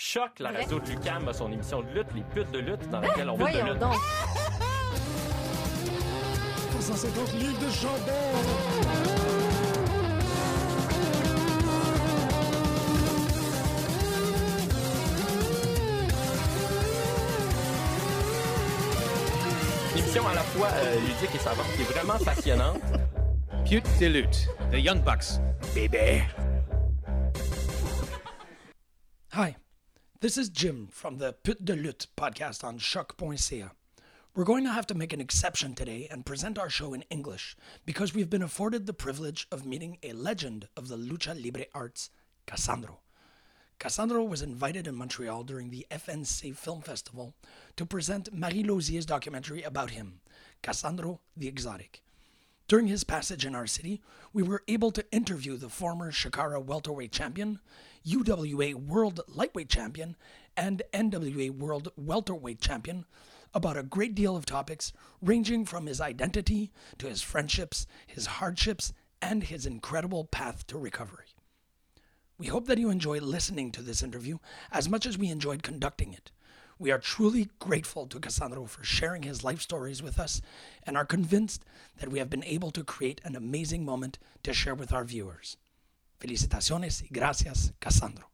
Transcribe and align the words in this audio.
Choc, 0.00 0.38
la 0.38 0.52
radio 0.52 0.78
de 0.78 0.90
Lucam 0.90 1.26
a 1.26 1.32
son 1.32 1.50
émission 1.50 1.82
de 1.82 1.88
lutte, 1.88 2.06
Les 2.14 2.22
putes 2.22 2.52
de 2.52 2.60
lutte, 2.60 2.88
dans 2.88 3.00
laquelle 3.00 3.28
on 3.28 3.36
va 3.36 3.50
de 3.50 3.58
lutte. 3.58 3.78
donc. 3.80 3.94
150 6.80 7.32
livres 7.32 7.58
de 7.58 7.70
chandelle. 7.72 9.38
Une 19.94 19.98
émission 20.00 20.26
à 20.28 20.34
la 20.34 20.40
fois 20.42 20.68
euh, 20.74 20.94
ludique 21.00 21.34
et 21.34 21.38
savante 21.38 21.66
qui 21.76 21.82
est 21.82 21.92
vraiment 21.92 22.18
passionnante. 22.24 22.80
Pute 23.68 23.86
Dilute, 23.98 24.48
the 24.70 24.76
Young 24.78 25.02
Bucks. 25.02 25.40
Baby. 25.74 26.22
Hi, 29.32 29.54
this 30.20 30.36
is 30.36 30.48
Jim 30.48 30.88
from 30.90 31.18
the 31.18 31.32
Put 31.32 31.64
de 31.64 31.76
Lutte 31.76 32.08
podcast 32.16 32.64
on 32.64 32.78
CHOQ.ca. 32.80 33.70
We're 34.34 34.44
going 34.44 34.64
to 34.64 34.72
have 34.72 34.86
to 34.88 34.94
make 34.96 35.12
an 35.12 35.20
exception 35.20 35.76
today 35.76 36.08
and 36.10 36.26
present 36.26 36.58
our 36.58 36.68
show 36.68 36.92
in 36.92 37.04
English 37.08 37.56
because 37.86 38.12
we've 38.12 38.28
been 38.28 38.42
afforded 38.42 38.86
the 38.86 38.92
privilege 38.92 39.46
of 39.52 39.64
meeting 39.64 39.98
a 40.02 40.12
legend 40.12 40.66
of 40.76 40.88
the 40.88 40.96
lucha 40.96 41.40
libre 41.40 41.66
arts, 41.72 42.10
Cassandro. 42.48 42.98
Cassandro 43.78 44.24
was 44.24 44.42
invited 44.42 44.88
in 44.88 44.96
Montreal 44.96 45.44
during 45.44 45.70
the 45.70 45.86
FNC 45.88 46.56
Film 46.56 46.82
Festival 46.82 47.34
to 47.76 47.86
present 47.86 48.34
Marie 48.34 48.64
Losier's 48.64 49.06
documentary 49.06 49.62
about 49.62 49.90
him, 49.90 50.20
Cassandro 50.64 51.20
the 51.36 51.46
Exotic. 51.46 52.02
During 52.66 52.88
his 52.88 53.04
passage 53.04 53.46
in 53.46 53.54
our 53.54 53.68
city, 53.68 54.02
we 54.32 54.42
were 54.42 54.62
able 54.66 54.90
to 54.90 55.10
interview 55.12 55.56
the 55.56 55.68
former 55.68 56.10
Shakara 56.10 56.62
welterweight 56.62 57.12
champion, 57.12 57.60
UWA 58.06 58.74
World 58.74 59.20
Lightweight 59.28 59.68
Champion, 59.68 60.16
and 60.56 60.82
NWA 60.92 61.50
World 61.50 61.88
Welterweight 61.96 62.60
Champion 62.60 63.04
about 63.54 63.76
a 63.76 63.82
great 63.82 64.14
deal 64.14 64.36
of 64.36 64.44
topics 64.44 64.92
ranging 65.22 65.64
from 65.64 65.86
his 65.86 66.00
identity 66.00 66.70
to 66.98 67.08
his 67.08 67.22
friendships, 67.22 67.86
his 68.06 68.26
hardships, 68.26 68.92
and 69.22 69.44
his 69.44 69.66
incredible 69.66 70.24
path 70.24 70.66
to 70.66 70.78
recovery. 70.78 71.26
We 72.38 72.46
hope 72.46 72.66
that 72.66 72.78
you 72.78 72.90
enjoy 72.90 73.18
listening 73.18 73.72
to 73.72 73.82
this 73.82 74.02
interview 74.02 74.38
as 74.70 74.88
much 74.88 75.06
as 75.06 75.18
we 75.18 75.28
enjoyed 75.28 75.62
conducting 75.62 76.12
it. 76.12 76.30
We 76.78 76.92
are 76.92 76.98
truly 76.98 77.48
grateful 77.58 78.06
to 78.06 78.20
Cassandro 78.20 78.66
for 78.66 78.84
sharing 78.84 79.24
his 79.24 79.42
life 79.42 79.60
stories 79.60 80.02
with 80.02 80.20
us 80.20 80.40
and 80.84 80.96
are 80.96 81.04
convinced 81.04 81.64
that 81.98 82.10
we 82.10 82.20
have 82.20 82.30
been 82.30 82.44
able 82.44 82.70
to 82.70 82.84
create 82.84 83.20
an 83.24 83.34
amazing 83.34 83.84
moment 83.84 84.18
to 84.44 84.52
share 84.52 84.76
with 84.76 84.92
our 84.92 85.02
viewers. 85.02 85.56
Felicitaciones 86.18 87.02
y 87.02 87.08
gracias, 87.10 87.72
Cassandro. 87.78 88.28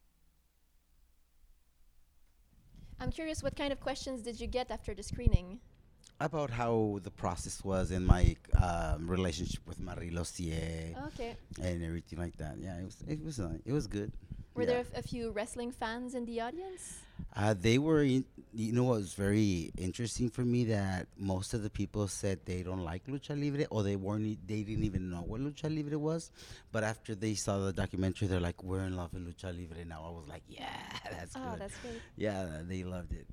I'm 3.00 3.10
curious, 3.10 3.42
what 3.42 3.56
kind 3.56 3.72
of 3.72 3.80
questions 3.80 4.22
did 4.22 4.40
you 4.40 4.46
get 4.46 4.70
after 4.70 4.94
the 4.94 5.02
screening? 5.02 5.60
about 6.20 6.48
how 6.48 7.00
the 7.02 7.10
process 7.10 7.62
was 7.64 7.90
in 7.90 8.06
my 8.06 8.36
um, 8.62 9.10
relationship 9.10 9.60
with 9.66 9.80
Marie 9.80 10.10
Losier 10.10 10.94
Okay. 11.08 11.36
and 11.60 11.82
everything 11.82 12.20
like 12.20 12.36
that. 12.36 12.56
Yeah, 12.56 12.78
it 12.78 12.84
was 12.84 12.96
it 13.08 13.22
was 13.22 13.40
uh, 13.40 13.58
it 13.66 13.72
was 13.72 13.88
good. 13.88 14.12
Were 14.54 14.62
Yeah. 14.62 14.66
there 14.66 14.84
a, 14.94 15.02
few 15.02 15.30
wrestling 15.32 15.72
fans 15.72 16.14
in 16.14 16.24
the 16.26 16.40
audience? 16.40 17.00
Uh, 17.36 17.54
they 17.54 17.78
were, 17.78 18.02
in, 18.04 18.24
you 18.52 18.72
know, 18.72 18.84
what 18.84 18.98
was 19.00 19.14
very 19.14 19.72
interesting 19.76 20.30
for 20.30 20.42
me 20.42 20.64
that 20.66 21.08
most 21.18 21.52
of 21.54 21.64
the 21.64 21.70
people 21.70 22.06
said 22.06 22.38
they 22.44 22.62
don't 22.62 22.84
like 22.84 23.04
lucha 23.06 23.30
libre 23.40 23.66
or 23.70 23.82
they 23.82 23.96
weren't, 23.96 24.46
they 24.46 24.62
didn't 24.62 24.84
even 24.84 25.10
know 25.10 25.22
what 25.22 25.40
lucha 25.40 25.74
libre 25.74 25.98
was. 25.98 26.30
But 26.70 26.84
after 26.84 27.16
they 27.16 27.34
saw 27.34 27.58
the 27.58 27.72
documentary, 27.72 28.28
they're 28.28 28.38
like, 28.40 28.62
"We're 28.62 28.84
in 28.84 28.94
love 28.96 29.12
with 29.12 29.26
lucha 29.26 29.46
libre 29.56 29.84
now." 29.84 30.04
I 30.06 30.10
was 30.10 30.28
like, 30.28 30.44
"Yeah, 30.48 30.68
that's 31.10 31.34
Oh, 31.34 31.50
good." 31.50 31.60
that's 31.60 31.78
great. 31.78 32.00
yeah, 32.16 32.60
they 32.62 32.84
loved 32.84 33.12
it. 33.12 33.26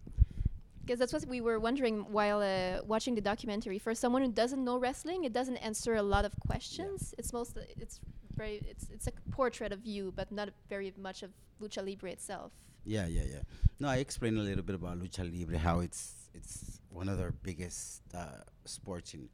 Because 0.81 0.99
that's 0.99 1.13
what 1.13 1.25
we 1.25 1.41
were 1.41 1.59
wondering 1.59 2.11
while 2.11 2.41
uh, 2.41 2.83
watching 2.85 3.15
the 3.15 3.21
documentary. 3.21 3.77
For 3.77 3.93
someone 3.93 4.21
who 4.23 4.31
doesn't 4.31 4.63
know 4.63 4.77
wrestling, 4.77 5.23
it 5.23 5.33
doesn't 5.33 5.57
answer 5.57 5.95
a 5.95 6.01
lot 6.01 6.25
of 6.25 6.33
questions. 6.39 7.13
It's 7.17 7.31
most, 7.31 7.57
it's 7.77 7.99
very, 8.35 8.61
it's 8.67 8.89
it's 8.89 9.07
a 9.07 9.11
portrait 9.31 9.71
of 9.71 9.85
you, 9.85 10.11
but 10.15 10.31
not 10.31 10.49
very 10.69 10.93
much 10.97 11.21
of 11.23 11.31
lucha 11.61 11.85
libre 11.85 12.09
itself. 12.11 12.51
Yeah, 12.83 13.05
yeah, 13.05 13.23
yeah. 13.29 13.43
No, 13.79 13.87
I 13.89 13.97
explained 13.97 14.37
a 14.39 14.41
little 14.41 14.63
bit 14.63 14.75
about 14.75 14.99
lucha 14.99 15.23
libre, 15.31 15.57
how 15.57 15.81
it's 15.81 16.29
it's 16.33 16.79
one 16.89 17.07
of 17.09 17.17
their 17.17 17.31
biggest 17.31 18.01
uh, 18.15 18.41
sports 18.65 19.13
in 19.13 19.29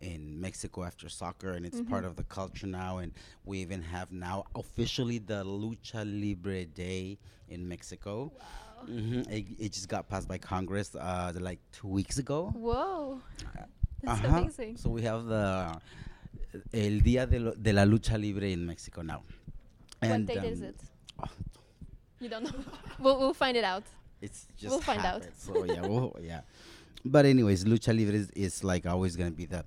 in 0.00 0.40
Mexico 0.40 0.82
after 0.82 1.08
soccer, 1.08 1.52
and 1.52 1.64
it's 1.64 1.80
part 1.82 2.04
of 2.04 2.16
the 2.16 2.24
culture 2.24 2.66
now. 2.66 2.98
And 2.98 3.12
we 3.44 3.58
even 3.58 3.82
have 3.82 4.10
now 4.10 4.44
officially 4.56 5.18
the 5.18 5.44
Lucha 5.44 6.04
Libre 6.04 6.64
Day 6.64 7.18
in 7.48 7.68
Mexico. 7.68 8.32
Hmm 8.86 9.20
It, 9.30 9.46
it 9.58 9.72
just 9.72 9.88
got 9.88 10.08
passed 10.08 10.28
by 10.28 10.38
Congress 10.38 10.94
uh, 10.94 11.32
like 11.40 11.58
two 11.72 11.88
weeks 11.88 12.18
ago. 12.18 12.50
Whoa, 12.54 13.20
that's 14.02 14.20
Uh-huh. 14.24 14.38
amazing. 14.38 14.76
So 14.76 14.90
we 14.90 15.02
have 15.02 15.24
the 15.26 15.78
El 16.74 17.00
Día 17.00 17.28
de, 17.28 17.38
lo- 17.38 17.54
de 17.54 17.72
la 17.72 17.84
Lucha 17.84 18.18
Libre 18.20 18.50
in 18.52 18.66
Mexico 18.66 19.02
now. 19.02 19.22
And 20.00 20.28
what 20.28 20.34
date 20.36 20.44
is 20.52 20.60
um, 20.60 20.68
it? 20.68 20.76
oh, 21.20 21.28
You 22.20 22.28
don't 22.28 22.44
know. 22.44 22.64
we'll 22.98 23.18
we'll 23.18 23.34
find 23.34 23.56
it 23.56 23.64
out. 23.64 23.84
It's 24.20 24.46
just 24.56 24.70
We'll 24.70 24.80
find 24.80 25.04
out. 25.04 25.22
So 25.38 25.64
yeah, 25.64 25.82
we'll, 25.82 26.16
yeah. 26.20 26.42
But 27.04 27.24
anyways, 27.26 27.64
lucha 27.64 27.96
libre 27.96 28.14
is, 28.14 28.30
is 28.30 28.62
like 28.64 28.86
always 28.86 29.16
gonna 29.16 29.30
be 29.30 29.46
the 29.46 29.64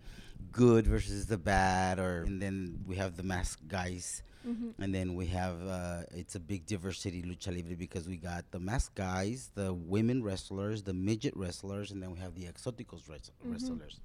good 0.51 0.87
versus 0.87 1.25
the 1.25 1.37
bad, 1.37 1.99
or 1.99 2.23
and 2.23 2.41
then 2.41 2.79
we 2.87 2.95
have 2.97 3.17
the 3.17 3.23
masked 3.23 3.67
guys, 3.67 4.23
Mm-hmm. 4.47 4.81
and 4.81 4.94
then 4.94 5.16
we 5.16 5.25
have 5.28 5.56
uh, 5.67 6.01
it's 6.11 6.35
a 6.35 6.39
big 6.39 6.66
diversity 6.67 7.23
lucha 7.23 7.56
libre 7.56 7.75
because 7.75 8.07
we 8.07 8.17
got 8.17 8.45
the 8.51 8.59
masked 8.59 8.95
guys, 8.95 9.50
the 9.56 9.73
women 9.73 10.23
wrestlers, 10.23 10.83
the 10.83 10.94
midget 10.94 11.35
wrestlers, 11.35 11.91
and 11.91 12.01
then 12.01 12.11
we 12.11 12.19
have 12.19 12.35
the 12.35 12.45
exoticos 12.45 13.09
wres- 13.09 13.31
Mm-hmm. 13.44 13.51
wrestlers. 13.53 14.00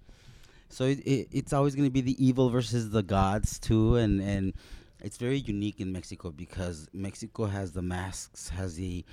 So 0.70 0.84
it, 0.84 1.00
it, 1.00 1.28
it's 1.32 1.52
always 1.52 1.74
gonna 1.74 1.90
be 1.90 2.00
the 2.00 2.16
evil 2.24 2.48
versus 2.48 2.90
the 2.90 3.02
gods 3.02 3.58
too, 3.58 3.96
and 3.96 4.20
and 4.20 4.54
it's 5.02 5.16
very 5.18 5.38
unique 5.38 5.80
in 5.80 5.92
Mexico 5.92 6.30
because 6.30 6.88
Mexico 6.92 7.46
has 7.46 7.72
the 7.72 7.82
masks, 7.82 8.48
has 8.50 8.76
the 8.76 9.04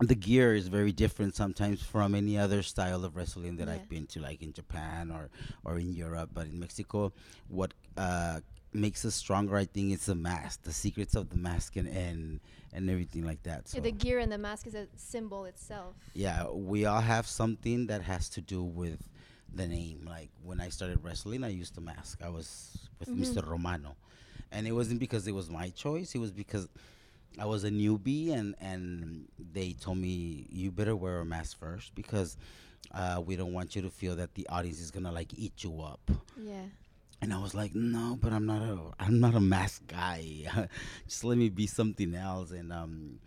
the 0.00 0.14
gear 0.14 0.54
is 0.54 0.68
very 0.68 0.92
different 0.92 1.34
sometimes 1.34 1.82
from 1.82 2.14
any 2.14 2.38
other 2.38 2.62
style 2.62 3.04
of 3.04 3.16
wrestling 3.16 3.56
that 3.56 3.66
Yeah. 3.66 3.74
I've 3.74 3.88
been 3.88 4.06
to, 4.08 4.20
like 4.20 4.42
in 4.42 4.52
Japan 4.52 5.10
or 5.10 5.28
or 5.64 5.78
in 5.78 5.92
Europe. 5.92 6.30
But 6.32 6.46
in 6.46 6.60
Mexico, 6.60 7.12
what 7.48 7.74
uh, 7.96 8.40
makes 8.72 9.04
us 9.04 9.14
stronger, 9.14 9.56
I 9.56 9.64
think, 9.64 9.92
is 9.92 10.06
the 10.06 10.14
mask, 10.14 10.62
the 10.62 10.72
secrets 10.72 11.14
of 11.14 11.30
the 11.30 11.36
mask, 11.36 11.76
and 11.76 11.88
and, 11.88 12.40
and 12.72 12.90
everything 12.90 13.24
like 13.24 13.42
that. 13.44 13.68
So 13.68 13.78
Yeah, 13.78 13.84
the 13.84 13.92
gear 13.92 14.18
and 14.18 14.30
the 14.30 14.38
mask 14.38 14.66
is 14.66 14.74
a 14.74 14.86
symbol 14.96 15.44
itself. 15.46 15.94
yeah, 16.14 16.48
we 16.50 16.84
all 16.86 17.00
have 17.00 17.26
something 17.26 17.86
that 17.86 18.02
has 18.02 18.28
to 18.30 18.40
do 18.40 18.62
with 18.62 19.08
the 19.54 19.66
name. 19.66 20.04
Like 20.06 20.30
when 20.44 20.60
I 20.60 20.68
started 20.68 21.02
wrestling, 21.02 21.44
I 21.44 21.48
used 21.48 21.74
the 21.74 21.80
mask. 21.80 22.20
I 22.24 22.28
was 22.28 22.88
with 22.98 23.08
Mr. 23.08 23.42
Romano, 23.46 23.96
and 24.52 24.66
it 24.66 24.72
wasn't 24.72 25.00
because 25.00 25.26
it 25.26 25.32
was 25.34 25.48
my 25.50 25.70
choice. 25.70 26.14
It 26.14 26.18
was 26.18 26.32
because 26.32 26.68
I 27.38 27.46
was 27.46 27.64
a 27.64 27.70
newbie, 27.70 28.32
and 28.32 28.54
and 28.60 29.28
they 29.52 29.72
told 29.72 29.98
me 29.98 30.46
you 30.50 30.70
better 30.70 30.94
wear 30.96 31.20
a 31.20 31.24
mask 31.24 31.58
first 31.58 31.94
because 31.94 32.36
uh, 32.92 33.22
we 33.24 33.36
don't 33.36 33.52
want 33.52 33.74
you 33.76 33.82
to 33.82 33.90
feel 33.90 34.16
that 34.16 34.34
the 34.34 34.46
audience 34.48 34.80
is 34.80 34.90
gonna 34.90 35.12
like 35.12 35.32
eat 35.34 35.64
you 35.64 35.80
up. 35.80 36.10
Yeah. 36.36 36.64
And 37.20 37.32
I 37.34 37.38
was 37.38 37.54
like, 37.54 37.74
no, 37.74 38.16
but 38.20 38.32
I'm 38.32 38.46
not 38.46 38.62
a 38.62 38.78
I'm 39.00 39.18
not 39.20 39.34
a 39.34 39.40
mask 39.40 39.86
guy. 39.88 40.68
Just 41.08 41.24
let 41.24 41.36
me 41.36 41.48
be 41.48 41.66
something 41.66 42.14
else. 42.14 42.52
And 42.52 42.72
um, 42.72 43.18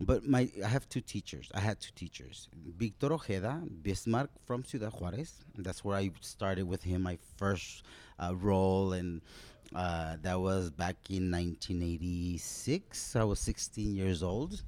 but 0.00 0.26
my 0.26 0.50
I 0.62 0.68
have 0.68 0.88
two 0.88 1.00
teachers. 1.00 1.50
I 1.54 1.60
had 1.60 1.80
two 1.80 1.92
teachers. 1.94 2.48
Victor 2.54 3.12
Ojeda, 3.12 3.62
Bismarck 3.82 4.30
from 4.44 4.64
Ciudad 4.64 4.92
Juarez. 4.92 5.44
That's 5.56 5.84
where 5.84 5.96
I 5.96 6.10
started 6.20 6.68
with 6.68 6.82
him. 6.82 7.02
My 7.02 7.18
first 7.36 7.82
uh, 8.18 8.34
role, 8.34 8.92
and 8.92 9.22
uh, 9.74 10.16
that 10.22 10.38
was 10.40 10.70
back 10.70 10.96
in 11.08 11.30
1986. 11.30 13.16
I 13.16 13.24
was 13.24 13.38
16 13.40 13.94
years 13.94 14.22
old. 14.22 14.62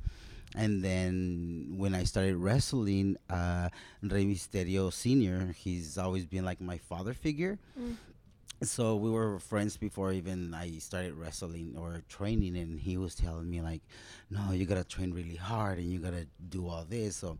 And 0.55 0.85
then 0.85 1.75
when 1.79 1.95
I 1.95 2.05
started 2.05 2.37
wrestling, 2.37 3.17
uh, 3.31 3.71
Rey 4.03 4.27
Misterio 4.27 4.93
Senior, 4.93 5.55
he's 5.57 5.97
always 5.97 6.27
been 6.27 6.45
like 6.45 6.61
my 6.61 6.77
father 6.77 7.15
figure 7.15 7.59
so 8.63 8.97
we 8.97 9.11
were 9.11 9.39
friends 9.39 9.77
before 9.77 10.13
even 10.13 10.55
I 10.55 10.79
started 10.79 11.15
wrestling 11.15 11.75
or 11.77 12.03
training, 12.09 12.57
and 12.57 12.79
he 12.79 12.97
was 12.97 13.15
telling 13.15 13.51
me 13.51 13.61
like, 13.61 13.83
"No, 14.31 14.53
you 14.53 14.67
gotta 14.67 14.85
train 14.85 15.13
really 15.13 15.37
hard, 15.37 15.79
and 15.79 15.91
you 15.91 15.99
gotta 15.99 16.27
do 16.49 16.69
all 16.69 16.85
this." 16.85 17.17
So, 17.17 17.39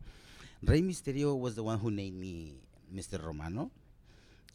Rey 0.63 0.81
Misterio 0.81 1.37
was 1.39 1.55
the 1.55 1.63
one 1.63 1.79
who 1.79 1.91
named 1.91 2.19
me 2.19 2.55
Mr. 2.93 3.23
Romano, 3.23 3.71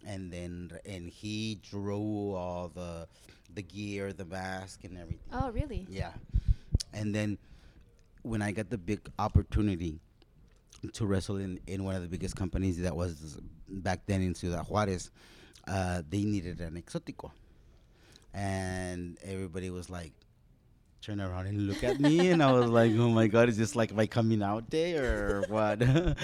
and 0.06 0.32
then 0.32 0.72
and 0.84 1.08
he 1.08 1.60
drew 1.62 2.34
all 2.34 2.68
the 2.68 3.08
the 3.54 3.62
gear, 3.62 4.12
the 4.12 4.24
mask, 4.24 4.84
and 4.84 4.98
everything. 4.98 5.28
Oh, 5.32 5.50
really? 5.50 5.86
Yeah. 5.88 6.12
And 6.92 7.14
then 7.14 7.38
when 8.22 8.42
I 8.42 8.52
got 8.52 8.70
the 8.70 8.78
big 8.78 9.00
opportunity 9.18 10.00
to 10.92 11.06
wrestle 11.06 11.38
in, 11.38 11.58
in 11.66 11.84
one 11.84 11.94
of 11.94 12.02
the 12.02 12.08
biggest 12.08 12.36
companies 12.36 12.78
that 12.78 12.94
was 12.94 13.38
back 13.68 14.06
then 14.06 14.22
in 14.22 14.34
Ciudad 14.34 14.66
Juarez, 14.68 15.10
uh, 15.68 16.02
they 16.08 16.24
needed 16.24 16.60
an 16.60 16.80
exotico. 16.82 17.30
And 18.34 19.18
everybody 19.24 19.70
was 19.70 19.88
like, 19.90 20.12
turn 21.00 21.20
around 21.20 21.46
and 21.46 21.66
look 21.66 21.82
at 21.84 22.00
me, 22.00 22.30
and 22.30 22.42
I 22.42 22.52
was 22.52 22.68
like, 22.68 22.92
"Oh 22.96 23.08
my 23.08 23.26
God, 23.26 23.48
is 23.48 23.56
this 23.56 23.74
like 23.74 23.94
my 23.94 24.06
coming 24.06 24.42
out 24.42 24.68
day 24.68 24.96
or 24.96 25.42
what?" 25.48 25.80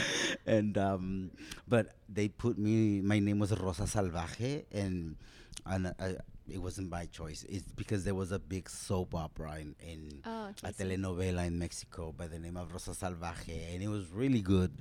and 0.47 0.77
um, 0.79 1.31
but 1.67 1.95
they 2.09 2.29
put 2.29 2.59
me. 2.59 3.01
My 3.01 3.19
name 3.19 3.39
was 3.39 3.53
Rosa 3.59 3.85
Salvaje, 3.85 4.65
and 4.73 5.17
and 5.65 5.87
uh, 5.99 6.21
it 6.49 6.59
wasn't 6.59 6.91
by 6.91 7.07
choice. 7.07 7.45
It's 7.49 7.65
because 7.73 8.05
there 8.05 8.15
was 8.15 8.33
a 8.33 8.39
big 8.39 8.69
soap 8.69 9.15
opera 9.15 9.57
in, 9.61 9.75
in 9.81 10.21
Oh, 10.27 10.49
okay, 10.51 10.69
a 10.69 10.73
so- 10.75 10.85
telenovela 10.85 11.47
in 11.47 11.59
Mexico 11.59 12.13
by 12.13 12.27
the 12.27 12.39
name 12.39 12.57
of 12.59 12.71
Rosa 12.73 12.91
Salvaje, 12.91 13.73
and 13.75 13.83
it 13.83 13.89
was 13.89 14.11
really 14.13 14.43
good. 14.43 14.73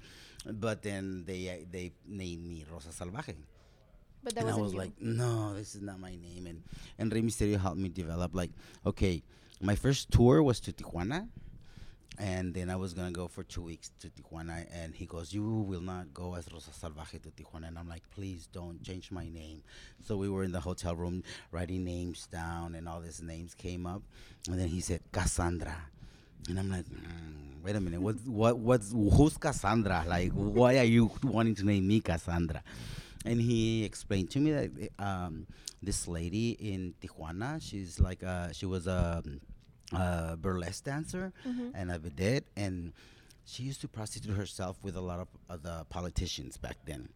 But 0.45 0.81
then 0.83 1.23
they 1.25 1.47
uh, 1.49 1.65
they 1.71 1.93
named 2.05 2.45
me 2.45 2.65
Rosa 2.69 2.89
Salvaje 2.89 3.35
But 4.23 4.35
that 4.35 4.45
and 4.45 4.53
I 4.53 4.57
was 4.57 4.73
you. 4.73 4.79
like, 4.79 4.91
no, 5.01 5.53
this 5.53 5.75
is 5.75 5.81
not 5.81 5.99
my 5.99 6.15
name. 6.15 6.47
And 6.47 6.63
and 6.97 7.11
Rey 7.11 7.21
Misterio 7.21 7.59
helped 7.59 7.77
me 7.77 7.89
develop. 7.89 8.33
Like, 8.33 8.51
okay, 8.85 9.23
my 9.61 9.75
first 9.75 10.11
tour 10.11 10.41
was 10.41 10.59
to 10.61 10.71
Tijuana, 10.71 11.27
and 12.17 12.53
then 12.53 12.69
I 12.69 12.75
was 12.75 12.93
gonna 12.93 13.11
go 13.11 13.27
for 13.27 13.43
two 13.43 13.61
weeks 13.61 13.91
to 13.99 14.09
Tijuana. 14.09 14.65
And 14.71 14.95
he 14.95 15.05
goes, 15.05 15.33
you 15.33 15.43
will 15.43 15.81
not 15.81 16.13
go 16.13 16.35
as 16.35 16.47
Rosa 16.51 16.71
Salvaje 16.71 17.21
to 17.21 17.29
Tijuana. 17.31 17.67
And 17.67 17.77
I'm 17.77 17.89
like, 17.89 18.03
please 18.11 18.47
don't 18.51 18.81
change 18.81 19.11
my 19.11 19.27
name. 19.27 19.63
So 20.05 20.15
we 20.15 20.29
were 20.29 20.43
in 20.43 20.51
the 20.51 20.61
hotel 20.61 20.95
room 20.95 21.23
writing 21.51 21.83
names 21.83 22.27
down, 22.27 22.75
and 22.75 22.87
all 22.87 23.01
these 23.01 23.21
names 23.21 23.53
came 23.55 23.85
up. 23.85 24.03
And 24.49 24.59
then 24.59 24.69
he 24.69 24.79
said 24.79 25.01
Cassandra. 25.11 25.75
And 26.49 26.59
I'm 26.59 26.69
like, 26.69 26.85
mm, 26.85 27.63
wait 27.63 27.75
a 27.75 27.79
minute, 27.79 28.01
what, 28.01 28.15
what, 28.25 28.57
what's, 28.57 28.91
who's 28.91 29.37
Cassandra? 29.37 30.03
Like, 30.05 30.31
why 30.33 30.77
are 30.77 30.83
you 30.83 31.09
wanting 31.23 31.55
to 31.55 31.65
name 31.65 31.87
me 31.87 32.01
Cassandra? 32.01 32.61
And 33.25 33.39
he 33.41 33.85
explained 33.85 34.29
to 34.31 34.39
me 34.39 34.51
that 34.51 34.89
um, 34.99 35.47
this 35.81 36.07
lady 36.07 36.51
in 36.51 36.93
Tijuana, 37.01 37.61
she's 37.61 37.99
like, 37.99 38.23
uh, 38.23 38.51
she 38.51 38.65
was 38.65 38.85
a, 38.87 39.23
a 39.93 40.37
burlesque 40.37 40.83
dancer 40.83 41.31
and 41.73 41.91
a 41.91 41.99
vedette, 41.99 42.43
and 42.57 42.91
she 43.45 43.63
used 43.63 43.81
to 43.81 43.87
prostitute 43.87 44.35
herself 44.35 44.77
with 44.83 44.95
a 44.95 45.01
lot 45.01 45.19
of, 45.19 45.27
of 45.49 45.63
the 45.63 45.85
politicians 45.89 46.57
back 46.57 46.77
then. 46.85 47.09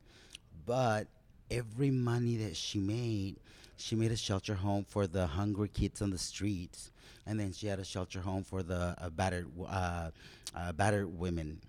But 0.66 1.08
every 1.52 1.92
money 1.92 2.38
that 2.38 2.56
she 2.56 2.80
made, 2.80 3.38
she 3.78 3.96
made 3.96 4.12
a 4.12 4.18
shelter 4.18 4.56
home 4.56 4.86
for 4.88 5.08
the 5.08 5.28
hungry 5.28 5.70
kids 5.70 6.02
on 6.02 6.10
the 6.12 6.18
streets, 6.18 6.92
and 7.26 7.40
then 7.40 7.52
she 7.54 7.68
had 7.68 7.80
a 7.80 7.86
shelter 7.86 8.22
home 8.22 8.44
for 8.44 8.64
the 8.64 8.96
uh, 8.98 9.10
battered 9.10 9.48
uh, 9.68 10.12
uh, 10.56 10.72
battered 10.74 11.18
women, 11.20 11.62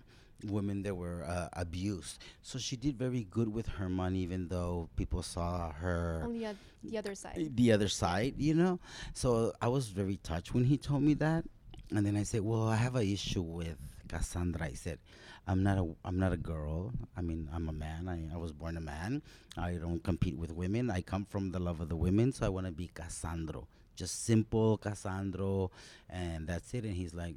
women 0.45 0.83
that 0.83 0.95
were 0.95 1.23
uh, 1.23 1.49
abused. 1.53 2.19
So 2.41 2.59
she 2.59 2.75
did 2.75 2.97
very 2.97 3.23
good 3.29 3.51
with 3.51 3.67
her 3.67 3.89
money, 3.89 4.19
even 4.19 4.47
though 4.47 4.89
people 4.95 5.23
saw 5.23 5.71
her 5.73 6.21
on 6.23 6.39
the, 6.39 6.55
the 6.83 6.97
other 6.97 7.15
side. 7.15 7.55
the 7.55 7.71
other 7.71 7.87
side, 7.89 8.35
you 8.37 8.53
know. 8.53 8.79
So 9.13 9.53
I 9.61 9.67
was 9.67 9.87
very 9.89 10.17
touched 10.17 10.53
when 10.53 10.63
he 10.65 10.77
told 10.77 11.03
me 11.03 11.13
that, 11.15 11.45
and 11.91 12.05
then 12.05 12.15
I 12.15 12.23
said, 12.23 12.41
"Well, 12.41 12.67
I 12.67 12.75
have 12.75 12.95
an 12.95 13.07
issue 13.07 13.41
with 13.41 13.77
Cassandra." 14.07 14.65
I 14.67 14.73
said, 14.73 14.99
"I'm 15.47 15.63
not 15.63 15.77
a 15.77 15.87
I'm 16.05 16.17
not 16.19 16.31
a 16.33 16.37
girl. 16.37 16.91
I 17.17 17.21
mean, 17.21 17.49
I'm 17.53 17.67
a 17.69 17.73
man. 17.73 18.07
I, 18.07 18.33
I 18.33 18.37
was 18.37 18.51
born 18.53 18.77
a 18.77 18.81
man. 18.81 19.21
I 19.57 19.73
don't 19.73 20.03
compete 20.03 20.37
with 20.37 20.51
women. 20.51 20.89
I 20.89 21.01
come 21.01 21.25
from 21.25 21.51
the 21.51 21.59
love 21.59 21.81
of 21.81 21.89
the 21.89 21.95
women, 21.97 22.31
so 22.31 22.45
I 22.45 22.49
want 22.49 22.65
to 22.67 22.71
be 22.71 22.89
Cassandro, 22.93 23.67
just 23.95 24.23
simple 24.25 24.77
Cassandro, 24.77 25.71
and 26.09 26.47
that's 26.47 26.73
it." 26.73 26.85
And 26.85 26.95
he's 26.95 27.13
like, 27.13 27.35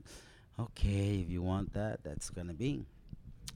"Okay, 0.59 1.21
if 1.25 1.31
you 1.31 1.43
want 1.43 1.73
that, 1.73 2.05
that's 2.05 2.31
gonna 2.31 2.55
be." 2.55 2.85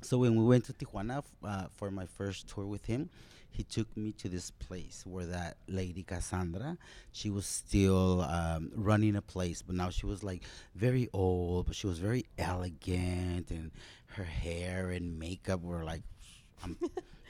So 0.06 0.18
when 0.18 0.36
we 0.36 0.44
went 0.44 0.64
to 0.66 0.72
Tijuana 0.72 1.24
uh, 1.42 1.64
for 1.74 1.90
my 1.90 2.06
first 2.06 2.48
tour 2.48 2.64
with 2.64 2.84
him, 2.86 3.10
he 3.50 3.64
took 3.64 3.96
me 3.96 4.12
to 4.12 4.28
this 4.28 4.52
place 4.52 5.02
where 5.04 5.26
that 5.26 5.56
lady 5.66 6.04
Cassandra, 6.04 6.78
she 7.10 7.28
was 7.28 7.44
still 7.44 8.20
um, 8.22 8.70
running 8.76 9.16
a 9.16 9.20
place, 9.20 9.62
but 9.62 9.74
now 9.74 9.90
she 9.90 10.06
was 10.06 10.22
like 10.22 10.44
very 10.76 11.08
old, 11.12 11.66
but 11.66 11.74
she 11.74 11.88
was 11.88 11.98
very 11.98 12.24
elegant, 12.38 13.50
and 13.50 13.72
her 14.14 14.22
hair 14.22 14.90
and 14.90 15.18
makeup 15.18 15.60
were 15.60 15.82
like, 15.82 16.02
um, 16.62 16.76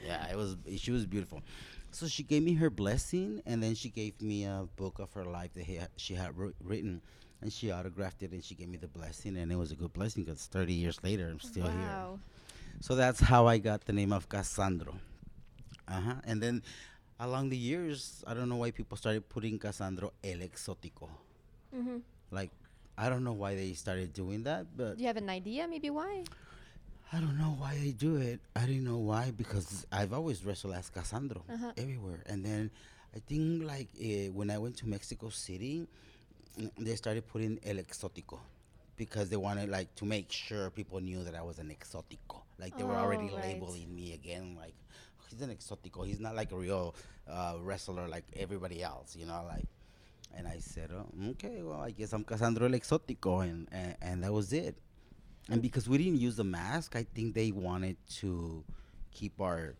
yeah, 0.05 0.29
it 0.29 0.37
was. 0.37 0.55
She 0.77 0.91
was 0.91 1.07
beautiful. 1.07 1.41
So 1.89 2.05
she 2.07 2.21
gave 2.21 2.43
me 2.43 2.53
her 2.53 2.69
blessing, 2.69 3.41
and 3.47 3.63
then 3.63 3.73
she 3.73 3.89
gave 3.89 4.21
me 4.21 4.43
a 4.45 4.67
book 4.75 4.99
of 4.99 5.11
her 5.13 5.25
life 5.25 5.51
that 5.55 5.65
ha- 5.65 5.87
she 5.95 6.13
had 6.13 6.37
wr- 6.37 6.53
written. 6.63 7.01
And 7.41 7.51
she 7.53 7.71
autographed 7.71 8.21
it, 8.23 8.31
and 8.31 8.43
she 8.43 8.53
gave 8.55 8.67
me 8.69 8.77
the 8.77 8.87
blessing, 8.87 9.35
and 9.37 9.51
it 9.51 9.55
was 9.55 9.71
a 9.71 9.75
good 9.75 9.93
blessing 9.93 10.23
because 10.23 10.45
30 10.45 10.73
years 10.73 10.99
later, 11.03 11.27
I'm 11.27 11.39
still 11.39 11.65
here. 11.67 11.97
So 12.79 12.95
that's 12.95 13.19
how 13.19 13.47
I 13.47 13.57
got 13.57 13.85
the 13.85 13.93
name 13.93 14.13
of 14.13 14.29
Cassandro. 14.29 14.95
Uh 15.87 16.01
huh. 16.01 16.13
And 16.25 16.41
then 16.41 16.63
along 17.19 17.49
the 17.49 17.57
years, 17.57 18.23
I 18.27 18.33
don't 18.33 18.49
know 18.49 18.57
why 18.57 18.71
people 18.71 18.97
started 18.97 19.27
putting 19.29 19.57
Cassandro 19.59 20.11
el 20.23 20.39
exótico. 20.39 21.09
hmm 21.73 21.97
Like, 22.31 22.51
I 22.97 23.09
don't 23.09 23.23
know 23.23 23.33
why 23.33 23.55
they 23.55 23.73
started 23.73 24.13
doing 24.13 24.43
that, 24.43 24.65
but 24.75 24.97
Do 24.97 25.01
you 25.01 25.07
have 25.07 25.17
an 25.17 25.29
idea 25.29 25.67
maybe 25.67 25.89
why? 25.89 26.23
I 27.13 27.19
don't 27.21 27.37
know 27.37 27.55
why 27.57 27.77
they 27.77 27.91
do 27.91 28.17
it. 28.17 28.41
I 28.55 28.65
didn't 28.65 28.83
know 28.83 28.97
why 28.97 29.31
because 29.31 29.85
I've 29.91 30.11
always 30.13 30.43
wrestled 30.45 30.73
as 30.75 30.89
Cassandro 30.89 31.41
Uh-huh. 31.49 31.71
everywhere. 31.77 32.21
And 32.27 32.43
then 32.45 32.69
I 33.15 33.19
think 33.19 33.63
like 33.63 33.87
uh, 33.99 34.31
when 34.33 34.49
I 34.51 34.57
went 34.57 34.75
to 34.77 34.87
Mexico 34.87 35.29
City, 35.29 35.87
they 36.77 36.95
started 36.95 37.25
putting 37.27 37.59
el 37.65 37.77
exótico 37.77 38.39
because 38.97 39.29
they 39.29 39.37
wanted 39.37 39.69
like 39.69 39.93
to 39.95 40.05
make 40.05 40.31
sure 40.31 40.69
people 40.71 40.99
knew 40.99 41.23
that 41.23 41.33
I 41.35 41.41
was 41.41 41.59
an 41.59 41.69
exótico. 41.69 42.41
Like 42.59 42.77
they 42.77 42.83
were 42.83 42.95
already 42.95 43.29
Oh, 43.31 43.35
right. 43.37 43.43
labeling 43.53 43.93
me 43.95 44.13
again 44.13 44.55
like 44.59 44.73
he's 45.29 45.41
an 45.41 45.49
exótico. 45.55 46.05
He's 46.05 46.19
not 46.19 46.35
like 46.35 46.51
a 46.51 46.57
real 46.57 46.95
uh, 47.29 47.55
wrestler 47.61 48.07
like 48.07 48.25
everybody 48.35 48.81
else, 48.83 49.15
you 49.15 49.25
know, 49.25 49.43
like 49.47 49.65
and 50.35 50.47
I 50.47 50.59
said, 50.59 50.91
oh, 50.93 51.07
okay, 51.31 51.61
well, 51.63 51.79
I 51.81 51.91
guess 51.91 52.13
I'm 52.13 52.23
Cassandro 52.23 52.63
el 52.65 52.71
exótico 52.79 53.43
and, 53.43 53.67
and 53.71 53.95
and 54.01 54.23
that 54.23 54.33
was 54.33 54.53
it. 54.53 54.75
And 55.49 55.61
because 55.61 55.87
we 55.87 55.97
didn't 55.97 56.19
use 56.19 56.35
the 56.35 56.43
mask, 56.43 56.95
I 56.95 57.03
think 57.03 57.33
they 57.33 57.51
wanted 57.51 57.95
to 58.21 58.63
keep 59.11 59.39
our 59.39 59.75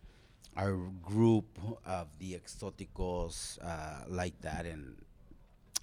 our 0.56 0.78
group 1.04 1.46
of 1.86 2.08
the 2.20 2.34
exoticos 2.40 3.58
uh, 3.64 4.04
like 4.08 4.40
that. 4.42 4.66
And 4.66 4.96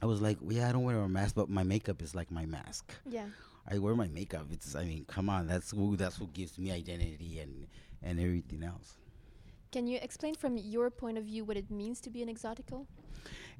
I 0.03 0.07
was 0.07 0.21
like, 0.21 0.39
yeah, 0.49 0.69
I 0.69 0.73
don't 0.73 0.85
wear 0.85 0.99
a 1.01 1.09
mask, 1.09 1.35
but 1.35 1.49
my 1.49 1.63
makeup 1.63 2.03
is 2.03 2.15
like 2.15 2.31
my 2.31 2.47
mask. 2.47 2.93
Yeah. 3.09 3.27
I 3.69 3.79
wear 3.79 3.95
my 3.95 4.09
makeup. 4.09 4.47
It's, 4.53 4.75
I 4.75 4.85
mean, 4.85 5.05
come 5.07 5.29
on, 5.31 5.47
that's 5.47 5.71
who 5.71 5.97
that's 5.97 6.21
what 6.21 6.33
gives 6.33 6.59
me 6.59 6.71
identity 6.73 7.39
and 7.41 7.67
and 8.03 8.21
everything 8.21 8.63
else. 8.63 8.97
Can 9.73 9.87
you 9.87 9.99
explain 10.03 10.35
from 10.35 10.57
your 10.57 10.91
point 10.91 11.19
of 11.19 11.25
view 11.25 11.45
what 11.45 11.57
it 11.57 11.71
means 11.71 12.01
to 12.03 12.11
be 12.11 12.23
an 12.23 12.29
exotico? 12.29 12.87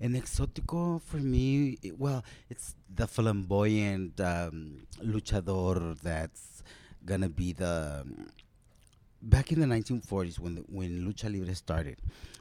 An 0.01 0.15
exótico 0.15 1.01
for 1.01 1.19
me, 1.19 1.79
it, 1.83 1.99
well, 1.99 2.25
it's 2.51 2.75
the 2.95 3.07
flamboyant 3.07 4.21
um, 4.21 4.87
luchador 5.03 5.99
that's 6.01 6.63
gonna 7.05 7.29
be 7.29 7.53
the. 7.53 8.01
um, 8.03 8.29
back 9.23 9.53
in 9.53 9.61
the 9.61 9.67
1940s, 9.67 10.39
when 10.39 10.57
the, 10.57 10.61
when 10.63 11.03
lucha 11.07 11.33
libre 11.33 11.55
started, 11.55 11.97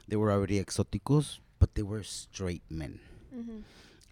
they 0.08 0.16
were 0.16 0.30
already 0.32 0.62
exóticos, 0.62 1.38
but 1.58 1.74
they 1.74 1.82
were 1.82 2.02
straight 2.02 2.62
men, 2.70 3.00
hmm 3.32 3.58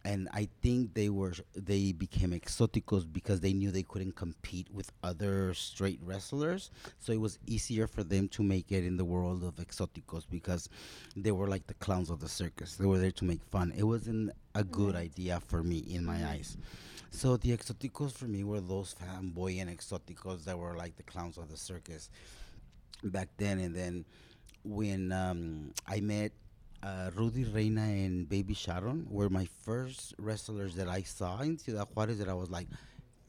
and 0.05 0.29
I 0.33 0.49
think 0.63 0.95
they 0.95 1.09
were 1.09 1.33
they 1.55 1.93
became 1.93 2.31
exóticos 2.33 3.11
because 3.11 3.41
they 3.41 3.53
knew 3.53 3.71
they 3.71 3.83
couldn't 3.85 4.17
compete 4.17 4.69
with 4.73 4.91
other 5.03 5.55
straight 5.55 6.01
wrestlers, 6.03 6.71
so 6.99 7.13
it 7.13 7.21
was 7.21 7.39
easier 7.47 7.87
for 7.87 8.03
them 8.03 8.29
to 8.29 8.43
make 8.43 8.73
it 8.73 8.85
in 8.85 8.97
the 8.97 9.05
world 9.05 9.45
of 9.45 9.57
exóticos 9.57 10.25
because 10.29 10.69
they 11.17 11.31
were 11.31 11.47
like 11.47 11.67
the 11.67 11.75
clowns 11.75 12.11
of 12.11 12.21
the 12.21 12.29
circus. 12.29 12.77
They 12.77 12.87
were 12.87 12.99
there 12.99 13.13
to 13.13 13.25
make 13.25 13.45
fun. 13.45 13.73
It 13.77 13.85
wasn't 13.85 14.33
a 14.55 14.65
good 14.65 14.97
idea 14.97 15.41
for 15.41 15.63
me 15.63 15.79
in 15.79 16.05
my 16.05 16.27
eyes. 16.27 16.57
So 17.11 17.37
the 17.37 17.57
exóticos 17.57 18.13
for 18.13 18.25
me 18.25 18.43
were 18.43 18.61
those 18.61 18.95
flamboyant 18.95 19.71
exóticos 19.71 20.45
that 20.45 20.59
were 20.59 20.77
like 20.77 20.97
the 20.97 21.03
clowns 21.03 21.37
of 21.39 21.51
the 21.51 21.57
circus 21.57 22.11
back 23.05 23.29
then. 23.37 23.61
And 23.61 23.75
then 23.75 24.05
when 24.65 25.13
um, 25.13 25.73
I 25.87 26.01
met 26.01 26.33
uh, 26.83 27.11
Rudy 27.15 27.45
Reina 27.45 27.83
and 27.83 28.29
Baby 28.29 28.55
Sharon, 28.55 29.07
were 29.09 29.29
my 29.29 29.47
first 29.65 30.15
wrestlers 30.19 30.75
that 30.75 30.89
I 30.89 31.03
saw 31.03 31.41
in 31.41 31.59
Ciudad 31.59 31.89
Juarez 31.95 32.19
that 32.19 32.29
I 32.29 32.35
was 32.35 32.51
like, 32.51 32.67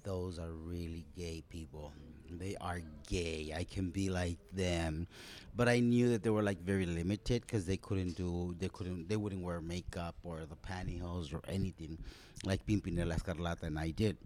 those 0.03 0.39
are 0.39 0.51
really 0.51 1.05
gay 1.15 1.43
people. 1.49 1.93
They 2.29 2.55
are 2.59 2.81
gay. 3.07 3.53
I 3.55 3.63
can 3.63 3.91
be 3.91 4.09
like 4.09 4.39
them, 4.51 5.07
but 5.55 5.69
I 5.69 5.79
knew 5.79 6.09
that 6.09 6.23
they 6.23 6.31
were 6.31 6.41
like 6.41 6.59
very 6.61 6.85
limited 6.85 7.41
because 7.41 7.65
they 7.65 7.77
couldn't 7.77 8.17
do, 8.17 8.55
they 8.57 8.69
couldn't, 8.69 9.07
they 9.07 9.17
wouldn't 9.17 9.43
wear 9.43 9.61
makeup 9.61 10.15
or 10.23 10.41
the 10.45 10.55
pantyhose 10.55 11.31
or 11.33 11.41
anything, 11.47 11.99
like 12.43 12.65
Pimpinela 12.65 13.15
Escarlata 13.15 13.63
and 13.63 13.77
I 13.77 13.91
did. 13.91 14.17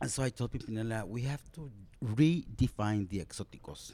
And 0.00 0.10
so 0.10 0.22
I 0.22 0.28
told 0.28 0.52
Pimpinela, 0.52 1.08
we 1.08 1.22
have 1.22 1.42
to 1.52 1.70
redefine 2.04 3.08
the 3.08 3.24
exóticos. 3.24 3.92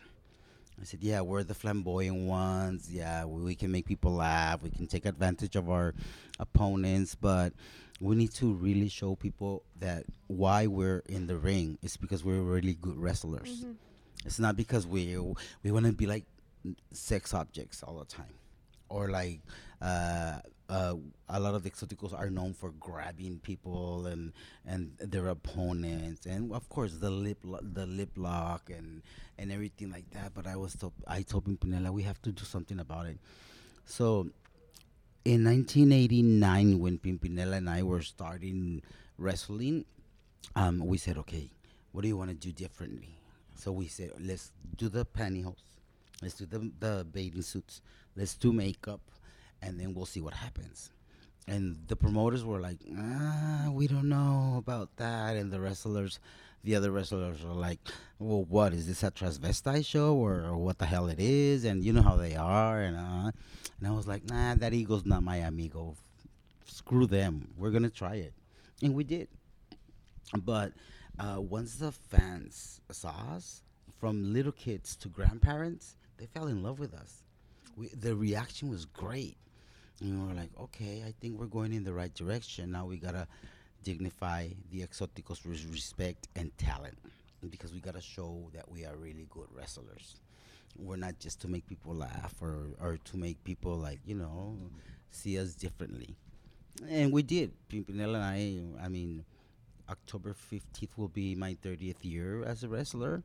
I 0.80 0.84
said, 0.84 1.02
yeah, 1.02 1.20
we're 1.20 1.44
the 1.44 1.54
flamboyant 1.54 2.26
ones. 2.26 2.90
Yeah, 2.90 3.24
we, 3.24 3.42
we 3.42 3.54
can 3.54 3.70
make 3.70 3.86
people 3.86 4.12
laugh. 4.12 4.62
We 4.62 4.70
can 4.70 4.86
take 4.86 5.06
advantage 5.06 5.56
of 5.56 5.70
our 5.70 5.94
opponents, 6.38 7.14
but 7.14 7.52
we 8.00 8.16
need 8.16 8.32
to 8.34 8.52
really 8.52 8.88
show 8.88 9.14
people 9.14 9.62
that 9.78 10.04
why 10.26 10.66
we're 10.66 11.02
in 11.06 11.26
the 11.26 11.36
ring 11.36 11.78
is 11.82 11.96
because 11.96 12.24
we're 12.24 12.42
really 12.42 12.74
good 12.74 12.96
wrestlers. 12.96 13.64
It's 14.24 14.38
not 14.38 14.56
because 14.56 14.86
we 14.86 15.16
we 15.62 15.70
want 15.70 15.86
to 15.86 15.92
be 15.92 16.06
like 16.06 16.24
sex 16.92 17.34
objects 17.34 17.82
all 17.82 17.98
the 17.98 18.06
time, 18.06 18.34
or 18.88 19.10
like 19.10 19.40
uh, 19.80 20.38
uh, 20.68 20.94
a 21.28 21.38
lot 21.40 21.54
of 21.54 21.62
the 21.62 21.70
exoticos 21.70 22.18
are 22.18 22.30
known 22.30 22.54
for 22.54 22.70
grabbing 22.72 23.38
people 23.40 24.06
and 24.06 24.32
and 24.66 24.92
their 24.98 25.28
opponents, 25.28 26.26
and 26.26 26.52
of 26.52 26.68
course 26.68 26.94
the 26.94 27.10
lip 27.10 27.38
lo- 27.42 27.60
the 27.62 27.86
lip 27.86 28.10
lock 28.16 28.70
and 28.70 29.02
and 29.38 29.52
everything 29.52 29.90
like 29.90 30.08
that. 30.10 30.32
But 30.34 30.46
I 30.46 30.56
was 30.56 30.74
told 30.74 30.92
I 31.06 31.22
told 31.22 31.44
Pimpinela 31.44 31.90
we 31.90 32.02
have 32.02 32.20
to 32.22 32.32
do 32.32 32.44
something 32.44 32.78
about 32.80 33.06
it. 33.06 33.18
So 33.84 34.28
in 35.24 35.44
1989, 35.44 36.78
when 36.78 36.98
Pimpinela 36.98 37.56
and 37.56 37.68
I 37.68 37.82
were 37.82 38.02
starting 38.02 38.82
wrestling, 39.18 39.84
um, 40.54 40.84
we 40.86 40.98
said, 40.98 41.16
okay, 41.18 41.50
what 41.92 42.02
do 42.02 42.08
you 42.08 42.16
want 42.16 42.30
to 42.30 42.36
do 42.36 42.52
differently? 42.52 43.16
So 43.54 43.72
we 43.72 43.86
said, 43.88 44.12
let's 44.20 44.52
do 44.76 44.88
the 44.88 45.06
pantyhose, 45.06 45.56
let's 46.20 46.34
do 46.34 46.46
the, 46.46 46.70
the 46.78 47.06
bathing 47.10 47.42
suits, 47.42 47.80
let's 48.16 48.34
do 48.34 48.52
makeup, 48.52 49.00
and 49.64 49.80
then 49.80 49.94
we'll 49.94 50.06
see 50.06 50.20
what 50.20 50.34
happens. 50.34 50.90
And 51.46 51.76
the 51.88 51.96
promoters 51.96 52.44
were 52.44 52.60
like, 52.60 52.78
ah, 52.96 53.68
we 53.70 53.86
don't 53.86 54.08
know 54.08 54.54
about 54.58 54.96
that. 54.96 55.36
And 55.36 55.50
the 55.52 55.60
wrestlers, 55.60 56.18
the 56.62 56.74
other 56.74 56.90
wrestlers 56.90 57.44
are 57.44 57.52
like, 57.52 57.78
well, 58.18 58.44
what 58.44 58.72
is 58.72 58.86
this 58.86 59.02
a 59.02 59.10
transvestite 59.10 59.84
show 59.84 60.14
or, 60.14 60.40
or 60.40 60.56
what 60.56 60.78
the 60.78 60.86
hell 60.86 61.08
it 61.08 61.20
is? 61.20 61.64
And 61.64 61.84
you 61.84 61.92
know 61.92 62.02
how 62.02 62.16
they 62.16 62.34
are. 62.34 62.80
And, 62.80 62.96
uh, 62.96 63.30
and 63.78 63.86
I 63.86 63.90
was 63.90 64.06
like, 64.06 64.24
nah, 64.28 64.54
that 64.54 64.72
ego's 64.72 65.04
not 65.04 65.22
my 65.22 65.36
amigo. 65.36 65.96
Screw 66.64 67.06
them. 67.06 67.48
We're 67.58 67.70
to 67.70 67.90
try 67.90 68.14
it. 68.14 68.32
And 68.82 68.94
we 68.94 69.04
did. 69.04 69.28
But 70.34 70.72
uh, 71.18 71.40
once 71.40 71.76
the 71.76 71.92
fans 71.92 72.80
saw 72.90 73.14
us, 73.34 73.62
from 74.04 74.34
little 74.34 74.52
kids 74.52 74.96
to 74.96 75.08
grandparents, 75.08 75.96
they 76.18 76.26
fell 76.26 76.46
in 76.46 76.62
love 76.62 76.78
with 76.78 76.92
us. 76.92 77.22
We, 77.74 77.88
the 77.88 78.14
reaction 78.14 78.68
was 78.68 78.84
great. 78.84 79.38
And 80.00 80.20
we 80.20 80.28
were 80.28 80.34
like, 80.34 80.50
okay, 80.60 81.02
I 81.06 81.14
think 81.20 81.38
we're 81.38 81.46
going 81.46 81.72
in 81.72 81.84
the 81.84 81.92
right 81.92 82.12
direction. 82.14 82.72
Now 82.72 82.84
we 82.86 82.96
gotta 82.96 83.26
dignify 83.82 84.48
the 84.70 84.80
exoticos 84.82 85.44
with 85.46 85.64
respect 85.70 86.28
and 86.36 86.56
talent 86.58 86.98
because 87.50 87.72
we 87.72 87.80
gotta 87.80 88.00
show 88.00 88.50
that 88.54 88.70
we 88.70 88.84
are 88.84 88.96
really 88.96 89.26
good 89.30 89.48
wrestlers. 89.54 90.16
We're 90.76 90.96
not 90.96 91.18
just 91.20 91.40
to 91.42 91.48
make 91.48 91.66
people 91.66 91.94
laugh 91.94 92.34
or, 92.40 92.70
or 92.80 92.98
to 93.04 93.16
make 93.16 93.42
people 93.44 93.76
like 93.76 94.00
you 94.04 94.16
know 94.16 94.56
see 95.10 95.38
us 95.38 95.54
differently, 95.54 96.16
and 96.88 97.12
we 97.12 97.22
did. 97.22 97.52
Pimpinela 97.68 98.20
and 98.36 98.76
I, 98.80 98.84
I 98.84 98.88
mean, 98.88 99.24
October 99.88 100.34
15th 100.34 100.96
will 100.96 101.08
be 101.08 101.34
my 101.34 101.54
30th 101.54 102.02
year 102.02 102.44
as 102.44 102.62
a 102.62 102.68
wrestler. 102.68 103.22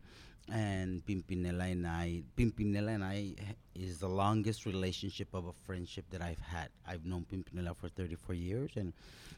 And 0.52 1.06
Pimpinela 1.06 1.72
and 1.72 1.86
I, 1.86 2.24
Pimpinela 2.36 2.96
and 2.96 3.04
I 3.04 3.36
is 3.76 4.00
the 4.00 4.10
longest 4.10 4.66
relationship 4.66 5.28
of 5.34 5.46
a 5.46 5.54
friendship 5.54 6.06
that 6.10 6.22
I've 6.22 6.40
had. 6.40 6.70
I've 6.88 7.06
known 7.06 7.26
Pimpinela 7.32 7.76
for 7.76 7.88
34 7.88 8.34
years, 8.34 8.72
and 8.76 8.94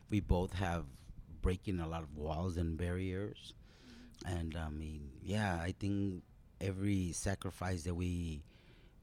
we 0.09 0.21
both 0.21 0.53
have 0.53 0.85
breaking 1.41 1.79
a 1.79 1.87
lot 1.87 2.03
of 2.03 2.15
walls 2.15 2.55
and 2.55 2.77
barriers. 2.77 3.53
And 4.25 4.55
I 4.55 4.69
mean, 4.69 5.09
yeah, 5.21 5.59
I 5.61 5.73
think 5.77 6.23
every 6.61 7.11
sacrifice 7.11 7.83
that 7.83 7.95
we 7.95 8.41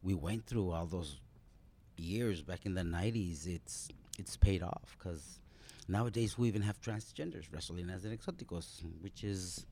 we 0.03 0.15
went 0.15 0.47
through 0.47 0.71
all 0.71 0.87
those 0.87 1.21
years 1.97 2.41
back 2.41 2.65
in 2.65 2.75
the 2.75 2.83
90s, 2.83 3.47
it's 3.47 3.89
it's 4.19 4.37
paid 4.37 4.63
off 4.63 4.97
because 4.99 5.41
nowadays 5.89 6.39
we 6.39 6.49
even 6.49 6.63
have 6.63 6.81
transgenders 6.81 7.47
wrestling 7.53 7.91
as 7.91 8.05
an 8.05 8.17
exoticos, 8.17 8.83
which 9.01 9.25
is 9.25 9.67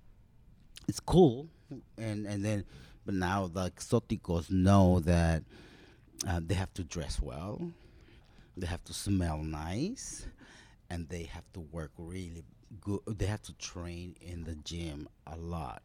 it's 0.88 1.00
cool. 1.00 1.49
And 1.99 2.26
and 2.26 2.44
then, 2.44 2.64
but 3.04 3.14
now 3.14 3.46
the 3.46 3.70
exoticos 3.70 4.50
know 4.50 5.00
that 5.00 5.42
uh, 6.26 6.40
they 6.44 6.54
have 6.54 6.73
to 6.75 6.85
dress 6.85 7.20
well, 7.20 7.70
they 8.56 8.66
have 8.66 8.85
to 8.85 8.94
smell 8.94 9.38
nice, 9.38 10.26
and 10.90 11.08
they 11.08 11.25
have 11.25 11.44
to 11.52 11.61
work 11.61 11.92
really 11.99 12.44
good. 12.80 13.00
They 13.06 13.26
have 13.26 13.42
to 13.42 13.52
train 13.54 14.16
in 14.20 14.44
the 14.44 14.54
gym 14.54 15.08
a 15.26 15.37
lot 15.37 15.82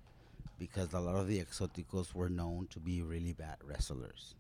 because 0.57 0.93
a 0.93 0.99
lot 0.99 1.15
of 1.15 1.27
the 1.27 1.43
exoticos 1.43 2.13
were 2.13 2.29
known 2.29 2.67
to 2.69 2.79
be 2.79 3.01
really 3.01 3.33
bad 3.33 3.57
wrestlers 3.63 4.35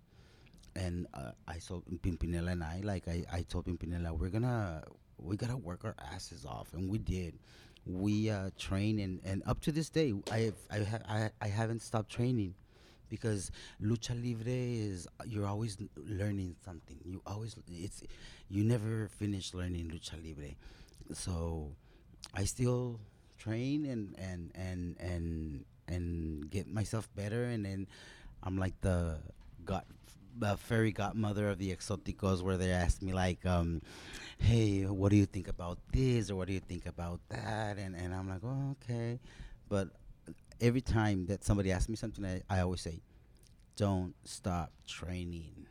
and 0.75 1.07
uh, 1.13 1.31
I 1.47 1.57
told 1.57 1.83
Pimpinela 2.01 2.51
and 2.51 2.63
I, 2.63 2.81
like 2.83 3.07
I, 3.07 3.23
I 3.31 3.41
told 3.41 3.65
Pimpinela, 3.65 4.17
we're 4.17 4.29
gonna 4.29 4.83
we 5.21 5.37
gotta 5.37 5.57
work 5.57 5.85
our 5.85 5.95
asses 6.13 6.45
off, 6.45 6.73
and 6.73 6.89
we 6.89 6.97
did. 6.97 7.35
We 7.85 8.29
uh, 8.29 8.51
train 8.59 8.99
and, 8.99 9.19
and 9.25 9.41
up 9.47 9.61
to 9.61 9.71
this 9.71 9.89
day, 9.89 10.13
I 10.31 10.39
have, 10.39 10.55
I, 10.69 10.79
ha- 10.83 11.05
I 11.09 11.29
I 11.41 11.47
haven't 11.47 11.81
stopped 11.81 12.11
training 12.11 12.53
because 13.09 13.51
lucha 13.81 14.13
libre 14.15 14.51
is 14.53 15.07
you're 15.27 15.47
always 15.47 15.77
learning 15.97 16.55
something. 16.63 16.97
You 17.03 17.21
always 17.25 17.55
it's 17.67 18.03
you 18.49 18.63
never 18.63 19.07
finish 19.07 19.53
learning 19.53 19.89
lucha 19.89 20.23
libre, 20.23 20.55
so 21.13 21.71
I 22.33 22.45
still 22.45 22.99
train 23.37 23.85
and 23.85 24.15
and 24.17 24.51
and 24.55 24.95
and 24.99 25.65
and 25.87 26.49
get 26.49 26.67
myself 26.67 27.09
better, 27.15 27.45
and 27.45 27.65
then 27.65 27.87
I'm 28.43 28.57
like 28.57 28.79
the 28.81 29.17
god 29.65 29.83
the 30.37 30.57
fairy 30.57 30.91
godmother 30.91 31.49
of 31.49 31.57
the 31.57 31.75
exoticos 31.75 32.41
where 32.41 32.57
they 32.57 32.71
ask 32.71 33.01
me 33.01 33.13
like 33.13 33.45
um 33.45 33.81
hey 34.39 34.83
what 34.83 35.09
do 35.09 35.15
you 35.15 35.25
think 35.25 35.47
about 35.47 35.77
this 35.91 36.29
or 36.29 36.35
what 36.35 36.47
do 36.47 36.53
you 36.53 36.59
think 36.59 36.85
about 36.85 37.19
that? 37.29 37.77
And 37.77 37.95
and 37.95 38.13
i'm 38.13 38.29
like 38.29 38.43
oh 38.43 38.75
okay. 38.83 39.19
But 39.69 39.89
every 40.59 40.81
time 40.81 41.25
that 41.27 41.43
somebody 41.43 41.71
asks 41.71 41.89
me 41.89 41.95
something 41.95 42.25
i, 42.25 42.41
I 42.49 42.61
always 42.61 42.81
say 42.81 43.01
don't 43.77 44.13
stop 44.25 44.71
training. 44.87 45.65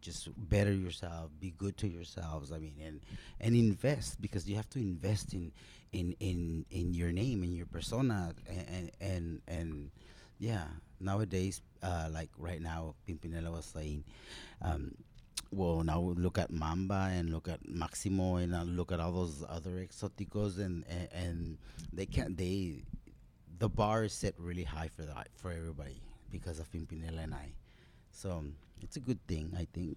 Just 0.00 0.28
better 0.48 0.72
yourself. 0.72 1.30
Be 1.40 1.52
good 1.58 1.76
to 1.78 1.88
yourselves. 1.88 2.52
I 2.52 2.58
mean 2.58 2.76
and 2.82 3.00
and 3.38 3.54
invest 3.54 4.20
because 4.20 4.48
you 4.48 4.56
have 4.56 4.70
to 4.70 4.78
invest 4.78 5.34
in 5.34 5.52
in 5.92 6.14
in 6.20 6.64
in 6.70 6.94
your 6.94 7.12
name 7.12 7.42
in 7.42 7.52
your 7.52 7.66
persona. 7.66 8.34
And 8.48 8.66
and 8.68 8.90
and, 9.00 9.42
and 9.46 9.90
yeah 10.38 10.64
nowadays 11.00 11.62
uh 11.82 12.08
like 12.12 12.30
right 12.38 12.60
now 12.60 12.94
pimpinela 13.08 13.50
was 13.50 13.64
saying 13.64 14.04
um 14.62 14.94
well 15.52 15.82
now 15.82 16.00
look 16.16 16.38
at 16.38 16.50
mamba 16.50 17.10
and 17.12 17.30
look 17.32 17.48
at 17.48 17.66
maximo 17.66 18.36
and 18.36 18.54
uh, 18.54 18.62
look 18.62 18.92
at 18.92 19.00
all 19.00 19.12
those 19.12 19.44
other 19.48 19.84
exoticos 19.84 20.58
and, 20.58 20.84
and 20.88 21.08
and 21.12 21.58
they 21.92 22.06
can't 22.06 22.36
they 22.36 22.82
the 23.58 23.68
bar 23.68 24.04
is 24.04 24.12
set 24.12 24.34
really 24.38 24.64
high 24.64 24.88
for 24.88 25.02
that 25.02 25.28
for 25.36 25.50
everybody 25.50 26.00
because 26.30 26.58
of 26.60 26.70
pimpinela 26.70 27.24
and 27.24 27.34
i. 27.34 27.52
So 28.12 28.44
it's 28.80 28.96
a 28.96 29.00
good 29.00 29.24
thing 29.26 29.52
i 29.58 29.66
think. 29.72 29.96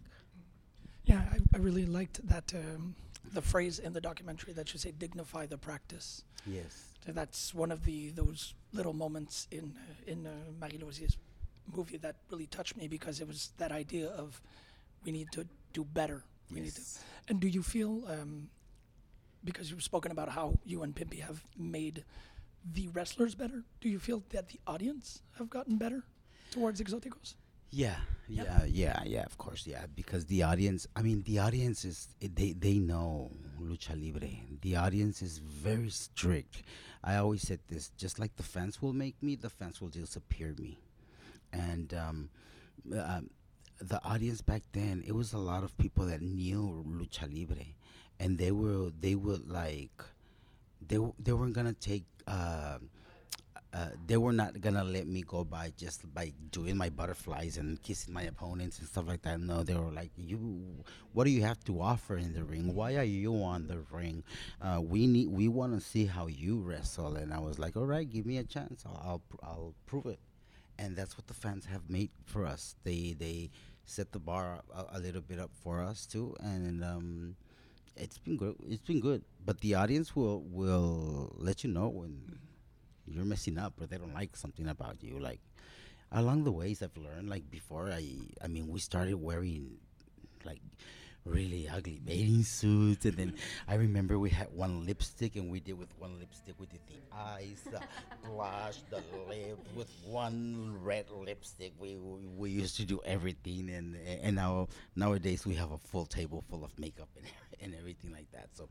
Yeah, 1.05 1.21
I, 1.31 1.37
I 1.53 1.59
really 1.59 1.85
liked 1.85 2.25
that 2.27 2.53
um, 2.55 2.95
the 3.31 3.41
phrase 3.41 3.79
in 3.79 3.93
the 3.93 4.01
documentary 4.01 4.53
that 4.53 4.73
you 4.73 4.79
say 4.79 4.91
dignify 4.91 5.45
the 5.45 5.57
practice. 5.57 6.23
yes 6.45 6.73
So 7.05 7.11
that's 7.11 7.53
one 7.53 7.71
of 7.71 7.85
the 7.85 8.09
those 8.11 8.53
little 8.73 8.93
moments 8.93 9.47
in 9.51 9.73
uh, 9.77 10.11
in 10.11 10.27
uh, 10.27 10.31
Marie 10.59 10.77
Losier's 10.77 11.17
movie 11.75 11.97
that 11.97 12.15
really 12.29 12.47
touched 12.47 12.75
me 12.77 12.87
because 12.87 13.21
it 13.21 13.27
was 13.27 13.51
that 13.57 13.71
idea 13.71 14.07
of 14.09 14.41
we 15.05 15.11
need 15.11 15.31
to 15.31 15.45
do 15.73 15.83
better. 15.83 16.23
We 16.51 16.59
need 16.61 16.75
to. 16.75 16.81
yes 16.81 17.03
And 17.29 17.39
do 17.39 17.47
you 17.47 17.63
feel 17.63 18.03
um, 18.07 18.49
because 19.43 19.69
you've 19.71 19.83
spoken 19.83 20.11
about 20.11 20.29
how 20.29 20.59
you 20.65 20.83
and 20.83 20.93
Pimpy 20.95 21.19
have 21.21 21.43
made 21.57 22.03
the 22.73 22.87
wrestlers 22.89 23.35
better? 23.35 23.63
Do 23.81 23.89
you 23.89 23.99
feel 23.99 24.23
that 24.29 24.49
the 24.49 24.59
audience 24.67 25.21
have 25.37 25.49
gotten 25.49 25.77
better 25.77 26.03
towards 26.51 26.81
Exoticos? 26.81 27.35
Yeah, 27.73 27.95
Yep. 28.27 28.45
yeah, 28.45 28.65
yeah, 28.65 29.03
yeah. 29.05 29.23
Of 29.23 29.37
course, 29.37 29.65
yeah. 29.67 29.85
Because 29.95 30.25
the 30.25 30.43
audience, 30.43 30.87
I 30.95 31.01
mean, 31.01 31.23
the 31.23 31.39
audience 31.39 31.85
is 31.85 32.07
they 32.21 32.53
they 32.53 32.77
know 32.79 33.31
lucha 33.59 33.95
libre. 33.99 34.29
The 34.61 34.75
audience 34.75 35.21
is 35.21 35.39
very 35.39 35.89
strict. 35.89 36.63
I 37.03 37.15
always 37.17 37.41
said 37.41 37.59
this: 37.67 37.89
just 37.97 38.19
like 38.19 38.35
the 38.35 38.43
fans 38.43 38.81
will 38.81 38.93
make 38.93 39.21
me, 39.21 39.35
the 39.35 39.49
fans 39.49 39.81
will 39.81 39.89
disappear 39.89 40.53
me. 40.59 40.79
And 41.53 41.93
um, 41.93 42.29
um, 42.97 43.29
the 43.81 44.03
audience 44.03 44.41
back 44.41 44.63
then, 44.73 45.03
it 45.07 45.13
was 45.15 45.33
a 45.33 45.39
lot 45.39 45.63
of 45.63 45.77
people 45.77 46.05
that 46.07 46.21
knew 46.21 46.85
lucha 46.87 47.27
libre, 47.33 47.65
and 48.19 48.37
they 48.37 48.51
were 48.51 48.91
they 48.99 49.15
would 49.15 49.49
like 49.49 50.03
they 50.85 50.95
w- 50.95 51.13
they 51.19 51.33
weren't 51.33 51.53
gonna 51.53 51.73
take. 51.73 52.05
Uh, 52.27 52.79
uh, 53.73 53.89
they 54.05 54.17
were 54.17 54.33
not 54.33 54.61
gonna 54.61 54.83
let 54.83 55.07
me 55.07 55.23
go 55.23 55.43
by 55.43 55.73
just 55.77 56.11
by 56.13 56.31
doing 56.51 56.77
my 56.77 56.89
butterflies 56.89 57.57
and 57.57 57.81
kissing 57.81 58.13
my 58.13 58.23
opponents 58.23 58.77
and 58.79 58.87
stuff 58.87 59.07
like 59.07 59.23
that. 59.23 59.39
No, 59.39 59.63
they 59.63 59.73
were 59.73 59.91
like, 59.91 60.11
"You, 60.15 60.83
what 61.13 61.23
do 61.23 61.31
you 61.31 61.41
have 61.41 61.63
to 61.65 61.81
offer 61.81 62.17
in 62.17 62.33
the 62.33 62.43
ring? 62.43 62.75
Why 62.75 62.95
are 62.97 63.03
you 63.03 63.33
on 63.43 63.67
the 63.67 63.79
ring? 63.91 64.23
Uh, 64.61 64.79
we 64.81 65.07
need, 65.07 65.29
we 65.29 65.47
want 65.47 65.73
to 65.73 65.81
see 65.81 66.05
how 66.05 66.27
you 66.27 66.59
wrestle." 66.59 67.15
And 67.15 67.33
I 67.33 67.39
was 67.39 67.57
like, 67.57 67.75
"All 67.75 67.85
right, 67.85 68.07
give 68.09 68.25
me 68.25 68.37
a 68.37 68.43
chance. 68.43 68.83
I'll, 68.85 69.01
I'll, 69.03 69.19
pr- 69.29 69.43
I'll 69.45 69.73
prove 69.87 70.05
it." 70.05 70.19
And 70.77 70.95
that's 70.95 71.17
what 71.17 71.27
the 71.27 71.33
fans 71.33 71.65
have 71.65 71.89
made 71.89 72.09
for 72.25 72.45
us. 72.45 72.75
They, 72.83 73.15
they 73.17 73.49
set 73.85 74.11
the 74.11 74.19
bar 74.19 74.61
a, 74.73 74.97
a 74.97 74.99
little 74.99 75.21
bit 75.21 75.39
up 75.39 75.51
for 75.63 75.81
us 75.81 76.05
too, 76.05 76.35
and 76.39 76.83
um, 76.83 77.35
it's 77.95 78.17
been 78.17 78.37
good. 78.37 78.55
It's 78.67 78.81
been 78.83 78.99
good. 78.99 79.23
But 79.45 79.61
the 79.61 79.75
audience 79.75 80.15
will 80.15 80.41
will 80.41 81.33
let 81.37 81.63
you 81.63 81.71
know 81.71 81.89
when 81.89 82.39
you're 83.07 83.25
messing 83.25 83.57
up 83.57 83.73
or 83.81 83.85
they 83.87 83.97
don't 83.97 84.13
like 84.13 84.35
something 84.35 84.67
about 84.67 85.03
you. 85.03 85.19
Like 85.19 85.39
along 86.11 86.43
the 86.43 86.51
ways 86.51 86.81
i've 86.83 86.95
learned 86.95 87.29
like 87.29 87.49
before 87.49 87.91
i 87.91 88.05
i 88.43 88.47
mean 88.47 88.67
we 88.67 88.79
started 88.79 89.15
wearing 89.15 89.77
like 90.45 90.61
really 91.25 91.69
ugly 91.69 91.99
bathing 92.03 92.43
suits. 92.43 93.05
And 93.05 93.15
then 93.15 93.33
I 93.67 93.75
remember 93.75 94.19
we 94.19 94.29
had 94.29 94.47
one 94.53 94.85
lipstick, 94.85 95.35
and 95.35 95.49
we 95.51 95.59
did 95.59 95.77
with 95.77 95.89
one 95.99 96.19
lipstick, 96.19 96.55
we 96.59 96.65
did 96.67 96.81
the 96.87 97.15
eyes, 97.15 97.61
the 97.71 97.79
blush, 98.27 98.77
the 98.89 99.01
lip, 99.29 99.59
with 99.75 99.89
one 100.05 100.77
red 100.81 101.05
lipstick. 101.09 101.73
We, 101.79 101.97
we 101.97 102.19
we 102.35 102.49
used 102.51 102.77
to 102.77 102.85
do 102.85 102.99
everything, 103.05 103.69
and 103.69 103.95
and 104.21 104.35
now 104.35 104.67
nowadays 104.95 105.45
we 105.45 105.55
have 105.55 105.71
a 105.71 105.77
full 105.77 106.05
table 106.05 106.43
full 106.49 106.63
of 106.63 106.77
makeup 106.77 107.09
and 107.17 107.25
and 107.61 107.75
everything 107.79 108.11
like 108.11 108.29
that. 108.31 108.49
So 108.53 108.67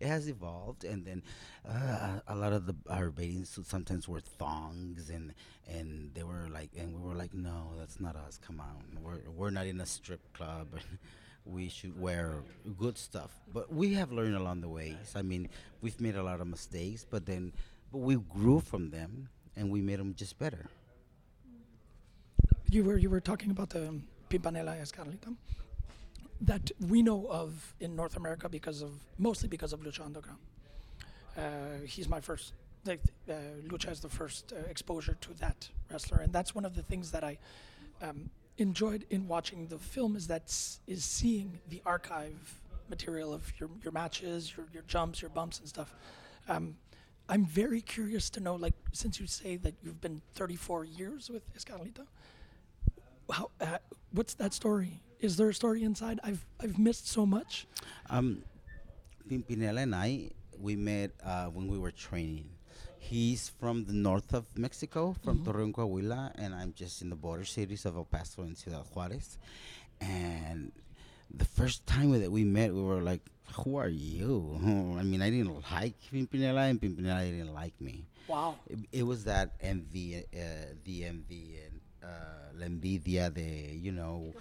it 0.00 0.06
has 0.06 0.28
evolved, 0.28 0.84
and 0.84 1.04
then 1.04 1.22
uh, 1.68 2.20
a 2.28 2.34
lot 2.34 2.52
of 2.52 2.66
the 2.66 2.74
our 2.88 3.10
bathing 3.10 3.44
suits 3.44 3.68
sometimes 3.68 4.08
were 4.08 4.20
thongs, 4.20 5.10
and 5.10 5.34
and 5.68 6.10
they 6.14 6.22
were 6.22 6.48
like, 6.52 6.70
and 6.78 6.94
we 6.94 7.00
were 7.08 7.16
like, 7.16 7.34
no, 7.34 7.72
that's 7.78 8.00
not 8.00 8.16
us. 8.16 8.38
Come 8.44 8.60
on, 8.60 9.02
we're 9.02 9.28
we're 9.30 9.50
not 9.50 9.66
in 9.66 9.80
a 9.80 9.86
strip 9.86 10.32
club. 10.32 10.68
we 11.46 11.68
should 11.68 11.98
wear 12.00 12.42
good 12.78 12.98
stuff. 12.98 13.30
But 13.52 13.72
we 13.72 13.94
have 13.94 14.12
learned 14.12 14.34
along 14.34 14.60
the 14.60 14.68
ways. 14.68 15.14
I 15.14 15.22
mean, 15.22 15.48
we've 15.80 16.00
made 16.00 16.16
a 16.16 16.22
lot 16.22 16.40
of 16.40 16.46
mistakes, 16.46 17.06
but 17.08 17.26
then 17.26 17.52
but 17.92 17.98
we 17.98 18.16
grew 18.16 18.60
from 18.60 18.90
them 18.90 19.28
and 19.56 19.70
we 19.70 19.80
made 19.80 19.98
them 19.98 20.14
just 20.14 20.38
better. 20.38 20.66
You 22.70 22.84
were 22.84 22.98
you 22.98 23.10
were 23.10 23.20
talking 23.20 23.50
about 23.50 23.70
the 23.70 23.88
um, 23.88 24.02
Pimpinela 24.28 24.80
Escarlata 24.80 25.36
that 26.40 26.70
we 26.80 27.02
know 27.02 27.26
of 27.30 27.74
in 27.80 27.96
North 27.96 28.16
America 28.16 28.48
because 28.48 28.82
of 28.82 28.90
mostly 29.18 29.48
because 29.48 29.72
of 29.72 29.80
Lucha 29.80 30.04
Underground. 30.04 30.40
Uh, 31.36 31.40
he's 31.86 32.08
my 32.08 32.20
first. 32.20 32.52
Uh, 32.88 32.94
Lucha 33.66 33.90
is 33.90 33.98
the 34.00 34.08
first 34.08 34.52
uh, 34.52 34.70
exposure 34.70 35.16
to 35.20 35.34
that 35.34 35.68
wrestler, 35.90 36.18
and 36.18 36.32
that's 36.32 36.54
one 36.54 36.64
of 36.64 36.76
the 36.76 36.82
things 36.82 37.10
that 37.10 37.24
I 37.24 37.36
um, 38.00 38.30
enjoyed 38.58 39.04
in 39.10 39.28
watching 39.28 39.68
the 39.68 39.78
film 39.78 40.16
is 40.16 40.26
that 40.28 40.44
is 40.86 41.04
seeing 41.04 41.60
the 41.68 41.82
archive 41.84 42.60
material 42.88 43.34
of 43.34 43.52
your 43.58 43.70
your 43.82 43.92
matches, 43.92 44.56
your 44.56 44.66
your 44.72 44.84
jumps, 44.86 45.22
your 45.22 45.30
bumps 45.30 45.58
and 45.58 45.68
stuff. 45.68 45.94
Um, 46.48 46.76
I'm 47.28 47.44
very 47.44 47.80
curious 47.80 48.30
to 48.30 48.40
know, 48.40 48.54
like, 48.54 48.74
since 48.92 49.18
you 49.18 49.26
say 49.26 49.56
that 49.56 49.74
you've 49.82 50.00
been 50.00 50.22
34 50.34 50.84
years 50.84 51.28
with 51.28 51.42
Escarlata, 51.54 52.06
how 53.32 53.50
uh, 53.60 53.78
what's 54.12 54.34
that 54.34 54.52
story? 54.52 55.02
Is 55.18 55.36
there 55.36 55.48
a 55.48 55.54
story 55.54 55.82
inside? 55.82 56.20
I've 56.22 56.46
I've 56.60 56.78
missed 56.78 57.08
so 57.08 57.26
much. 57.26 57.66
Um, 58.10 58.44
Pimpinela 59.28 59.82
and 59.82 59.94
I, 59.94 60.30
we 60.58 60.76
met 60.76 61.10
uh, 61.24 61.46
when 61.46 61.66
we 61.66 61.78
were 61.78 61.90
training. 61.90 62.48
He's 63.08 63.50
from 63.60 63.84
the 63.84 63.92
north 63.92 64.34
of 64.34 64.46
Mexico, 64.58 65.14
from 65.22 65.44
Torreon, 65.44 65.72
Coahuila, 65.72 66.32
and 66.34 66.52
I'm 66.52 66.72
just 66.72 67.02
in 67.02 67.08
the 67.08 67.14
border 67.14 67.44
cities 67.44 67.86
of 67.86 67.94
El 67.94 68.04
Paso 68.04 68.42
and 68.42 68.58
Ciudad 68.58 68.84
Juarez. 68.92 69.38
And 70.00 70.72
the 71.32 71.44
first 71.44 71.86
time 71.86 72.10
that 72.18 72.32
we 72.32 72.42
met, 72.42 72.74
we 72.74 72.82
were 72.82 73.02
like, 73.02 73.22
"Who 73.62 73.76
are 73.76 73.88
you?" 73.88 74.58
I 74.98 75.04
mean, 75.04 75.22
I 75.22 75.30
didn't 75.30 75.54
like 75.70 75.94
Pimpinela, 76.12 76.68
and 76.68 76.80
Pimpinela 76.80 77.22
didn't 77.30 77.54
like 77.54 77.80
me. 77.80 78.06
Wow. 78.26 78.56
It, 78.66 78.78
it 78.90 79.02
was 79.04 79.22
that 79.24 79.54
envy, 79.60 80.16
uh, 80.18 80.74
the 80.82 81.04
envy, 81.04 81.60
and 81.64 81.80
uh, 82.02 82.58
la 82.58 82.66
envidia, 82.66 83.32
the 83.32 83.70
you 83.76 83.92
know, 83.92 84.34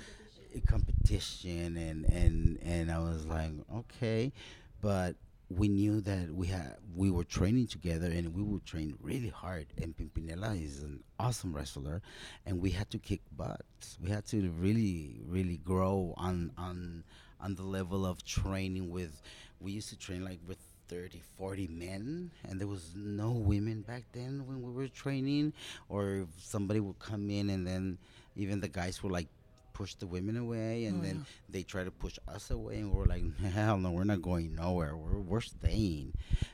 competition, 0.66 1.78
and 1.78 2.06
and 2.06 2.58
and 2.64 2.92
I 2.92 2.98
was 2.98 3.28
like, 3.28 3.52
okay, 3.72 4.34
but 4.82 5.16
we 5.50 5.68
knew 5.68 6.02
that 6.02 6.34
we 6.34 6.48
had 6.48 6.78
we 6.96 7.12
were 7.12 7.24
training 7.24 7.68
together, 7.68 8.08
and 8.08 8.34
we 8.34 8.42
would 8.42 8.66
train 8.66 8.96
really 9.02 9.30
hard. 9.30 9.68
And 9.82 9.96
Pimpinela 9.96 10.62
is 10.62 10.82
an 10.82 11.04
awesome 11.20 11.56
wrestler, 11.56 12.02
and 12.46 12.62
we 12.62 12.72
had 12.72 12.90
to 12.92 12.98
kick 12.98 13.22
butts. 13.36 13.98
We 14.02 14.10
had 14.10 14.26
to 14.28 14.50
really, 14.52 15.22
really 15.28 15.58
grow 15.58 16.14
on 16.18 16.52
on 16.58 17.04
on 17.40 17.56
the 17.56 17.64
level 17.64 18.06
of 18.06 18.24
training 18.26 18.90
with. 18.90 19.22
We 19.60 19.72
used 19.72 19.90
to 19.90 19.98
train 19.98 20.24
like 20.24 20.40
with 20.48 20.58
30 20.88 21.22
40 21.38 21.68
men 21.68 22.32
and 22.48 22.60
there 22.60 22.68
was 22.68 22.92
no 22.96 23.32
women 23.32 23.82
back 23.82 24.04
then 24.14 24.46
when 24.46 24.62
we 24.62 24.72
were 24.72 24.88
training 24.88 25.52
or 25.90 26.28
somebody 26.38 26.80
would 26.80 27.00
come 27.00 27.30
in 27.32 27.50
and 27.50 27.66
then 27.66 27.98
even 28.36 28.60
the 28.60 28.68
guys 28.68 29.02
were 29.02 29.10
like 29.10 29.28
push 29.76 29.94
the 30.00 30.08
women 30.08 30.38
away 30.40 30.86
and 30.88 30.96
Oh, 31.00 31.06
then 31.06 31.18
yeah. 31.20 31.32
they 31.54 31.64
try 31.64 31.84
to 31.84 31.92
push 31.92 32.16
us 32.36 32.50
away 32.50 32.80
and 32.80 32.92
we're 32.96 33.06
like 33.16 33.26
hell 33.54 33.78
no 33.78 33.92
we're 33.92 34.08
not 34.14 34.22
going 34.22 34.56
nowhere. 34.56 34.96
We're, 34.96 35.20
we're 35.20 35.42
staying. 35.56 36.14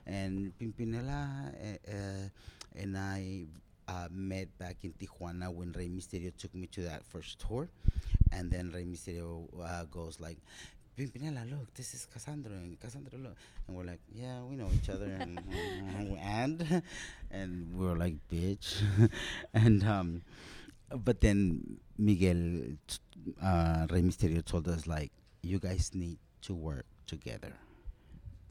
And 0.09 0.51
pimpinela 0.59 1.21
uh, 1.53 1.91
uh, 1.97 2.25
and 2.81 2.97
i 2.97 3.45
uh, 3.87 4.07
met 4.09 4.47
back 4.57 4.77
in 4.83 4.91
tijuana 4.99 5.47
when 5.53 5.71
rey 5.73 5.89
misterio 5.89 6.31
took 6.41 6.53
me 6.55 6.65
to 6.75 6.81
that 6.89 7.05
first 7.05 7.39
tour. 7.45 7.69
And 8.31 8.49
then 8.49 8.71
rey 8.73 8.85
misterio 8.85 9.47
uh, 9.61 9.83
goes 9.85 10.19
like 10.19 10.37
Pimpinela, 10.97 11.49
look, 11.49 11.73
this 11.73 11.93
is 11.93 12.05
Cassandra, 12.13 12.51
and 12.51 12.77
Cassandra, 12.79 13.17
look, 13.17 13.35
and 13.67 13.77
we're 13.77 13.85
like, 13.85 14.01
yeah, 14.13 14.41
we 14.43 14.57
know 14.57 14.67
each 14.75 14.89
other, 14.89 15.05
and 15.05 15.39
and 16.21 16.83
and 17.31 17.51
we're 17.79 17.95
like, 17.95 18.15
bitch, 18.29 18.69
and 19.53 19.83
um, 19.87 20.21
but 20.95 21.21
then 21.21 21.77
Miguel, 21.97 22.77
uh, 23.41 23.87
Rey 23.89 24.01
Misterio 24.01 24.43
told 24.43 24.67
us 24.67 24.87
like, 24.87 25.11
you 25.41 25.59
guys 25.59 25.91
need 25.93 26.17
to 26.41 26.53
work 26.53 26.85
together. 27.07 27.53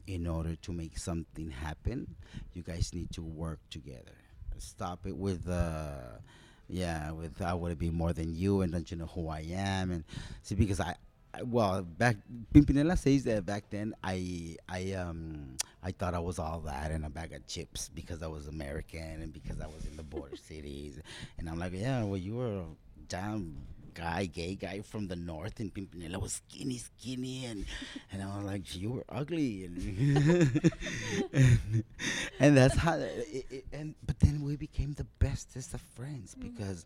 In 0.07 0.27
order 0.27 0.55
to 0.55 0.73
make 0.73 0.97
something 0.97 1.51
happen, 1.51 2.15
you 2.53 2.63
guys 2.63 2.93
need 2.93 3.11
to 3.11 3.21
work 3.21 3.59
together. 3.69 4.17
Stop 4.57 5.07
it 5.07 5.15
with 5.15 5.49
uh 5.49 6.19
yeah, 6.67 7.11
with 7.11 7.41
I 7.41 7.53
to 7.53 7.75
be 7.75 7.89
more 7.89 8.13
than 8.13 8.35
you 8.35 8.61
and 8.61 8.71
don't 8.71 8.89
you 8.89 8.97
know 8.97 9.07
who 9.07 9.27
I 9.27 9.45
am 9.51 9.91
and 9.91 10.03
see 10.41 10.55
because 10.55 10.79
I 10.79 10.95
well 11.45 11.81
back 11.81 12.17
Pimpinela 12.53 12.97
says 12.97 13.23
that 13.23 13.45
back 13.45 13.69
then 13.69 13.93
I 14.03 14.57
I 14.67 14.93
um 14.93 15.55
I 15.83 15.91
thought 15.91 16.13
I 16.13 16.19
was 16.19 16.39
all 16.39 16.59
that 16.61 16.91
and 16.91 17.05
a 17.05 17.09
bag 17.09 17.33
of 17.33 17.47
chips 17.47 17.89
because 17.93 18.21
I 18.21 18.27
was 18.27 18.47
American 18.47 19.21
and 19.21 19.33
because 19.33 19.59
I 19.61 19.67
was 19.67 19.85
in 19.89 19.97
the 19.97 20.03
border 20.03 20.35
cities. 20.49 20.99
And 21.37 21.49
I'm 21.49 21.59
like 21.59 21.73
yeah 21.73 22.03
well 22.03 22.17
you 22.17 22.35
were 22.35 22.59
a 22.59 22.65
damn 23.07 23.57
guy 23.93 24.25
gay 24.25 24.55
guy 24.55 24.81
from 24.81 25.07
the 25.07 25.15
north 25.15 25.59
and 25.59 25.73
Pimpinela 25.73 26.21
was 26.21 26.41
skinny 26.49 26.77
skinny 26.77 27.45
and 27.45 27.65
and 28.11 28.21
I 28.21 28.37
was 28.37 28.45
like 28.45 28.75
you 28.75 28.91
were 28.91 29.05
ugly 29.09 29.65
and 29.65 30.61
and, 31.33 31.83
and 32.39 32.57
that's 32.57 32.77
how 32.77 32.95
it, 32.95 33.45
it, 33.49 33.65
and 33.73 33.95
but 34.05 34.19
then 34.19 34.41
we 34.41 34.55
became 34.55 34.93
the 34.93 35.05
bestest 35.19 35.73
of 35.73 35.81
friends 35.81 36.35
because 36.35 36.85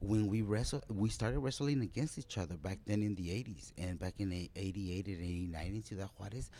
when 0.00 0.26
we 0.28 0.42
wrestled 0.42 0.84
we 0.88 1.08
started 1.08 1.38
wrestling 1.40 1.80
against 1.80 2.18
each 2.18 2.36
other 2.38 2.56
back 2.56 2.78
then 2.86 3.02
in 3.02 3.14
the 3.14 3.28
80s 3.28 3.72
and 3.78 3.98
back 3.98 4.14
in 4.18 4.28
the 4.28 4.50
88 4.54 5.06
and 5.06 5.22
89 5.22 5.66
in 5.66 5.82
Ciudad 5.82 6.10
Juarez 6.18 6.50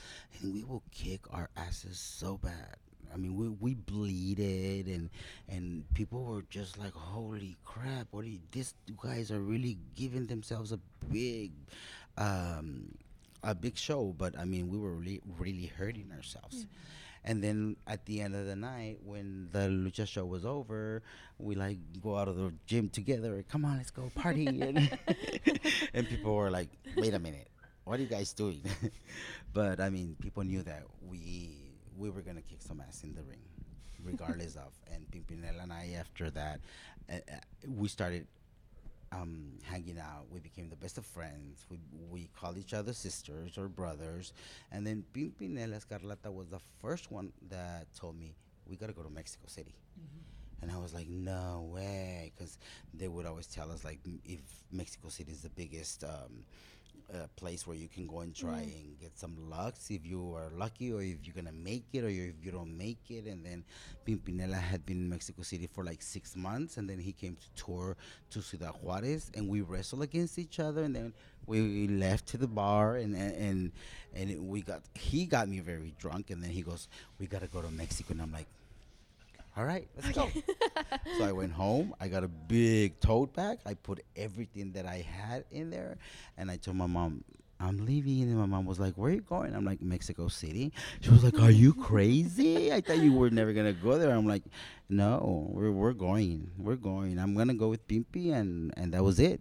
and 0.40 0.54
we 0.54 0.64
will 0.64 0.82
kick 0.90 1.20
our 1.30 1.50
asses 1.56 1.98
so 1.98 2.38
bad 2.38 2.76
I 3.12 3.16
mean, 3.16 3.36
we 3.36 3.48
we 3.48 3.74
bleeded, 3.74 4.86
and 4.86 5.10
and 5.48 5.84
people 5.94 6.24
were 6.24 6.42
just 6.50 6.78
like, 6.78 6.92
"Holy 6.92 7.56
crap! 7.64 8.08
What 8.10 8.24
are 8.24 8.28
you, 8.28 8.40
these 8.50 8.74
guys 9.02 9.30
are 9.30 9.40
really 9.40 9.78
giving 9.94 10.26
themselves 10.26 10.72
a 10.72 10.80
big, 11.10 11.52
um, 12.18 12.94
a 13.42 13.54
big 13.54 13.76
show." 13.76 14.14
But 14.16 14.38
I 14.38 14.44
mean, 14.44 14.68
we 14.68 14.78
were 14.78 14.94
really 14.94 15.20
really 15.38 15.66
hurting 15.66 16.10
ourselves. 16.12 16.66
And 17.26 17.42
then 17.42 17.76
at 17.88 18.06
the 18.06 18.20
end 18.20 18.36
of 18.36 18.46
the 18.46 18.54
night, 18.54 18.98
when 19.04 19.48
the 19.50 19.66
lucha 19.66 20.06
show 20.06 20.24
was 20.24 20.46
over, 20.46 21.02
we 21.38 21.56
like 21.56 21.78
go 22.00 22.16
out 22.16 22.28
of 22.28 22.36
the 22.36 22.52
gym 22.66 22.88
together. 22.88 23.44
Come 23.48 23.64
on, 23.64 23.78
let's 23.78 23.90
go 23.90 24.10
party. 24.14 24.46
and, 24.46 24.62
and 25.94 26.08
people 26.08 26.34
were 26.34 26.50
like, 26.50 26.68
"Wait 26.96 27.14
a 27.14 27.18
minute, 27.18 27.48
what 27.84 27.98
are 27.98 28.02
you 28.02 28.08
guys 28.08 28.32
doing?" 28.32 28.62
but 29.52 29.80
I 29.80 29.90
mean, 29.90 30.16
people 30.22 30.44
knew 30.44 30.62
that 30.62 30.84
we 31.02 31.50
we 31.98 32.10
were 32.10 32.22
gonna 32.22 32.42
kick 32.42 32.62
some 32.62 32.80
ass 32.86 33.02
in 33.02 33.12
the 33.14 33.24
ring, 33.24 33.42
regardless 34.04 34.54
of. 34.54 34.72
And 34.92 35.04
Pimpinela 35.10 35.64
and 35.64 35.72
I, 35.72 35.96
after 35.98 36.30
that, 36.30 36.60
uh, 37.10 37.14
uh, 37.14 37.36
we 37.66 37.88
started 37.88 38.28
um, 39.12 39.52
hanging 39.62 39.98
out. 39.98 40.26
We 40.30 40.40
became 40.40 40.68
the 40.68 40.76
best 40.76 40.98
of 40.98 41.06
friends. 41.06 41.66
We 41.70 41.78
we 42.10 42.28
called 42.38 42.58
each 42.58 42.74
other 42.74 42.92
sisters 42.92 43.56
or 43.58 43.68
brothers. 43.68 44.32
And 44.72 44.86
then 44.86 45.04
Pimpinela 45.14 45.76
Escarlata 45.80 46.32
was 46.32 46.48
the 46.48 46.60
first 46.80 47.10
one 47.10 47.32
that 47.50 47.86
told 47.98 48.18
me 48.18 48.34
we 48.66 48.76
gotta 48.76 48.92
go 48.92 49.02
to 49.02 49.10
Mexico 49.10 49.46
City. 49.48 49.74
And 50.62 50.70
I 50.70 50.78
was 50.78 50.94
like, 50.94 51.08
no 51.08 51.68
way, 51.72 52.32
because 52.34 52.58
they 52.94 53.08
would 53.08 53.26
always 53.26 53.46
tell 53.46 53.70
us 53.70 53.84
like 53.84 54.00
m- 54.06 54.20
if 54.24 54.40
Mexico 54.72 55.08
City 55.08 55.30
is 55.32 55.42
the 55.42 55.50
biggest 55.50 56.02
um, 56.02 56.44
uh, 57.12 57.26
place 57.36 57.66
where 57.66 57.76
you 57.76 57.88
can 57.88 58.06
go 58.06 58.20
and 58.20 58.34
try 58.34 58.60
and 58.60 58.98
get 59.00 59.18
some 59.18 59.36
luck, 59.48 59.74
see 59.78 59.94
if 59.94 60.04
you 60.04 60.34
are 60.34 60.50
lucky 60.56 60.92
or 60.92 61.02
if 61.02 61.18
you're 61.24 61.34
gonna 61.34 61.52
make 61.52 61.84
it 61.92 62.04
or 62.04 62.08
if 62.08 62.34
you 62.42 62.50
don't 62.50 62.76
make 62.76 62.98
it. 63.10 63.26
And 63.26 63.44
then 63.44 63.64
Pimpinela 64.06 64.60
had 64.60 64.84
been 64.84 64.98
in 64.98 65.08
Mexico 65.08 65.42
City 65.42 65.68
for 65.72 65.84
like 65.84 66.02
six 66.02 66.34
months, 66.36 66.76
and 66.76 66.88
then 66.88 66.98
he 66.98 67.12
came 67.12 67.36
to 67.36 67.64
tour 67.64 67.96
to 68.30 68.42
Ciudad 68.42 68.74
Juarez, 68.82 69.30
and 69.34 69.48
we 69.48 69.60
wrestled 69.60 70.02
against 70.02 70.38
each 70.38 70.58
other, 70.58 70.82
and 70.82 70.94
then 70.94 71.12
we 71.46 71.86
left 71.86 72.26
to 72.28 72.38
the 72.38 72.48
bar, 72.48 72.96
and 72.96 73.14
and 73.14 73.34
and, 73.34 73.72
and 74.14 74.48
we 74.48 74.62
got 74.62 74.82
he 74.94 75.26
got 75.26 75.48
me 75.48 75.60
very 75.60 75.94
drunk, 75.98 76.30
and 76.30 76.42
then 76.42 76.50
he 76.50 76.62
goes, 76.62 76.88
"We 77.18 77.26
gotta 77.26 77.46
go 77.46 77.62
to 77.62 77.70
Mexico," 77.70 78.12
and 78.12 78.22
I'm 78.22 78.32
like 78.32 78.48
all 79.56 79.64
right, 79.64 79.88
let's 79.96 80.14
go. 80.14 80.28
so 81.18 81.24
I 81.24 81.32
went 81.32 81.52
home. 81.52 81.94
I 81.98 82.08
got 82.08 82.24
a 82.24 82.28
big 82.28 83.00
tote 83.00 83.32
bag. 83.32 83.58
I 83.64 83.74
put 83.74 84.04
everything 84.14 84.72
that 84.72 84.84
I 84.84 84.98
had 84.98 85.44
in 85.50 85.70
there, 85.70 85.96
and 86.36 86.50
I 86.50 86.56
told 86.56 86.76
my 86.76 86.86
mom, 86.86 87.24
I'm 87.58 87.84
leaving. 87.86 88.22
And 88.22 88.36
my 88.36 88.46
mom 88.46 88.66
was 88.66 88.78
like, 88.78 88.94
Where 88.94 89.10
are 89.10 89.14
you 89.14 89.22
going? 89.22 89.54
I'm 89.54 89.64
like, 89.64 89.80
Mexico 89.80 90.28
City. 90.28 90.72
She 91.00 91.10
was 91.10 91.24
like, 91.24 91.40
Are 91.40 91.50
you 91.50 91.72
crazy? 91.72 92.72
I 92.72 92.80
thought 92.80 92.98
you 92.98 93.14
were 93.14 93.30
never 93.30 93.52
going 93.52 93.66
to 93.66 93.80
go 93.80 93.98
there. 93.98 94.10
I'm 94.10 94.26
like, 94.26 94.42
No, 94.88 95.48
we're, 95.50 95.70
we're 95.70 95.94
going. 95.94 96.50
We're 96.58 96.76
going. 96.76 97.18
I'm 97.18 97.34
going 97.34 97.48
to 97.48 97.54
go 97.54 97.68
with 97.68 97.86
Pimpi. 97.88 98.34
And, 98.34 98.74
and 98.76 98.92
that 98.92 99.02
was 99.02 99.18
it. 99.18 99.40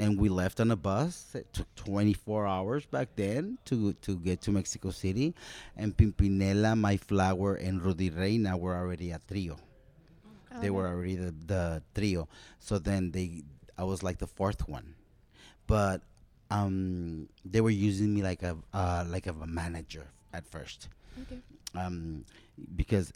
And 0.00 0.18
we 0.18 0.28
left 0.28 0.58
on 0.60 0.70
a 0.70 0.76
bus. 0.76 1.26
It 1.34 1.52
took 1.52 1.72
24 1.76 2.46
hours 2.46 2.86
back 2.86 3.08
then 3.14 3.58
to, 3.66 3.92
to 3.94 4.16
get 4.18 4.40
to 4.42 4.50
Mexico 4.50 4.90
City. 4.90 5.34
And 5.76 5.96
Pimpinela, 5.96 6.76
My 6.78 6.96
Flower, 6.96 7.54
and 7.54 7.82
Rudy 7.82 8.10
Reina 8.10 8.56
were 8.56 8.74
already 8.74 9.10
a 9.10 9.20
trio. 9.28 9.58
They 10.60 10.70
were 10.70 10.86
already 10.86 11.16
the, 11.16 11.34
the 11.46 11.82
trio. 11.94 12.28
So 12.58 12.78
then 12.78 13.10
they, 13.10 13.42
I 13.78 13.84
was 13.84 14.02
like 14.02 14.18
the 14.18 14.26
fourth 14.26 14.68
one. 14.68 14.94
But 15.66 16.02
um, 16.50 17.28
they 17.44 17.60
were 17.60 17.70
using 17.70 18.12
me 18.14 18.22
like 18.22 18.42
a 18.42 18.56
uh, 18.74 19.04
like 19.08 19.26
of 19.26 19.40
a 19.40 19.46
manager 19.46 20.06
at 20.34 20.46
first, 20.46 20.88
Okay. 21.22 21.38
um, 21.74 22.24
because 22.76 23.12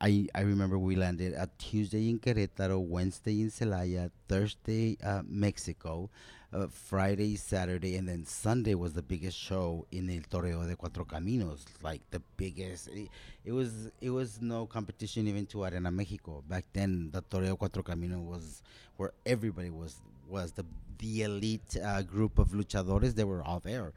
I 0.00 0.28
I 0.34 0.42
remember 0.42 0.78
we 0.78 0.96
landed 0.96 1.32
a 1.34 1.48
Tuesday 1.58 2.08
in 2.08 2.18
Querétaro, 2.20 2.80
Wednesday 2.80 3.40
in 3.40 3.50
Celaya, 3.50 4.10
Thursday 4.28 4.96
uh, 5.02 5.22
Mexico, 5.26 6.08
uh, 6.52 6.68
Friday 6.68 7.34
Saturday, 7.36 7.96
and 7.96 8.08
then 8.08 8.24
Sunday 8.24 8.74
was 8.74 8.92
the 8.92 9.02
biggest 9.02 9.36
show 9.36 9.86
in 9.90 10.08
El 10.08 10.22
Toreo 10.22 10.66
de 10.68 10.76
Cuatro 10.76 11.04
Caminos, 11.04 11.64
like 11.82 12.02
the 12.10 12.20
biggest. 12.36 12.88
It, 12.88 13.08
it 13.44 13.52
was 13.52 13.90
it 14.00 14.10
was 14.10 14.40
no 14.40 14.66
competition 14.66 15.26
even 15.26 15.46
to 15.46 15.64
Arena 15.64 15.90
Mexico 15.90 16.44
back 16.48 16.64
then. 16.72 17.10
The 17.12 17.22
Toreo 17.22 17.58
Cuatro 17.58 17.82
Caminos 17.82 18.24
was 18.24 18.62
where 18.96 19.12
everybody 19.26 19.70
was 19.70 19.96
was 20.28 20.52
the 20.52 20.64
the 20.98 21.22
elite 21.22 21.76
uh, 21.82 22.02
group 22.02 22.38
of 22.38 22.48
luchadores. 22.50 23.14
They 23.14 23.24
were 23.24 23.42
all 23.42 23.60
there, 23.60 23.92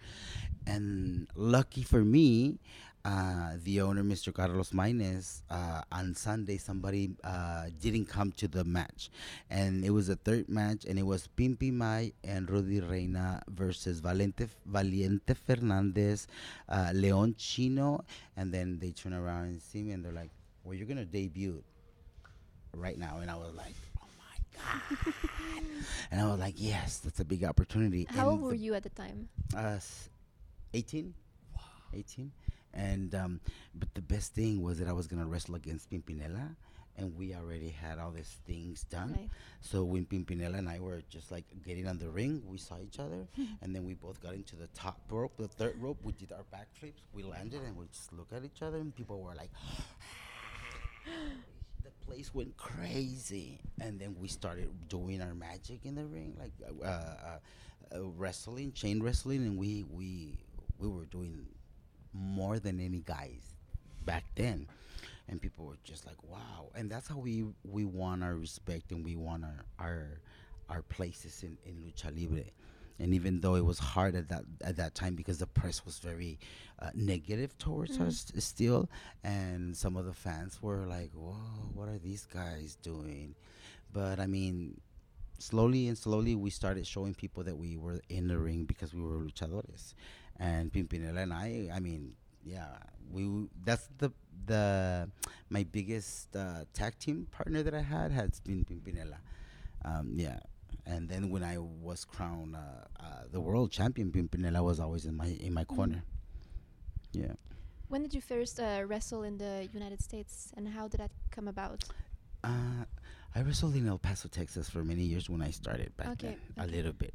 and 0.65 1.27
lucky 1.35 1.83
for 1.83 2.03
me, 2.03 2.59
uh, 3.03 3.53
the 3.63 3.81
owner, 3.81 4.03
Mr. 4.03 4.33
Carlos 4.33 4.71
Maynez, 4.73 5.41
uh, 5.49 5.81
on 5.91 6.13
Sunday 6.15 6.57
somebody 6.57 7.11
uh, 7.23 7.65
didn't 7.81 8.05
come 8.05 8.31
to 8.33 8.47
the 8.47 8.63
match, 8.63 9.09
and 9.49 9.83
it 9.83 9.89
was 9.89 10.09
a 10.09 10.15
third 10.15 10.47
match, 10.49 10.85
and 10.85 10.99
it 10.99 11.03
was 11.05 11.27
Pimpi 11.35 11.71
Mai 11.73 12.11
and 12.23 12.49
Rudy 12.49 12.79
Reina 12.79 13.41
versus 13.49 14.01
Valente 14.01 14.47
Valiente 14.69 15.33
Fernandez, 15.35 16.27
uh, 16.69 16.91
Leon 16.93 17.35
Chino, 17.37 18.03
and 18.37 18.53
then 18.53 18.77
they 18.79 18.91
turn 18.91 19.13
around 19.13 19.45
and 19.45 19.61
see 19.61 19.81
me, 19.81 19.91
and 19.93 20.05
they're 20.05 20.11
like, 20.11 20.29
"Well, 20.63 20.75
you're 20.75 20.87
gonna 20.87 21.05
debut 21.05 21.63
right 22.75 22.97
now," 22.97 23.17
and 23.19 23.31
I 23.31 23.35
was 23.35 23.53
like. 23.55 23.73
"Oh 24.01 24.07
my 24.19 24.37
god!" 24.57 25.13
and 26.11 26.21
I 26.21 26.25
was 26.29 26.39
like, 26.39 26.55
"Yes, 26.57 26.99
that's 26.99 27.19
a 27.19 27.25
big 27.25 27.43
opportunity." 27.43 28.05
How 28.09 28.29
old 28.29 28.41
were 28.41 28.53
you 28.53 28.75
at 28.75 28.83
the 28.83 28.89
time? 28.89 29.27
uh, 29.57 29.77
s- 29.81 30.09
18. 30.73 31.13
18. 31.93 32.31
And 32.73 33.13
um, 33.15 33.41
but 33.75 33.93
the 33.93 34.01
best 34.01 34.33
thing 34.33 34.61
was 34.61 34.79
that 34.79 34.87
I 34.87 34.93
was 34.93 35.07
gonna 35.07 35.25
wrestle 35.25 35.55
against 35.55 35.89
Pimpinela, 35.89 36.55
and 36.97 37.15
we 37.17 37.33
already 37.35 37.69
had 37.69 37.99
all 37.99 38.11
these 38.11 38.37
things 38.47 38.83
done. 38.85 39.13
Right. 39.17 39.29
So 39.61 39.83
when 39.83 40.05
Pimpinela 40.05 40.57
and 40.57 40.69
I 40.69 40.79
were 40.79 41.01
just 41.09 41.31
like 41.31 41.45
getting 41.65 41.87
on 41.87 41.97
the 41.97 42.09
ring, 42.09 42.41
we 42.45 42.57
saw 42.57 42.75
each 42.81 42.99
other, 42.99 43.27
and 43.61 43.75
then 43.75 43.85
we 43.85 43.93
both 43.93 44.21
got 44.21 44.33
into 44.33 44.55
the 44.55 44.67
top 44.67 44.99
rope, 45.09 45.33
the 45.37 45.47
third 45.47 45.75
rope. 45.81 45.99
We 46.03 46.13
did 46.13 46.31
our 46.31 46.45
backflips. 46.53 47.01
We 47.13 47.23
landed, 47.23 47.61
and 47.63 47.75
we 47.75 47.85
just 47.91 48.13
looked 48.13 48.33
at 48.33 48.43
each 48.45 48.61
other, 48.61 48.77
and 48.77 48.95
people 48.95 49.21
were 49.21 49.35
like. 49.35 49.51
The 51.83 51.89
place 52.05 52.31
went 52.33 52.55
crazy, 52.57 53.59
and 53.79 53.99
then 53.99 54.15
we 54.19 54.27
started 54.27 54.69
doing 54.87 55.19
our 55.19 55.33
magic 55.33 55.79
in 55.83 55.95
the 55.95 56.05
ring, 56.05 56.35
like 56.39 56.51
uh, 56.63 56.85
uh, 56.85 57.39
uh, 57.95 58.03
wrestling, 58.17 58.71
chain 58.71 59.01
wrestling, 59.01 59.37
and 59.37 59.57
we 59.57 59.83
we 59.89 60.37
we 60.77 60.87
were 60.87 61.05
doing 61.05 61.45
more 62.13 62.59
than 62.59 62.79
any 62.79 62.99
guys 62.99 63.55
back 64.05 64.25
then, 64.35 64.67
and 65.27 65.41
people 65.41 65.65
were 65.65 65.77
just 65.83 66.05
like, 66.05 66.21
"Wow!" 66.23 66.69
And 66.75 66.89
that's 66.89 67.07
how 67.07 67.17
we 67.17 67.45
we 67.63 67.85
won 67.85 68.23
our 68.23 68.35
respect 68.35 68.91
and 68.91 69.03
we 69.03 69.15
won 69.15 69.43
our 69.43 69.65
our 69.79 70.21
our 70.69 70.81
places 70.83 71.43
in 71.43 71.57
in 71.65 71.75
lucha 71.83 72.15
libre. 72.15 72.45
And 72.99 73.15
even 73.15 73.39
though 73.41 73.55
it 73.55 73.65
was 73.65 73.79
hard 73.79 74.15
at 74.15 74.29
that 74.29 74.43
at 74.63 74.75
that 74.77 74.93
time 74.93 75.15
because 75.15 75.39
the 75.39 75.47
press 75.47 75.85
was 75.85 75.97
very 75.99 76.37
uh, 76.79 76.91
negative 76.93 77.57
towards 77.57 77.99
us 77.99 78.31
still, 78.37 78.89
and 79.23 79.75
some 79.75 79.97
of 79.97 80.05
the 80.05 80.13
fans 80.13 80.61
were 80.61 80.85
like, 80.85 81.11
"Whoa, 81.13 81.33
what 81.73 81.87
are 81.89 81.97
these 81.97 82.25
guys 82.25 82.77
doing?" 82.81 83.35
But 83.91 84.19
I 84.19 84.27
mean, 84.27 84.79
slowly 85.39 85.87
and 85.87 85.97
slowly 85.97 86.35
we 86.35 86.49
started 86.49 86.85
showing 86.85 87.13
people 87.15 87.43
that 87.43 87.57
we 87.57 87.75
were 87.77 88.01
in 88.09 88.27
the 88.27 88.37
ring 88.37 88.65
because 88.65 88.93
we 88.93 89.01
were 89.01 89.17
luchadores 89.17 89.93
and 90.41 90.73
Pimpinela 90.73 91.21
and 91.23 91.33
I 91.33 91.69
I 91.73 91.79
mean 91.79 92.13
yeah 92.43 92.77
we 93.11 93.47
that's 93.63 93.87
the 93.99 94.11
the 94.45 95.09
my 95.49 95.63
biggest 95.63 96.35
uh, 96.35 96.65
tag 96.73 96.97
team 96.97 97.27
partner 97.31 97.61
that 97.63 97.73
I 97.73 97.81
had 97.81 98.11
has 98.11 98.39
been 98.39 98.65
Pimpinela. 98.65 99.19
Um, 99.85 100.13
yeah. 100.15 100.39
And 100.85 101.07
then 101.07 101.29
when 101.29 101.43
I 101.43 101.57
was 101.59 102.05
crowned 102.05 102.55
uh, 102.55 102.59
uh, 102.99 103.23
the 103.31 103.39
world 103.39 103.71
champion 103.71 104.11
Pimpinela 104.11 104.63
was 104.63 104.79
always 104.79 105.05
in 105.05 105.15
my 105.15 105.27
in 105.27 105.53
my 105.53 105.63
corner. 105.63 106.03
Yeah. 107.13 107.33
When 107.89 108.01
did 108.01 108.13
you 108.13 108.21
first 108.21 108.59
uh, 108.59 108.83
wrestle 108.87 109.23
in 109.23 109.37
the 109.37 109.67
United 109.73 110.01
States, 110.01 110.53
and 110.55 110.65
how 110.65 110.87
did 110.87 111.01
that 111.01 111.11
come 111.29 111.49
about? 111.49 111.83
Uh, 112.41 112.85
I 113.35 113.41
wrestled 113.41 113.75
in 113.75 113.85
El 113.85 113.97
Paso, 113.97 114.29
Texas 114.29 114.69
for 114.69 114.81
many 114.83 115.03
years 115.03 115.29
when 115.29 115.41
I 115.41 115.51
started 115.51 115.95
back 115.97 116.07
Okay, 116.13 116.37
then, 116.55 116.65
a 116.65 116.67
little 116.67 116.93
bit. 116.93 117.13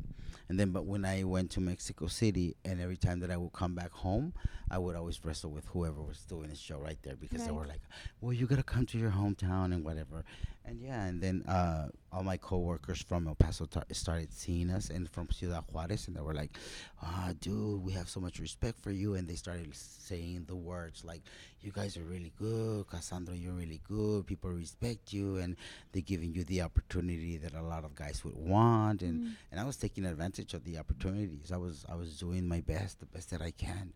And 0.49 0.59
then, 0.61 0.71
but 0.71 0.87
when 0.87 1.05
I 1.05 1.25
went 1.25 1.51
to 1.53 1.61
Mexico 1.61 2.07
City, 2.07 2.57
and 2.65 2.81
every 2.81 2.97
time 2.97 3.21
that 3.21 3.31
I 3.31 3.37
would 3.37 3.53
come 3.53 3.75
back 3.75 3.91
home, 3.91 4.33
I 4.71 4.79
would 4.79 4.95
always 4.95 5.25
wrestle 5.25 5.51
with 5.51 5.67
whoever 5.67 6.01
was 6.03 6.21
doing 6.21 6.49
the 6.51 6.57
show 6.57 6.79
right 6.79 6.99
there 7.03 7.17
because 7.17 7.45
they 7.45 7.53
were 7.53 7.67
like, 7.67 7.81
well, 8.21 8.33
you 8.33 8.47
got 8.47 8.57
to 8.57 8.63
come 8.63 8.87
to 8.87 8.99
your 8.99 9.11
hometown 9.11 9.67
and 9.67 9.85
whatever. 9.85 10.25
And 10.69 10.81
yeah, 10.81 11.05
and 11.05 11.21
then 11.21 11.45
uh, 11.47 11.87
all 12.13 12.25
my 12.25 12.37
coworkers 12.37 13.01
from 13.01 13.29
El 13.29 13.37
Paso 13.37 13.67
tar- 13.67 13.87
started 13.93 14.33
seeing 14.33 14.69
us 14.71 14.91
and 14.91 15.09
from 15.09 15.31
Ciudad 15.31 15.63
Juarez, 15.71 16.09
and 16.09 16.17
they 16.17 16.21
were 16.21 16.35
like, 16.35 16.59
ah, 17.01 17.31
dude, 17.41 17.85
we 17.85 17.93
have 17.93 18.09
so 18.09 18.19
much 18.19 18.41
respect 18.41 18.81
for 18.83 18.91
you. 18.91 19.15
And 19.15 19.29
they 19.29 19.37
started 19.37 19.73
saying 19.77 20.47
the 20.49 20.57
words 20.57 21.05
like, 21.05 21.23
you 21.61 21.71
guys 21.71 21.97
are 21.97 22.03
really 22.03 22.33
good, 22.37 22.89
Cassandra, 22.89 23.37
you're 23.37 23.53
really 23.53 23.81
good, 23.89 24.27
people 24.27 24.51
respect 24.51 25.13
you, 25.13 25.37
and 25.37 25.55
they're 25.93 26.03
giving 26.03 26.35
you 26.35 26.43
the 26.43 26.63
opportunity 26.63 27.37
that 27.37 27.55
a 27.55 27.63
lot 27.63 27.85
of 27.85 27.95
guys 27.95 28.25
would 28.25 28.37
want. 28.37 29.03
And, 29.03 29.37
and 29.53 29.61
I 29.61 29.65
was 29.65 29.77
taking 29.77 30.05
advantage 30.05 30.53
of 30.53 30.65
the 30.65 30.79
opportunities. 30.79 31.53
I 31.53 31.59
was 31.59 31.85
I 31.89 31.95
was 31.95 32.19
doing 32.19 32.49
my 32.49 32.61
best, 32.61 32.99
the 32.99 33.07
best 33.07 33.31
that 33.31 33.41
I 33.41 33.53
can. 33.53 33.93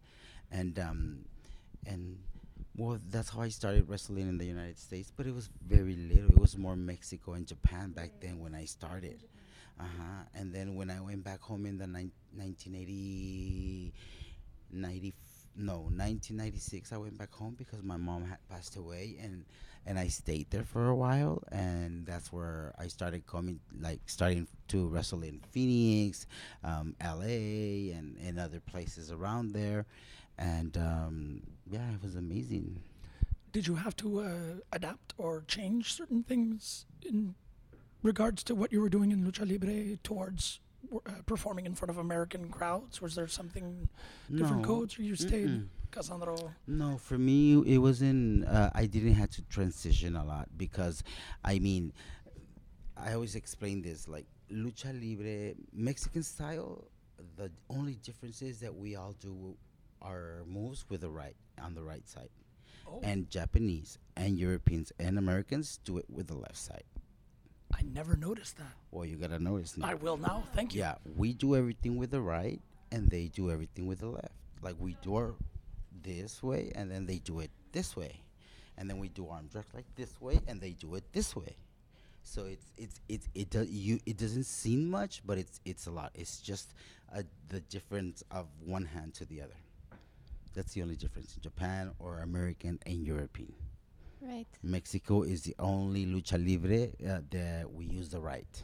And 0.53 0.79
um 0.79 1.25
and 1.85 2.19
well, 2.81 2.99
that's 3.11 3.29
how 3.29 3.43
I 3.43 3.51
started 3.51 3.91
wrestling 3.91 4.27
in 4.27 4.39
the 4.39 4.47
United 4.47 4.79
States, 4.79 5.13
but 5.15 5.27
it 5.27 5.35
was 5.35 5.51
very 5.69 5.95
little. 5.97 6.31
It 6.31 6.41
was 6.41 6.57
more 6.57 6.77
Mexico 6.77 7.35
and 7.35 7.47
Japan 7.47 7.91
back 7.91 8.09
then 8.23 8.41
when 8.41 8.55
I 8.55 8.65
started. 8.65 9.23
Uh 9.79 9.83
huh. 9.99 10.23
And 10.35 10.51
then 10.55 10.77
when 10.77 10.91
I 10.91 10.99
went 10.99 11.23
back 11.23 11.43
home 11.43 11.67
in 11.67 11.77
the 11.77 11.87
nine, 11.87 12.11
1980, 12.35 13.93
90, 14.73 15.15
no, 15.57 15.77
1996, 15.93 16.93
I 16.95 16.97
went 16.97 17.19
back 17.19 17.35
home 17.35 17.55
because 17.59 17.83
my 17.83 17.99
mom 17.99 18.25
had 18.25 18.39
passed 18.49 18.77
away, 18.77 19.19
and 19.23 19.45
and 19.85 19.99
I 19.99 20.09
stayed 20.09 20.51
there 20.51 20.65
for 20.65 20.89
a 20.89 20.95
while, 20.95 21.43
and 21.53 22.07
that's 22.07 22.33
where 22.33 22.75
I 22.79 22.87
started 22.87 23.27
coming, 23.27 23.61
like 23.79 24.01
starting 24.07 24.47
to 24.69 24.89
wrestle 24.89 25.23
in 25.23 25.41
Phoenix, 25.51 26.27
um, 26.65 26.95
L.A., 26.99 27.91
and 27.91 28.17
and 28.25 28.39
other 28.39 28.61
places 28.61 29.13
around 29.13 29.53
there, 29.53 29.85
and 30.41 30.77
um, 30.79 31.43
yeah, 31.71 31.93
it 31.95 32.03
was 32.03 32.17
amazing. 32.17 32.83
Did 33.53 33.67
you 33.67 33.77
have 33.77 33.97
to 33.97 34.21
uh, 34.21 34.31
adapt 34.73 35.15
or 35.19 35.45
change 35.47 35.93
certain 35.95 36.23
things 36.25 36.87
in 37.05 37.35
regards 38.03 38.43
to 38.45 38.55
what 38.55 38.73
you 38.73 38.81
were 38.81 38.89
doing 38.89 39.13
in 39.13 39.25
lucha 39.25 39.49
libre 39.49 39.97
towards 40.03 40.61
w- 40.85 41.03
uh, 41.07 41.23
performing 41.27 41.67
in 41.67 41.75
front 41.75 41.91
of 41.91 41.99
American 41.99 42.49
crowds? 42.49 43.03
Was 43.03 43.15
there 43.17 43.29
something 43.29 43.89
different 44.37 44.63
No. 44.63 44.69
codes, 44.69 44.99
or 44.99 45.03
you 45.03 45.17
stayed 45.17 45.49
Mm-mm. 45.51 45.69
Cassandro? 45.93 46.55
No, 46.67 46.97
for 46.99 47.19
me, 47.19 47.55
it 47.67 47.79
wasn't. 47.79 48.47
Uh, 48.47 48.71
I 48.75 48.87
didn't 48.87 49.15
have 49.15 49.31
to 49.31 49.43
transition 49.49 50.17
a 50.17 50.25
lot 50.25 50.49
because, 50.57 51.03
I 51.45 51.59
mean, 51.59 51.93
I 52.97 53.15
always 53.15 53.35
explain 53.35 53.83
this 53.83 54.09
like 54.09 54.27
lucha 54.53 54.93
libre, 54.93 55.55
Mexican 55.73 56.23
style. 56.23 56.87
The 57.37 57.51
only 57.69 57.97
difference 57.97 58.43
is 58.43 58.61
that 58.61 58.75
we 58.75 58.97
all 58.97 59.15
do 59.21 59.57
our 60.03 60.43
moves 60.47 60.85
with 60.89 61.03
the 61.03 61.11
right 61.11 61.37
on 61.61 61.75
the 61.75 61.83
right 61.83 62.07
side, 62.09 62.31
Oh, 62.87 63.01
and 63.03 63.31
Japanese 63.31 63.99
and 64.17 64.39
Europeans 64.39 64.93
and 64.99 65.19
Americans 65.19 65.79
do 65.85 65.99
it 65.99 66.07
with 66.09 66.27
the 66.27 66.35
left 66.37 66.57
side. 66.57 66.85
I 67.73 67.83
never 67.83 68.17
noticed 68.17 68.57
that. 68.59 68.73
Well, 68.91 69.05
you 69.05 69.17
gotta 69.17 69.39
notice 69.39 69.77
now. 69.77 69.87
I 69.89 69.95
will 69.95 70.17
now. 70.17 70.45
Thank 70.55 70.75
you. 70.75 70.81
Yeah, 70.81 70.97
we 71.17 71.33
do 71.33 71.55
everything 71.55 71.97
with 71.97 72.11
the 72.11 72.21
right, 72.21 72.61
and 72.91 73.09
they 73.11 73.29
do 73.29 73.51
everything 73.51 73.87
with 73.87 74.01
the 74.01 74.09
left. 74.09 74.33
Like 74.63 74.77
we 74.79 74.97
do 75.03 75.15
our 75.15 75.35
this 76.03 76.43
way, 76.43 76.73
and 76.75 76.91
then 76.91 77.07
they 77.07 77.19
do 77.19 77.41
it 77.41 77.51
this 77.73 77.97
way, 77.97 78.21
and 78.77 78.89
then 78.91 78.99
we 78.99 79.09
do 79.09 79.29
arm 79.29 79.47
drags 79.53 79.69
like 79.75 79.87
this 79.95 80.21
way, 80.21 80.41
and 80.49 80.61
they 80.61 80.73
do 80.73 80.95
it 80.97 81.05
this 81.13 81.37
way. 81.37 81.57
So 82.23 82.47
it's 82.47 82.67
it's 82.77 83.01
it's 83.09 83.29
it 83.35 83.51
does 83.51 83.71
you 83.71 84.01
it 84.05 84.17
doesn't 84.17 84.45
seem 84.45 84.91
much, 84.91 85.23
but 85.25 85.39
it's 85.39 85.61
it's 85.65 85.87
a 85.87 85.91
lot. 85.91 86.11
It's 86.15 86.41
just 86.41 86.75
a, 87.15 87.25
the 87.49 87.61
difference 87.61 88.23
of 88.31 88.47
one 88.65 88.85
hand 88.85 89.15
to 89.15 89.25
the 89.25 89.43
other. 89.43 89.57
That's 90.55 90.73
the 90.75 90.83
only 90.83 90.97
difference 90.97 91.37
in 91.37 91.43
Japan 91.43 91.93
or 91.99 92.21
American 92.21 92.79
and 92.87 93.05
European. 93.07 93.53
Right. 94.21 94.47
Mexico 94.63 95.23
is 95.23 95.43
the 95.43 95.55
only 95.59 96.05
lucha 96.07 96.37
libre 96.39 96.89
uh, 97.11 97.21
that 97.31 97.71
we 97.73 97.87
use 97.87 98.09
the 98.11 98.21
right. 98.21 98.63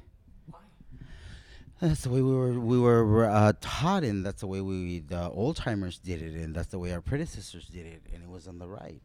That's 1.81 2.03
the 2.03 2.09
way 2.11 2.22
we 2.22 2.35
were 2.35 2.59
we 2.59 2.79
were 2.79 3.27
uh, 3.27 3.53
taught, 3.61 4.03
and 4.03 4.25
that's 4.25 4.40
the 4.40 4.46
way 4.46 4.62
we 4.62 5.01
the 5.01 5.29
old 5.29 5.57
timers 5.57 5.99
did 5.99 6.22
it, 6.22 6.33
and 6.35 6.55
that's 6.55 6.68
the 6.68 6.79
way 6.79 6.92
our 6.92 7.03
predecessors 7.03 7.66
did 7.66 7.85
it, 7.85 8.03
and 8.14 8.22
it 8.22 8.29
was 8.31 8.49
on 8.49 8.59
the 8.59 8.66
right. 8.68 9.03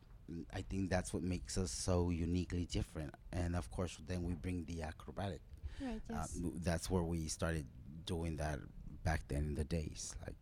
I 0.53 0.61
think 0.61 0.89
that's 0.89 1.13
what 1.13 1.21
makes 1.23 1.57
us 1.57 1.69
so 1.69 2.09
uniquely 2.11 2.65
different, 2.71 3.13
and 3.33 3.57
of 3.57 3.69
course, 3.71 3.97
then 4.07 4.23
we 4.23 4.33
bring 4.35 4.63
the 4.65 4.83
acrobatic. 4.83 5.41
Right. 5.81 5.99
Uh, 6.09 6.13
Yes. 6.21 6.37
m- 6.37 6.53
that's 6.63 6.89
where 6.89 7.03
we 7.03 7.27
started 7.27 7.65
doing 8.05 8.37
that 8.37 8.59
back 9.03 9.27
then 9.27 9.39
in 9.49 9.55
the 9.55 9.65
days. 9.65 10.15
Like 10.25 10.35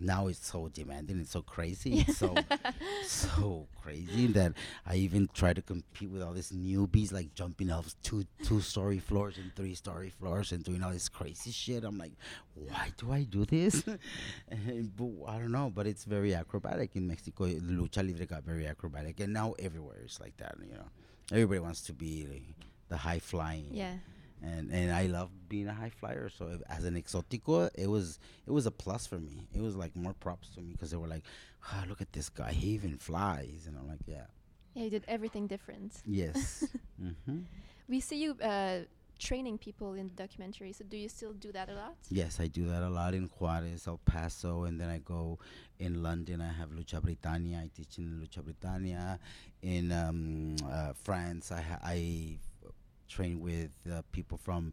now, 0.00 0.26
it's 0.28 0.46
so 0.46 0.68
demanding, 0.68 1.20
it's 1.20 1.30
so 1.32 1.42
crazy, 1.42 2.00
it's 2.00 2.18
so 2.18 2.34
so 3.04 3.66
crazy 3.80 4.26
that 4.28 4.52
I 4.86 4.96
even 4.96 5.28
try 5.32 5.52
to 5.52 5.62
compete 5.62 6.10
with 6.10 6.22
all 6.22 6.32
these 6.32 6.52
newbies, 6.52 7.12
like 7.12 7.34
jumping 7.34 7.70
off 7.70 7.94
two 8.02 8.24
two 8.42 8.60
story 8.60 8.98
floors 8.98 9.38
and 9.38 9.54
three 9.54 9.74
story 9.74 10.10
floors 10.10 10.52
and 10.52 10.62
doing 10.62 10.82
all 10.82 10.92
this 10.92 11.08
crazy 11.08 11.50
shit. 11.50 11.84
I'm 11.84 11.98
like, 11.98 12.12
why 12.54 12.92
do 12.96 13.12
I 13.12 13.24
do 13.24 13.44
this? 13.44 13.84
and, 14.48 14.96
but 14.96 15.08
I 15.26 15.38
don't 15.38 15.52
know, 15.52 15.70
but 15.74 15.86
it's 15.86 16.04
very 16.04 16.34
acrobatic 16.34 16.96
in 16.96 17.06
Mexico. 17.06 17.46
Lucha 17.46 18.06
libre 18.06 18.26
got 18.26 18.44
very 18.44 18.66
acrobatic, 18.66 19.20
and 19.20 19.32
now 19.32 19.54
everywhere 19.58 20.02
is 20.04 20.20
like 20.20 20.36
that. 20.38 20.56
You 20.60 20.74
know, 20.74 20.88
everybody 21.32 21.60
wants 21.60 21.82
to 21.82 21.92
be 21.92 22.26
like, 22.30 22.42
the 22.88 22.96
high 22.96 23.18
flying 23.18 23.66
yeah. 23.70 23.94
And 24.42 24.70
and 24.72 24.90
I 24.92 25.06
love 25.06 25.30
being 25.48 25.68
a 25.68 25.74
high 25.74 25.90
flyer. 25.90 26.28
So 26.28 26.48
if, 26.48 26.60
as 26.68 26.84
an 26.84 26.94
exotico, 26.94 27.70
it 27.74 27.88
was 27.88 28.18
it 28.46 28.50
was 28.52 28.66
a 28.66 28.70
plus 28.70 29.06
for 29.06 29.18
me. 29.18 29.48
It 29.54 29.60
was 29.60 29.74
like 29.76 29.94
more 29.96 30.14
props 30.14 30.48
to 30.54 30.60
me 30.60 30.72
because 30.72 30.90
they 30.90 30.96
were 30.96 31.08
like, 31.08 31.24
ah, 31.72 31.84
look 31.88 32.00
at 32.00 32.12
this 32.12 32.28
guy, 32.28 32.52
he 32.52 32.68
even 32.70 32.96
flies, 32.98 33.64
and 33.66 33.76
I'm 33.78 33.88
like, 33.88 34.00
yeah, 34.06 34.26
Yeah. 34.74 34.84
You 34.84 34.90
did 34.90 35.04
everything 35.08 35.46
different. 35.48 35.92
yes, 36.06 36.64
hmm 37.00 37.40
We 37.88 38.00
see 38.00 38.20
you 38.22 38.36
uh, 38.42 38.80
training 39.18 39.58
people 39.58 39.94
in 39.94 40.06
the 40.08 40.14
documentary. 40.14 40.72
So 40.72 40.84
do 40.84 40.96
you 40.96 41.08
still 41.08 41.32
do 41.32 41.50
that 41.52 41.68
a 41.68 41.74
lot? 41.74 41.96
yes, 42.10 42.38
I 42.38 42.46
do 42.46 42.68
that 42.68 42.82
a 42.82 42.88
lot 42.90 43.14
in 43.14 43.28
Juarez, 43.38 43.86
El 43.88 43.98
Paso, 44.04 44.64
and 44.64 44.78
then 44.80 44.88
I 44.88 44.98
go 44.98 45.38
in 45.80 46.02
London. 46.02 46.40
I 46.40 46.52
have 46.52 46.70
Lucha 46.70 47.00
Britannia. 47.02 47.58
I 47.64 47.70
teach 47.74 47.98
in 47.98 48.20
Lucha 48.22 48.42
Britannia. 48.44 49.18
In 49.62 49.90
um, 49.90 50.54
uh, 50.70 50.92
France, 51.02 51.50
I 51.50 51.60
ha- 51.62 51.80
I 51.82 52.38
train 53.08 53.40
with 53.40 53.70
uh, 53.90 54.02
people 54.12 54.38
from 54.38 54.72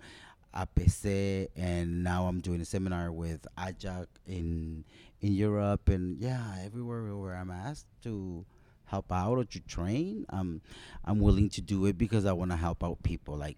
APC, 0.56 1.50
and 1.56 2.04
now 2.04 2.28
I'm 2.28 2.40
doing 2.40 2.62
a 2.62 2.66
seminar 2.66 3.12
with 3.12 3.46
Ajak 3.58 4.08
in 4.28 4.86
in 5.22 5.34
Europe, 5.34 5.90
and 5.90 6.18
yeah, 6.20 6.58
everywhere 6.64 7.16
where 7.16 7.36
I'm 7.36 7.52
asked 7.52 7.88
to 8.04 8.46
help 8.86 9.12
out 9.12 9.38
or 9.38 9.44
to 9.46 9.60
train, 9.62 10.26
um, 10.30 10.62
I'm 11.04 11.20
willing 11.20 11.50
to 11.50 11.62
do 11.62 11.86
it 11.88 11.98
because 11.98 12.26
I 12.26 12.32
want 12.32 12.52
to 12.52 12.58
help 12.58 12.84
out 12.84 13.02
people. 13.04 13.36
Like 13.36 13.58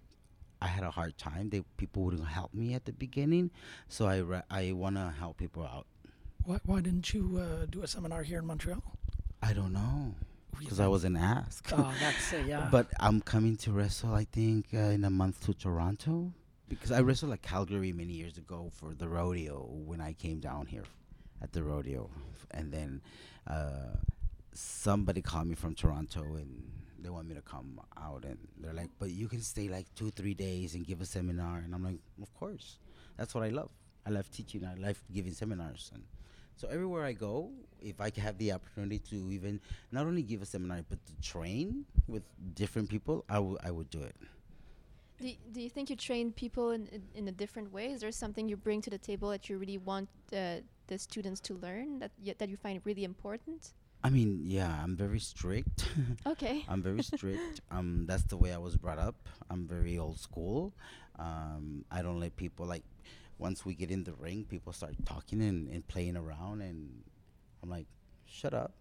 I 0.60 0.66
had 0.66 0.82
a 0.82 0.90
hard 0.90 1.16
time; 1.18 1.50
they 1.50 1.62
people 1.76 2.04
wouldn't 2.04 2.26
help 2.26 2.52
me 2.52 2.74
at 2.74 2.84
the 2.84 2.92
beginning, 2.92 3.50
so 3.88 4.06
I 4.06 4.20
ra- 4.20 4.48
I 4.50 4.72
want 4.72 4.96
to 4.96 5.14
help 5.18 5.36
people 5.38 5.62
out. 5.62 5.86
Why, 6.44 6.58
why 6.64 6.80
didn't 6.80 7.12
you 7.12 7.38
uh, 7.38 7.66
do 7.66 7.82
a 7.82 7.86
seminar 7.86 8.22
here 8.22 8.38
in 8.38 8.46
Montreal? 8.46 8.82
I 9.42 9.52
don't 9.52 9.72
know 9.72 10.14
because 10.58 10.80
I 10.80 10.88
wasn't 10.88 11.16
asked. 11.16 11.72
Oh, 11.72 11.92
that's 12.00 12.32
uh, 12.32 12.42
yeah. 12.46 12.68
But 12.70 12.88
I'm 13.00 13.20
coming 13.20 13.56
to 13.58 13.72
wrestle, 13.72 14.14
I 14.14 14.24
think, 14.24 14.66
uh, 14.74 14.78
in 14.96 15.04
a 15.04 15.10
month 15.10 15.44
to 15.46 15.54
Toronto. 15.54 16.32
Because 16.68 16.92
I 16.92 17.00
wrestled 17.00 17.32
at 17.32 17.42
Calgary 17.42 17.92
many 17.92 18.12
years 18.12 18.36
ago 18.36 18.70
for 18.74 18.94
the 18.94 19.08
rodeo 19.08 19.66
when 19.86 20.00
I 20.00 20.12
came 20.12 20.40
down 20.40 20.66
here 20.66 20.84
at 21.40 21.52
the 21.52 21.62
rodeo. 21.62 22.10
And 22.50 22.72
then 22.72 23.00
uh, 23.46 23.96
somebody 24.52 25.22
called 25.22 25.46
me 25.46 25.54
from 25.54 25.74
Toronto 25.74 26.22
and 26.36 26.70
they 26.98 27.08
want 27.08 27.28
me 27.28 27.34
to 27.34 27.40
come 27.42 27.80
out. 27.96 28.24
And 28.24 28.38
they're 28.58 28.74
like, 28.74 28.90
but 28.98 29.10
you 29.10 29.28
can 29.28 29.40
stay 29.40 29.68
like 29.68 29.86
two, 29.94 30.10
three 30.10 30.34
days 30.34 30.74
and 30.74 30.86
give 30.86 31.00
a 31.00 31.06
seminar. 31.06 31.58
And 31.58 31.74
I'm 31.74 31.84
like, 31.84 32.00
of 32.20 32.34
course. 32.34 32.78
That's 33.16 33.34
what 33.34 33.44
I 33.44 33.48
love. 33.48 33.70
I 34.06 34.10
love 34.10 34.30
teaching, 34.30 34.64
I 34.64 34.74
love 34.74 35.02
giving 35.12 35.32
seminars. 35.32 35.90
And 35.92 36.04
so 36.58 36.68
everywhere 36.68 37.04
I 37.04 37.12
go, 37.12 37.50
if 37.80 38.00
I 38.00 38.10
have 38.20 38.36
the 38.38 38.52
opportunity 38.52 38.98
to 39.10 39.30
even 39.30 39.60
not 39.92 40.06
only 40.06 40.22
give 40.22 40.42
a 40.42 40.46
seminar 40.46 40.80
but 40.88 40.98
to 41.06 41.12
train 41.22 41.86
with 42.06 42.24
different 42.54 42.88
people, 42.90 43.24
I 43.28 43.38
would 43.38 43.90
do 43.90 44.02
it. 44.02 44.16
Do, 45.20 45.32
do 45.52 45.60
you 45.60 45.70
think 45.70 45.90
you 45.90 45.96
train 45.96 46.32
people 46.32 46.70
in, 46.70 46.86
in, 46.92 47.02
in 47.14 47.28
a 47.28 47.32
different 47.32 47.72
way? 47.72 47.90
Is 47.90 48.00
there 48.00 48.12
something 48.12 48.48
you 48.48 48.56
bring 48.56 48.80
to 48.82 48.90
the 48.90 48.98
table 48.98 49.30
that 49.30 49.48
you 49.48 49.58
really 49.58 49.78
want 49.78 50.08
uh, 50.32 50.56
the 50.86 50.98
students 50.98 51.40
to 51.40 51.54
learn 51.54 51.98
that 51.98 52.12
y- 52.24 52.34
that 52.38 52.48
you 52.48 52.56
find 52.56 52.80
really 52.84 53.02
important? 53.02 53.72
I 54.04 54.10
mean, 54.10 54.42
yeah, 54.44 54.72
I'm 54.82 54.96
very 54.96 55.18
strict. 55.18 55.88
Okay. 56.26 56.64
I'm 56.68 56.82
very 56.82 57.02
strict. 57.02 57.60
Um, 57.70 58.06
that's 58.06 58.22
the 58.24 58.36
way 58.36 58.52
I 58.52 58.58
was 58.58 58.76
brought 58.76 58.98
up. 58.98 59.16
I'm 59.50 59.66
very 59.66 59.98
old 59.98 60.18
school. 60.20 60.72
Um, 61.18 61.84
I 61.90 62.02
don't 62.02 62.20
let 62.20 62.36
people 62.36 62.66
like. 62.66 62.84
Once 63.38 63.64
we 63.64 63.74
get 63.74 63.90
in 63.90 64.04
the 64.04 64.12
ring, 64.14 64.44
people 64.48 64.72
start 64.72 64.94
talking 65.04 65.40
and, 65.42 65.68
and 65.68 65.86
playing 65.88 66.16
around, 66.16 66.60
and 66.60 67.02
I'm 67.62 67.70
like, 67.70 67.86
shut 68.26 68.54
up. 68.54 68.72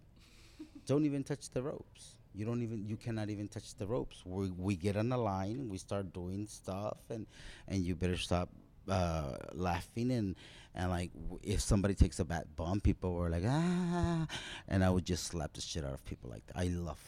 don't 0.86 1.06
even 1.06 1.24
touch 1.24 1.50
the 1.52 1.62
ropes. 1.62 2.16
You 2.34 2.46
don't 2.46 2.62
even. 2.62 2.86
You 2.88 2.98
cannot 2.98 3.30
even 3.30 3.48
touch 3.48 3.76
the 3.76 3.88
ropes. 3.88 4.24
We 4.26 4.52
we 4.52 4.76
get 4.76 4.96
on 4.96 5.10
the 5.10 5.18
line. 5.18 5.70
We 5.70 5.78
start 5.78 6.14
doing 6.14 6.48
stuff, 6.48 6.98
and 7.10 7.26
and 7.68 7.84
you 7.84 7.96
better 7.96 8.18
stop 8.18 8.50
uh, 8.90 9.38
laughing 9.54 10.12
and 10.12 10.36
and 10.76 10.92
like 10.92 11.12
w- 11.14 11.40
if 11.44 11.62
somebody 11.62 11.96
takes 11.96 12.20
a 12.20 12.26
bad 12.26 12.46
bump, 12.56 12.84
people 12.84 13.16
were 13.16 13.30
like 13.30 13.44
ah, 13.46 14.28
and 14.68 14.84
I 14.84 14.90
would 14.90 15.06
just 15.06 15.26
slap 15.26 15.54
the 15.54 15.62
shit 15.62 15.84
out 15.84 15.94
of 15.94 16.06
people 16.06 16.30
like 16.30 16.46
that. 16.48 16.58
I 16.58 16.68
love 16.68 17.00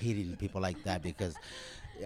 hitting 0.00 0.36
people 0.36 0.60
like 0.60 0.82
that 0.84 1.02
because, 1.02 1.34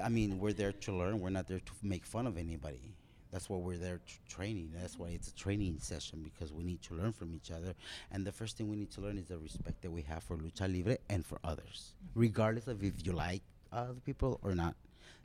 I 0.03 0.09
mean, 0.09 0.39
we're 0.39 0.53
there 0.53 0.73
to 0.73 0.93
learn. 0.93 1.21
We're 1.21 1.31
not 1.31 1.47
there 1.47 1.61
to 1.61 1.73
make 1.83 2.05
fun 2.05 2.27
of 2.27 2.37
anybody. 2.37 2.95
That's 3.31 3.51
why 3.51 3.59
we're 3.59 3.77
there 3.77 4.01
training. 4.29 4.73
That's 4.75 4.99
why 4.99 5.09
it's 5.09 5.29
a 5.29 5.35
training 5.35 5.79
session 5.81 6.23
because 6.23 6.53
we 6.53 6.65
need 6.65 6.83
to 6.83 6.95
learn 6.95 7.13
from 7.13 7.35
each 7.35 7.51
other. 7.51 7.75
And 8.11 8.27
the 8.27 8.33
first 8.33 8.57
thing 8.57 8.69
we 8.69 8.77
need 8.77 8.91
to 8.93 9.01
learn 9.01 9.19
is 9.19 9.27
the 9.27 9.39
respect 9.39 9.83
that 9.83 9.91
we 9.91 10.03
have 10.03 10.23
for 10.23 10.37
lucha 10.37 10.73
libre 10.73 10.99
and 11.11 11.25
for 11.25 11.39
others, 11.45 11.95
regardless 12.15 12.69
of 12.69 12.83
if 12.83 12.95
you 13.05 13.13
like 13.13 13.43
other 13.73 14.01
people 14.05 14.41
or 14.43 14.55
not. 14.55 14.75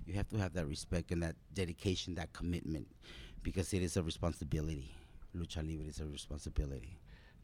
You 0.05 0.15
have 0.15 0.27
to 0.29 0.37
have 0.37 0.53
that 0.53 0.67
respect 0.67 1.11
and 1.11 1.23
that 1.23 1.35
dedication, 1.53 2.15
that 2.15 2.33
commitment, 2.33 2.87
because 3.41 3.73
it 3.73 3.81
is 3.81 3.95
a 3.95 4.03
responsibility. 4.03 4.91
Lucha 5.35 5.65
libre 5.65 5.87
is 5.87 5.99
a 6.01 6.05
responsibility. 6.05 6.97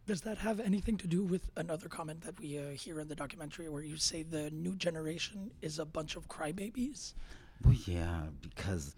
Does 0.06 0.22
that 0.22 0.40
have 0.40 0.60
anything 0.60 0.98
to 0.98 1.08
do 1.08 1.24
with 1.24 1.52
another 1.56 1.88
comment 1.88 2.22
that 2.22 2.40
we 2.40 2.58
uh, 2.58 2.72
hear 2.72 3.00
in 3.00 3.08
the 3.08 3.16
documentary 3.16 3.70
where 3.70 3.84
you 3.84 3.96
say 3.96 4.24
the 4.24 4.50
new 4.50 4.76
generation 4.76 5.52
is 5.62 5.78
a 5.80 5.86
bunch 5.86 6.16
of 6.16 6.28
crybabies? 6.28 7.14
Well, 7.64 7.76
yeah, 7.86 8.22
because 8.42 8.96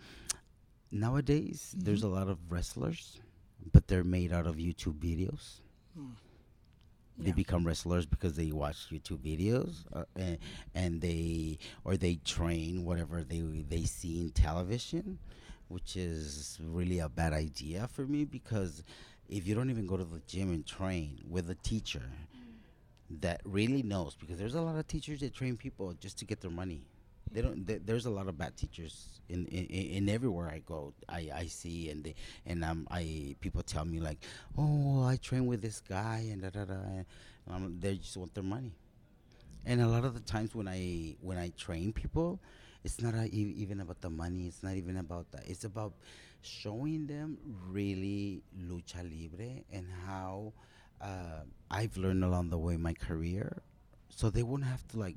nowadays 0.91 1.73
there's 1.77 2.01
mm-hmm. 2.03 2.13
a 2.13 2.15
lot 2.19 2.27
of 2.29 2.37
wrestlers, 2.51 3.19
but 3.71 3.87
they're 3.87 4.03
made 4.03 4.31
out 4.33 4.47
of 4.47 4.55
YouTube 4.57 4.99
videos. 4.99 5.61
Hmm. 5.95 6.11
They 7.17 7.29
Yeah. 7.29 7.35
become 7.35 7.65
wrestlers 7.67 8.05
because 8.05 8.35
they 8.35 8.51
watch 8.51 8.89
YouTube 8.89 9.19
videos, 9.19 9.85
uh, 9.93 10.05
and, 10.15 10.37
and 10.73 11.01
they 11.01 11.59
or 11.83 11.97
they 11.97 12.15
train 12.15 12.83
whatever 12.85 13.23
they 13.23 13.41
they 13.41 13.83
see 13.83 14.19
in 14.21 14.31
television, 14.31 15.19
which 15.67 15.95
is 15.95 16.57
really 16.61 16.99
a 16.99 17.09
bad 17.09 17.33
idea 17.33 17.87
for 17.87 18.05
me 18.05 18.25
because 18.25 18.83
if 19.29 19.47
you 19.47 19.55
don't 19.55 19.69
even 19.69 19.85
go 19.87 19.97
to 19.97 20.03
the 20.03 20.21
gym 20.27 20.51
and 20.51 20.65
train 20.65 21.21
with 21.29 21.49
a 21.49 21.55
teacher 21.55 22.01
mm. 22.35 23.21
that 23.21 23.41
really 23.45 23.83
knows, 23.83 24.15
because 24.15 24.37
there's 24.39 24.55
a 24.55 24.61
lot 24.61 24.77
of 24.77 24.87
teachers 24.87 25.19
that 25.21 25.33
train 25.33 25.55
people 25.57 25.93
just 25.99 26.17
to 26.19 26.25
get 26.25 26.41
their 26.41 26.51
money. 26.51 26.83
They 27.31 27.41
don't. 27.41 27.65
Th- 27.65 27.81
there's 27.85 28.05
a 28.05 28.09
lot 28.09 28.27
of 28.27 28.37
bad 28.37 28.57
teachers 28.57 29.21
in, 29.29 29.45
in 29.47 29.65
in 29.65 30.09
everywhere 30.09 30.49
I 30.49 30.59
go. 30.59 30.93
I, 31.07 31.29
I 31.33 31.45
see 31.47 31.89
and 31.89 32.03
they 32.03 32.15
and 32.45 32.63
um 32.63 32.87
I 32.91 33.35
people 33.39 33.63
tell 33.63 33.85
me 33.85 33.99
like, 33.99 34.19
oh 34.57 35.03
I 35.03 35.15
train 35.17 35.45
with 35.45 35.61
this 35.61 35.79
guy 35.81 36.27
and 36.31 36.41
da 36.41 36.49
da 36.49 36.65
da. 36.65 36.73
And 36.73 37.05
um, 37.49 37.77
they 37.79 37.95
just 37.95 38.17
want 38.17 38.33
their 38.33 38.43
money. 38.43 38.73
And 39.65 39.81
a 39.81 39.87
lot 39.87 40.05
of 40.05 40.13
the 40.13 40.19
times 40.21 40.55
when 40.55 40.67
I 40.67 41.15
when 41.21 41.37
I 41.37 41.49
train 41.57 41.93
people, 41.93 42.39
it's 42.83 43.01
not 43.01 43.13
a, 43.13 43.25
even 43.31 43.79
about 43.79 44.01
the 44.01 44.09
money. 44.09 44.47
It's 44.47 44.63
not 44.63 44.75
even 44.75 44.97
about 44.97 45.31
that. 45.31 45.43
It's 45.47 45.63
about 45.63 45.93
showing 46.41 47.05
them 47.07 47.37
really 47.69 48.41
lucha 48.57 49.03
libre 49.05 49.61
and 49.71 49.85
how 50.07 50.53
uh, 50.99 51.45
I've 51.69 51.95
learned 51.97 52.23
along 52.23 52.49
the 52.49 52.57
way 52.57 52.77
my 52.77 52.93
career, 52.93 53.61
so 54.09 54.29
they 54.31 54.43
won't 54.43 54.63
have 54.65 54.87
to 54.89 54.99
like 54.99 55.15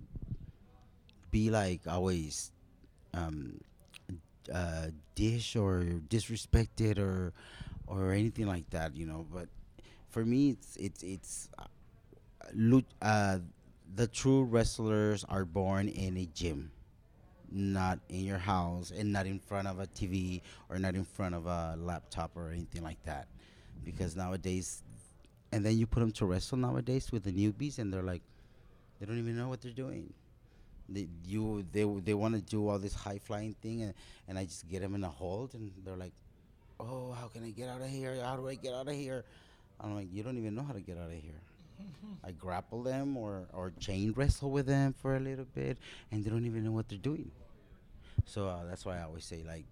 be 1.34 1.50
like 1.50 1.82
always 1.90 2.52
um, 3.14 3.60
uh, 4.52 4.88
dish 5.14 5.56
or 5.56 5.84
disrespected 6.08 6.98
or 6.98 7.32
or 7.86 8.12
anything 8.12 8.46
like 8.46 8.68
that, 8.70 8.96
you 8.96 9.06
know. 9.06 9.26
But 9.32 9.48
for 10.10 10.24
me, 10.24 10.50
it's 10.50 10.76
it's 10.76 11.02
it's 11.02 11.48
uh, 11.58 11.66
uh, 13.02 13.38
the 13.94 14.06
true 14.06 14.44
wrestlers 14.44 15.24
are 15.28 15.44
born 15.44 15.88
in 15.88 16.16
a 16.16 16.26
gym. 16.34 16.70
not 17.52 18.00
in 18.10 18.24
your 18.26 18.38
house 18.38 18.90
and 18.90 19.12
not 19.12 19.26
in 19.26 19.38
front 19.38 19.68
of 19.68 19.78
a 19.80 19.86
TV 19.88 20.42
or 20.68 20.78
not 20.78 20.94
in 20.96 21.04
front 21.04 21.34
of 21.34 21.46
a 21.46 21.76
laptop 21.78 22.36
or 22.36 22.50
anything 22.50 22.82
like 22.82 23.02
that. 23.04 23.28
Because 23.84 24.16
nowadays, 24.16 24.82
and 25.52 25.64
then 25.64 25.78
you 25.78 25.86
put 25.86 26.00
them 26.00 26.12
to 26.12 26.26
wrestle 26.26 26.58
nowadays 26.58 27.12
with 27.12 27.24
the 27.24 27.32
newbies, 27.32 27.78
and 27.78 27.92
they're 27.92 28.02
like, 28.02 28.22
they 29.00 29.06
don't 29.06 29.18
even 29.18 29.36
know 29.36 29.48
what 29.48 29.62
they're 29.62 29.72
doing. 29.72 30.12
They 30.88 31.08
you 31.24 31.64
they 31.72 31.84
they 32.04 32.14
want 32.14 32.34
to 32.34 32.40
do 32.40 32.68
all 32.68 32.78
this 32.78 32.94
high 32.94 33.18
flying 33.18 33.54
thing, 33.62 33.82
and 33.82 33.94
and 34.28 34.38
I 34.38 34.44
just 34.44 34.68
get 34.68 34.82
them 34.82 34.94
in 34.94 35.04
a 35.04 35.08
hold, 35.08 35.54
and 35.54 35.72
they're 35.84 35.96
like, 35.96 36.12
oh, 36.80 37.12
how 37.12 37.28
can 37.28 37.44
I 37.44 37.50
get 37.50 37.68
out 37.68 37.80
of 37.80 37.88
here? 37.88 38.16
How 38.22 38.36
do 38.36 38.48
I 38.48 38.54
get 38.54 38.74
out 38.74 38.88
of 38.88 38.94
here? 38.94 39.24
I'm 39.80 39.94
like, 39.94 40.08
you 40.12 40.22
don't 40.22 40.38
even 40.38 40.54
know 40.54 40.62
how 40.62 40.72
to 40.72 40.80
get 40.80 40.98
out 40.98 41.06
of 41.06 41.12
here. 41.12 41.40
I 42.24 42.32
grapple 42.32 42.82
them 42.82 43.16
or, 43.16 43.44
or 43.52 43.72
chain 43.80 44.12
wrestle 44.16 44.50
with 44.50 44.66
them 44.66 44.94
for 44.94 45.16
a 45.16 45.20
little 45.20 45.46
bit, 45.54 45.78
and 46.10 46.24
they 46.24 46.30
don't 46.30 46.46
even 46.46 46.64
know 46.64 46.72
what 46.72 46.88
they're 46.88 46.98
doing. 46.98 47.30
So 48.24 48.48
uh, 48.48 48.64
that's 48.64 48.84
why 48.84 48.98
I 48.98 49.02
always 49.02 49.24
say, 49.24 49.42
like, 49.46 49.64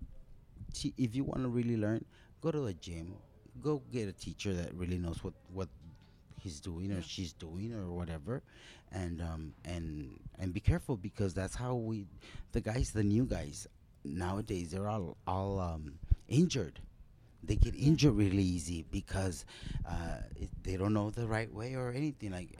t- 0.74 0.94
if 0.98 1.14
you 1.14 1.24
want 1.24 1.42
to 1.42 1.48
really 1.48 1.76
learn, 1.76 2.04
go 2.40 2.50
to 2.50 2.60
the 2.60 2.74
gym, 2.74 3.14
go 3.62 3.82
get 3.92 4.08
a 4.08 4.12
teacher 4.12 4.52
that 4.54 4.74
really 4.74 4.98
knows 4.98 5.22
what 5.22 5.34
what 5.52 5.68
he's 6.42 6.60
doing 6.60 6.92
or 6.92 7.02
she's 7.02 7.32
doing 7.32 7.72
or 7.72 7.90
whatever, 7.92 8.42
and 8.90 9.20
um 9.22 9.52
and 9.64 10.18
and 10.38 10.52
be 10.52 10.60
careful 10.60 10.96
because 10.96 11.34
that's 11.34 11.54
how 11.54 11.74
we, 11.74 12.06
the 12.52 12.60
guys, 12.60 12.90
the 12.92 13.02
new 13.04 13.24
guys 13.24 13.66
nowadays, 14.04 14.70
they're 14.72 14.88
all 14.88 15.16
all 15.26 15.60
um, 15.60 15.94
injured 16.28 16.80
they 17.44 17.56
get 17.56 17.74
injured 17.74 18.14
really 18.14 18.42
easy 18.42 18.84
because 18.90 19.44
uh, 19.88 20.18
it, 20.36 20.48
they 20.62 20.76
don't 20.76 20.92
know 20.94 21.10
the 21.10 21.26
right 21.26 21.52
way 21.52 21.74
or 21.74 21.90
anything. 21.90 22.30
Like, 22.30 22.50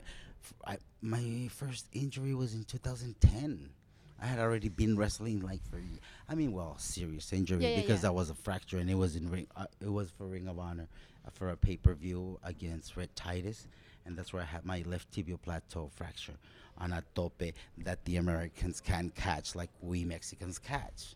f- 0.43 0.53
I, 0.65 0.77
my 1.01 1.47
first 1.53 1.87
injury 1.93 2.33
was 2.35 2.53
in 2.53 2.63
2010. 2.65 3.69
I 4.21 4.25
had 4.25 4.39
already 4.39 4.69
been 4.69 4.97
wrestling 4.97 5.41
like 5.41 5.61
for, 5.69 5.81
I 6.29 6.35
mean, 6.35 6.51
well, 6.51 6.75
serious 6.77 7.31
injury 7.33 7.65
Yeah, 7.65 7.75
because 7.75 7.97
yeah. 7.99 8.09
that 8.09 8.13
was 8.13 8.29
a 8.29 8.33
fracture 8.35 8.77
and 8.77 8.89
it 8.89 8.95
was 8.95 9.15
in 9.15 9.29
ring. 9.29 9.47
Uh, 9.55 9.65
it 9.81 9.91
was 9.91 10.09
for 10.11 10.25
Ring 10.27 10.47
of 10.47 10.59
Honor 10.59 10.87
for 11.31 11.49
a 11.49 11.57
pay 11.57 11.77
per 11.77 11.93
view 11.93 12.39
against 12.43 12.95
Rhett 12.97 13.15
Titus, 13.15 13.67
and 14.05 14.17
that's 14.17 14.33
where 14.33 14.41
I 14.41 14.45
had 14.45 14.65
my 14.65 14.83
left 14.85 15.11
tibial 15.11 15.41
plateau 15.41 15.89
fracture 15.95 16.37
on 16.77 16.91
a 16.91 17.03
tope 17.15 17.41
that 17.79 18.03
the 18.05 18.17
Americans 18.17 18.81
can 18.81 19.09
catch 19.15 19.55
like 19.55 19.69
we 19.81 20.03
Mexicans 20.03 20.59
catch. 20.59 21.15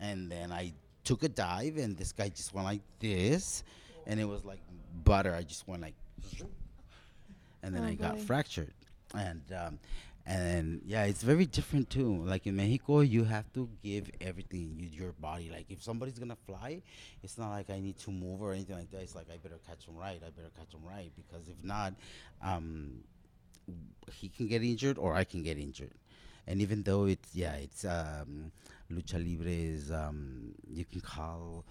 And 0.00 0.30
then 0.30 0.50
I 0.50 0.72
took 1.04 1.22
a 1.22 1.28
dive, 1.28 1.76
and 1.76 1.96
this 1.96 2.12
guy 2.12 2.28
just 2.28 2.54
went 2.54 2.66
like 2.66 2.80
this, 2.98 3.62
and 4.06 4.18
it 4.18 4.24
was 4.24 4.44
like 4.44 4.60
butter. 5.04 5.34
I 5.34 5.42
just 5.42 5.68
went 5.68 5.82
like, 5.82 5.94
and 7.62 7.74
then 7.74 7.84
Oh, 7.84 7.88
I 7.88 7.94
got 7.94 8.18
fractured, 8.18 8.74
and 9.14 9.42
um, 9.56 9.78
and 10.26 10.80
yeah, 10.84 11.04
it's 11.04 11.22
very 11.22 11.46
different 11.46 11.90
too. 11.90 12.22
Like 12.24 12.46
in 12.46 12.56
Mexico, 12.56 13.00
you 13.00 13.24
have 13.24 13.52
to 13.54 13.68
give 13.82 14.10
everything 14.20 14.74
you, 14.76 14.86
your 14.86 15.12
body. 15.12 15.50
Like 15.50 15.66
if 15.68 15.82
somebody's 15.82 16.18
gonna 16.18 16.36
fly, 16.46 16.82
it's 17.22 17.38
not 17.38 17.50
like 17.50 17.70
I 17.70 17.80
need 17.80 17.98
to 18.00 18.10
move 18.10 18.42
or 18.42 18.52
anything 18.52 18.76
like 18.76 18.90
that. 18.92 19.02
It's 19.02 19.14
like 19.14 19.26
I 19.32 19.36
better 19.36 19.58
catch 19.66 19.86
him 19.86 19.96
right. 19.96 20.20
I 20.24 20.30
better 20.30 20.50
catch 20.56 20.72
him 20.72 20.80
right 20.86 21.10
because 21.16 21.48
if 21.48 21.62
not, 21.64 21.94
um, 22.42 23.02
he 24.12 24.28
can 24.28 24.46
get 24.46 24.62
injured 24.62 24.98
or 24.98 25.14
I 25.14 25.24
can 25.24 25.42
get 25.42 25.58
injured. 25.58 25.92
And 26.46 26.60
even 26.60 26.82
though 26.82 27.06
it's 27.06 27.34
yeah, 27.34 27.54
it's 27.54 27.84
um, 27.84 28.52
lucha 28.92 29.14
libre 29.14 29.50
is 29.50 29.90
um, 29.90 30.54
you 30.72 30.84
can 30.84 31.00
call 31.00 31.64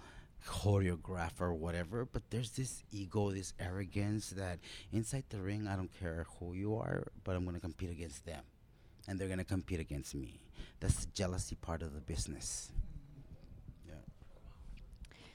choreograph 0.46 1.40
or 1.40 1.54
whatever, 1.54 2.04
but 2.04 2.22
there's 2.30 2.50
this 2.50 2.82
ego, 2.92 3.30
this 3.30 3.52
arrogance 3.60 4.30
that 4.30 4.58
inside 4.92 5.24
the 5.30 5.38
ring, 5.40 5.68
I 5.68 5.76
don't 5.76 5.90
care 5.98 6.26
who 6.38 6.54
you 6.54 6.76
are, 6.76 7.08
but 7.24 7.36
I'm 7.36 7.44
gonna 7.44 7.60
compete 7.60 7.90
against 7.90 8.26
them, 8.26 8.42
and 9.08 9.18
they're 9.18 9.28
gonna 9.28 9.44
compete 9.44 9.80
against 9.80 10.14
me. 10.14 10.40
That's 10.80 11.04
the 11.04 11.12
jealousy 11.12 11.56
part 11.56 11.82
of 11.82 11.94
the 11.94 12.00
business. 12.00 12.70
Yeah. 13.86 13.94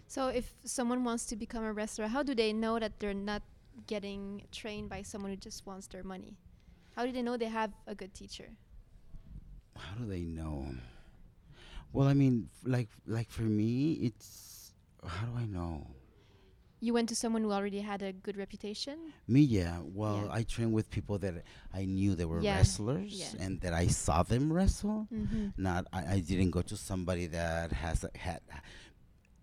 So 0.08 0.28
if 0.28 0.54
someone 0.64 1.04
wants 1.04 1.26
to 1.28 1.36
become 1.36 1.64
a 1.64 1.74
wrestler, 1.74 2.08
how 2.08 2.24
do 2.24 2.36
they 2.36 2.54
know 2.54 2.80
that 2.80 3.00
they're 3.00 3.14
not 3.14 3.42
getting 3.86 4.44
trained 4.52 4.90
by 4.90 5.04
someone 5.04 5.32
who 5.32 5.38
just 5.38 5.66
wants 5.66 5.88
their 5.88 6.04
money? 6.04 6.36
How 6.96 7.06
do 7.06 7.12
they 7.12 7.22
know 7.22 7.38
they 7.38 7.46
have 7.46 7.72
a 7.86 7.94
good 7.94 8.14
teacher? 8.14 8.50
How 9.78 9.96
do 9.96 10.06
they 10.08 10.22
know? 10.22 10.66
Well, 11.94 12.08
I 12.08 12.14
mean, 12.14 12.50
f- 12.52 12.70
like 12.70 12.90
like 13.06 13.30
for 13.30 13.44
me, 13.44 13.94
it's 13.94 14.57
how 15.06 15.26
do 15.26 15.38
I 15.38 15.46
know? 15.46 15.88
You 16.80 16.94
went 16.94 17.10
to 17.10 17.16
someone 17.16 17.42
who 17.42 17.52
already 17.52 17.80
had 17.80 18.04
a 18.04 18.14
good 18.14 18.38
reputation. 18.38 19.12
Me, 19.28 19.42
yeah. 19.42 19.80
Well, 19.82 20.26
Yeah. 20.26 20.32
I 20.40 20.44
trained 20.44 20.74
with 20.74 20.92
people 20.92 21.18
that 21.20 21.44
I 21.74 21.86
knew 21.86 22.14
they 22.14 22.26
were 22.26 22.40
Yeah, 22.40 22.58
wrestlers 22.58 23.12
yeah. 23.14 23.44
and 23.44 23.60
that 23.62 23.74
I 23.74 23.88
saw 23.88 24.22
them 24.22 24.54
wrestle. 24.54 25.08
Mm-hmm. 25.12 25.50
Not, 25.58 25.88
I, 25.92 26.14
I 26.16 26.20
didn't 26.20 26.52
go 26.52 26.62
to 26.62 26.78
somebody 26.78 27.26
that 27.28 27.72
has 27.72 28.04
a, 28.04 28.12
had, 28.16 28.42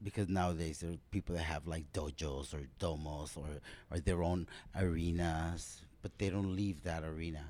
because 0.01 0.29
nowadays 0.29 0.79
there 0.79 0.91
are 0.93 0.99
people 1.11 1.35
that 1.35 1.43
have 1.43 1.67
like 1.67 1.93
dojos 1.93 2.55
or 2.55 2.69
domos 2.79 3.37
or 3.37 3.49
or 3.91 3.99
their 3.99 4.23
own 4.23 4.47
arenas, 4.77 5.83
but 6.03 6.17
they 6.19 6.31
don't 6.31 6.55
leave 6.55 6.85
that 6.85 7.03
arena. 7.03 7.45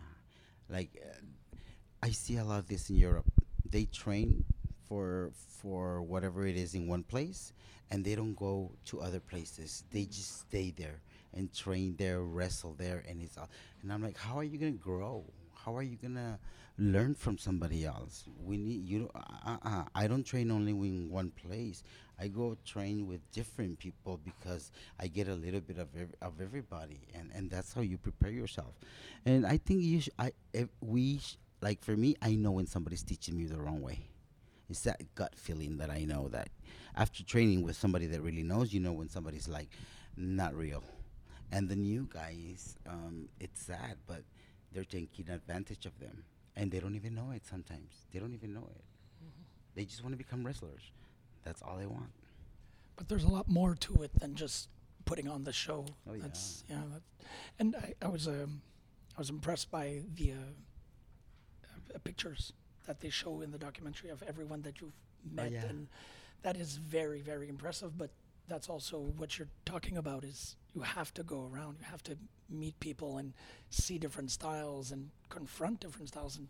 Like, 0.71 0.97
uh, 1.05 1.57
I 2.03 2.11
see 2.11 2.37
a 2.39 2.45
lot 2.45 2.61
of 2.61 2.69
this 2.69 2.89
in 2.89 2.97
Europe. 2.97 3.27
They 3.69 3.85
train 3.85 4.45
for 4.95 5.33
for 5.35 6.03
whatever 6.03 6.47
it 6.47 6.57
is 6.57 6.75
in 6.75 6.87
one 6.87 7.03
place, 7.03 7.53
and 7.91 8.05
they 8.05 8.15
don't 8.15 8.35
go 8.37 8.71
to 8.87 9.01
other 9.01 9.21
places. 9.21 9.85
They 9.91 10.05
just 10.05 10.41
stay 10.41 10.73
there 10.77 11.01
and 11.33 11.53
train 11.53 11.97
there, 11.99 12.23
wrestle 12.23 12.75
there, 12.79 13.03
and 13.09 13.23
it's 13.23 13.37
all. 13.37 13.49
And 13.83 13.93
I'm 13.93 14.03
like, 14.03 14.17
how 14.17 14.39
are 14.39 14.45
you 14.45 14.59
gonna 14.59 14.73
grow? 14.73 15.25
How 15.65 15.77
are 15.77 15.83
you 15.83 15.97
gonna 15.97 16.39
learn 16.79 17.15
from 17.15 17.39
somebody 17.39 17.85
else? 17.85 18.25
We 18.45 18.57
need 18.57 18.85
you. 18.87 19.11
Uh, 19.15 19.57
uh, 19.65 19.85
I 19.95 20.07
don't 20.07 20.25
train 20.25 20.51
only 20.51 20.73
in 20.73 21.11
one 21.11 21.31
place. 21.31 21.83
I 22.19 22.29
go 22.29 22.57
train 22.65 23.07
with 23.09 23.21
different 23.33 23.79
people 23.79 24.21
because 24.25 24.71
I 25.01 25.09
get 25.09 25.27
a 25.29 25.35
little 25.35 25.61
bit 25.61 25.79
of 25.79 25.89
ev- 25.99 26.15
of 26.23 26.41
everybody, 26.41 27.01
and 27.15 27.31
and 27.35 27.51
that's 27.51 27.75
how 27.75 27.81
you 27.81 27.99
prepare 27.99 28.31
yourself. 28.31 28.75
And 29.27 29.47
I 29.47 29.57
think 29.59 29.83
you. 29.83 30.01
Sh- 30.03 30.11
I 30.19 30.33
ev- 30.55 30.71
we 30.81 31.19
sh- 31.19 31.37
like 31.61 31.83
for 31.83 31.97
me. 31.97 32.15
I 32.23 32.35
know 32.37 32.53
when 32.53 32.67
somebody's 32.67 33.03
teaching 33.03 33.37
me 33.37 33.47
the 33.47 33.59
wrong 33.61 33.83
way. 33.83 34.14
It's 34.69 34.81
that 34.83 35.15
gut 35.15 35.35
feeling 35.37 35.77
that 35.79 35.91
I 35.91 36.05
know 36.05 36.29
that 36.29 36.49
after 36.97 37.23
training 37.23 37.63
with 37.63 37.77
somebody 37.77 38.07
that 38.07 38.23
really 38.23 38.43
knows, 38.43 38.73
you 38.73 38.81
know 38.81 38.93
when 38.93 39.09
somebody's 39.09 39.49
like 39.49 39.69
not 40.17 40.55
real. 40.55 40.83
And 41.53 41.69
the 41.69 41.77
new 41.77 42.09
guys, 42.13 42.77
um, 42.89 43.29
it's 43.39 43.63
sad, 43.63 43.97
but 44.07 44.23
they're 44.73 44.85
taking 44.85 45.29
advantage 45.29 45.87
of 45.87 45.99
them, 46.01 46.25
and 46.57 46.71
they 46.71 46.81
don't 46.81 46.95
even 46.97 47.15
know 47.15 47.31
it. 47.35 47.47
Sometimes 47.47 48.07
they 48.13 48.19
don't 48.19 48.35
even 48.35 48.53
know 48.55 48.69
it. 48.75 48.83
They 49.75 49.85
just 49.85 50.03
want 50.03 50.13
to 50.13 50.17
become 50.17 50.45
wrestlers. 50.45 50.93
That's 51.45 51.63
all 51.63 51.77
they 51.77 51.87
want. 51.87 52.11
But 52.97 53.09
there's 53.09 53.25
a 53.25 53.29
lot 53.29 53.49
more 53.49 53.75
to 53.75 54.03
it 54.03 54.13
than 54.21 54.35
just 54.35 54.69
putting 55.05 55.29
on 55.29 55.45
the 55.45 55.53
show. 55.53 55.85
Oh, 56.09 56.15
yeah. 56.15 56.23
That's 56.23 56.65
yeah. 56.69 56.77
That, 56.93 57.03
and 57.59 57.77
I, 57.77 57.95
I 58.03 58.09
was 58.09 58.29
um, 58.29 58.63
I 59.17 59.21
was 59.21 59.31
impressed 59.31 59.71
by 59.71 60.03
the 60.15 60.33
uh, 60.33 61.95
uh, 61.95 61.99
pictures 62.05 62.53
that 62.87 63.01
they 63.01 63.11
show 63.11 63.41
in 63.41 63.51
the 63.51 63.59
documentary 63.59 64.11
of 64.11 64.23
everyone 64.23 64.63
that 64.63 64.81
you've 64.81 64.93
oh, 64.93 65.35
met, 65.35 65.49
Oh, 65.49 65.55
yeah. 65.55 65.65
and 65.67 65.89
that 66.43 66.57
is 66.57 66.77
very 66.77 67.21
very 67.21 67.49
impressive. 67.49 67.97
But 67.97 68.11
that's 68.49 68.69
also 68.69 68.99
what 69.17 69.39
you're 69.39 69.49
talking 69.65 69.97
about 69.97 70.25
is 70.25 70.57
you 70.75 70.83
have 70.83 71.13
to 71.15 71.23
go 71.23 71.49
around, 71.53 71.77
you 71.81 71.87
have 71.91 72.03
to 72.05 72.17
meet 72.51 72.79
people 72.81 73.17
and 73.19 73.33
see 73.71 73.99
different 73.99 74.31
styles 74.31 74.93
and 74.93 75.11
confront 75.31 75.81
different 75.81 76.09
styles 76.09 76.37
and 76.37 76.49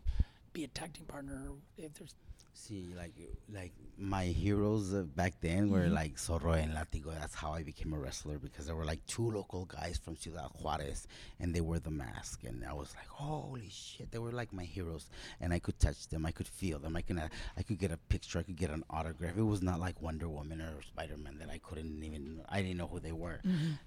be 0.53 0.63
a 0.63 0.67
tag 0.67 0.93
team 0.93 1.05
partner. 1.05 1.49
If 1.77 1.93
there's 1.95 2.15
See, 2.57 2.93
like 2.97 3.13
like 3.53 3.73
my 3.97 4.25
heroes 4.25 4.93
uh, 4.93 5.03
back 5.03 5.33
then 5.41 5.69
were 5.69 5.87
like 5.87 6.15
Zorro 6.15 6.57
and 6.57 6.73
Latigo. 6.73 7.13
That's 7.13 7.35
how 7.35 7.51
I 7.51 7.63
became 7.63 7.93
a 7.93 7.97
wrestler 7.97 8.37
because 8.39 8.65
there 8.65 8.75
were 8.75 8.85
like 8.85 9.05
two 9.07 9.29
local 9.29 9.65
guys 9.65 9.99
from 10.03 10.15
Ciudad 10.15 10.49
Juarez, 10.61 11.05
and 11.39 11.53
they 11.53 11.59
wore 11.59 11.79
the 11.79 11.91
mask, 11.91 12.45
and 12.45 12.63
I 12.65 12.71
was 12.73 12.95
like, 12.95 13.07
holy 13.07 13.69
shit, 13.69 14.09
they 14.09 14.19
were 14.19 14.31
like 14.31 14.53
my 14.53 14.63
heroes, 14.63 15.09
and 15.41 15.53
I 15.53 15.59
could 15.59 15.77
touch 15.79 16.07
them, 16.07 16.25
I 16.25 16.31
could 16.31 16.47
feel 16.47 16.79
them, 16.79 16.95
I 16.95 17.01
can 17.01 17.19
uh, 17.19 17.27
I 17.57 17.61
could 17.61 17.77
get 17.77 17.91
a 17.91 17.97
picture, 17.97 18.39
I 18.39 18.43
could 18.43 18.55
get 18.55 18.71
an 18.71 18.85
autograph. 18.89 19.37
It 19.37 19.43
was 19.43 19.61
not 19.61 19.79
like 19.81 20.01
Wonder 20.01 20.29
Woman 20.29 20.61
or 20.61 20.81
Spider 20.81 21.17
Man 21.17 21.37
that 21.39 21.49
I 21.49 21.59
couldn't 21.59 22.03
even 22.03 22.39
I 22.47 22.61
didn't 22.61 22.77
know 22.77 22.87
who 22.87 23.01
they 23.01 23.11
were, 23.11 23.41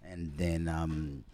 and 0.05 0.37
then 0.37 0.69
um. 0.69 1.25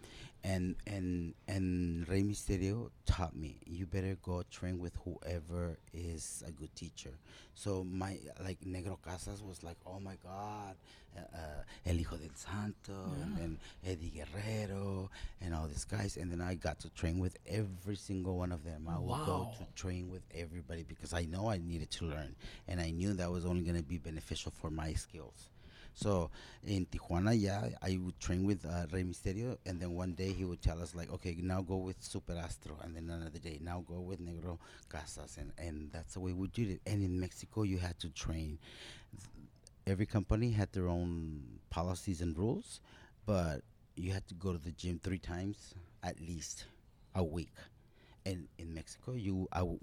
And 0.45 0.75
and 0.85 1.33
and 1.47 2.07
Rey 2.07 2.21
Misterio 2.21 2.91
taught 3.07 3.35
me 3.35 3.57
you 3.65 3.87
better 3.87 4.15
go 4.21 4.43
train 4.51 4.77
with 4.77 4.93
whoever 5.03 5.79
is 5.91 6.43
a 6.47 6.51
good 6.51 6.73
teacher. 6.75 7.13
So 7.55 7.83
my 7.83 8.19
like 8.43 8.59
Negro 8.61 8.97
Casas 9.01 9.41
was 9.41 9.63
like, 9.63 9.77
oh 9.87 9.99
my 9.99 10.17
God, 10.23 10.75
uh, 11.17 11.21
uh, 11.35 11.89
El 11.89 11.95
Hijo 11.95 12.17
del 12.17 12.35
Santo, 12.35 12.93
and 13.23 13.37
then 13.37 13.59
Eddie 13.83 14.11
Guerrero, 14.17 15.09
and 15.41 15.55
all 15.55 15.67
these 15.67 15.85
guys. 15.85 16.15
And 16.15 16.31
then 16.31 16.41
I 16.41 16.53
got 16.53 16.79
to 16.81 16.89
train 16.89 17.17
with 17.17 17.37
every 17.47 17.95
single 17.95 18.37
one 18.37 18.51
of 18.51 18.63
them. 18.63 18.87
I 18.87 18.99
would 18.99 19.25
go 19.25 19.49
to 19.57 19.65
train 19.81 20.11
with 20.11 20.23
everybody 20.35 20.83
because 20.83 21.11
I 21.13 21.25
know 21.25 21.49
I 21.49 21.57
needed 21.57 21.89
to 21.91 22.05
learn, 22.05 22.35
and 22.67 22.79
I 22.79 22.91
knew 22.91 23.13
that 23.13 23.31
was 23.31 23.45
only 23.45 23.63
going 23.63 23.77
to 23.77 23.83
be 23.83 23.97
beneficial 23.97 24.51
for 24.61 24.69
my 24.69 24.93
skills. 24.93 25.49
So 25.95 26.29
in 26.67 26.85
Tijuana, 26.87 27.39
yeah, 27.39 27.69
I 27.81 27.97
would 28.03 28.19
train 28.19 28.45
with 28.45 28.65
uh, 28.65 28.85
Rey 28.91 29.03
Misterio, 29.03 29.57
and 29.65 29.79
then 29.79 29.95
one 29.95 30.13
day 30.13 30.33
he 30.33 30.43
would 30.43 30.61
tell 30.61 30.81
us 30.81 30.93
like, 30.93 31.11
okay, 31.13 31.35
now 31.41 31.61
go 31.61 31.77
with 31.77 31.95
Super 32.03 32.33
Astro, 32.33 32.77
and 32.83 32.95
then 32.95 33.09
another 33.09 33.39
day, 33.39 33.59
now 33.61 33.83
go 33.87 34.01
with 34.01 34.19
Negro 34.19 34.57
Casas, 34.89 35.37
and 35.37 35.51
and 35.57 35.89
that's 35.93 36.13
the 36.15 36.19
way 36.19 36.33
we 36.33 36.47
did 36.49 36.69
it. 36.69 36.81
And 36.85 37.01
in 37.03 37.19
Mexico, 37.19 37.63
you 37.63 37.77
had 37.77 37.97
to 37.99 38.09
train. 38.09 38.59
Every 39.87 40.05
company 40.05 40.51
had 40.51 40.71
their 40.73 40.87
own 40.87 41.59
policies 41.69 42.21
and 42.21 42.35
rules, 42.37 42.79
but 43.25 43.61
you 43.95 44.11
had 44.13 44.27
to 44.27 44.33
go 44.33 44.51
to 44.51 44.57
the 44.57 44.71
gym 44.71 44.99
three 45.03 45.19
times 45.19 45.73
at 46.03 46.19
least 46.19 46.65
a 47.13 47.23
week. 47.23 47.53
And 48.25 48.47
in 48.57 48.73
Mexico, 48.73 49.13
you 49.13 49.47
I 49.51 49.59
w- 49.59 49.79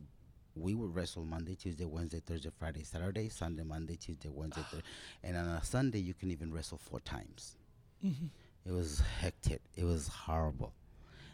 we 0.54 0.74
would 0.74 0.94
wrestle 0.94 1.24
Monday, 1.24 1.54
Tuesday, 1.54 1.84
Wednesday, 1.84 2.20
Thursday, 2.20 2.50
Friday, 2.58 2.82
Saturday, 2.82 3.28
Sunday, 3.28 3.62
Monday, 3.62 3.96
Tuesday, 3.96 4.28
Wednesday, 4.28 4.62
Thursday, 4.70 4.86
and 5.24 5.36
on 5.36 5.46
a 5.48 5.64
Sunday 5.64 5.98
you 5.98 6.14
can 6.14 6.30
even 6.30 6.52
wrestle 6.52 6.78
four 6.78 7.00
times. 7.00 7.56
Mm-hmm. 8.04 8.26
It 8.66 8.72
was 8.72 9.02
hectic. 9.20 9.60
It 9.76 9.84
was 9.84 10.08
horrible, 10.08 10.72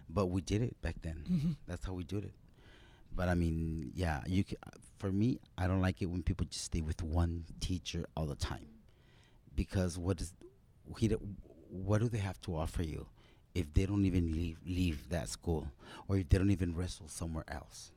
but 0.09 0.27
we 0.27 0.41
did 0.41 0.63
it 0.63 0.81
back 0.81 0.97
then. 1.03 1.25
Mm-hmm. 1.31 1.51
That's 1.67 1.85
how 1.85 1.93
we 1.93 2.05
did 2.05 2.25
it. 2.25 2.33
But 3.15 3.29
I 3.29 3.35
mean, 3.35 3.91
yeah, 3.95 4.23
you 4.27 4.45
can, 4.45 4.59
for 4.99 5.11
me, 5.11 5.41
I 5.57 5.67
don't 5.67 5.81
like 5.81 6.01
it 6.03 6.07
when 6.07 6.23
people 6.23 6.47
just 6.51 6.67
stay 6.67 6.81
with 6.81 7.03
one 7.03 7.45
teacher 7.61 8.07
all 8.17 8.27
the 8.27 8.37
time, 8.37 8.67
because 9.55 9.99
what 9.99 10.21
is 10.21 10.33
he? 10.99 11.09
What 11.71 12.01
do 12.01 12.09
they 12.09 12.19
have 12.19 12.41
to 12.43 12.57
offer 12.57 12.83
you 12.83 13.07
if 13.55 13.73
they 13.75 13.87
don't 13.87 14.05
even 14.05 14.33
leave 14.33 14.59
leave 14.67 15.09
that 15.09 15.29
school, 15.29 15.69
or 16.07 16.17
if 16.17 16.29
they 16.29 16.39
don't 16.39 16.51
even 16.51 16.75
wrestle 16.75 17.09
somewhere 17.09 17.45
else? 17.49 17.93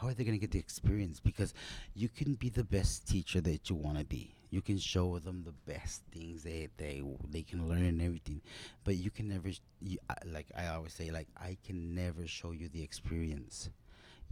How 0.00 0.08
are 0.08 0.14
they 0.14 0.24
going 0.24 0.36
to 0.36 0.40
get 0.40 0.52
the 0.52 0.58
experience? 0.58 1.20
Because 1.20 1.52
you 1.94 2.08
can 2.08 2.34
be 2.34 2.48
the 2.48 2.64
best 2.64 3.06
teacher 3.06 3.40
that 3.42 3.68
you 3.68 3.76
want 3.76 3.98
to 3.98 4.04
be. 4.04 4.34
You 4.50 4.62
can 4.62 4.78
show 4.78 5.18
them 5.18 5.44
the 5.44 5.72
best 5.72 6.02
things 6.10 6.42
they 6.42 6.68
they 6.76 7.02
they 7.30 7.42
can 7.42 7.68
learn 7.68 7.84
and 7.84 8.02
everything, 8.02 8.40
but 8.82 8.96
you 8.96 9.10
can 9.10 9.28
never. 9.28 9.50
You, 9.80 9.98
like 10.26 10.46
I 10.56 10.66
always 10.68 10.92
say, 10.92 11.10
like 11.10 11.28
I 11.36 11.56
can 11.64 11.94
never 11.94 12.26
show 12.26 12.50
you 12.50 12.68
the 12.68 12.82
experience 12.82 13.70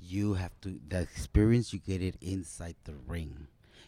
you 0.01 0.35
have 0.35 0.59
to 0.61 0.79
the 0.89 1.01
experience 1.01 1.73
you 1.73 1.79
get 1.79 2.03
it 2.03 2.17
inside 2.21 2.77
the 2.85 2.95
ring 3.07 3.47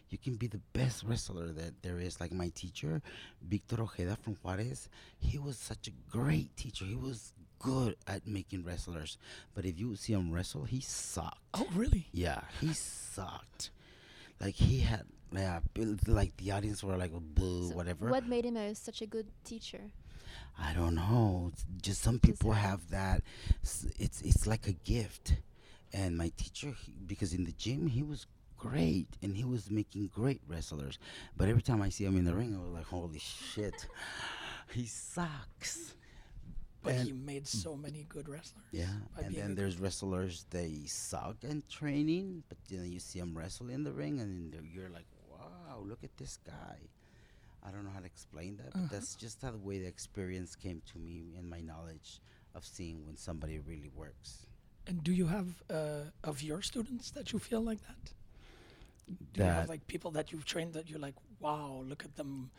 you 0.09 0.18
can 0.18 0.35
be 0.35 0.47
the 0.47 0.61
best 0.72 1.05
wrestler 1.05 1.53
that 1.53 1.83
there 1.83 2.01
is 2.01 2.20
like 2.20 2.33
my 2.33 2.49
teacher 2.55 3.01
victor 3.49 3.81
ojeda 3.81 4.16
from 4.16 4.37
juarez 4.43 4.89
he 5.18 5.39
was 5.39 5.57
such 5.57 5.89
a 5.89 6.11
great 6.11 6.57
teacher 6.57 6.85
he 6.85 6.97
was 6.97 7.33
good 7.61 7.94
at 8.06 8.26
making 8.26 8.64
wrestlers 8.64 9.18
but 9.54 9.64
if 9.64 9.78
you 9.78 9.94
see 9.96 10.12
him 10.12 10.32
wrestle 10.32 10.64
he 10.64 10.80
sucked 10.80 11.38
Oh, 11.54 11.66
really? 11.74 12.06
yeah 12.12 12.40
he 12.61 12.72
sucked 12.72 13.70
like 14.40 14.54
he 14.54 14.80
had 14.80 15.04
yeah 15.32 15.61
like 16.06 16.36
the 16.38 16.50
audience 16.52 16.82
were 16.82 16.96
like 16.96 17.12
boo 17.12 17.68
So 17.68 17.76
whatever 17.76 18.08
What 18.08 18.26
made 18.26 18.44
him 18.44 18.56
a, 18.56 18.74
such 18.74 19.00
a 19.02 19.06
good 19.06 19.26
teacher? 19.44 19.80
I 20.58 20.72
don't 20.74 20.94
know. 20.94 21.50
It's 21.52 21.64
just 21.82 22.02
some 22.02 22.18
people 22.18 22.52
have 22.52 22.80
that. 22.90 23.22
s- 23.62 23.86
It's 23.98 24.20
it's 24.22 24.46
like 24.46 24.66
a 24.66 24.72
gift. 24.72 25.34
And 25.92 26.18
my 26.18 26.30
teacher, 26.36 26.74
he, 26.82 26.92
because 27.06 27.32
in 27.32 27.44
the 27.44 27.52
gym 27.52 27.86
he 27.86 28.02
was 28.02 28.26
great 28.58 29.08
and 29.22 29.36
he 29.36 29.44
was 29.44 29.70
making 29.70 30.11
great 30.14 30.40
wrestlers. 30.48 30.98
But 31.36 31.48
every 31.48 31.62
time 31.62 31.80
I 31.80 31.88
see 31.90 32.04
him 32.04 32.16
in 32.16 32.24
the 32.24 32.34
ring, 32.34 32.54
I 32.54 32.58
was 32.62 32.72
like, 32.72 32.86
holy 32.86 33.18
shit, 33.20 33.86
he 34.72 34.84
sucks. 34.86 35.94
But 36.83 36.95
And- 36.95 37.07
he 37.07 37.12
made 37.12 37.47
so 37.47 37.76
many 37.76 38.05
good 38.09 38.26
wrestlers. 38.28 38.64
Yeah, 38.72 38.97
and 39.22 39.35
then 39.35 39.55
there's 39.55 39.78
wrestlers 39.78 40.47
they 40.51 40.87
suck 40.87 41.45
in 41.45 41.62
training, 41.68 42.45
but 42.49 42.57
then 42.68 42.91
you 42.91 43.01
see 43.01 43.20
them 43.20 43.37
wrestle 43.37 43.68
in 43.68 43.85
the 43.85 43.93
ring, 43.93 44.18
and 44.20 44.55
you're 44.72 44.89
like, 44.89 45.07
wow, 45.31 45.83
look 45.85 46.03
at 46.05 46.16
this 46.16 46.39
guy. 46.39 46.78
I 47.62 47.70
don't 47.70 47.85
know 47.85 47.91
how 47.91 48.01
to 48.01 48.07
explain 48.07 48.57
that, 48.57 48.72
but 48.72 48.91
that's 48.91 49.14
just 49.14 49.43
how 49.43 49.51
the 49.51 49.59
way 49.59 49.78
the 49.78 49.87
experience 49.87 50.57
came 50.57 50.81
to 50.93 50.99
me 50.99 51.35
and 51.37 51.49
my 51.51 51.61
knowledge 51.61 52.20
of 52.55 52.64
seeing 52.64 53.05
when 53.07 53.16
somebody 53.18 53.59
really 53.59 53.91
works. 53.95 54.47
And 54.87 55.05
do 55.05 55.12
you 55.12 55.26
have 55.26 55.62
uh, 55.68 56.05
of 56.24 56.41
your 56.43 56.62
students 56.62 57.11
that 57.11 57.33
you 57.35 57.39
feel 57.39 57.61
like 57.61 57.81
that? 57.87 58.12
Do 59.35 59.41
you 59.43 59.47
have 59.47 59.68
like 59.68 59.87
people 59.87 60.11
that 60.12 60.33
you've 60.33 60.47
trained 60.47 60.72
that 60.72 60.89
you're 60.89 60.99
like, 60.99 61.16
wow, 61.41 61.83
look 61.87 62.05
at 62.05 62.16
them. 62.16 62.51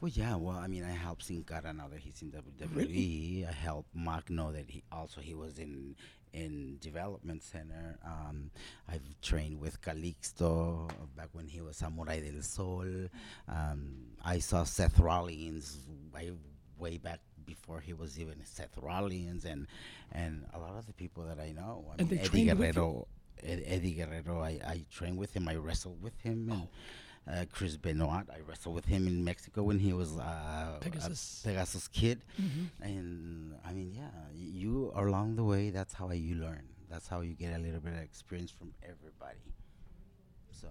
Well, 0.00 0.10
yeah. 0.14 0.36
Well, 0.36 0.56
I 0.56 0.68
mean, 0.68 0.84
I 0.84 0.90
helped 0.92 1.24
Sin 1.24 1.42
Cara 1.44 1.72
now 1.72 1.88
that 1.88 1.98
he's 2.00 2.22
in 2.22 2.30
WWE. 2.30 2.76
Really? 2.76 3.46
I 3.48 3.52
helped 3.52 3.94
Mark 3.94 4.30
know 4.30 4.52
that 4.52 4.70
he 4.70 4.82
also 4.92 5.20
he 5.20 5.34
was 5.34 5.58
in 5.58 5.96
in 6.32 6.78
development 6.80 7.42
center. 7.42 7.98
Um, 8.04 8.50
I've 8.88 9.02
trained 9.22 9.58
with 9.60 9.80
Kalisto 9.80 10.88
back 11.16 11.30
when 11.32 11.48
he 11.48 11.60
was 11.60 11.78
Samurai 11.78 12.20
del 12.20 12.42
Sol. 12.42 13.08
Um, 13.48 13.94
I 14.24 14.38
saw 14.38 14.64
Seth 14.64 14.98
Rollins 15.00 15.78
way 16.12 16.32
way 16.78 16.98
back 16.98 17.20
before 17.44 17.80
he 17.80 17.92
was 17.94 18.20
even 18.20 18.36
Seth 18.44 18.76
Rollins, 18.80 19.44
and 19.44 19.66
and 20.12 20.44
a 20.54 20.58
lot 20.58 20.76
of 20.76 20.86
the 20.86 20.92
people 20.92 21.24
that 21.24 21.40
I 21.40 21.50
know. 21.52 21.86
I 21.90 21.94
And 21.98 22.10
mean, 22.10 22.20
Eddie 22.20 22.28
trained 22.28 22.58
with 22.58 22.76
you? 22.76 22.82
Guerrero. 22.82 23.08
Ed, 23.42 23.62
Eddie 23.66 23.92
Guerrero, 23.92 24.40
I, 24.42 24.58
I 24.66 24.84
trained 24.90 25.16
with 25.16 25.32
him. 25.32 25.48
I 25.48 25.54
wrestled 25.54 26.02
with 26.02 26.18
him, 26.20 26.50
and 26.50 26.68
uh, 27.30 27.44
Chris 27.52 27.76
Benoit. 27.76 28.26
I 28.30 28.40
wrestled 28.48 28.74
with 28.74 28.86
him 28.86 29.06
in 29.06 29.24
Mexico 29.24 29.62
when 29.62 29.78
he 29.78 29.92
was 29.92 30.16
uh, 30.18 30.78
Pegasus. 30.80 31.42
a 31.44 31.48
Pegasus 31.48 31.88
kid. 31.88 32.22
And 32.80 33.54
I 33.66 33.72
mean, 33.72 33.92
yeah, 33.94 34.10
y- 34.32 34.50
you 34.62 34.92
along 34.94 35.36
the 35.36 35.44
way. 35.44 35.70
That's 35.70 35.94
how 35.94 36.10
you 36.10 36.36
learn. 36.36 36.64
That's 36.90 37.06
how 37.08 37.20
you 37.20 37.34
get 37.34 37.54
a 37.54 37.58
little 37.58 37.80
bit 37.80 37.92
of 37.92 38.00
experience 38.00 38.50
from 38.50 38.72
everybody. 38.82 39.44
So 40.50 40.68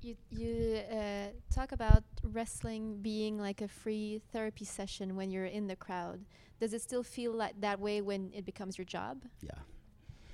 You 0.00 0.16
you 0.30 0.80
uh, 0.90 1.28
talk 1.54 1.72
about 1.72 2.04
wrestling 2.22 2.98
being 3.02 3.38
like 3.38 3.60
a 3.62 3.68
free 3.68 4.20
therapy 4.32 4.64
session 4.64 5.16
when 5.16 5.30
you're 5.30 5.46
in 5.58 5.66
the 5.66 5.76
crowd. 5.76 6.20
Does 6.60 6.72
it 6.72 6.82
still 6.82 7.02
feel 7.02 7.32
like 7.32 7.60
that 7.60 7.78
way 7.80 8.00
when 8.00 8.30
it 8.34 8.44
becomes 8.44 8.78
your 8.78 8.84
job? 8.86 9.22
yeah. 9.42 9.58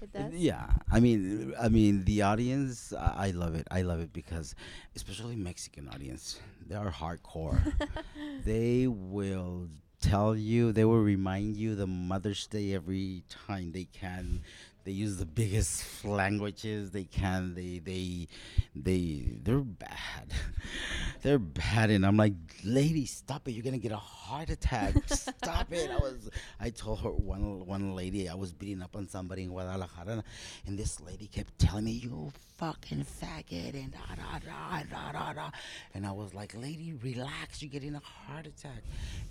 It 0.00 0.12
does. 0.12 0.32
Yeah, 0.32 0.66
I 0.90 1.00
mean, 1.00 1.52
I 1.60 1.68
mean, 1.68 2.04
the 2.04 2.22
audience, 2.22 2.92
I, 2.92 3.28
I 3.28 3.30
love 3.32 3.54
it. 3.54 3.66
I 3.70 3.82
love 3.82 4.00
it 4.00 4.12
because, 4.12 4.54
especially 4.96 5.36
Mexican 5.36 5.88
audience, 5.88 6.40
they 6.66 6.74
are 6.74 6.90
hardcore. 6.90 7.60
they 8.44 8.86
will 8.86 9.68
tell 10.00 10.34
you, 10.34 10.72
they 10.72 10.84
will 10.84 11.00
remind 11.02 11.56
you 11.56 11.74
the 11.74 11.86
Mother's 11.86 12.46
Day 12.46 12.72
every 12.72 13.24
time 13.28 13.72
they 13.72 13.84
can. 13.84 14.40
They 14.84 14.92
use 14.92 15.18
the 15.18 15.26
biggest 15.26 16.04
languages 16.04 16.90
they 16.90 17.04
can. 17.04 17.54
They 17.54 17.78
they 17.78 18.28
they 18.74 19.38
they're 19.42 19.60
bad. 19.60 20.32
they're 21.22 21.38
bad, 21.38 21.90
and 21.90 22.06
I'm 22.06 22.16
like, 22.16 22.32
lady, 22.64 23.04
stop 23.04 23.46
it! 23.46 23.52
You're 23.52 23.62
gonna 23.62 23.78
get 23.78 23.92
a 23.92 23.96
heart 23.96 24.48
attack. 24.48 24.94
stop 25.08 25.70
it! 25.72 25.90
I 25.90 25.96
was 25.96 26.30
I 26.58 26.70
told 26.70 27.00
her 27.00 27.10
one 27.10 27.66
one 27.66 27.94
lady 27.94 28.28
I 28.28 28.34
was 28.34 28.52
beating 28.54 28.82
up 28.82 28.96
on 28.96 29.06
somebody 29.06 29.42
in 29.42 29.50
Guadalajara, 29.50 30.24
and 30.66 30.78
this 30.78 31.00
lady 31.00 31.26
kept 31.26 31.58
telling 31.58 31.84
me, 31.84 31.92
"You 31.92 32.32
fucking 32.56 33.04
faggot," 33.04 33.74
and 33.74 33.92
da 33.92 34.14
da 34.16 34.38
da 34.38 34.82
da 34.90 35.12
da 35.12 35.32
da, 35.34 35.50
and 35.94 36.06
I 36.06 36.12
was 36.12 36.32
like, 36.32 36.54
"Lady, 36.56 36.94
relax. 36.94 37.60
You're 37.60 37.70
getting 37.70 37.94
a 37.94 38.00
heart 38.00 38.46
attack." 38.46 38.82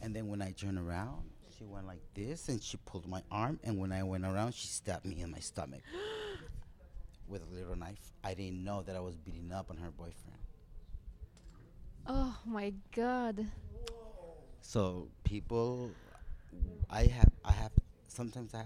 And 0.02 0.16
then 0.16 0.28
when 0.28 0.44
I 0.44 0.52
turn 0.52 0.78
around, 0.78 1.24
she 1.60 1.66
went 1.66 1.86
like 1.86 2.02
this, 2.14 2.48
and 2.48 2.64
she 2.64 2.78
pulled 2.78 3.08
my 3.08 3.22
arm, 3.30 3.60
and 3.64 3.78
when 3.78 3.92
I 3.92 4.02
went 4.04 4.26
around, 4.26 4.54
she 4.54 4.68
stabbed 4.68 5.06
me 5.06 5.22
in 5.22 5.30
my 5.30 5.40
stomach 5.40 5.82
with 7.28 7.42
a 7.44 7.54
little 7.54 7.76
knife. 7.76 8.14
I 8.24 8.34
didn't 8.34 8.64
know 8.64 8.82
that 8.84 8.96
I 8.96 9.02
was 9.02 9.18
beating 9.18 9.52
up 9.52 9.70
on 9.70 9.78
her 9.78 9.92
boyfriend. 9.92 10.38
Oh 12.08 12.36
my 12.46 12.74
god. 12.96 13.46
So 14.62 15.10
people, 15.26 15.92
I 16.90 17.04
have, 17.04 17.30
I 17.44 17.52
have, 17.52 17.72
sometimes 18.08 18.54
I, 18.56 18.66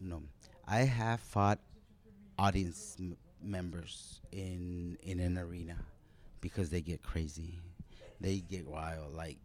no, 0.00 0.22
I 0.66 0.78
have 0.78 1.20
fought 1.20 1.58
audience 2.38 2.96
m- 3.00 3.16
members 3.42 4.20
in 4.30 4.98
in 5.02 5.20
an 5.20 5.38
arena 5.38 5.76
because 6.40 6.70
they 6.70 6.80
get 6.80 7.02
crazy, 7.02 7.58
they 8.20 8.38
get 8.38 8.66
wild. 8.66 9.14
Like, 9.14 9.38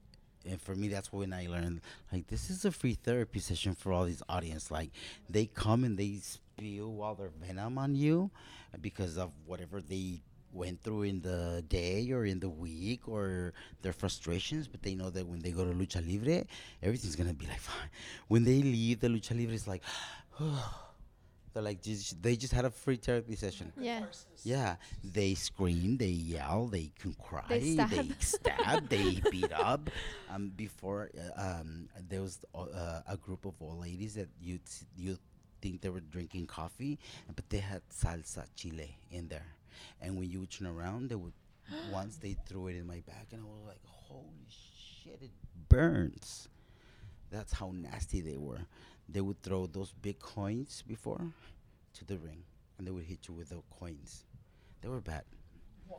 and 0.47 0.61
for 0.61 0.75
me, 0.75 0.87
that's 0.87 1.11
when 1.11 1.33
I 1.33 1.47
learned 1.47 1.81
like 2.11 2.27
this 2.27 2.49
is 2.49 2.65
a 2.65 2.71
free 2.71 2.95
therapy 2.95 3.39
session 3.39 3.75
for 3.75 3.93
all 3.93 4.05
these 4.05 4.23
audience. 4.27 4.71
Like, 4.71 4.91
they 5.29 5.45
come 5.45 5.83
and 5.83 5.97
they 5.97 6.17
spew 6.21 7.01
all 7.01 7.15
their 7.15 7.31
venom 7.41 7.77
on 7.77 7.95
you 7.95 8.31
because 8.79 9.17
of 9.17 9.31
whatever 9.45 9.81
they 9.81 10.21
went 10.53 10.81
through 10.81 11.03
in 11.03 11.21
the 11.21 11.63
day 11.69 12.11
or 12.11 12.25
in 12.25 12.39
the 12.39 12.49
week 12.49 13.07
or 13.07 13.53
their 13.81 13.93
frustrations, 13.93 14.67
but 14.67 14.81
they 14.81 14.95
know 14.95 15.09
that 15.09 15.25
when 15.25 15.39
they 15.39 15.51
go 15.51 15.63
to 15.63 15.71
lucha 15.71 16.05
libre, 16.05 16.45
everything's 16.83 17.15
gonna 17.15 17.33
be 17.33 17.47
like 17.47 17.59
fine. 17.59 17.89
When 18.27 18.43
they 18.43 18.61
leave 18.61 18.99
the 18.99 19.07
lucha 19.07 19.37
libre, 19.37 19.55
it's 19.55 19.67
like, 19.67 19.83
they're 21.53 21.63
like 21.63 21.81
they 22.21 22.35
just 22.35 22.53
had 22.53 22.65
a 22.65 22.69
free 22.69 22.95
therapy 22.97 23.35
session. 23.35 23.71
Yeah. 23.77 24.03
Yeah, 24.43 24.75
they 25.03 25.33
scream, 25.35 25.97
they 25.97 26.07
yell, 26.07 26.67
they 26.67 26.91
can 26.99 27.13
cry, 27.21 27.43
They 27.49 27.75
they 27.75 27.85
stab. 27.87 28.21
stab, 28.21 28.89
they 28.89 29.21
beat 29.31 29.51
up. 29.53 29.89
Um, 30.29 30.51
before 30.55 31.09
uh, 31.37 31.41
um, 31.61 31.89
there 32.09 32.21
was 32.21 32.39
uh, 32.55 33.01
a 33.07 33.17
group 33.17 33.45
of 33.45 33.53
old 33.61 33.81
ladies 33.81 34.15
that 34.15 34.29
you 34.41 34.59
you 34.97 35.17
think 35.61 35.81
they 35.81 35.89
were 35.89 35.99
drinking 35.99 36.47
coffee, 36.47 36.97
but 37.35 37.47
they 37.49 37.59
had 37.59 37.81
salsa 37.89 38.45
chile 38.55 38.97
in 39.11 39.27
there, 39.27 39.45
and 40.01 40.17
when 40.17 40.29
you 40.29 40.39
would 40.39 40.49
turn 40.51 40.67
around, 40.67 41.09
they 41.09 41.15
would 41.15 41.33
once 41.91 42.17
they 42.17 42.35
threw 42.47 42.67
it 42.67 42.75
in 42.77 42.87
my 42.87 43.01
back, 43.05 43.27
and 43.31 43.41
I 43.41 43.45
was 43.45 43.61
like, 43.67 43.81
"Holy 43.85 44.47
shit! 44.49 45.19
It 45.21 45.31
burns." 45.69 46.47
That's 47.29 47.53
how 47.53 47.71
nasty 47.73 48.19
they 48.21 48.35
were. 48.37 48.59
They 49.11 49.21
would 49.21 49.41
throw 49.43 49.65
those 49.67 49.93
big 50.01 50.19
coins 50.19 50.83
before 50.87 51.21
to 51.95 52.05
the 52.05 52.17
ring, 52.17 52.43
and 52.77 52.87
they 52.87 52.91
would 52.91 53.05
hit 53.05 53.27
you 53.27 53.33
with 53.33 53.49
the 53.49 53.61
coins. 53.79 54.25
They 54.81 54.87
were 54.89 55.01
bad. 55.01 55.23
Wow. 55.87 55.97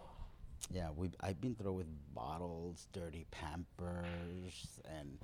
Yeah, 0.71 0.91
we 0.97 1.11
I've 1.21 1.41
been 1.41 1.55
thrown 1.55 1.77
with 1.77 1.87
bottles, 2.15 2.89
dirty 2.93 3.27
Pampers, 3.31 4.81
and 4.99 5.19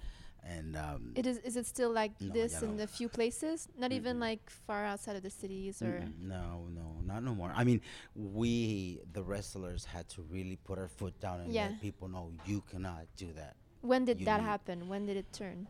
and 0.45 0.77
um, 0.77 1.13
It 1.17 1.27
is. 1.27 1.39
Is 1.39 1.57
it 1.57 1.67
still 1.67 1.91
like 1.91 2.13
No, 2.21 2.33
this 2.33 2.63
in 2.63 2.79
a 2.81 2.87
few 2.87 3.09
places? 3.09 3.69
Not 3.79 3.93
even 3.93 4.17
Mm-mm. 4.17 4.21
like 4.21 4.51
far 4.51 4.85
outside 4.85 5.17
of 5.17 5.23
the 5.23 5.31
cities 5.31 5.83
or. 5.83 5.87
Mm-mm, 5.87 6.21
no, 6.21 6.69
no, 6.75 6.97
not 7.05 7.23
no 7.23 7.35
more. 7.35 7.53
I 7.55 7.65
mean, 7.65 7.81
we 8.15 9.01
the 9.13 9.23
wrestlers 9.23 9.85
had 9.85 10.09
to 10.11 10.23
really 10.23 10.57
put 10.57 10.79
our 10.79 10.89
foot 10.89 11.19
down 11.21 11.41
and 11.41 11.53
Yeah. 11.53 11.69
let 11.69 11.81
people 11.81 12.09
know 12.09 12.33
you 12.47 12.63
cannot 12.71 13.07
do 13.17 13.33
that. 13.35 13.57
When 13.81 14.05
did 14.05 14.21
You 14.21 14.27
that 14.27 14.43
happen? 14.43 14.89
When 14.89 15.07
did 15.07 15.17
it 15.17 15.33
turn? 15.33 15.67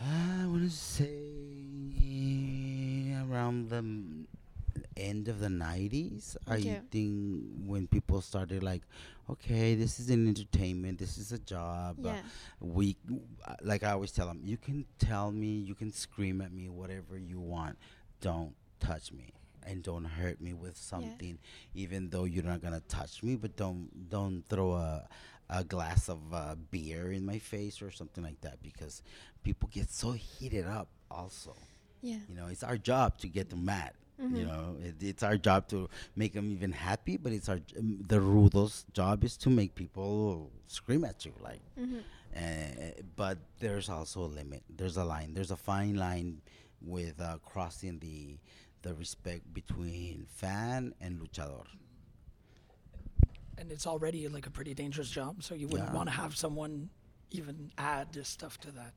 I 0.00 0.46
want 0.46 0.62
to 0.64 0.70
say 0.70 1.14
around 3.30 3.70
the 3.70 3.82
end 4.96 5.28
of 5.28 5.40
the 5.40 5.48
90s. 5.48 6.36
Okay. 6.48 6.70
I 6.76 6.80
think 6.90 7.42
when 7.66 7.86
people 7.86 8.20
started 8.20 8.62
like, 8.62 8.82
okay, 9.30 9.74
this 9.74 9.98
is 9.98 10.10
an 10.10 10.28
entertainment, 10.28 10.98
this 10.98 11.18
is 11.18 11.32
a 11.32 11.38
job. 11.38 11.96
uh, 12.04 12.08
Yeah. 12.10 12.20
we 12.60 12.96
uh, 13.46 13.54
like 13.62 13.82
I 13.82 13.92
always 13.92 14.12
tell 14.12 14.26
them, 14.26 14.40
you 14.44 14.56
can 14.56 14.84
tell 14.98 15.32
me, 15.32 15.48
you 15.58 15.74
can 15.74 15.92
scream 15.92 16.40
at 16.40 16.52
me, 16.52 16.68
whatever 16.68 17.16
you 17.18 17.40
want. 17.40 17.78
Don't 18.20 18.54
touch 18.80 19.12
me 19.12 19.32
and 19.66 19.82
don't 19.82 20.04
hurt 20.04 20.40
me 20.40 20.52
with 20.54 20.76
something, 20.76 21.38
even 21.74 22.10
though 22.10 22.24
you're 22.24 22.44
not 22.44 22.60
gonna 22.62 22.80
touch 22.88 23.22
me. 23.22 23.34
But 23.36 23.56
don't 23.56 24.08
don't 24.08 24.42
throw 24.48 24.72
a 24.74 25.08
a 25.48 25.62
glass 25.64 26.08
of 26.08 26.18
uh, 26.32 26.54
beer 26.70 27.12
in 27.12 27.24
my 27.24 27.38
face 27.38 27.80
or 27.82 27.90
something 27.90 28.24
like 28.24 28.40
that 28.40 28.62
because 28.62 29.02
people 29.44 29.68
get 29.72 29.90
so 29.90 30.12
heated 30.12 30.66
up. 30.66 30.88
Also, 31.10 31.54
Yeah. 32.02 32.18
you 32.28 32.34
know, 32.34 32.48
it's 32.48 32.62
our 32.64 32.76
job 32.76 33.18
to 33.18 33.28
get 33.28 33.48
them 33.50 33.64
mad. 33.64 33.92
You 34.18 34.24
Mhm. 34.26 34.46
know, 34.46 34.76
it, 34.82 35.02
it's 35.02 35.22
our 35.22 35.36
job 35.36 35.68
to 35.68 35.88
make 36.16 36.32
them 36.32 36.50
even 36.50 36.72
happy, 36.72 37.16
but 37.18 37.32
it's 37.32 37.48
our 37.48 37.60
um, 37.78 38.02
the 38.08 38.18
rudos' 38.18 38.84
job 38.92 39.22
is 39.24 39.36
to 39.38 39.50
make 39.50 39.74
people 39.74 40.50
scream 40.66 41.04
at 41.04 41.24
you 41.26 41.32
like 41.42 41.60
Mm-hmm. 41.78 41.98
uh, 42.34 43.02
but 43.14 43.38
there's 43.60 43.88
also 43.88 44.22
a 44.24 44.30
limit. 44.40 44.62
There's 44.68 44.96
a 44.96 45.04
line. 45.04 45.34
There's 45.34 45.50
a 45.50 45.56
fine 45.56 45.94
line 45.96 46.40
with 46.80 47.20
uh, 47.20 47.38
crossing 47.44 47.98
the 48.00 48.38
the 48.82 48.94
respect 48.94 49.52
between 49.52 50.26
fan 50.28 50.94
and 51.00 51.20
luchador. 51.20 51.66
And 53.58 53.72
it's 53.72 53.86
already 53.86 54.28
like 54.28 54.46
a 54.46 54.50
pretty 54.50 54.74
dangerous 54.74 55.10
job, 55.10 55.42
so 55.42 55.54
you 55.54 55.66
wouldn't 55.68 55.90
Yeah. 55.90 55.94
want 55.96 56.08
to 56.08 56.14
have 56.14 56.36
someone 56.36 56.90
even 57.30 57.72
add 57.78 58.12
this 58.12 58.28
stuff 58.28 58.58
to 58.60 58.70
that. 58.72 58.94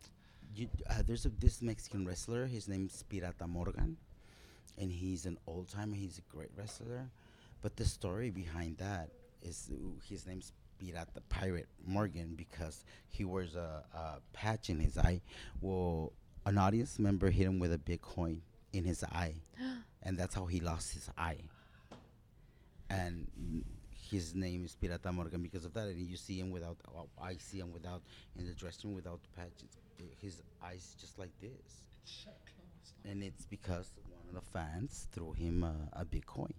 You, 0.55 0.67
uh, 0.89 1.01
there's 1.05 1.25
a, 1.25 1.29
this 1.29 1.61
Mexican 1.61 2.05
wrestler. 2.05 2.45
His 2.45 2.67
name's 2.67 3.03
Pirata 3.09 3.47
Morgan, 3.47 3.97
and 4.77 4.91
he's 4.91 5.25
an 5.25 5.37
old 5.47 5.69
timer. 5.69 5.95
He's 5.95 6.17
a 6.17 6.35
great 6.35 6.49
wrestler, 6.57 7.09
but 7.61 7.75
the 7.77 7.85
story 7.85 8.29
behind 8.31 8.77
that 8.77 9.09
is 9.41 9.69
uh, 9.71 9.75
his 10.07 10.25
name's 10.27 10.51
Pirata 10.81 11.21
Pirate 11.29 11.67
Morgan 11.85 12.33
because 12.35 12.83
he 13.07 13.23
wears 13.23 13.55
a, 13.55 13.83
a 13.93 14.19
patch 14.33 14.69
in 14.69 14.79
his 14.79 14.97
eye. 14.97 15.21
Well, 15.61 16.11
an 16.45 16.57
audience 16.57 16.99
member 16.99 17.29
hit 17.29 17.45
him 17.47 17.59
with 17.59 17.71
a 17.73 17.77
big 17.77 18.01
coin 18.01 18.41
in 18.73 18.83
his 18.83 19.03
eye, 19.03 19.35
and 20.03 20.17
that's 20.17 20.35
how 20.35 20.45
he 20.47 20.59
lost 20.59 20.93
his 20.93 21.09
eye. 21.17 21.37
And 22.89 23.27
his 24.09 24.35
name 24.35 24.65
is 24.65 24.75
Pirata 24.81 25.13
Morgan 25.13 25.41
because 25.41 25.65
of 25.65 25.73
that. 25.73 25.87
And 25.87 26.07
you 26.07 26.17
see 26.17 26.39
him 26.39 26.51
without, 26.51 26.77
uh, 26.87 27.03
I 27.21 27.37
see 27.37 27.59
him 27.59 27.71
without 27.71 28.01
in 28.37 28.45
the 28.45 28.53
dressing 28.53 28.89
room 28.89 28.95
without 28.95 29.19
the 29.21 29.29
patch. 29.39 29.63
It's, 29.63 29.77
his 30.21 30.41
eyes 30.63 30.95
just 30.99 31.19
like 31.19 31.31
this, 31.41 31.83
and 33.03 33.21
it's 33.21 33.45
because 33.45 33.91
one 34.07 34.35
of 34.37 34.43
the 34.43 34.49
fans 34.51 35.07
threw 35.11 35.33
him 35.33 35.63
a, 35.63 35.75
a 35.93 36.05
big 36.05 36.25
coin. 36.25 36.53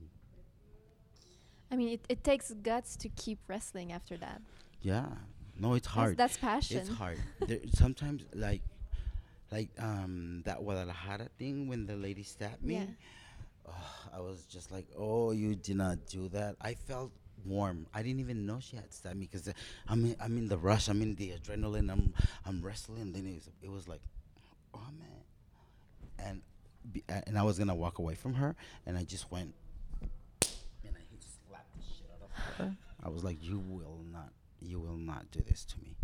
I 1.71 1.77
mean, 1.77 1.89
it, 1.89 2.01
it 2.09 2.25
takes 2.25 2.51
guts 2.63 2.97
to 2.97 3.09
keep 3.09 3.39
wrestling 3.49 3.93
after 3.93 4.17
that. 4.19 4.43
Yeah, 4.83 5.07
no, 5.59 5.75
it's 5.75 5.87
That's, 5.87 5.95
hard. 5.95 6.17
that's 6.17 6.37
passion. 6.37 6.79
It's 6.79 6.89
hard. 6.91 7.19
there, 7.47 7.61
sometimes, 7.75 8.25
like, 8.35 8.63
like 9.51 9.69
um 9.79 10.43
that 10.45 10.59
Guadalajara 10.59 11.29
thing 11.39 11.69
when 11.69 11.87
the 11.87 11.97
lady 11.97 12.23
stabbed 12.23 12.63
me. 12.63 12.75
Yeah. 12.75 12.85
oh, 13.69 14.17
I 14.17 14.21
was 14.21 14.45
just 14.45 14.71
like, 14.71 14.87
oh, 14.97 15.33
you 15.33 15.55
did 15.55 15.77
not 15.77 16.07
do 16.07 16.29
that. 16.29 16.57
I 16.61 16.75
felt 16.75 17.13
warm. 17.45 17.87
I 17.95 18.03
didn't 18.03 18.21
even 18.21 18.47
know 18.47 18.59
she 18.61 18.77
had 18.77 18.93
stabbed 18.93 19.17
me 19.17 19.29
because 19.31 19.53
I'm 19.89 20.05
in, 20.05 20.17
I'm 20.21 20.37
in 20.39 20.49
the 20.49 20.59
rush. 20.59 20.89
I'm 20.89 21.03
in 21.03 21.15
the 21.15 21.33
adrenaline. 21.33 21.91
I'm 21.91 22.15
I'm 22.47 22.63
wrestling. 22.63 23.13
Then 23.13 23.27
it 23.27 23.35
was, 23.35 23.49
it 23.63 23.71
was 23.71 23.89
like, 23.89 24.01
oh 24.75 24.89
man, 24.99 26.27
and 26.27 26.43
be, 26.93 27.03
and 27.09 27.39
I 27.39 27.43
was 27.43 27.59
gonna 27.59 27.75
walk 27.75 27.99
away 27.99 28.15
from 28.15 28.35
her, 28.35 28.57
and 28.87 28.97
I 28.97 29.05
just 29.05 29.31
went, 29.31 29.55
and 30.43 30.95
I 30.97 31.01
slapped 31.49 31.73
the 31.77 31.83
shit 31.83 32.11
out 32.15 32.23
of 32.27 32.57
her. 32.57 32.77
I 33.03 33.09
was 33.09 33.25
like, 33.25 33.43
you 33.43 33.59
will 33.59 34.01
not, 34.13 34.33
you 34.61 34.79
will 34.79 34.97
not 34.97 35.31
do 35.31 35.41
this 35.47 35.65
to 35.65 35.81
me. 35.81 35.97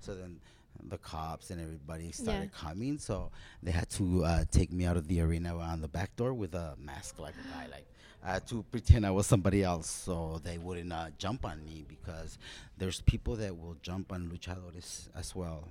So 0.00 0.14
then 0.14 0.40
the 0.88 0.98
cops 0.98 1.50
and 1.50 1.60
everybody 1.60 2.12
started 2.12 2.52
coming, 2.52 2.98
so 2.98 3.30
they 3.62 3.70
had 3.70 3.88
to 3.90 4.24
uh, 4.24 4.44
take 4.50 4.72
me 4.72 4.84
out 4.86 4.96
of 4.96 5.08
the 5.08 5.20
arena 5.20 5.56
on 5.56 5.80
the 5.80 5.88
back 5.88 6.14
door 6.16 6.34
with 6.34 6.54
a 6.54 6.74
mask 6.78 7.18
like 7.18 7.34
a 7.34 7.48
guy. 7.56 7.66
Like 7.70 7.86
Had 8.24 8.46
to 8.48 8.62
pretend 8.70 9.04
I 9.04 9.10
was 9.10 9.26
somebody 9.26 9.62
else, 9.62 9.88
so 9.88 10.40
they 10.42 10.56
wouldn't 10.56 10.92
uh, 10.92 11.08
jump 11.18 11.44
on 11.44 11.62
me 11.64 11.84
because 11.86 12.38
there's 12.78 13.02
people 13.02 13.36
that 13.36 13.56
will 13.58 13.76
jump 13.82 14.12
on 14.12 14.30
luchadores 14.30 15.08
as 15.14 15.34
well. 15.36 15.68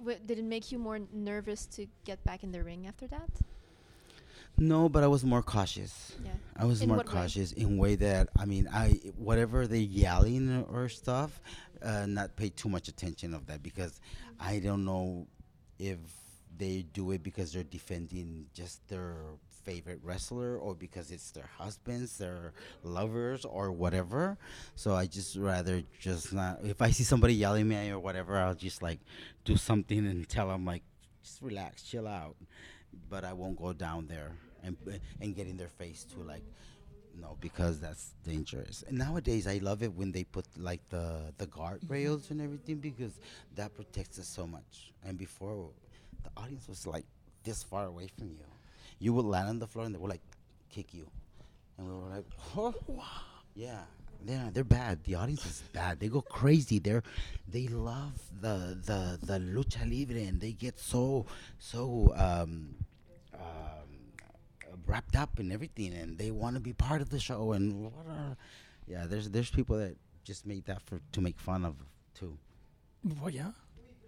Wh- 0.00 0.24
did 0.24 0.38
it 0.38 0.44
make 0.44 0.70
you 0.70 0.78
more 0.78 1.00
nervous 1.12 1.66
to 1.66 1.86
get 2.04 2.22
back 2.22 2.44
in 2.44 2.52
the 2.52 2.62
ring 2.62 2.86
after 2.86 3.08
that? 3.08 3.28
No, 4.56 4.88
but 4.88 5.02
I 5.02 5.08
was 5.08 5.24
more 5.24 5.42
cautious. 5.42 6.12
Yeah. 6.24 6.30
I 6.56 6.64
was 6.66 6.82
In 6.82 6.88
more 6.88 6.98
what 6.98 7.06
way? 7.06 7.12
cautious 7.14 7.52
in 7.52 7.78
way 7.78 7.94
that 7.96 8.28
I 8.38 8.44
mean 8.44 8.68
I 8.72 8.90
whatever 9.16 9.66
they 9.66 9.78
yelling 9.80 10.64
or 10.70 10.88
stuff, 10.88 11.40
uh, 11.82 12.06
not 12.06 12.34
pay 12.36 12.48
too 12.50 12.68
much 12.68 12.88
attention 12.88 13.34
of 13.34 13.46
that 13.46 13.62
because 13.62 14.00
I 14.40 14.58
don't 14.58 14.84
know 14.84 15.26
if 15.78 15.98
they 16.56 16.82
do 16.92 17.12
it 17.12 17.22
because 17.22 17.52
they're 17.52 17.62
defending 17.62 18.46
just 18.52 18.86
their 18.88 19.14
favorite 19.64 20.00
wrestler 20.02 20.56
or 20.58 20.74
because 20.74 21.10
it's 21.10 21.30
their 21.30 21.48
husbands, 21.58 22.18
their 22.18 22.52
lovers 22.82 23.44
or 23.44 23.72
whatever. 23.72 24.38
So 24.74 24.94
I 24.94 25.06
just 25.06 25.36
rather 25.36 25.82
just 26.00 26.32
not. 26.32 26.60
If 26.64 26.80
I 26.82 26.90
see 26.90 27.04
somebody 27.04 27.34
yelling 27.34 27.72
at 27.72 27.84
me 27.84 27.90
or 27.90 27.98
whatever, 27.98 28.36
I'll 28.38 28.54
just 28.54 28.82
like 28.82 29.00
do 29.44 29.56
something 29.56 30.06
and 30.06 30.28
tell 30.28 30.48
them 30.48 30.64
like, 30.64 30.82
just 31.22 31.42
relax, 31.42 31.82
chill 31.82 32.06
out. 32.08 32.36
But 33.10 33.24
I 33.24 33.32
won't 33.32 33.58
go 33.58 33.72
down 33.72 34.06
there 34.06 34.32
and 34.62 34.76
and 35.20 35.34
get 35.34 35.46
in 35.46 35.56
their 35.56 35.68
face 35.68 36.04
to 36.04 36.20
like 36.20 36.42
no 37.20 37.36
because 37.40 37.80
that's 37.80 38.14
dangerous 38.24 38.84
and 38.88 38.96
nowadays 38.98 39.46
i 39.46 39.58
love 39.58 39.82
it 39.82 39.92
when 39.94 40.12
they 40.12 40.24
put 40.24 40.46
like 40.56 40.80
the 40.90 41.32
the 41.38 41.46
guardrails 41.46 42.30
and 42.30 42.40
everything 42.40 42.76
because 42.76 43.18
that 43.56 43.74
protects 43.74 44.18
us 44.18 44.28
so 44.28 44.46
much 44.46 44.92
and 45.04 45.18
before 45.18 45.70
the 46.22 46.30
audience 46.40 46.68
was 46.68 46.86
like 46.86 47.04
this 47.44 47.62
far 47.62 47.86
away 47.86 48.08
from 48.18 48.28
you 48.30 48.44
you 48.98 49.12
would 49.12 49.24
land 49.24 49.48
on 49.48 49.58
the 49.58 49.66
floor 49.66 49.84
and 49.84 49.94
they 49.94 49.98
would 49.98 50.10
like 50.10 50.22
kick 50.70 50.92
you. 50.94 51.06
And 51.76 51.86
we 51.86 51.94
were 51.94 52.10
like 52.10 52.24
oh 52.56 52.74
yeah 53.54 53.82
yeah. 54.26 54.50
They're 54.52 54.64
bad. 54.64 55.04
The 55.04 55.14
audience 55.14 55.46
is 55.46 55.62
bad. 55.72 56.00
They 56.00 56.08
go 56.08 56.20
crazy. 56.20 56.80
They're 56.80 57.04
they 57.48 57.68
love 57.68 58.20
the 58.40 58.76
the 58.84 59.18
the 59.22 59.38
lucha 59.38 59.82
libre 59.88 60.22
and 60.22 60.40
they 60.40 60.52
get 60.52 60.78
so 60.78 61.26
so 61.58 62.12
um 62.16 62.74
um, 63.34 64.12
wrapped 64.86 65.16
up 65.16 65.38
in 65.38 65.52
everything, 65.52 65.94
and 65.94 66.18
they 66.18 66.30
want 66.30 66.56
to 66.56 66.60
be 66.60 66.72
part 66.72 67.00
of 67.00 67.10
the 67.10 67.20
show. 67.20 67.52
And 67.52 67.84
what 67.84 68.06
are, 68.08 68.36
yeah, 68.86 69.06
there's 69.06 69.30
there's 69.30 69.50
people 69.50 69.78
that 69.78 69.96
just 70.24 70.46
make 70.46 70.64
that 70.66 70.82
for 70.82 71.00
to 71.12 71.20
make 71.20 71.38
fun 71.38 71.64
of 71.64 71.76
too. 72.14 72.36
Well, 73.20 73.30
yeah, 73.30 73.52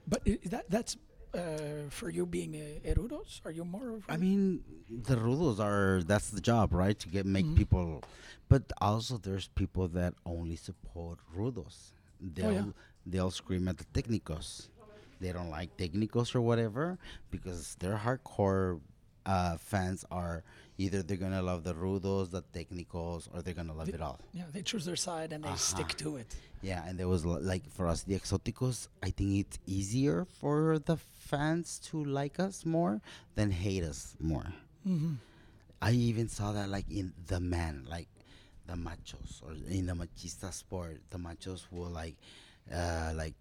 but 0.06 0.22
that 0.46 0.68
that's 0.68 0.96
uh, 1.34 1.88
for 1.90 2.10
you 2.10 2.26
being 2.26 2.54
uh, 2.56 2.88
erudos. 2.88 3.40
Are 3.44 3.50
you 3.52 3.64
more? 3.64 3.90
Of 3.96 4.04
I 4.08 4.14
a- 4.14 4.18
mean, 4.18 4.62
the 4.90 5.16
rudos 5.16 5.60
are 5.60 6.02
that's 6.02 6.30
the 6.30 6.40
job, 6.40 6.72
right? 6.72 6.98
To 6.98 7.08
get 7.08 7.26
make 7.26 7.46
Mhm. 7.46 7.56
people, 7.56 8.02
but 8.48 8.62
also 8.80 9.16
there's 9.18 9.48
people 9.48 9.88
that 9.88 10.14
only 10.26 10.56
support 10.56 11.18
rudos. 11.36 11.92
They'll 12.20 12.52
yeah. 12.52 12.64
they'll 13.06 13.30
scream 13.30 13.68
at 13.68 13.78
the 13.78 13.84
technicos. 13.94 14.68
They 15.20 15.32
don't 15.32 15.50
like 15.50 15.76
technicos 15.76 16.34
or 16.34 16.40
whatever 16.40 16.98
because 17.30 17.76
their 17.78 17.96
hardcore 17.98 18.80
uh, 19.26 19.56
fans 19.58 20.04
are 20.10 20.42
either 20.84 20.98
they're 21.06 21.22
gonna 21.26 21.42
love 21.50 21.60
the 21.68 21.74
rudos, 21.84 22.26
the 22.36 22.42
technicos, 22.56 23.22
or 23.32 23.38
they're 23.42 23.58
gonna 23.60 23.78
love 23.80 23.88
it 23.98 24.00
all. 24.08 24.18
yeah, 24.38 24.44
they 24.54 24.62
choose 24.70 24.84
their 24.90 25.00
side 25.08 25.30
and 25.34 25.42
they 25.44 25.56
stick 25.72 25.90
Uh-huh. 25.92 26.04
to 26.04 26.16
it. 26.22 26.30
Yeah, 26.70 26.80
and 26.86 26.94
there 26.98 27.08
was 27.14 27.22
li- 27.24 27.44
like 27.52 27.64
for 27.76 27.84
us 27.92 28.02
the 28.08 28.14
exoticos, 28.20 28.88
I 29.02 29.10
think 29.16 29.30
it's 29.42 29.58
easier 29.78 30.16
for 30.40 30.78
the 30.90 30.96
fans 31.30 31.66
to 31.88 31.96
like 32.20 32.36
us 32.48 32.56
more 32.76 32.94
than 33.36 33.48
hate 33.64 33.84
us 33.92 34.00
more. 34.32 34.48
Mm-hmm. 34.86 35.14
I 35.82 35.90
even 36.10 36.28
saw 36.28 36.52
that 36.52 36.68
like 36.76 36.88
in 36.90 37.12
the 37.32 37.40
man, 37.40 37.74
like 37.96 38.08
the 38.66 38.74
machos 38.86 39.32
or 39.44 39.52
in 39.78 39.86
the 39.90 39.94
machista 40.02 40.52
sport, 40.52 41.00
the 41.10 41.18
machos 41.18 41.62
will 41.70 41.88
like 42.02 42.16
uh, 42.80 43.12
like 43.22 43.34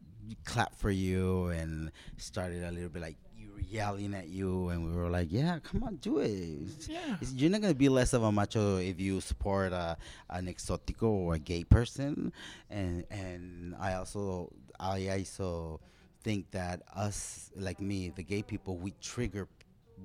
clap 0.46 0.74
for 0.76 0.92
you 0.92 1.48
and 1.60 1.92
started 2.18 2.64
a 2.64 2.72
little 2.72 2.90
bit 2.96 3.02
like 3.02 3.18
were 3.60 3.66
yelling 3.70 4.14
at 4.14 4.28
you 4.28 4.70
and 4.70 4.86
we 4.86 4.95
were 4.95 5.10
like, 5.10 5.32
yeah, 5.32 5.60
come 5.60 5.84
on, 5.84 5.95
do 5.97 6.20
it. 6.20 6.30
It's- 6.32 6.88
Yeah. 6.88 7.14
it's- 7.16 7.34
you're 7.34 7.49
not 7.49 7.62
gonna 7.62 7.74
be 7.74 7.89
less 7.89 8.14
of 8.14 8.24
a 8.24 8.32
macho 8.32 8.78
if 8.78 8.99
you 8.99 9.22
support 9.22 9.74
a, 9.74 9.97
an 10.30 10.47
exotico 10.47 11.03
or 11.03 11.36
a 11.36 11.39
gay 11.39 11.64
person, 11.64 12.32
and 12.70 13.05
and 13.12 13.76
I 13.80 13.93
also 13.93 14.51
I 14.80 15.10
also 15.10 15.80
think 16.24 16.51
that 16.51 16.82
us 16.95 17.51
like 17.55 17.80
me, 17.80 18.10
the 18.10 18.24
gay 18.24 18.43
people, 18.43 18.78
we 18.78 18.93
trigger 19.01 19.47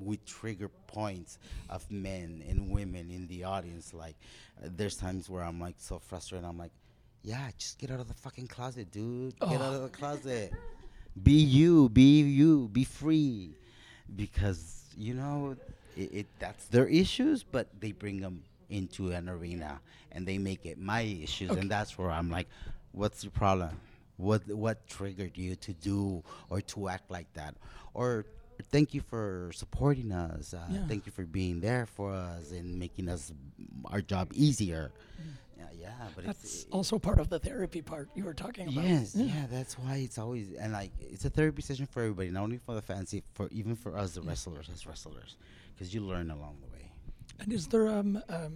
we 0.01 0.17
trigger 0.27 0.69
points 0.89 1.39
of 1.71 1.89
men 1.91 2.43
and 2.49 2.69
women 2.71 3.11
in 3.11 3.27
the 3.29 3.45
audience. 3.45 3.95
Like 3.95 4.17
uh, 4.63 4.69
there's 4.77 4.97
times 4.97 5.31
where 5.31 5.45
I'm 5.45 5.61
like 5.61 5.77
so 5.79 5.99
frustrated. 6.01 6.45
I'm 6.47 6.59
like, 6.59 6.73
yeah, 7.23 7.49
just 7.57 7.79
get 7.79 7.91
out 7.93 8.01
of 8.01 8.09
the 8.09 8.15
fucking 8.15 8.49
closet, 8.49 8.91
dude. 8.91 9.39
Get 9.39 9.61
out 9.61 9.75
of 9.75 9.83
the 9.83 9.89
closet. 9.89 10.53
Be 11.23 11.33
you. 11.33 11.89
Be 11.89 12.21
you. 12.23 12.69
Be 12.69 12.85
free. 12.85 13.51
Because 14.15 14.83
you 14.97 15.15
know, 15.15 15.57
it, 15.97 16.11
it 16.13 16.27
that's 16.39 16.67
their 16.67 16.87
issues, 16.87 17.43
but 17.43 17.69
they 17.81 17.93
bring 17.93 18.21
them 18.21 18.43
into 18.71 19.11
an 19.13 19.29
arena 19.29 19.81
and 20.13 20.27
they 20.27 20.39
make 20.39 20.65
it 20.67 20.79
my 20.79 21.03
issues, 21.03 21.51
and 21.51 21.71
that's 21.71 21.99
where 21.99 22.11
I'm 22.11 22.31
like, 22.31 22.49
what's 22.93 23.23
the 23.23 23.31
problem? 23.31 23.81
What 24.17 24.47
what 24.49 24.87
triggered 24.87 25.37
you 25.37 25.57
to 25.57 25.73
do 25.73 26.23
or 26.51 26.61
to 26.61 26.89
act 26.89 27.11
like 27.11 27.33
that? 27.35 27.55
Or 27.95 28.25
thank 28.71 28.95
you 28.95 29.01
for 29.01 29.51
supporting 29.53 30.13
us. 30.13 30.55
Uh, 30.55 30.63
Yeah. 30.71 30.87
Thank 30.87 31.07
you 31.07 31.13
for 31.13 31.25
being 31.25 31.61
there 31.61 31.87
for 31.87 32.13
us 32.13 32.53
and 32.53 32.79
making 32.79 33.09
us 33.09 33.33
our 33.87 34.01
job 34.01 34.31
easier. 34.33 34.93
Yeah, 35.57 35.65
yeah, 35.79 36.09
but 36.17 36.25
it's 36.25 36.41
That's 36.43 36.67
also 36.71 36.99
part 36.99 37.19
of 37.19 37.29
the 37.29 37.39
therapy 37.39 37.81
part 37.83 38.09
you 38.15 38.25
were 38.25 38.35
talking 38.35 38.69
about. 38.69 38.85
Yes, 38.85 39.15
yeah. 39.15 39.47
that's 39.51 39.79
why 39.79 39.97
it's 39.97 40.19
always 40.19 40.53
and 40.55 40.73
like 40.73 40.93
it's 41.01 41.25
a 41.25 41.31
therapy 41.31 41.63
session 41.63 41.87
for 41.87 42.03
everybody, 42.03 42.31
not 42.31 42.43
only 42.43 42.59
for 42.59 42.75
the 42.75 42.83
fans, 42.83 43.13
it- 43.15 43.25
for 43.35 43.49
even 43.53 43.75
for 43.77 43.97
us, 43.97 44.15
the 44.15 44.23
wrestlers 44.23 44.69
as 44.73 44.87
wrestlers, 44.87 45.37
because 45.75 45.95
you 45.95 46.01
learn 46.01 46.31
along 46.31 46.57
the 46.61 46.67
way. 46.73 46.91
And 47.41 47.53
is 47.53 47.67
there 47.69 47.89
um, 47.89 48.23
um, 48.29 48.55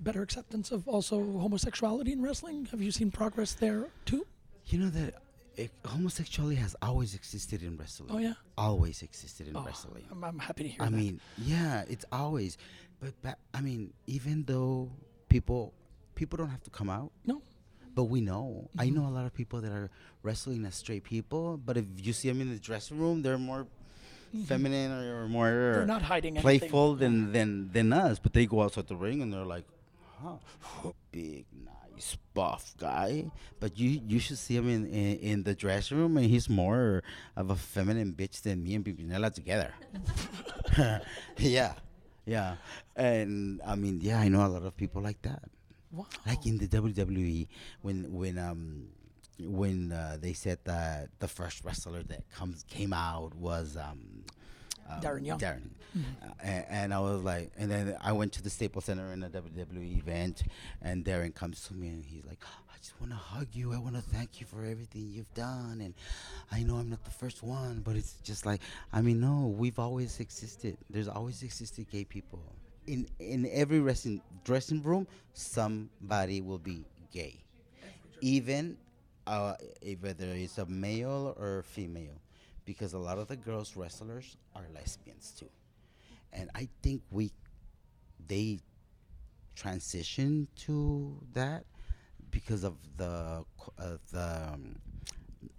better 0.00 0.22
acceptance 0.22 0.70
of 0.72 0.86
also 0.88 1.16
homosexuality 1.38 2.12
in 2.12 2.22
wrestling? 2.22 2.66
Have 2.70 2.80
you 2.82 2.90
seen 2.90 3.10
progress 3.10 3.52
there 3.54 3.88
too? 4.04 4.26
You 4.66 4.78
know 4.80 4.90
that 4.90 5.14
it, 5.56 5.70
homosexuality 5.84 6.56
has 6.56 6.74
always 6.82 7.14
existed 7.14 7.62
in 7.62 7.76
wrestling. 7.76 8.10
Oh, 8.12 8.18
yeah? 8.18 8.34
always 8.58 9.02
existed 9.02 9.48
in 9.48 9.56
Oh, 9.56 9.62
wrestling. 9.64 10.04
I'm, 10.10 10.22
I'm 10.24 10.38
happy 10.38 10.64
to 10.64 10.68
hear 10.68 10.82
I 10.82 10.86
that. 10.86 10.92
mean, 10.92 11.20
yeah, 11.38 11.84
it's 11.88 12.04
always, 12.12 12.58
but 13.00 13.12
ba- 13.22 13.36
I 13.54 13.60
mean, 13.62 13.92
even 14.06 14.44
though 14.44 14.90
people 15.28 15.72
people 16.16 16.36
don't 16.36 16.50
have 16.50 16.64
to 16.64 16.70
come 16.70 16.90
out, 16.90 17.12
no. 17.24 17.42
but 17.94 18.04
we 18.04 18.20
know. 18.20 18.68
I 18.76 18.88
know 18.88 19.06
a 19.06 19.14
lot 19.14 19.26
of 19.26 19.34
people 19.34 19.60
that 19.60 19.70
are 19.70 19.90
wrestling 20.24 20.64
as 20.66 20.74
straight 20.74 21.04
people, 21.04 21.56
but 21.56 21.76
if 21.76 21.84
you 21.96 22.12
see 22.12 22.28
them 22.28 22.40
in 22.40 22.50
the 22.50 22.58
dressing 22.58 22.98
room, 22.98 23.22
they're 23.22 23.38
more 23.38 23.68
feminine 24.44 24.90
or, 24.92 25.22
or 25.22 25.28
more 25.28 25.46
Mm-hmm. 25.46 25.72
They're 25.78 25.86
not 25.86 26.02
hiding 26.02 26.36
anything. 26.36 26.58
playful 26.60 26.96
than 26.96 27.32
than 27.32 27.70
than 27.72 27.92
us. 27.92 28.18
But 28.18 28.32
they 28.32 28.46
go 28.46 28.62
outside 28.62 28.88
the 28.88 28.96
ring 28.96 29.22
and 29.22 29.32
they're 29.32 29.44
like, 29.44 29.64
huh, 30.20 30.36
big, 31.12 31.46
nice, 31.52 32.16
buff 32.34 32.74
guy. 32.76 33.30
But 33.60 33.78
you 33.78 34.00
you 34.06 34.18
should 34.18 34.38
see 34.38 34.56
him 34.56 34.68
in, 34.68 34.86
in 34.86 35.18
in 35.18 35.42
the 35.44 35.54
dressing 35.54 35.98
room, 35.98 36.16
and 36.16 36.26
he's 36.26 36.48
more 36.48 37.02
of 37.36 37.50
a 37.50 37.56
feminine 37.56 38.12
bitch 38.12 38.42
than 38.42 38.64
me 38.64 38.74
and 38.74 38.84
Pimpinela 38.84 39.32
together. 39.32 39.74
yeah, 41.38 41.74
yeah, 42.26 42.56
and 42.96 43.60
I 43.64 43.76
mean, 43.76 44.00
yeah, 44.02 44.18
I 44.18 44.28
know 44.28 44.44
a 44.44 44.48
lot 44.48 44.64
of 44.64 44.76
people 44.76 45.00
like 45.02 45.22
that 45.22 45.48
Wow. 45.92 46.06
like 46.26 46.46
in 46.46 46.58
the 46.58 46.66
WWE 46.68 47.46
when 47.82 48.12
when 48.12 48.38
um 48.38 48.88
when 49.38 49.92
uh, 49.92 50.16
they 50.20 50.32
said 50.32 50.58
that 50.64 51.10
the 51.18 51.28
first 51.28 51.62
wrestler 51.64 52.02
that 52.04 52.28
comes 52.30 52.64
came 52.70 52.92
out 52.94 53.34
was 53.34 53.76
um, 53.76 54.24
um 54.88 55.00
Darren 55.00 55.26
Young. 55.26 55.38
Darren, 55.38 55.70
Uh, 55.94 56.28
and, 56.42 56.64
and 56.68 56.94
I 56.94 57.00
was 57.00 57.22
like, 57.22 57.52
and 57.58 57.70
then 57.70 57.96
I 58.00 58.12
went 58.12 58.32
to 58.34 58.42
the 58.42 58.50
Staples 58.50 58.86
Center 58.86 59.12
in 59.12 59.22
a 59.22 59.28
WWE 59.28 59.98
event, 59.98 60.42
and 60.82 61.04
Darren 61.04 61.34
comes 61.34 61.66
to 61.68 61.74
me 61.74 61.88
and 61.88 62.04
he's 62.04 62.24
like, 62.24 62.42
I 62.44 62.78
just 62.78 62.98
want 63.00 63.12
to 63.12 63.18
hug 63.18 63.48
you. 63.52 63.72
I 63.74 63.78
want 63.78 63.96
to 63.96 64.02
thank 64.02 64.40
you 64.40 64.46
for 64.46 64.64
everything 64.64 65.08
you've 65.10 65.32
done, 65.34 65.80
and 65.82 65.92
I 66.52 66.62
know 66.62 66.76
I'm 66.76 66.88
not 66.90 67.04
the 67.04 67.10
first 67.10 67.42
one, 67.42 67.80
but 67.84 67.96
it's 67.96 68.14
just 68.24 68.46
like, 68.46 68.60
I 68.92 69.02
mean, 69.02 69.20
no, 69.20 69.54
we've 69.56 69.78
always 69.78 70.18
existed. 70.20 70.76
There's 70.88 71.08
always 71.08 71.42
existed 71.42 71.90
gay 71.90 72.04
people 72.04 72.42
in 72.86 73.06
in 73.18 73.48
every 73.52 73.80
dressing 73.80 74.20
dressing 74.44 74.82
room. 74.82 75.06
Somebody 75.32 76.40
will 76.40 76.58
be 76.58 76.84
gay, 77.12 77.44
even 78.20 78.76
uh, 79.26 79.54
whether 80.00 80.26
it's 80.26 80.58
a 80.58 80.66
male 80.66 81.34
or 81.38 81.62
female, 81.62 82.20
because 82.64 82.92
a 82.92 82.98
lot 82.98 83.18
of 83.18 83.28
the 83.28 83.36
girls 83.36 83.76
wrestlers 83.76 84.36
are 84.54 84.64
lesbians 84.74 85.32
too, 85.38 85.50
and 86.32 86.50
I 86.54 86.68
think 86.82 87.02
we 87.10 87.32
they 88.26 88.60
transition 89.54 90.46
to 90.56 91.18
that 91.32 91.64
because 92.30 92.64
of 92.64 92.76
the 92.96 93.44
of 93.78 94.00
the 94.12 94.52
um, 94.52 94.76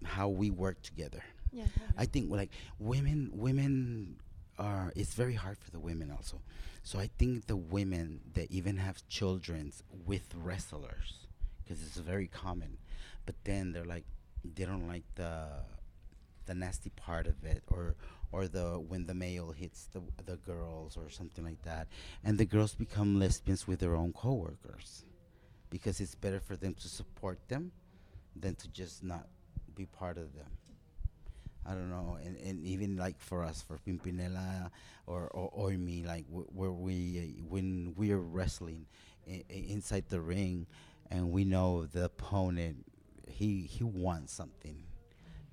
how 0.03 0.29
we 0.29 0.51
work 0.51 0.81
together. 0.81 1.23
Yeah. 1.51 1.65
I 1.97 2.05
think 2.05 2.29
like 2.29 2.51
women 2.79 3.31
women 3.33 4.17
are 4.57 4.91
it's 4.95 5.13
very 5.13 5.33
hard 5.35 5.57
for 5.57 5.71
the 5.71 5.79
women 5.79 6.11
also. 6.11 6.41
So 6.83 6.99
I 6.99 7.09
think 7.17 7.47
the 7.47 7.55
women 7.57 8.21
that 8.33 8.51
even 8.51 8.77
have 8.77 9.07
children 9.07 9.73
with 10.05 10.33
wrestlers 10.35 11.27
because 11.63 11.81
it's 11.83 11.97
very 11.97 12.27
common. 12.27 12.77
But 13.25 13.35
then 13.43 13.71
they're 13.73 13.85
like 13.85 14.05
they 14.43 14.65
don't 14.65 14.87
like 14.87 15.03
the 15.15 15.47
the 16.45 16.55
nasty 16.55 16.89
part 16.91 17.27
of 17.27 17.43
it 17.43 17.63
or 17.67 17.95
or 18.31 18.47
the 18.47 18.79
when 18.79 19.05
the 19.05 19.13
male 19.13 19.51
hits 19.51 19.87
the 19.93 20.01
the 20.25 20.37
girls 20.37 20.97
or 20.97 21.09
something 21.09 21.43
like 21.43 21.61
that 21.63 21.87
and 22.23 22.37
the 22.37 22.45
girls 22.45 22.73
become 22.73 23.19
lesbians 23.19 23.67
with 23.67 23.79
their 23.79 23.95
own 23.95 24.13
coworkers 24.13 25.03
because 25.69 25.99
it's 25.99 26.15
better 26.15 26.39
for 26.39 26.55
them 26.55 26.73
to 26.73 26.87
support 26.87 27.39
them 27.49 27.71
than 28.35 28.55
to 28.55 28.67
just 28.69 29.03
not 29.03 29.27
be 29.75 29.85
part 29.85 30.17
of 30.17 30.33
them. 30.35 30.47
I 31.67 31.73
don't 31.73 31.89
know, 31.89 32.17
and, 32.23 32.37
and 32.37 32.65
even 32.65 32.97
like 32.97 33.19
for 33.19 33.43
us, 33.43 33.61
for 33.61 33.77
Pimpinela 33.87 34.71
or 35.05 35.27
or, 35.27 35.49
or 35.53 35.71
me, 35.71 36.03
like 36.05 36.27
w- 36.27 36.47
where 36.53 36.71
we 36.71 37.19
uh, 37.19 37.43
when 37.49 37.93
we 37.97 38.11
are 38.11 38.19
wrestling 38.19 38.85
I- 39.29 39.43
inside 39.49 40.05
the 40.09 40.21
ring, 40.21 40.67
and 41.11 41.31
we 41.31 41.43
know 41.45 41.85
the 41.85 42.05
opponent, 42.05 42.85
he 43.27 43.61
he 43.63 43.83
wants 43.83 44.33
something, 44.33 44.77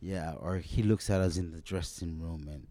yeah, 0.01 0.35
or 0.41 0.59
he 0.59 0.83
looks 0.83 1.11
at 1.11 1.21
us 1.21 1.37
in 1.37 1.53
the 1.53 1.61
dressing 1.61 2.21
room 2.21 2.49
and. 2.51 2.67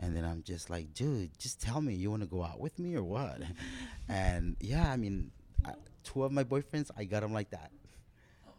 And 0.00 0.16
then 0.16 0.24
I'm 0.24 0.42
just 0.42 0.68
like, 0.68 0.92
dude, 0.94 1.30
just 1.38 1.60
tell 1.62 1.80
me, 1.80 1.94
you 1.94 2.10
want 2.10 2.22
to 2.22 2.28
go 2.28 2.42
out 2.42 2.58
with 2.58 2.76
me 2.80 2.96
or 2.96 3.04
what? 3.04 3.40
and 4.08 4.56
yeah, 4.58 4.90
I 4.90 4.96
mean, 4.96 5.30
I, 5.64 5.74
two 6.02 6.24
of 6.24 6.32
my 6.32 6.42
boyfriends, 6.42 6.90
I 6.96 7.04
got 7.04 7.20
them 7.20 7.32
like 7.32 7.50
that. 7.50 7.70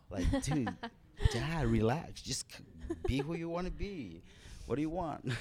Like, 0.09 0.25
dude, 0.43 0.73
dad, 1.33 1.65
relax. 1.67 2.21
Just 2.21 2.51
c- 2.51 2.63
be 3.07 3.19
who 3.19 3.35
you 3.35 3.49
want 3.49 3.65
to 3.67 3.71
be. 3.71 4.21
What 4.65 4.75
do 4.75 4.81
you 4.81 4.89
want? 4.89 5.25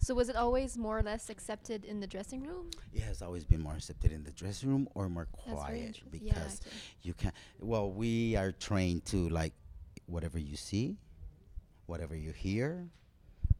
So 0.00 0.14
was 0.14 0.28
it 0.28 0.36
always 0.36 0.78
more 0.78 0.96
or 0.96 1.02
less 1.02 1.28
accepted 1.28 1.84
in 1.84 1.98
the 1.98 2.06
dressing 2.06 2.44
room? 2.46 2.70
it 2.94 3.02
has 3.02 3.20
always 3.20 3.44
been 3.44 3.60
more 3.60 3.74
accepted 3.74 4.12
in 4.12 4.22
the 4.22 4.30
dressing 4.30 4.68
room 4.68 4.88
or 4.94 5.08
more 5.08 5.26
quiet 5.32 6.00
because 6.10 6.60
Yeah, 6.64 6.72
you 7.02 7.14
can't. 7.14 7.34
Well, 7.58 7.90
we 7.90 8.36
are 8.36 8.52
trained 8.52 9.06
to 9.06 9.28
like 9.28 9.54
whatever 10.06 10.38
you 10.38 10.56
see, 10.56 10.96
whatever 11.86 12.14
you 12.14 12.30
hear, 12.30 12.88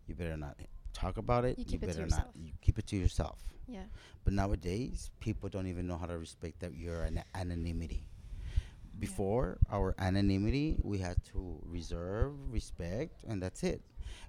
you 0.07 0.15
better 0.15 0.37
not 0.37 0.57
talk 0.93 1.19
about 1.19 1.45
it. 1.45 1.59
You 1.59 1.65
to 1.65 1.79
better 1.79 2.07
not. 2.07 2.31
You 2.37 2.53
keep 2.61 2.79
it 2.79 2.87
to 2.87 2.97
yourself. 2.97 3.41
Yeah. 3.67 3.83
But 4.25 4.33
nowadays, 4.33 5.11
people 5.21 5.49
don't 5.49 5.67
even 5.67 5.87
know 5.87 5.99
how 5.99 6.07
to 6.07 6.17
respect 6.19 6.61
that 6.61 6.75
your 6.75 7.03
an- 7.03 7.25
anonymity. 7.35 8.05
Before 8.99 9.59
our 9.71 9.95
anonymity, 9.99 10.77
we 10.83 10.99
had 10.99 11.23
to 11.33 11.61
reserve, 11.67 12.33
respect, 12.51 13.23
and 13.29 13.41
that's 13.41 13.63
it. 13.63 13.81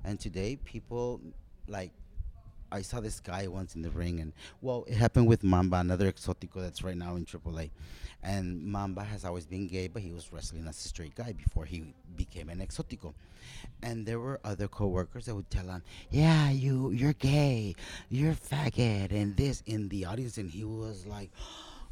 And 0.04 0.20
today, 0.20 0.58
people 0.58 1.22
like 1.68 1.92
I 2.72 2.82
saw 2.82 3.00
this 3.00 3.20
guy 3.20 3.48
once 3.48 3.76
in 3.76 3.82
the 3.82 3.90
ring, 3.90 4.20
and 4.20 4.34
well, 4.62 4.86
it 4.88 4.96
happened 4.96 5.28
with 5.28 5.44
Mamba, 5.44 5.78
another 5.78 6.12
exotico 6.12 6.62
that's 6.62 6.84
right 6.84 6.96
now 6.98 7.16
in 7.16 7.26
AAA. 7.26 7.72
And 8.22 8.62
Mamba 8.64 9.04
has 9.04 9.26
always 9.26 9.46
been 9.46 9.68
gay, 9.68 9.88
but 9.88 10.02
he 10.02 10.12
was 10.12 10.32
wrestling 10.32 10.68
as 10.68 10.78
a 10.78 10.88
straight 10.88 11.16
guy 11.16 11.32
before 11.34 11.66
he 11.66 11.94
became 12.16 12.50
an 12.50 12.60
exotico. 12.60 13.14
And 13.82 14.06
there 14.06 14.20
were 14.20 14.40
other 14.44 14.68
coworkers 14.68 15.26
that 15.26 15.36
would 15.36 15.50
tell 15.50 15.68
him, 15.68 15.82
"Yeah, 16.12 16.52
you, 16.52 16.92
you're 16.92 17.14
gay, 17.14 17.76
you're 18.10 18.36
faggot," 18.36 19.12
and 19.12 19.36
this 19.36 19.64
in 19.66 19.90
the 19.90 20.06
audience, 20.06 20.38
and 20.38 20.50
he 20.50 20.64
was 20.64 21.06
like. 21.08 21.32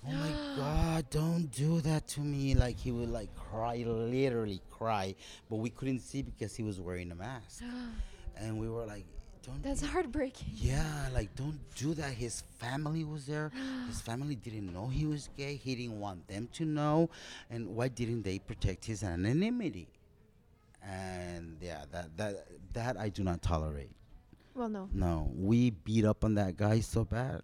Oh 0.10 0.14
my 0.14 0.55
God! 0.55 1.10
Don't 1.10 1.51
do 1.51 1.82
that 1.82 2.08
to 2.10 2.22
me! 2.22 2.55
Like 2.55 2.80
he 2.80 2.91
would 2.91 3.10
like 3.10 3.30
cry, 3.36 3.84
literally 3.86 4.62
cry, 4.70 5.16
but 5.49 5.58
we 5.58 5.70
couldn't 5.70 5.99
see 5.99 6.22
because 6.22 6.55
he 6.55 6.64
was 6.64 6.80
wearing 6.80 7.12
a 7.12 7.16
mask 7.16 7.64
and 8.38 8.58
we 8.60 8.70
were 8.70 8.86
like, 8.86 9.05
don't 9.43 9.62
That's 9.64 9.82
be- 9.82 9.88
heartbreaking. 9.88 10.49
yeah, 10.53 11.10
like 11.14 11.36
don't 11.36 11.60
do 11.76 11.93
that. 11.95 12.12
His 12.14 12.43
family 12.60 13.03
was 13.03 13.26
there. 13.26 13.51
His 13.88 13.99
family 14.01 14.36
didn't 14.36 14.72
know 14.74 14.88
he 14.88 15.05
was 15.05 15.30
gay. 15.38 15.55
He 15.55 15.76
didn't 15.76 15.99
want 15.99 16.28
them 16.28 16.47
to 16.53 16.66
know. 16.66 17.10
And 17.49 17.76
why 17.76 17.88
didn't 17.89 18.24
they 18.24 18.39
protect 18.39 18.86
his 18.86 19.03
anonymity? 19.03 19.88
And 20.84 21.58
yeah, 21.62 21.84
that 21.91 22.16
that 22.18 22.47
that 22.74 22.97
I 22.97 23.10
do 23.10 23.24
not 23.24 23.41
tolerate. 23.41 23.91
Well, 24.55 24.70
no. 24.70 24.89
No, 24.93 25.30
we 25.36 25.70
beat 25.72 26.05
up 26.05 26.24
on 26.24 26.36
that 26.36 26.55
guy 26.58 26.80
so 26.80 27.03
bad. 27.03 27.41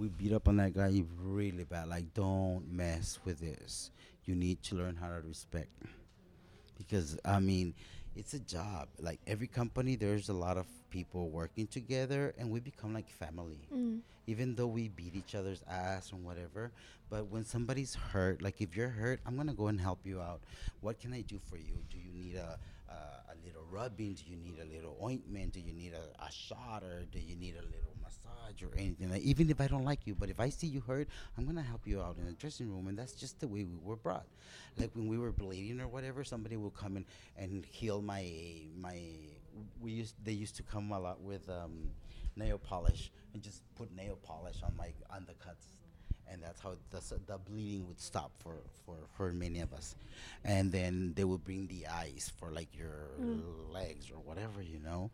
We 0.00 0.08
beat 0.08 0.32
up 0.32 0.48
on 0.48 0.56
that 0.56 0.72
guy 0.72 1.02
really 1.22 1.64
bad. 1.64 1.88
Like, 1.88 2.14
don't 2.14 2.72
mess 2.72 3.18
with 3.26 3.38
this. 3.38 3.90
You 4.24 4.34
need 4.34 4.62
to 4.62 4.74
learn 4.74 4.96
how 4.96 5.08
to 5.08 5.20
respect. 5.20 5.68
Because 6.78 7.18
I 7.22 7.38
mean, 7.38 7.74
it's 8.16 8.32
a 8.32 8.38
job. 8.38 8.88
Like 8.98 9.20
every 9.26 9.46
company, 9.46 9.96
there's 9.96 10.30
a 10.30 10.32
lot 10.32 10.56
of 10.56 10.64
people 10.88 11.28
working 11.28 11.66
together, 11.66 12.32
and 12.38 12.50
we 12.50 12.60
become 12.60 12.94
like 12.94 13.10
family. 13.10 13.68
Mm. 13.70 14.00
Even 14.26 14.54
though 14.54 14.68
we 14.68 14.88
beat 14.88 15.14
each 15.14 15.34
other's 15.34 15.62
ass 15.68 16.12
and 16.12 16.24
whatever, 16.24 16.72
but 17.10 17.26
when 17.26 17.44
somebody's 17.44 17.94
hurt, 17.94 18.40
like 18.40 18.62
if 18.62 18.74
you're 18.74 18.88
hurt, 18.88 19.20
I'm 19.26 19.36
gonna 19.36 19.52
go 19.52 19.66
and 19.66 19.78
help 19.78 20.06
you 20.06 20.22
out. 20.22 20.40
What 20.80 20.98
can 20.98 21.12
I 21.12 21.20
do 21.20 21.38
for 21.50 21.58
you? 21.58 21.76
Do 21.90 21.98
you 21.98 22.10
need 22.14 22.36
a 22.36 22.58
a, 22.88 22.94
a 22.94 23.36
little 23.44 23.66
rubbing? 23.70 24.14
Do 24.14 24.22
you 24.26 24.36
need 24.36 24.58
a 24.62 24.74
little 24.74 24.96
ointment? 25.02 25.52
Do 25.52 25.60
you 25.60 25.74
need 25.74 25.92
a, 25.92 26.24
a 26.24 26.32
shot 26.32 26.82
or 26.82 27.04
do 27.12 27.18
you 27.18 27.36
need 27.36 27.54
a 27.54 27.64
little 27.66 27.94
massage 28.30 28.62
or 28.62 28.70
anything? 28.76 29.10
Like, 29.10 29.22
even 29.22 29.50
if 29.50 29.60
I 29.60 29.66
don't 29.66 29.84
like 29.84 30.06
you, 30.06 30.14
but 30.14 30.30
if 30.30 30.40
I 30.40 30.48
see 30.48 30.66
you 30.66 30.80
hurt, 30.80 31.08
I'm 31.36 31.46
gonna 31.46 31.62
help 31.62 31.86
you 31.86 32.00
out 32.00 32.16
in 32.18 32.26
the 32.26 32.32
dressing 32.32 32.70
room, 32.70 32.88
and 32.88 32.98
that's 32.98 33.12
just 33.12 33.40
the 33.40 33.48
way 33.48 33.64
we 33.64 33.76
were 33.82 33.96
brought. 33.96 34.26
Like 34.78 34.90
when 34.94 35.08
we 35.08 35.18
were 35.18 35.32
bleeding 35.32 35.80
or 35.80 35.88
whatever, 35.88 36.24
somebody 36.24 36.56
will 36.56 36.70
come 36.70 36.96
in 36.96 37.04
and 37.36 37.64
heal 37.70 38.00
my 38.02 38.30
my. 38.76 39.00
We 39.80 39.92
used 39.92 40.14
they 40.24 40.32
used 40.32 40.56
to 40.56 40.62
come 40.62 40.92
a 40.92 40.98
lot 40.98 41.20
with 41.20 41.48
um, 41.48 41.90
nail 42.36 42.58
polish 42.58 43.10
and 43.34 43.42
just 43.42 43.62
put 43.74 43.94
nail 43.94 44.18
polish 44.22 44.62
on 44.62 44.74
my 44.76 44.92
on 45.10 45.26
the 45.26 45.34
cuts 45.34 45.66
and 46.32 46.40
that's 46.40 46.60
how 46.60 46.76
the, 46.90 47.00
the 47.26 47.38
bleeding 47.38 47.88
would 47.88 48.00
stop 48.00 48.30
for, 48.38 48.54
for, 48.86 48.94
for 49.16 49.32
many 49.32 49.60
of 49.60 49.72
us. 49.72 49.96
And 50.44 50.70
then 50.70 51.12
they 51.16 51.24
would 51.24 51.42
bring 51.42 51.66
the 51.66 51.88
ice 51.88 52.30
for 52.38 52.52
like 52.52 52.68
your 52.72 53.08
legs 53.72 54.10
or 54.12 54.20
whatever, 54.20 54.62
you 54.62 54.78
know. 54.78 55.10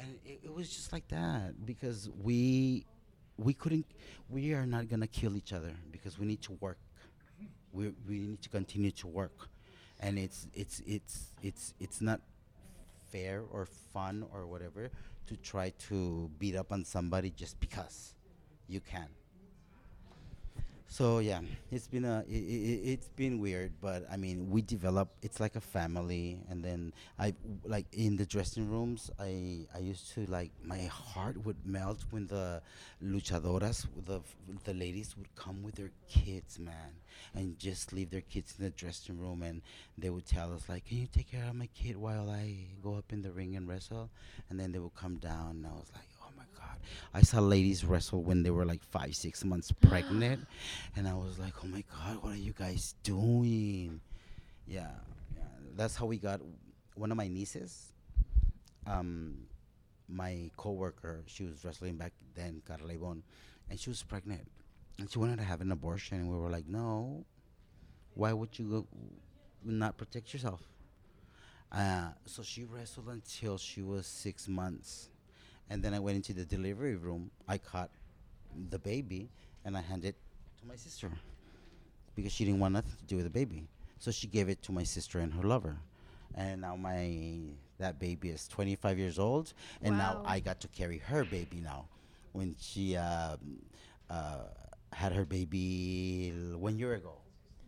And 0.00 0.18
it, 0.24 0.40
it 0.44 0.54
was 0.54 0.68
just 0.68 0.92
like 0.92 1.06
that 1.08 1.66
because 1.66 2.08
we 2.22 2.86
we 3.36 3.54
couldn't 3.54 3.86
we 4.28 4.54
are 4.54 4.66
not 4.66 4.88
gonna 4.88 5.06
kill 5.06 5.36
each 5.36 5.52
other 5.52 5.72
because 5.92 6.18
we 6.18 6.26
need 6.26 6.42
to 6.42 6.52
work. 6.60 6.78
We 7.72 7.92
we 8.08 8.20
need 8.20 8.42
to 8.42 8.48
continue 8.48 8.90
to 8.92 9.06
work, 9.08 9.48
and 10.00 10.18
it's 10.18 10.46
it's 10.54 10.82
it's 10.86 11.32
it's 11.42 11.74
it's 11.80 12.00
not 12.00 12.20
fair 13.12 13.42
or 13.50 13.66
fun 13.66 14.26
or 14.32 14.46
whatever 14.46 14.90
to 15.26 15.36
try 15.36 15.70
to 15.88 16.30
beat 16.38 16.56
up 16.56 16.72
on 16.72 16.84
somebody 16.84 17.30
just 17.30 17.60
because 17.60 18.14
you 18.68 18.80
can. 18.80 19.08
So 20.90 21.20
yeah, 21.20 21.40
it's 21.70 21.86
been 21.86 22.04
a 22.04 22.24
i 22.26 22.34
i 22.34 22.74
it's 22.92 23.08
been 23.14 23.38
weird, 23.38 23.72
but 23.80 24.04
I 24.10 24.16
mean 24.16 24.50
we 24.50 24.60
develop. 24.60 25.08
It's 25.22 25.38
like 25.38 25.54
a 25.54 25.60
family, 25.60 26.42
and 26.50 26.64
then 26.64 26.92
I 27.16 27.32
like 27.64 27.86
in 27.92 28.16
the 28.16 28.26
dressing 28.26 28.68
rooms. 28.68 29.08
I 29.18 29.66
I 29.72 29.78
used 29.78 30.12
to 30.14 30.26
like 30.26 30.50
my 30.64 30.82
heart 30.90 31.36
would 31.46 31.64
melt 31.64 32.04
when 32.10 32.26
the 32.26 32.60
luchadoras, 33.00 33.86
the 34.04 34.20
the 34.64 34.74
ladies 34.74 35.16
would 35.16 35.32
come 35.36 35.62
with 35.62 35.76
their 35.76 35.92
kids, 36.08 36.58
man, 36.58 36.92
and 37.34 37.56
just 37.58 37.92
leave 37.92 38.10
their 38.10 38.26
kids 38.26 38.56
in 38.58 38.64
the 38.64 38.70
dressing 38.70 39.16
room, 39.16 39.42
and 39.44 39.62
they 39.96 40.10
would 40.10 40.26
tell 40.26 40.52
us 40.52 40.68
like, 40.68 40.86
"Can 40.86 40.98
you 40.98 41.06
take 41.06 41.30
care 41.30 41.44
of 41.48 41.54
my 41.54 41.68
kid 41.72 41.96
while 41.96 42.28
I 42.28 42.66
go 42.82 42.96
up 42.96 43.12
in 43.12 43.22
the 43.22 43.30
ring 43.30 43.54
and 43.54 43.68
wrestle?" 43.68 44.10
And 44.50 44.58
then 44.58 44.72
they 44.72 44.80
would 44.80 44.94
come 44.96 45.16
down, 45.18 45.50
and 45.62 45.66
I 45.66 45.70
was 45.70 45.90
like, 45.94 46.10
"Oh 46.19 46.19
my 46.19 46.19
god!" 46.56 46.78
I 47.14 47.22
saw 47.22 47.40
ladies 47.40 47.84
wrestle 47.84 48.22
when 48.22 48.42
they 48.42 48.50
were 48.50 48.64
like 48.64 48.82
five, 48.82 49.14
six 49.16 49.44
months 49.44 49.72
pregnant, 49.80 50.46
and 50.96 51.08
I 51.08 51.14
was 51.14 51.38
like, 51.38 51.54
"Oh 51.64 51.66
my 51.68 51.84
god, 51.90 52.22
what 52.22 52.32
are 52.32 52.36
you 52.36 52.52
guys 52.52 52.94
doing?" 53.02 54.00
Yeah, 54.66 54.90
yeah. 55.36 55.42
That's 55.76 55.96
how 55.96 56.06
we 56.06 56.18
got 56.18 56.40
one 56.94 57.10
of 57.10 57.16
my 57.16 57.28
nieces. 57.28 57.92
Um, 58.86 59.46
my 60.08 60.50
coworker, 60.56 61.22
she 61.26 61.44
was 61.44 61.64
wrestling 61.64 61.96
back 61.96 62.12
then, 62.34 62.62
Carla 62.66 62.92
Ivon, 62.94 63.22
and 63.68 63.78
she 63.78 63.90
was 63.90 64.02
pregnant, 64.02 64.48
and 64.98 65.10
she 65.10 65.18
wanted 65.18 65.38
to 65.38 65.44
have 65.44 65.60
an 65.60 65.70
abortion, 65.72 66.18
and 66.20 66.30
we 66.30 66.36
were 66.36 66.50
like, 66.50 66.66
"No, 66.66 67.24
why 68.14 68.32
would 68.32 68.58
you 68.58 68.66
go, 68.68 68.86
not 69.64 69.96
protect 69.98 70.32
yourself?" 70.32 70.62
Uh, 71.72 72.08
so 72.26 72.42
she 72.42 72.64
wrestled 72.64 73.08
until 73.08 73.56
she 73.56 73.82
was 73.82 74.06
six 74.06 74.48
months. 74.48 75.09
And 75.70 75.82
then 75.82 75.94
I 75.94 76.00
went 76.00 76.16
into 76.16 76.34
the 76.34 76.44
delivery 76.44 76.96
room. 76.96 77.30
I 77.48 77.58
caught 77.58 77.90
the 78.70 78.78
baby 78.78 79.30
and 79.64 79.76
I 79.76 79.80
handed 79.82 80.08
it 80.10 80.16
to 80.60 80.66
my 80.66 80.76
sister 80.76 81.10
because 82.14 82.32
she 82.32 82.44
didn't 82.44 82.60
want 82.60 82.74
nothing 82.74 82.92
to 82.98 83.04
do 83.04 83.16
with 83.16 83.24
the 83.24 83.30
baby. 83.30 83.64
So 83.98 84.10
she 84.10 84.26
gave 84.26 84.48
it 84.48 84.62
to 84.64 84.72
my 84.72 84.82
sister 84.84 85.20
and 85.20 85.32
her 85.34 85.42
lover. 85.42 85.76
And 86.34 86.62
now 86.62 86.76
my 86.76 87.40
that 87.78 87.98
baby 87.98 88.28
is 88.30 88.46
25 88.48 88.98
years 88.98 89.18
old, 89.18 89.52
and 89.82 89.96
now 89.96 90.20
I 90.24 90.40
got 90.40 90.60
to 90.60 90.68
carry 90.68 90.98
her 90.98 91.24
baby 91.24 91.60
now. 91.60 91.86
When 92.32 92.54
she 92.60 92.96
um, 92.96 93.38
uh, 94.08 94.44
had 94.92 95.12
her 95.12 95.24
baby 95.24 96.32
l- 96.52 96.58
one 96.58 96.78
year 96.78 96.94
ago, 96.94 97.14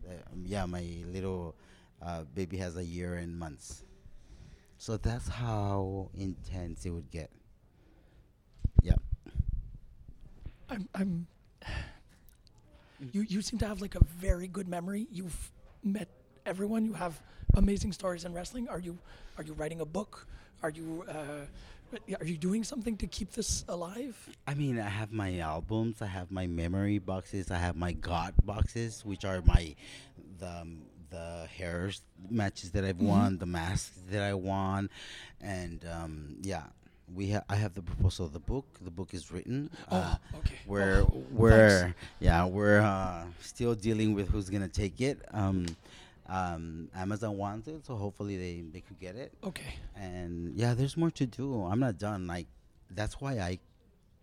uh, 0.09 0.13
yeah, 0.45 0.65
my 0.67 0.85
little 1.13 1.57
uh, 2.03 2.25
baby 2.35 2.57
has 2.59 2.77
a 2.77 2.85
year 2.85 3.15
and 3.15 3.37
months. 3.39 3.83
So 4.79 4.97
that's 4.97 5.29
how 5.29 6.11
intense 6.17 6.85
it 6.87 6.91
would 6.91 7.11
get. 7.11 7.31
Yeah. 8.83 8.97
I'm, 10.73 10.89
I'm. 10.95 11.27
You 13.13 13.23
you 13.29 13.43
seem 13.43 13.59
to 13.59 13.67
have 13.67 13.83
like 13.83 13.95
a 13.95 14.05
very 14.05 14.49
good 14.49 14.69
memory. 14.69 15.07
You've 15.11 15.53
met 15.85 16.09
everyone. 16.47 16.87
You 16.87 16.95
have 16.95 17.21
amazing 17.55 17.93
stories 17.93 18.25
in 18.25 18.33
wrestling. 18.33 18.69
Are 18.69 18.79
you 18.79 18.97
are 19.37 19.45
you 19.45 19.53
writing 19.53 19.81
a 19.81 19.85
book? 19.85 20.27
Are 20.63 20.71
you 20.71 21.05
uh, 21.09 21.45
are 22.19 22.25
you 22.25 22.39
doing 22.39 22.65
something 22.65 22.97
to 22.97 23.07
keep 23.07 23.33
this 23.33 23.65
alive? 23.69 24.17
I 24.47 24.55
mean, 24.55 24.79
I 24.79 24.89
have 24.89 25.13
my 25.13 25.41
albums, 25.41 26.01
I 26.01 26.07
have 26.07 26.31
my 26.31 26.47
memory 26.47 26.99
boxes, 26.99 27.51
I 27.51 27.59
have 27.59 27.77
my 27.77 27.93
God 27.93 28.33
boxes, 28.43 29.05
which 29.05 29.27
are 29.27 29.43
my 29.43 29.75
the 30.39 30.61
um, 30.61 30.83
the 31.11 31.47
hairs 31.55 32.01
matches 32.31 32.71
that 32.71 32.85
I've 32.85 33.01
won, 33.01 33.37
the 33.37 33.47
masks 33.47 33.99
that 34.11 34.23
I 34.23 34.33
won, 34.33 34.89
and 35.43 35.85
um, 35.85 36.37
yeah, 36.41 36.65
we 37.15 37.31
ha- 37.33 37.45
I 37.49 37.57
have 37.57 37.75
the 37.75 37.83
proposal 37.83 38.27
of 38.27 38.33
the 38.33 38.41
book. 38.41 38.67
The 38.81 38.91
book 38.91 39.15
is 39.15 39.31
written. 39.33 39.71
uh, 39.91 40.17
Oh, 40.35 40.39
okay. 40.39 40.55
We're 40.67 41.03
Oh, 41.03 41.25
we're 41.33 41.95
yeah 42.21 42.45
we're 42.47 42.81
uh, 42.81 43.25
still 43.41 43.75
dealing 43.75 44.15
with 44.15 44.29
who's 44.29 44.49
gonna 44.51 44.69
take 44.69 45.01
it. 45.01 45.21
Um, 45.33 45.67
um, 46.29 46.89
Amazon 46.95 47.37
wants 47.37 47.69
it, 47.69 47.85
so 47.85 47.97
hopefully 47.97 48.37
they 48.37 48.63
they 48.73 48.81
could 48.81 48.99
get 49.01 49.17
it 49.17 49.33
Okay. 49.45 49.75
and 49.97 50.55
yeah 50.57 50.73
there's 50.73 50.97
more 50.97 51.11
to 51.11 51.27
do 51.27 51.65
i'm 51.65 51.81
not 51.81 51.99
done 51.99 52.27
like 52.29 52.47
that's 52.91 53.21
why 53.21 53.39
i 53.41 53.59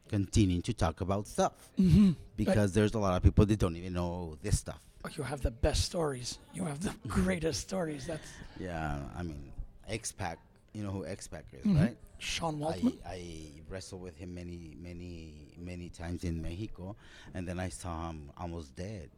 continue 0.08 0.62
to 0.62 0.74
talk 0.74 1.02
about 1.02 1.28
stuff 1.28 1.54
Mm-hmm. 1.78 2.12
because 2.38 2.74
there's 2.74 2.94
a 2.96 3.00
lot 3.00 3.16
of 3.18 3.22
people 3.22 3.46
that 3.46 3.60
don't 3.60 3.76
even 3.76 3.94
know 3.94 4.38
this 4.42 4.58
stuff 4.60 4.80
Oh, 5.06 5.10
you 5.16 5.24
have 5.24 5.40
the 5.42 5.52
best 5.52 5.86
stories. 5.86 6.40
You 6.54 6.66
have 6.66 6.82
the 6.82 6.94
greatest 7.08 7.62
stories. 7.62 8.08
That's 8.08 8.28
yeah 8.60 9.00
i 9.16 9.22
mean 9.22 9.52
x-pac 9.88 10.40
you 10.74 10.84
know 10.84 10.92
who 10.92 11.06
x-pac 11.06 11.46
is 11.54 11.66
Mhm. 11.66 11.80
right 11.80 11.98
Sean 12.20 12.56
I, 12.62 12.66
Waltman. 12.66 12.98
I 13.06 13.52
wrestled 13.70 14.02
with 14.02 14.18
him 14.18 14.34
many 14.34 14.76
many 14.82 15.54
many 15.58 15.90
times 15.90 16.24
in 16.24 16.42
mexico 16.42 16.96
and 17.34 17.48
then 17.48 17.60
i 17.60 17.70
saw 17.70 18.10
him 18.10 18.32
almost 18.38 18.76
dead 18.76 19.10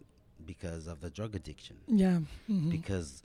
because 0.45 0.87
of 0.87 1.01
the 1.01 1.09
drug 1.09 1.35
addiction 1.35 1.77
yeah. 1.87 2.19
mhm. 2.49 2.69
because 2.71 3.21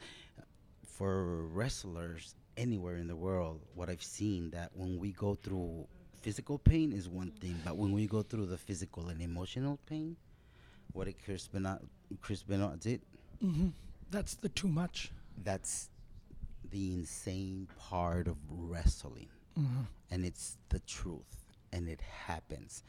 for 0.84 1.46
wrestlers 1.46 2.34
anywhere 2.56 2.96
in 2.96 3.06
the 3.06 3.16
world 3.16 3.60
what 3.74 3.88
i've 3.88 4.02
seen 4.02 4.50
that 4.50 4.70
when 4.74 4.98
we 4.98 5.12
go 5.12 5.34
through 5.34 5.86
physical 6.22 6.58
pain 6.58 6.92
is 6.92 7.08
one 7.08 7.30
thing 7.32 7.54
but 7.64 7.76
when 7.76 7.92
we 7.92 8.06
go 8.06 8.22
through 8.22 8.46
the 8.46 8.56
physical 8.58 9.08
and 9.08 9.20
emotional 9.20 9.78
pain 9.86 10.16
what 10.92 11.06
it 11.06 11.16
chris 11.24 11.46
benoit 11.48 11.80
chris 12.20 12.42
benoit 12.42 12.80
did 12.80 13.00
Mhm. 13.42 13.72
That's 14.10 14.34
the 14.36 14.48
too 14.48 14.68
much. 14.68 15.10
that's 15.44 15.90
the 16.70 16.92
insane 16.94 17.68
part 17.78 18.28
of 18.28 18.36
wrestling. 18.50 19.28
Mhm. 19.58 19.86
and 20.10 20.24
it's 20.26 20.58
the 20.68 20.80
truth. 20.80 21.44
And 21.72 21.88
it 21.88 22.00
happens. 22.02 22.82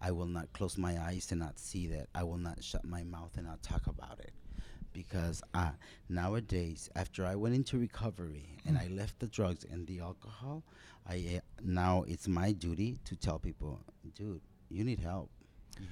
I 0.00 0.10
will 0.10 0.26
not 0.26 0.52
close 0.54 0.78
my 0.78 0.98
eyes 1.00 1.30
and 1.30 1.38
not 1.40 1.58
see 1.58 1.86
that. 1.88 2.08
I 2.14 2.22
will 2.24 2.38
not 2.38 2.64
shut 2.64 2.84
my 2.84 3.02
mouth 3.04 3.36
and 3.36 3.46
not 3.46 3.62
talk 3.62 3.86
about 3.86 4.20
it. 4.20 4.32
Because 4.94 5.42
uh, 5.52 5.72
nowadays 6.08 6.88
after 6.96 7.26
i 7.26 7.34
went 7.34 7.54
into 7.54 7.76
recovery 7.78 8.56
and 8.66 8.78
i 8.78 8.86
left 8.88 9.18
the 9.18 9.26
drugs 9.26 9.64
and 9.64 9.86
the 9.86 9.98
alcohol 10.00 10.62
i 11.06 11.16
uh, 11.36 11.40
now 11.62 12.04
it's 12.06 12.28
my 12.28 12.52
duty 12.52 12.98
to 13.04 13.16
tell 13.16 13.38
people 13.38 13.80
dude 14.14 14.40
you 14.70 14.82
need 14.84 15.00
help. 15.00 15.30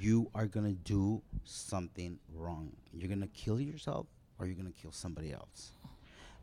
You 0.01 0.30
are 0.34 0.47
gonna 0.47 0.72
do 0.72 1.20
something 1.45 2.18
wrong. 2.32 2.72
You're 2.93 3.09
gonna 3.11 3.26
kill 3.28 3.61
yourself 3.61 4.07
or 4.38 4.47
you're 4.47 4.55
gonna 4.57 4.70
kill 4.82 4.93
somebody 4.93 5.32
else 5.32 5.72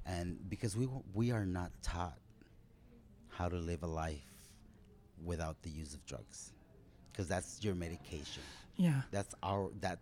and 0.05 0.37
because 0.49 0.75
we 0.75 0.85
w- 0.85 1.03
we 1.13 1.31
are 1.31 1.45
not 1.45 1.71
taught 1.81 2.17
how 3.29 3.49
to 3.49 3.55
live 3.57 3.83
a 3.83 3.87
life 3.87 4.25
without 5.23 5.61
the 5.61 5.69
use 5.69 5.93
of 5.93 6.05
drugs, 6.05 6.53
because 7.11 7.27
that's 7.27 7.63
your 7.63 7.75
medication. 7.75 8.43
Yeah. 8.75 9.01
That's 9.11 9.35
our 9.43 9.69
that 9.81 9.99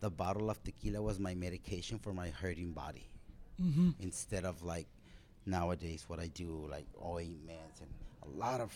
the 0.00 0.10
bottle 0.10 0.50
of 0.50 0.62
tequila 0.62 1.02
was 1.02 1.18
my 1.18 1.34
medication 1.34 1.98
for 1.98 2.12
my 2.12 2.28
hurting 2.30 2.72
body. 2.72 3.08
Mm-hmm. 3.60 3.90
Instead 4.00 4.44
of 4.44 4.62
like 4.62 4.86
nowadays 5.46 6.04
what 6.08 6.20
I 6.20 6.28
do 6.28 6.66
like 6.70 6.86
ointments 7.04 7.80
and 7.80 7.90
a 8.22 8.38
lot 8.38 8.60
of 8.60 8.72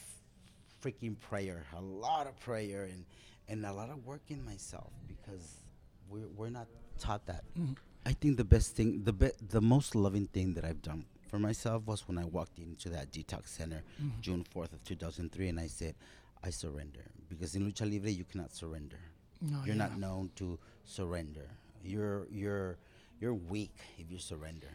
freaking 0.83 1.19
prayer, 1.19 1.65
a 1.77 1.81
lot 1.81 2.27
of 2.27 2.39
prayer 2.41 2.85
and 2.85 3.05
and 3.49 3.65
a 3.65 3.73
lot 3.73 3.91
of 3.91 4.05
work 4.07 4.23
in 4.29 4.45
myself 4.45 4.93
because 5.07 5.61
we're 6.11 6.29
we're 6.37 6.51
not 6.51 6.67
taught 6.99 7.27
that. 7.27 7.45
I 8.07 8.13
think 8.13 8.37
the 8.37 8.45
best 8.45 8.75
thing, 8.75 9.03
the 9.05 9.13
be- 9.13 9.39
the 9.49 9.61
most 9.61 9.95
loving 9.95 10.27
thing 10.27 10.55
that 10.55 10.65
I've 10.65 10.83
done 10.83 11.05
for 11.29 11.39
myself 11.39 11.87
was 11.87 12.09
when 12.09 12.19
I 12.19 12.25
walked 12.25 12.59
into 12.59 12.89
that 12.91 13.13
detox 13.13 13.49
center 13.49 13.83
mm. 14.03 14.19
June 14.21 14.45
4th 14.55 14.73
of 14.73 14.83
2003 14.85 15.49
and 15.49 15.61
I 15.61 15.67
said 15.67 15.95
I 16.43 16.51
surrender 16.51 17.01
because 17.29 17.55
in 17.55 17.71
lucha 17.71 17.91
libre 17.91 18.11
you 18.11 18.25
cannot 18.25 18.55
surrender. 18.55 18.99
No, 19.41 19.59
you're 19.65 19.75
yeah. 19.75 19.87
not 19.87 19.99
known 19.99 20.31
to 20.37 20.59
surrender. 20.85 21.49
You're 21.85 22.27
you're 22.31 22.79
you're 23.21 23.35
weak 23.35 23.77
if 23.99 24.11
you 24.11 24.19
surrender. 24.19 24.71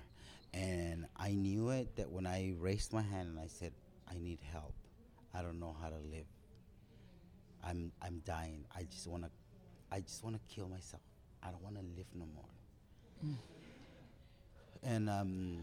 And 0.53 1.07
I 1.17 1.31
knew 1.31 1.69
it 1.69 1.95
that 1.95 2.11
when 2.11 2.27
I 2.27 2.53
raised 2.59 2.93
my 2.93 3.01
hand 3.01 3.29
and 3.29 3.39
I 3.39 3.47
said 3.47 3.71
I 4.09 4.17
need 4.19 4.39
help. 4.51 4.73
I 5.33 5.41
don't 5.41 5.59
know 5.59 5.75
how 5.81 5.89
to 5.89 5.97
live. 6.11 6.27
I'm 7.63 7.91
I'm 8.01 8.21
dying. 8.25 8.65
I 8.75 8.83
just 8.83 9.07
want 9.07 9.23
to 9.23 9.29
I 9.91 10.01
just 10.01 10.23
want 10.23 10.35
to 10.35 10.55
kill 10.55 10.67
myself. 10.67 11.01
I 11.41 11.49
don't 11.49 11.63
want 11.63 11.75
to 11.75 11.81
live 11.97 12.07
no 12.13 12.25
more. 12.35 12.45
And 14.83 15.09
um 15.09 15.59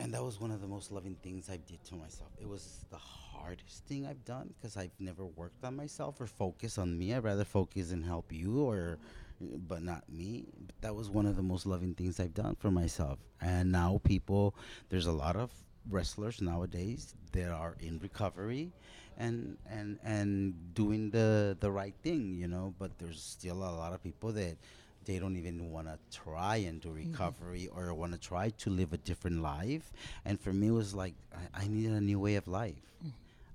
and 0.00 0.14
that 0.14 0.24
was 0.24 0.40
one 0.40 0.50
of 0.50 0.62
the 0.62 0.66
most 0.66 0.90
loving 0.90 1.16
things 1.22 1.50
I 1.50 1.58
did 1.58 1.84
to 1.84 1.94
myself. 1.94 2.30
It 2.40 2.48
was 2.48 2.84
the 2.90 2.96
hardest 2.96 3.84
thing 3.84 4.06
I've 4.06 4.24
done 4.24 4.54
because 4.56 4.76
I've 4.76 4.98
never 4.98 5.26
worked 5.26 5.62
on 5.64 5.76
myself 5.76 6.20
or 6.20 6.26
focused 6.26 6.78
on 6.78 6.98
me. 6.98 7.14
I'd 7.14 7.22
rather 7.22 7.44
focus 7.44 7.92
and 7.92 8.04
help 8.04 8.32
you 8.32 8.60
or 8.62 8.98
but 9.40 9.82
not 9.82 10.04
me. 10.10 10.46
But 10.66 10.74
that 10.82 10.94
was 10.94 11.10
one 11.10 11.26
of 11.26 11.36
the 11.36 11.42
most 11.42 11.66
loving 11.66 11.94
things 11.94 12.18
I've 12.18 12.34
done 12.34 12.56
for 12.56 12.70
myself. 12.70 13.18
And 13.40 13.72
now 13.72 14.00
people 14.04 14.54
there's 14.88 15.06
a 15.06 15.12
lot 15.12 15.36
of 15.36 15.50
wrestlers 15.88 16.40
nowadays 16.40 17.14
that 17.32 17.50
are 17.50 17.76
in 17.80 17.98
recovery 18.00 18.72
and 19.18 19.56
and 19.68 19.98
and 20.02 20.54
doing 20.74 21.10
the 21.10 21.56
the 21.60 21.70
right 21.70 21.94
thing, 22.02 22.34
you 22.34 22.48
know, 22.48 22.74
but 22.78 22.98
there's 22.98 23.22
still 23.22 23.56
a 23.56 23.72
lot 23.76 23.92
of 23.92 24.02
people 24.02 24.32
that 24.32 24.56
they 25.04 25.18
don't 25.18 25.36
even 25.36 25.70
want 25.70 25.86
to 25.86 25.98
try 26.16 26.56
and 26.56 26.80
do 26.80 26.90
recovery 26.90 27.68
or 27.74 27.92
want 27.94 28.12
to 28.12 28.18
try 28.18 28.50
to 28.50 28.70
live 28.70 28.92
a 28.92 28.98
different 28.98 29.42
life. 29.42 29.92
And 30.24 30.40
for 30.40 30.52
me, 30.52 30.68
it 30.68 30.72
was 30.72 30.94
like 30.94 31.14
I, 31.34 31.64
I 31.64 31.68
needed 31.68 31.92
a 31.92 32.00
new 32.00 32.18
way 32.18 32.36
of 32.36 32.46
life. 32.46 32.82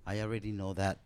I 0.07 0.21
already 0.21 0.51
know 0.51 0.73
that 0.73 0.99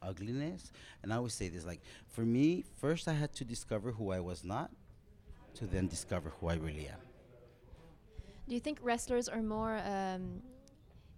ugliness, 0.00 0.72
and 1.02 1.12
I 1.12 1.16
always 1.16 1.34
say 1.34 1.48
this: 1.48 1.66
like 1.66 1.80
for 2.08 2.22
me, 2.22 2.64
first 2.80 3.08
I 3.08 3.12
had 3.12 3.32
to 3.34 3.44
discover 3.44 3.92
who 3.92 4.10
I 4.10 4.20
was 4.20 4.42
not, 4.42 4.70
to 5.54 5.66
then 5.66 5.86
discover 5.86 6.32
who 6.40 6.48
I 6.48 6.54
really 6.54 6.88
am. 6.88 7.00
Do 8.48 8.54
you 8.54 8.60
think 8.60 8.78
wrestlers 8.82 9.28
are 9.28 9.42
more? 9.42 9.78
Um, 9.84 10.42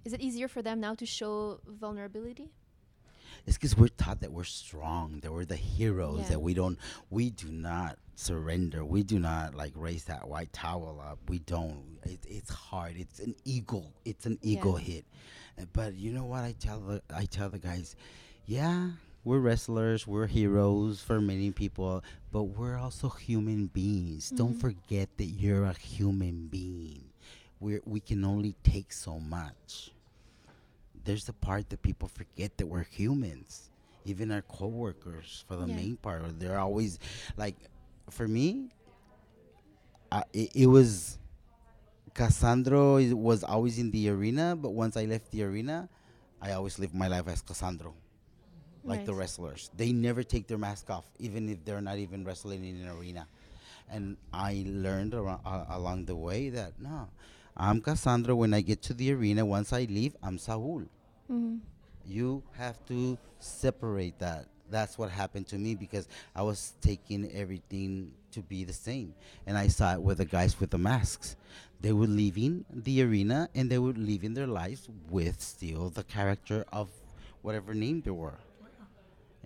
is 0.05 0.13
it 0.13 0.21
easier 0.21 0.49
for 0.49 0.61
them 0.61 0.81
now 0.81 0.95
to 0.95 1.07
show 1.07 1.61
vulnerability? 1.67 2.51
It's 3.47 3.57
because 3.57 3.77
we're 3.77 3.89
taught 3.89 4.21
that 4.21 4.33
we're 4.33 4.45
strong, 4.45 5.21
that 5.21 5.33
we're 5.33 5.45
the 5.45 5.57
heroes, 5.57 6.21
Yeah. 6.23 6.29
that 6.31 6.41
we 6.43 6.55
don't, 6.55 6.79
we 7.11 7.31
do 7.31 7.49
not 7.51 7.99
surrender. 8.17 8.85
We 8.85 9.03
do 9.03 9.19
not 9.19 9.55
like 9.55 9.73
raise 9.75 10.05
that 10.05 10.29
white 10.29 10.53
towel 10.53 11.01
up. 11.01 11.19
We 11.29 11.41
don't. 11.41 11.99
It, 12.05 12.21
it's 12.29 12.51
hard. 12.51 12.95
It's 12.97 13.19
an 13.21 13.35
ego. 13.45 13.85
It's 14.05 14.25
an 14.27 14.39
ego 14.43 14.77
Yeah. 14.77 14.85
hit. 14.85 15.05
Uh, 15.59 15.65
But 15.73 15.95
you 15.97 16.13
know 16.13 16.25
what 16.25 16.45
I 16.45 16.53
tell 16.53 16.81
the 16.81 17.03
I 17.15 17.25
tell 17.27 17.49
the 17.51 17.59
guys, 17.59 17.97
yeah, 18.47 18.91
we're 19.25 19.41
wrestlers, 19.41 20.07
we're 20.07 20.27
heroes 20.27 21.01
for 21.01 21.21
many 21.21 21.51
people, 21.51 22.05
but 22.31 22.45
we're 22.45 22.77
also 22.77 23.09
human 23.09 23.67
beings. 23.69 24.31
Don't 24.31 24.57
Mhm. 24.57 24.61
forget 24.61 25.09
that 25.17 25.27
you're 25.27 25.65
a 25.65 25.73
human 25.73 26.47
being. 26.49 27.11
We 27.59 27.81
we 27.87 28.01
can 28.01 28.25
only 28.25 28.55
take 28.63 28.93
so 28.93 29.19
much 29.19 29.91
there's 31.05 31.25
the 31.25 31.33
part 31.33 31.69
that 31.71 31.83
people 31.83 32.09
forget 32.09 32.57
that 32.59 32.67
we're 32.67 32.85
humans. 32.85 33.71
Even 34.07 34.31
our 34.31 34.43
coworkers, 34.43 35.45
for 35.49 35.57
the 35.57 35.67
Yeah. 35.67 35.77
main 35.77 35.97
part, 35.97 36.39
they're 36.39 36.59
always 36.59 36.99
like, 37.37 37.57
for 38.11 38.29
me, 38.29 38.71
I, 40.13 40.23
it, 40.33 40.51
it 40.55 40.67
was 40.67 41.19
Cassandro 42.15 42.97
is- 43.03 43.15
was 43.15 43.43
always 43.43 43.79
in 43.79 43.91
the 43.91 44.09
arena, 44.09 44.55
but 44.57 44.71
once 44.71 44.97
I 44.97 45.05
left 45.07 45.31
the 45.31 45.43
arena, 45.43 45.89
I 46.41 46.53
always 46.53 46.79
lived 46.79 46.95
my 46.95 47.09
life 47.09 47.27
as 47.29 47.43
Cassandro, 47.43 47.95
like 48.85 49.07
the 49.07 49.15
wrestlers. 49.15 49.71
They 49.77 49.93
never 49.93 50.23
take 50.23 50.47
their 50.47 50.59
mask 50.59 50.91
off, 50.91 51.07
even 51.19 51.49
if 51.49 51.65
they're 51.65 51.81
not 51.81 51.97
even 51.99 52.25
wrestling 52.25 52.65
in 52.65 52.77
an 52.83 52.89
arena. 52.97 53.27
And 53.89 54.17
I 54.33 54.65
learned 54.67 55.15
ar- 55.15 55.41
uh, 55.45 55.65
along 55.71 56.05
the 56.05 56.15
way 56.17 56.51
that 56.51 56.79
no, 56.79 57.09
I'm 57.57 57.81
Cassandro. 57.81 58.35
When 58.35 58.53
I 58.53 58.61
get 58.61 58.83
to 58.83 58.95
the 58.95 59.13
arena, 59.13 59.45
once 59.45 59.73
I 59.73 59.85
leave, 59.85 60.17
I'm 60.23 60.39
Saul. 60.39 60.83
Mm-hmm. 61.31 61.59
You 62.07 62.43
have 62.59 62.85
to 62.87 63.17
separate 63.39 64.19
that. 64.19 64.47
That's 64.71 64.99
what 64.99 65.11
happened 65.11 65.47
to 65.49 65.59
me 65.59 65.75
because 65.75 66.09
I 66.35 66.43
was 66.43 66.73
taking 66.81 67.31
everything 67.33 68.13
to 68.33 68.43
be 68.43 68.65
the 68.65 68.73
same. 68.73 69.15
And 69.47 69.57
I 69.57 69.69
saw 69.69 69.93
it 69.93 70.03
with 70.03 70.19
the 70.19 70.25
guys 70.25 70.59
with 70.59 70.71
the 70.71 70.79
masks. 70.79 71.37
They 71.81 71.93
were 71.93 72.07
leaving 72.07 72.65
the 72.71 73.03
arena 73.03 73.49
and 73.55 73.71
they 73.71 73.79
were 73.79 73.93
leaving 73.93 74.35
their 74.35 74.47
lives 74.47 74.89
with 75.11 75.41
still 75.41 75.91
the 75.91 76.03
character 76.03 76.65
of 76.73 76.89
whatever 77.43 77.75
name 77.75 78.03
they 78.05 78.11
were. 78.11 78.39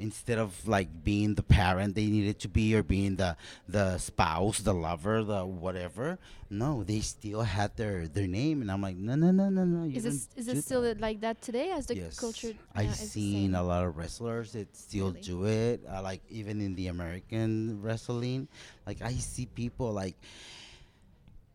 Instead 0.01 0.39
of 0.39 0.67
like 0.67 1.03
being 1.05 1.35
the 1.35 1.43
parent 1.43 1.95
they 1.95 2.07
needed 2.07 2.39
to 2.41 2.49
be 2.49 2.75
or 2.75 2.83
being 2.83 3.17
the 3.17 3.37
the 3.69 3.99
spouse, 3.99 4.59
the 4.61 4.75
lover, 4.75 5.23
the 5.25 5.45
whatever. 5.45 6.19
No, 6.51 6.83
they 6.85 7.01
still 7.01 7.43
had 7.43 7.77
their 7.77 8.09
their 8.09 8.27
name 8.27 8.63
and 8.63 8.71
I'm 8.71 8.81
like, 8.81 8.97
no 8.97 9.15
no 9.17 9.31
no 9.31 9.49
no 9.51 9.65
no. 9.65 9.85
you 9.85 9.97
Is 9.97 10.05
this 10.05 10.29
is 10.37 10.49
it 10.49 10.63
still 10.65 10.83
that." 10.83 11.01
like 11.01 11.21
that 11.21 11.43
today 11.43 11.71
as 11.73 11.87
the 11.87 11.97
yes. 11.97 12.19
culture? 12.19 12.55
I've 12.75 12.95
seen 12.95 13.55
a 13.55 13.63
lot 13.63 13.85
of 13.85 13.97
wrestlers 13.97 14.53
that 14.53 14.75
still 14.77 15.09
Really? 15.11 15.21
do 15.21 15.45
it. 15.47 15.85
Uh, 15.89 16.01
like 16.03 16.23
even 16.31 16.61
in 16.61 16.75
the 16.75 16.87
American 16.89 17.83
wrestling, 17.83 18.49
like 18.87 19.03
I 19.03 19.13
see 19.15 19.47
people 19.47 19.93
like, 19.93 20.17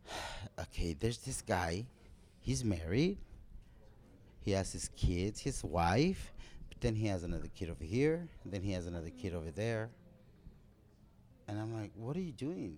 okay, 0.59 0.93
there's 0.99 1.17
this 1.19 1.41
guy, 1.41 1.85
he's 2.41 2.63
married, 2.63 3.17
he 4.41 4.51
has 4.51 4.71
his 4.73 4.89
kids, 4.95 5.39
his 5.39 5.63
wife, 5.63 6.32
then 6.83 6.95
he 6.95 7.07
has 7.07 7.23
another 7.23 7.47
kid 7.55 7.69
over 7.69 7.83
here, 7.83 8.27
then 8.45 8.61
he 8.61 8.73
has 8.73 8.85
another 8.85 9.09
kid 9.09 9.33
over 9.33 9.49
there, 9.51 9.89
and 11.47 11.57
I'm 11.57 11.73
like, 11.73 11.91
what 11.95 12.17
are 12.17 12.21
you 12.21 12.33
doing? 12.33 12.77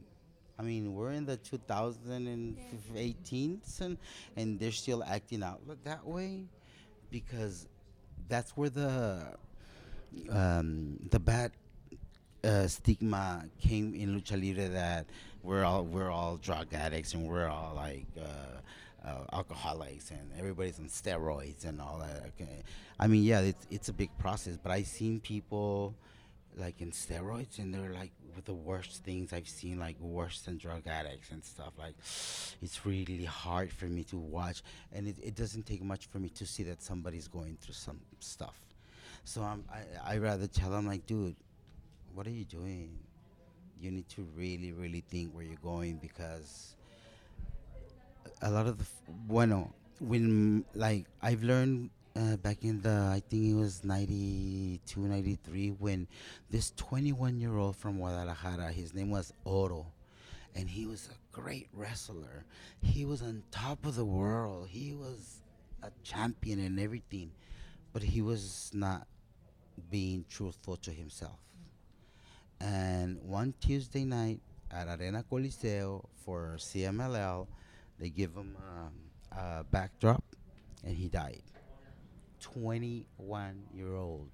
I 0.57 0.61
mean, 0.61 0.93
we're 0.93 1.11
in 1.11 1.25
the 1.25 1.35
2018s, 1.37 3.81
and 3.81 3.97
and 4.37 4.57
they're 4.59 4.71
still 4.71 5.03
acting 5.03 5.43
out 5.43 5.59
that 5.83 6.05
way, 6.05 6.45
because 7.09 7.67
that's 8.29 8.51
where 8.51 8.69
the 8.69 9.35
um, 10.29 10.97
the 11.09 11.19
bad 11.19 11.51
uh, 12.43 12.67
stigma 12.67 13.45
came 13.59 13.95
in 13.95 14.21
lucha 14.21 14.39
libre 14.39 14.69
that 14.69 15.07
we're 15.41 15.63
all 15.63 15.83
we're 15.83 16.11
all 16.11 16.37
drug 16.37 16.71
addicts 16.73 17.15
and 17.15 17.27
we're 17.27 17.47
all 17.47 17.73
like 17.75 18.05
uh, 18.21 18.59
uh, 19.05 19.23
alcoholics 19.33 20.11
and 20.11 20.31
everybody's 20.37 20.79
on 20.79 20.85
steroids 20.85 21.65
and 21.65 21.79
all 21.79 21.99
that. 21.99 22.31
Okay. 22.39 22.63
I 22.99 23.07
mean, 23.07 23.23
yeah, 23.23 23.41
it's 23.41 23.67
it's 23.69 23.89
a 23.89 23.93
big 23.93 24.09
process, 24.17 24.57
but 24.61 24.71
I've 24.71 24.87
seen 24.87 25.19
people 25.19 25.95
like 26.57 26.81
in 26.81 26.91
steroids 26.91 27.59
and 27.59 27.73
they're 27.73 27.93
like 27.93 28.11
with 28.35 28.45
the 28.45 28.53
worst 28.53 29.03
things 29.03 29.33
I've 29.33 29.47
seen, 29.47 29.79
like 29.79 29.99
worse 29.99 30.41
than 30.41 30.57
drug 30.57 30.87
addicts 30.87 31.31
and 31.31 31.43
stuff. 31.43 31.73
Like, 31.77 31.95
it's 32.61 32.85
really 32.85 33.25
hard 33.25 33.71
for 33.71 33.85
me 33.85 34.03
to 34.05 34.17
watch, 34.17 34.61
and 34.93 35.07
it, 35.07 35.15
it 35.23 35.35
doesn't 35.35 35.65
take 35.65 35.81
much 35.83 36.07
for 36.07 36.19
me 36.19 36.29
to 36.29 36.45
see 36.45 36.63
that 36.63 36.81
somebody's 36.81 37.27
going 37.27 37.57
through 37.61 37.75
some 37.75 37.99
stuff. 38.19 38.59
So 39.23 39.41
I'm, 39.41 39.63
I 39.71 40.15
I 40.15 40.17
rather 40.17 40.47
tell 40.47 40.69
them 40.69 40.87
like, 40.87 41.05
dude, 41.05 41.35
what 42.13 42.27
are 42.27 42.31
you 42.31 42.45
doing? 42.45 42.97
You 43.79 43.91
need 43.91 44.09
to 44.09 44.27
really 44.35 44.71
really 44.71 45.03
think 45.09 45.33
where 45.33 45.43
you're 45.43 45.55
going 45.63 45.97
because 45.97 46.75
a 48.41 48.49
lot 48.49 48.67
of 48.67 48.77
the 48.77 48.85
bueno 49.07 49.73
when 49.99 50.65
like 50.73 51.05
I've 51.21 51.43
learned 51.43 51.89
uh, 52.15 52.37
back 52.37 52.63
in 52.63 52.81
the 52.81 53.09
I 53.11 53.21
think 53.29 53.45
it 53.45 53.55
was 53.55 53.83
92 53.83 54.99
93 54.99 55.69
when 55.79 56.07
this 56.49 56.71
21 56.77 57.39
year 57.39 57.57
old 57.57 57.75
from 57.75 57.97
Guadalajara 57.97 58.71
his 58.71 58.93
name 58.93 59.09
was 59.09 59.33
Oro 59.43 59.87
and 60.55 60.69
he 60.69 60.85
was 60.85 61.09
a 61.11 61.37
great 61.37 61.67
wrestler. 61.73 62.45
He 62.81 63.03
was 63.03 63.21
on 63.21 63.43
top 63.51 63.85
of 63.85 63.95
the 63.95 64.05
world. 64.05 64.69
He 64.69 64.93
was 64.93 65.41
a 65.83 65.91
champion 66.03 66.59
and 66.59 66.79
everything 66.79 67.31
but 67.93 68.03
he 68.03 68.21
was 68.21 68.71
not 68.73 69.07
being 69.89 70.25
truthful 70.29 70.75
to 70.77 70.91
himself. 70.91 71.39
And 72.59 73.21
one 73.21 73.53
Tuesday 73.61 74.03
night 74.03 74.41
at 74.71 74.87
Arena 74.99 75.23
Coliseo 75.31 76.05
for 76.25 76.55
CMLL, 76.57 77.47
they 77.99 78.09
give 78.09 78.33
him 78.33 78.55
um, 78.57 79.37
a 79.37 79.63
backdrop, 79.63 80.23
and 80.83 80.95
he 80.95 81.07
died. 81.07 81.41
21 82.41 83.63
year 83.73 83.95
old. 83.95 84.29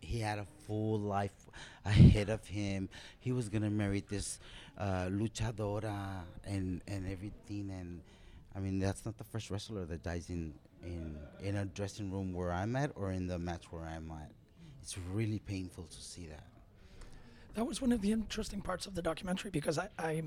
He 0.00 0.20
had 0.20 0.38
a 0.38 0.46
full 0.66 1.00
life 1.00 1.48
ahead 1.84 2.28
of 2.28 2.46
him. 2.46 2.88
He 3.20 3.32
was 3.32 3.48
gonna 3.48 3.70
marry 3.70 4.04
this 4.06 4.38
uh, 4.76 5.06
luchadora 5.06 6.22
and 6.44 6.82
and 6.86 7.10
everything. 7.10 7.70
And 7.70 8.02
I 8.54 8.60
mean, 8.60 8.78
that's 8.78 9.06
not 9.06 9.16
the 9.16 9.24
first 9.24 9.50
wrestler 9.50 9.86
that 9.86 10.02
dies 10.02 10.28
in 10.28 10.54
in 10.82 11.16
in 11.40 11.56
a 11.56 11.64
dressing 11.64 12.10
room 12.10 12.34
where 12.34 12.52
I'm 12.52 12.76
at 12.76 12.92
or 12.94 13.12
in 13.12 13.26
the 13.26 13.38
match 13.38 13.64
where 13.70 13.84
I'm 13.84 14.10
at. 14.10 14.30
It's 14.82 14.98
really 14.98 15.38
painful 15.38 15.84
to 15.84 16.02
see 16.02 16.26
that. 16.26 16.44
That 17.54 17.66
was 17.66 17.80
one 17.80 17.92
of 17.92 18.02
the 18.02 18.12
interesting 18.12 18.60
parts 18.60 18.84
of 18.84 18.94
the 18.94 19.00
documentary 19.02 19.50
because 19.50 19.78
I, 19.78 19.88
I 19.98 20.24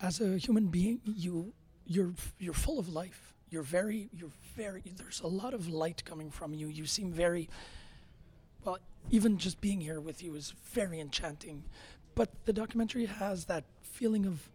as 0.00 0.20
a 0.20 0.36
human 0.38 0.66
being, 0.68 1.00
you 1.04 1.52
you're 1.86 2.12
you're 2.38 2.54
full 2.54 2.78
of 2.78 2.88
life. 2.88 3.34
You're 3.50 3.62
very 3.62 4.08
you're 4.12 4.30
very 4.56 4.82
there's 4.96 5.20
a 5.20 5.26
lot 5.28 5.54
of 5.54 5.68
light 5.68 6.04
coming 6.04 6.30
from 6.30 6.52
you. 6.54 6.68
You 6.68 6.86
seem 6.86 7.12
very 7.12 7.48
well, 8.64 8.78
even 9.10 9.38
just 9.38 9.60
being 9.60 9.80
here 9.80 10.00
with 10.00 10.22
you 10.22 10.34
is 10.34 10.52
very 10.72 11.00
enchanting. 11.00 11.64
But 12.14 12.30
the 12.44 12.52
documentary 12.52 13.06
has 13.06 13.44
that 13.46 13.64
feeling 13.82 14.26
of 14.26 14.48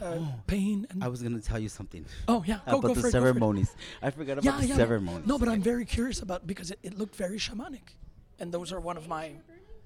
uh, 0.00 0.18
pain 0.46 0.86
and 0.90 1.02
I 1.02 1.08
was 1.08 1.20
gonna 1.20 1.40
tell 1.40 1.58
you 1.58 1.68
something 1.68 2.04
oh 2.28 2.44
yeah, 2.46 2.60
go, 2.70 2.78
about 2.78 2.82
go 2.82 2.94
the 2.94 3.00
for 3.00 3.08
it, 3.08 3.12
go 3.12 3.18
for 3.20 3.26
it. 3.26 3.32
ceremonies. 3.32 3.74
I 4.00 4.10
forgot 4.10 4.32
about 4.38 4.44
Yeah, 4.44 4.60
the 4.60 4.66
yeah. 4.68 4.76
ceremonies. 4.76 5.26
No, 5.26 5.36
but 5.36 5.48
I'm 5.48 5.62
very 5.62 5.84
curious 5.84 6.22
about 6.22 6.46
because 6.46 6.70
it, 6.70 6.78
it 6.84 6.96
looked 6.96 7.16
very 7.16 7.38
shamanic, 7.38 7.96
and 8.38 8.52
those 8.52 8.72
are 8.72 8.78
one 8.80 8.96
of 8.96 9.08
my. 9.08 9.32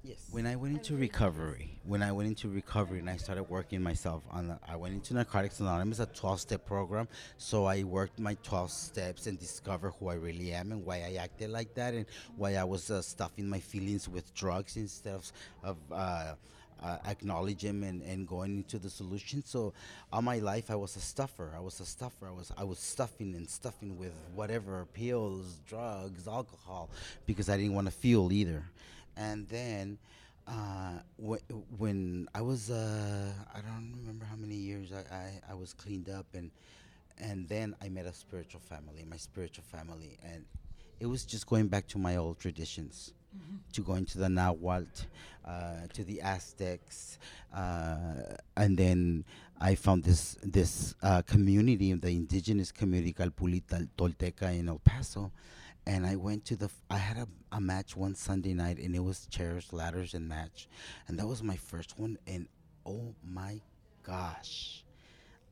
Yes. 0.06 0.18
When 0.30 0.46
I 0.46 0.54
went 0.54 0.74
into 0.74 0.96
recovery, 0.96 1.78
when 1.82 2.02
I 2.02 2.12
went 2.12 2.28
into 2.28 2.50
recovery 2.50 2.98
and 2.98 3.08
I 3.08 3.16
started 3.16 3.44
working 3.44 3.82
myself 3.82 4.22
on 4.30 4.48
the, 4.48 4.58
I 4.68 4.76
went 4.76 4.92
into 4.92 5.14
Narcotics 5.14 5.60
Anonymous, 5.60 5.98
a 5.98 6.04
12 6.04 6.40
step 6.40 6.66
program. 6.66 7.08
So 7.38 7.64
I 7.64 7.84
worked 7.84 8.18
my 8.18 8.34
12 8.42 8.70
steps 8.70 9.26
and 9.26 9.38
discovered 9.38 9.94
who 9.98 10.08
I 10.08 10.16
really 10.16 10.52
am 10.52 10.72
and 10.72 10.84
why 10.84 10.96
I 10.96 11.14
acted 11.22 11.48
like 11.48 11.72
that 11.76 11.94
and 11.94 12.04
why 12.36 12.56
I 12.56 12.64
was 12.64 12.90
uh, 12.90 13.00
stuffing 13.00 13.48
my 13.48 13.60
feelings 13.60 14.06
with 14.06 14.34
drugs 14.34 14.76
instead 14.76 15.14
of, 15.14 15.32
of 15.62 15.78
uh, 15.90 16.34
uh, 16.82 16.98
acknowledging 17.06 17.80
them 17.80 17.88
and, 17.88 18.02
and 18.02 18.28
going 18.28 18.58
into 18.58 18.78
the 18.78 18.90
solution. 18.90 19.42
So 19.42 19.72
all 20.12 20.20
my 20.20 20.38
life 20.38 20.70
I 20.70 20.74
was 20.74 20.96
a 20.96 21.00
stuffer. 21.00 21.54
I 21.56 21.60
was 21.60 21.80
a 21.80 21.86
stuffer. 21.86 22.28
I 22.28 22.32
was 22.32 22.52
I 22.58 22.64
was 22.64 22.78
stuffing 22.78 23.34
and 23.36 23.48
stuffing 23.48 23.96
with 23.96 24.12
whatever 24.34 24.86
pills, 24.92 25.60
drugs, 25.66 26.28
alcohol, 26.28 26.90
because 27.24 27.48
I 27.48 27.56
didn't 27.56 27.72
want 27.72 27.86
to 27.86 27.92
feel 27.92 28.30
either. 28.30 28.64
And 29.16 29.48
then 29.48 29.98
uh, 30.46 30.98
wh- 31.24 31.40
when 31.78 32.28
I 32.34 32.40
was 32.42 32.70
uh, 32.70 33.32
I 33.54 33.60
don't 33.60 33.94
remember 34.00 34.24
how 34.26 34.36
many 34.36 34.54
years 34.56 34.92
I, 34.92 35.14
I, 35.14 35.40
I 35.50 35.54
was 35.54 35.72
cleaned 35.72 36.08
up 36.08 36.26
and 36.34 36.50
and 37.18 37.48
then 37.48 37.76
I 37.80 37.88
met 37.88 38.06
a 38.06 38.12
spiritual 38.12 38.60
family, 38.60 39.04
my 39.08 39.16
spiritual 39.16 39.64
family, 39.70 40.18
and 40.24 40.44
it 40.98 41.06
was 41.06 41.24
just 41.24 41.46
going 41.46 41.68
back 41.68 41.86
to 41.88 41.98
my 41.98 42.16
old 42.16 42.38
traditions, 42.40 43.12
to 43.72 43.82
going 43.82 44.04
to 44.06 44.18
the 44.18 44.28
Nahuatl, 44.28 45.02
uh, 45.44 45.86
to 45.92 46.02
the 46.04 46.20
Aztecs, 46.20 47.18
uh, 47.54 48.36
and 48.56 48.76
then 48.76 49.24
I 49.60 49.76
found 49.76 50.02
this 50.04 50.36
this 50.42 50.94
uh, 51.02 51.22
community, 51.22 51.92
the 51.92 52.10
indigenous 52.10 52.72
community, 52.72 53.12
Calpulita 53.12 53.88
Tolteca 53.96 54.52
in 54.58 54.68
El 54.68 54.78
Paso, 54.78 55.30
and 55.86 56.06
I 56.06 56.16
went 56.16 56.44
to 56.46 56.56
the. 56.56 56.70
I 56.90 56.98
had 56.98 57.16
a, 57.16 57.28
a 57.52 57.60
match 57.60 57.96
one 57.96 58.14
Sunday 58.14 58.54
night, 58.54 58.78
and 58.78 58.94
it 58.94 59.00
was 59.00 59.26
chairs, 59.26 59.72
ladders, 59.72 60.14
and 60.14 60.28
match, 60.28 60.68
and 61.08 61.18
that 61.18 61.26
was 61.26 61.42
my 61.42 61.56
first 61.56 61.98
one, 61.98 62.18
and 62.26 62.48
oh 62.86 63.14
my 63.22 63.60
gosh 64.02 64.84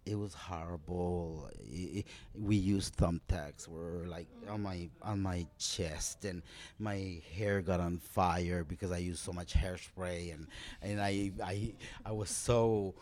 it 0.04 0.16
was 0.16 0.34
horrible. 0.34 1.48
I 1.72 1.98
i 1.98 2.04
we 2.34 2.56
used 2.56 2.96
thumbtacks. 2.96 3.68
Were 3.68 4.04
like 4.06 4.26
on 4.48 4.62
my 4.62 4.88
on 5.02 5.20
my 5.20 5.46
chest, 5.58 6.24
and 6.24 6.42
my 6.78 7.20
hair 7.36 7.62
got 7.62 7.80
on 7.80 7.98
fire 7.98 8.64
because 8.64 8.90
I 8.90 8.98
used 8.98 9.20
so 9.20 9.32
much 9.32 9.54
hairspray, 9.54 10.34
and 10.34 10.46
and 10.82 11.00
I 11.00 11.32
I 11.42 11.74
I 12.04 12.12
was 12.12 12.30
so 12.30 12.94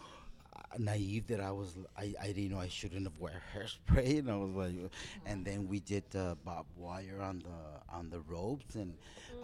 naive 0.79 1.27
that 1.29 1.41
I 1.41 1.51
was 1.51 1.77
I, 1.97 2.15
I 2.21 2.27
didn't 2.29 2.51
know 2.51 2.61
I 2.61 2.69
shouldn't 2.69 3.05
have 3.05 3.19
wear 3.19 3.43
hairspray, 3.55 4.19
and 4.21 4.31
I 4.31 4.37
was 4.37 4.51
like, 4.51 4.91
and 5.27 5.45
then 5.45 5.69
we 5.69 5.81
did 5.81 6.05
uh, 6.15 6.35
barbed 6.45 6.71
wire 6.77 7.21
on 7.23 7.41
the 7.41 7.95
on 7.95 8.11
the 8.11 8.21
ropes, 8.21 8.75
and 8.75 8.95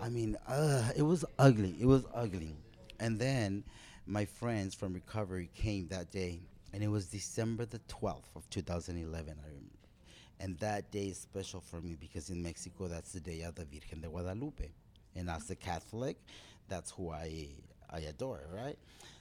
I 0.01 0.09
mean, 0.09 0.37
uh, 0.47 0.91
it 0.97 1.03
was 1.03 1.24
ugly. 1.39 1.77
It 1.81 1.87
was 1.87 2.05
ugly, 2.14 2.57
and 3.01 3.18
then 3.18 3.64
my 4.07 4.24
friends 4.24 4.74
from 4.74 4.93
recovery 4.93 5.51
came 5.55 5.89
that 5.89 6.11
day 6.11 6.41
and 6.72 6.83
it 6.83 6.89
was 6.89 7.07
December 7.07 7.64
the 7.64 7.81
12th 7.89 8.29
of 8.37 8.49
2011 8.51 9.37
I 9.43 9.47
remember. 9.49 9.70
and 10.41 10.59
that 10.59 10.91
day 10.91 11.07
is 11.09 11.18
special 11.18 11.61
for 11.61 11.81
me 11.81 11.97
because 11.99 12.31
in 12.31 12.43
Mexico 12.43 12.89
that's 12.89 13.12
the 13.12 13.20
day 13.20 13.43
of 13.43 13.55
the 13.55 13.64
Virgen 13.64 14.01
de 14.01 14.09
Guadalupe 14.09 14.70
and 15.14 15.29
as 15.31 15.51
a 15.51 15.57
Catholic 15.57 16.16
that's 16.68 16.91
who 16.93 17.11
I 17.11 17.49
I 17.91 18.01
adore 18.01 18.43
right 18.53 18.79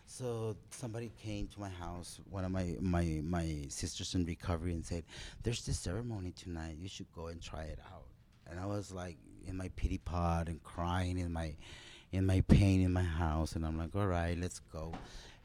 so 0.08 0.56
somebody 0.70 1.12
came 1.22 1.48
to 1.48 1.60
my 1.60 1.70
house, 1.70 2.20
one 2.30 2.46
of 2.46 2.52
my, 2.52 2.76
my, 2.80 3.22
my 3.24 3.66
sisters 3.70 4.14
in 4.16 4.26
recovery, 4.26 4.74
and 4.74 4.86
said, 4.86 5.04
There's 5.44 5.66
this 5.66 5.80
ceremony 5.80 6.32
tonight. 6.32 6.78
You 6.80 6.88
should 6.88 7.12
go 7.12 7.28
and 7.28 7.42
try 7.42 7.64
it 7.64 7.80
out. 7.92 8.06
And 8.48 8.60
I 8.60 8.66
was 8.66 8.92
like 8.92 9.18
in 9.48 9.58
my 9.58 9.70
pity 9.76 9.98
pot 9.98 10.48
and 10.48 10.64
crying 10.64 11.18
in 11.18 11.34
my, 11.34 11.56
in 12.12 12.26
my 12.26 12.42
pain 12.42 12.82
in 12.82 12.94
my 12.94 13.04
house. 13.04 13.56
And 13.56 13.66
I'm 13.66 13.78
like, 13.78 13.96
All 13.96 14.08
right, 14.08 14.38
let's 14.38 14.60
go. 14.72 14.94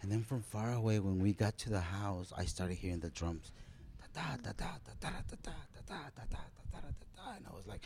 And 0.03 0.11
then 0.11 0.23
from 0.23 0.43
far 0.43 0.73
away, 0.73 0.99
when 0.99 1.19
we 1.19 1.33
got 1.33 1.57
to 1.59 1.71
the 1.71 1.81
house, 1.81 2.33
I 2.37 2.45
started 2.45 2.77
hearing 2.77 3.01
the 3.01 3.11
drums. 3.11 3.53
And 4.15 4.25
I 7.47 7.55
was 7.55 7.67
like, 7.67 7.83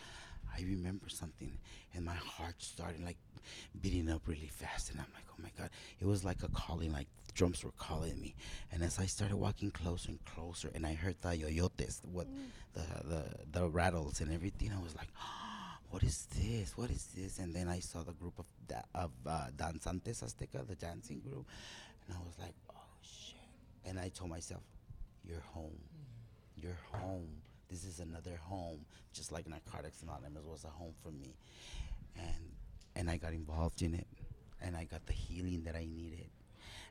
I 0.56 0.62
remember 0.62 1.08
something, 1.08 1.52
and 1.94 2.04
my 2.04 2.14
heart 2.14 2.62
started 2.62 3.02
like 3.04 3.16
beating 3.80 4.10
up 4.10 4.22
really 4.26 4.48
fast, 4.48 4.90
and 4.90 5.00
I'm 5.00 5.06
like, 5.14 5.24
oh 5.30 5.42
my 5.42 5.50
god, 5.58 5.70
it 6.00 6.06
was 6.06 6.24
like 6.24 6.42
a 6.42 6.48
calling, 6.48 6.92
like 6.92 7.08
drums 7.34 7.64
were 7.64 7.72
calling 7.76 8.20
me. 8.20 8.34
And 8.72 8.82
as 8.82 8.98
I 8.98 9.06
started 9.06 9.36
walking 9.36 9.70
closer 9.70 10.10
and 10.10 10.24
closer, 10.24 10.70
and 10.74 10.86
I 10.86 10.94
heard 10.94 11.16
the 11.20 11.30
yoyotes, 11.30 12.00
what 12.10 12.26
the 12.74 12.82
the 13.08 13.24
the 13.60 13.68
rattles 13.68 14.20
and 14.20 14.32
everything, 14.32 14.72
I 14.76 14.82
was 14.82 14.94
like. 14.96 15.08
What 15.90 16.02
is 16.02 16.26
this? 16.36 16.76
What 16.76 16.90
is 16.90 17.06
this? 17.16 17.38
And 17.38 17.54
then 17.54 17.68
I 17.68 17.78
saw 17.78 18.02
the 18.02 18.14
group 18.14 18.36
of 18.40 18.46
da- 18.66 18.82
of 18.96 19.12
uh, 19.24 19.46
danzantes 19.56 20.24
azteca, 20.24 20.66
the 20.66 20.74
dancing 20.74 21.20
group, 21.20 21.46
and 22.08 22.16
I 22.16 22.20
was 22.26 22.36
like, 22.40 22.54
oh 22.68 22.96
shit. 23.00 23.38
And 23.84 24.00
I 24.00 24.08
told 24.08 24.30
myself, 24.30 24.62
you're 25.24 25.44
home. 25.54 25.78
You're 26.56 26.80
home. 26.90 27.28
This 27.74 27.82
is 27.82 27.98
another 27.98 28.38
home. 28.40 28.78
Just 29.12 29.32
like 29.32 29.48
Narcotics 29.48 30.00
Anonymous 30.02 30.44
was 30.44 30.62
a 30.62 30.68
home 30.68 30.94
for 31.02 31.10
me. 31.10 31.34
And 32.16 32.52
and 32.94 33.10
I 33.10 33.16
got 33.16 33.32
involved 33.32 33.82
in 33.82 33.94
it. 33.94 34.06
And 34.62 34.76
I 34.76 34.84
got 34.84 35.04
the 35.06 35.12
healing 35.12 35.64
that 35.64 35.74
I 35.74 35.84
needed. 35.84 36.30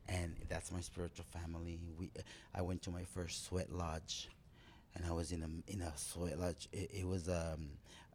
And 0.09 0.35
that's 0.49 0.73
my 0.73 0.81
spiritual 0.81 1.23
family. 1.31 1.79
We 1.97 2.11
I 2.53 2.61
went 2.63 2.81
to 2.81 2.91
my 2.91 3.05
first 3.05 3.45
sweat 3.45 3.71
lodge 3.71 4.27
and 4.93 5.05
I 5.05 5.13
was 5.13 5.31
in 5.31 5.41
a 5.43 5.71
in 5.71 5.81
a 5.81 5.93
sweat 5.95 6.37
lodge. 6.37 6.67
It, 6.73 6.91
it 6.93 7.07
was 7.07 7.29
um 7.29 7.69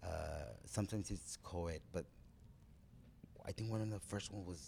uh 0.05 0.53
sometimes 0.67 1.11
it's 1.11 1.39
co-ed, 1.43 1.81
but 1.91 2.05
I 3.47 3.53
think 3.53 3.71
one 3.71 3.81
of 3.81 3.89
the 3.89 3.99
first 3.99 4.31
one 4.31 4.45
was 4.45 4.61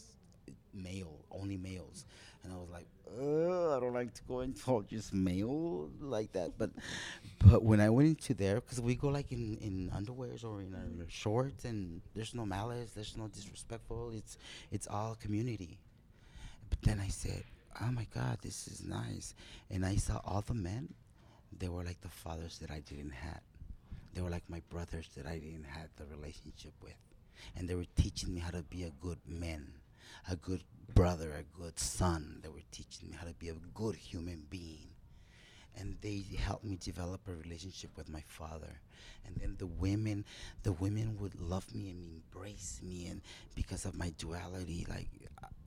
male, 0.73 1.19
only 1.31 1.59
males, 1.59 2.07
and 2.43 2.53
I 2.53 2.57
was 2.57 2.71
like, 2.71 2.87
don't 3.05 3.50
like 4.01 4.15
to 4.15 4.23
go 4.25 4.41
into 4.41 4.85
just 4.89 5.13
male 5.13 5.91
like 6.01 6.33
that. 6.33 6.51
But 6.59 6.71
but 7.47 7.63
when 7.63 7.81
I 7.81 7.91
went 7.91 8.09
into 8.09 8.35
there, 8.35 8.57
because 8.61 8.81
we 8.81 8.95
go 8.95 9.09
like 9.09 9.31
in 9.33 9.59
in 9.69 9.75
underwears 9.99 10.45
or 10.45 10.63
in 10.67 10.75
our 10.75 10.81
mm-hmm. 10.81 11.09
shorts, 11.09 11.65
and 11.65 12.01
there's 12.15 12.35
no 12.35 12.45
malice, 12.47 12.91
there's 12.97 13.17
no 13.17 13.29
disrespectful. 13.29 14.13
It's 14.21 14.39
it's 14.71 14.87
all 14.87 15.17
community. 15.25 15.79
But 16.71 16.81
then 16.83 16.99
I 17.01 17.09
said, 17.09 17.43
oh 17.83 17.91
my 17.91 18.07
God, 18.15 18.39
this 18.43 18.69
is 18.69 18.79
nice, 18.83 19.35
and 19.71 19.85
I 19.85 19.97
saw 19.97 20.21
all 20.25 20.43
the 20.47 20.55
men. 20.55 20.95
They 21.61 21.69
were 21.69 21.85
like 21.85 22.01
the 22.01 22.15
fathers 22.23 22.59
that 22.61 22.71
I 22.71 22.81
didn't 22.81 23.17
have. 23.27 23.43
They 24.15 24.23
were 24.23 24.31
like 24.31 24.49
my 24.49 24.63
brothers 24.71 25.09
that 25.17 25.27
I 25.27 25.39
didn't 25.39 25.67
have 25.79 25.89
the 25.97 26.07
relationship 26.17 26.75
with. 26.83 27.01
And 27.57 27.69
they 27.69 27.75
were 27.75 27.91
teaching 27.97 28.35
me 28.35 28.41
how 28.41 28.51
to 28.51 28.63
be 28.63 28.85
a 28.85 28.93
good 29.01 29.19
man, 29.27 29.67
a 30.31 30.37
good 30.37 30.63
brother, 30.95 31.33
a 31.33 31.61
good 31.61 31.79
son. 31.79 32.41
They 32.43 32.49
were 32.49 32.63
teaching 32.71 33.11
me 33.11 33.17
how 33.19 33.27
to 33.27 33.35
be 33.35 33.49
a 33.49 33.55
good 33.75 33.97
human 33.97 34.47
being. 34.51 34.89
And 35.77 35.97
they 36.01 36.25
helped 36.37 36.65
me 36.65 36.77
develop 36.77 37.21
a 37.29 37.33
relationship 37.33 37.91
with 37.97 38.09
my 38.09 38.23
father. 38.27 38.81
And 39.25 39.37
then 39.37 39.57
the 39.59 39.67
women, 39.67 40.25
the 40.63 40.73
women 40.73 41.17
would 41.21 41.41
love 41.41 41.73
me 41.75 41.91
and 41.91 42.23
embrace 42.35 42.81
me. 42.83 43.07
And 43.07 43.23
because 43.55 43.85
of 43.85 43.97
my 43.97 44.13
duality, 44.19 44.87
like 44.89 45.09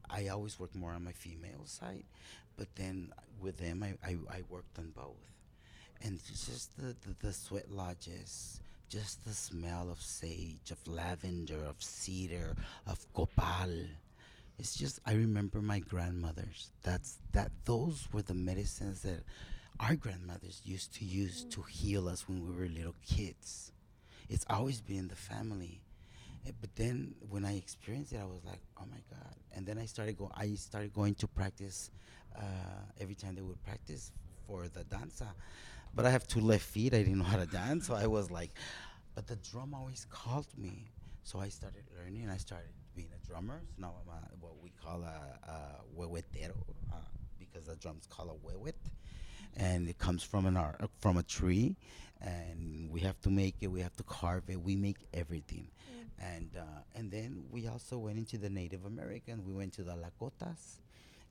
I, 0.10 0.26
I 0.26 0.28
always 0.28 0.60
worked 0.60 0.76
more 0.76 0.92
on 0.92 1.04
my 1.04 1.14
female 1.14 1.66
side, 1.66 2.04
but 2.58 2.68
then 2.76 3.12
with 3.42 3.58
them, 3.58 3.82
I, 3.82 3.96
I, 4.06 4.18
I 4.30 4.42
worked 4.50 4.78
on 4.78 4.92
both 4.96 5.34
and 6.04 6.20
just 6.24 6.76
the, 6.78 6.96
the, 7.08 7.28
the 7.28 7.34
sweat 7.34 7.72
lodges, 7.72 8.60
just 8.90 9.24
the 9.26 9.34
smell 9.34 9.90
of 9.90 10.02
sage, 10.02 10.72
of 10.72 10.86
lavender, 10.88 11.64
of 11.66 11.82
cedar, 11.82 12.56
of 12.86 13.06
copal. 13.14 13.70
It's 14.60 14.76
just 14.76 15.00
I 15.06 15.14
remember 15.14 15.62
my 15.62 15.80
grandmothers. 15.80 16.72
That's 16.84 17.18
that 17.34 17.52
those 17.66 18.08
were 18.14 18.22
the 18.22 18.34
medicines 18.34 19.02
that 19.02 19.24
our 19.80 19.96
grandmothers 19.96 20.62
used 20.64 20.94
to 20.96 21.06
use 21.06 21.46
to 21.52 21.62
heal 21.64 22.08
us 22.08 22.28
when 22.30 22.46
we 22.46 22.52
were 22.56 22.68
little 22.68 22.96
kids. 23.06 23.72
it's 24.30 24.46
always 24.50 24.82
been 24.82 24.98
in 25.00 25.08
the 25.10 25.16
family. 25.16 25.82
Eh, 26.48 26.52
But 26.62 26.76
then 26.76 27.16
when 27.30 27.46
I 27.46 27.58
experienced 27.58 28.14
it, 28.14 28.20
I 28.22 28.26
was 28.26 28.44
like, 28.46 28.62
oh 28.80 28.86
my 28.92 29.02
god! 29.10 29.36
And 29.56 29.66
then 29.66 29.78
I 29.80 29.86
started 29.86 30.18
go. 30.18 30.32
I 30.36 30.56
started 30.56 30.94
going 30.94 31.16
to 31.16 31.28
practice 31.28 31.92
uh, 32.38 32.42
every 33.00 33.16
time 33.16 33.36
they 33.36 33.42
would 33.42 33.62
practice 33.64 34.12
for 34.48 34.68
the 34.68 34.84
danza. 34.86 35.34
But 35.96 36.06
I 36.06 36.12
have 36.12 36.28
two 36.28 36.42
left 36.42 36.66
feet. 36.66 36.94
I 36.94 37.00
didn't 37.00 37.20
know 37.20 37.26
how 37.26 37.38
to 37.38 37.46
dance, 37.46 37.88
so 37.88 37.96
I 37.96 38.08
was 38.08 38.32
like, 38.32 38.52
but 39.16 39.28
the 39.28 39.36
drum 39.38 39.74
always 39.74 40.06
called 40.10 40.48
me. 40.58 40.92
So 41.24 41.40
I 41.40 41.50
started 41.50 41.84
learning. 41.98 42.30
I 42.30 42.38
started 42.38 42.72
being 42.96 43.10
a 43.14 43.28
drummer. 43.28 43.62
So 43.76 43.82
now 43.82 43.94
I'm 44.02 44.10
a, 44.14 44.22
what 44.40 44.62
we 44.62 44.72
call 44.84 45.04
a, 45.04 45.50
a 45.50 46.00
huehuetero, 46.00 46.56
uh, 46.92 46.96
because 47.40 47.68
the 47.68 47.76
drum's 47.76 48.08
called 48.08 48.30
a 48.30 48.48
huehuet, 48.48 48.74
and 49.56 49.88
it 49.88 49.98
comes 49.98 50.24
from 50.24 50.46
an 50.46 50.58
ar- 50.58 50.78
uh, 50.80 50.88
from 51.00 51.18
a 51.18 51.24
tree, 51.24 51.76
and 52.22 52.90
we 52.92 53.02
have 53.02 53.20
to 53.22 53.30
make 53.30 53.56
it. 53.62 53.68
We 53.68 53.82
have 53.82 53.96
to 53.98 54.04
carve 54.04 54.50
it. 54.50 54.62
We 54.62 54.76
make 54.76 54.98
everything, 55.14 55.68
and 56.20 56.50
uh, 56.58 56.82
and 56.96 57.12
then 57.12 57.46
we 57.52 57.68
also 57.68 57.98
went 57.98 58.18
into 58.18 58.38
the 58.38 58.50
Native 58.50 58.86
American. 58.86 59.46
We 59.46 59.54
went 59.54 59.74
to 59.74 59.84
the 59.84 59.94
Lakotas, 59.94 60.80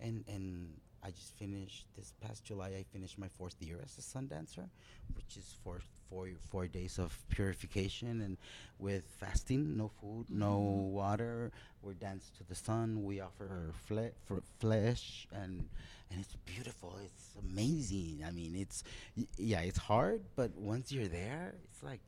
and 0.00 0.24
and 0.28 0.74
I 1.04 1.10
just 1.10 1.34
finished 1.38 1.86
this 1.96 2.12
past 2.20 2.44
July. 2.44 2.68
I 2.78 2.84
finished 2.92 3.18
my 3.18 3.28
fourth 3.28 3.56
year 3.60 3.78
as 3.84 3.98
a 3.98 4.02
sun 4.02 4.28
dancer, 4.28 4.68
which 5.14 5.36
is 5.36 5.56
four 5.64 5.80
four 6.08 6.28
four 6.50 6.66
days 6.66 6.98
of 6.98 7.16
purification 7.28 8.20
and 8.20 8.36
with 8.78 9.04
fasting, 9.18 9.76
no 9.76 9.90
food, 10.00 10.26
no 10.28 10.52
mm-hmm. 10.58 10.92
water. 10.92 11.50
We 11.82 11.94
dance 11.94 12.30
to 12.38 12.44
the 12.44 12.54
sun. 12.54 13.02
We 13.04 13.20
offer 13.20 13.72
fle- 13.86 14.14
for 14.26 14.42
flesh, 14.60 15.26
and 15.32 15.68
and 16.10 16.20
it's 16.20 16.36
beautiful. 16.46 16.96
It's 17.04 17.30
amazing. 17.40 18.22
I 18.26 18.30
mean, 18.30 18.54
it's 18.56 18.84
y- 19.16 19.26
yeah, 19.38 19.60
it's 19.60 19.78
hard, 19.78 20.22
but 20.36 20.56
once 20.56 20.92
you're 20.92 21.08
there, 21.08 21.54
it's 21.64 21.82
like 21.82 22.00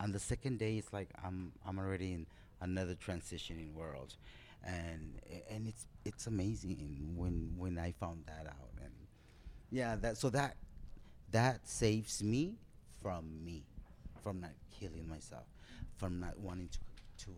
on 0.00 0.12
the 0.12 0.18
second 0.18 0.58
day 0.58 0.76
it's 0.76 0.92
like 0.92 1.08
i'm 1.24 1.52
i'm 1.66 1.78
already 1.78 2.12
in 2.12 2.26
another 2.60 2.94
transitioning 2.94 3.72
world 3.72 4.14
and 4.64 5.20
and 5.50 5.66
it's 5.66 5.86
it's 6.04 6.26
amazing 6.26 7.12
when 7.16 7.52
when 7.56 7.78
i 7.78 7.92
found 7.92 8.24
that 8.26 8.46
out 8.46 8.70
and 8.82 8.92
yeah 9.70 9.96
that 9.96 10.16
so 10.16 10.30
that 10.30 10.56
that 11.30 11.66
saves 11.66 12.22
me 12.22 12.54
from 13.02 13.44
me 13.44 13.62
from 14.22 14.40
not 14.40 14.50
killing 14.78 15.08
myself 15.08 15.46
from 15.96 16.20
not 16.20 16.38
wanting 16.38 16.68
to 16.68 16.78
to 17.24 17.30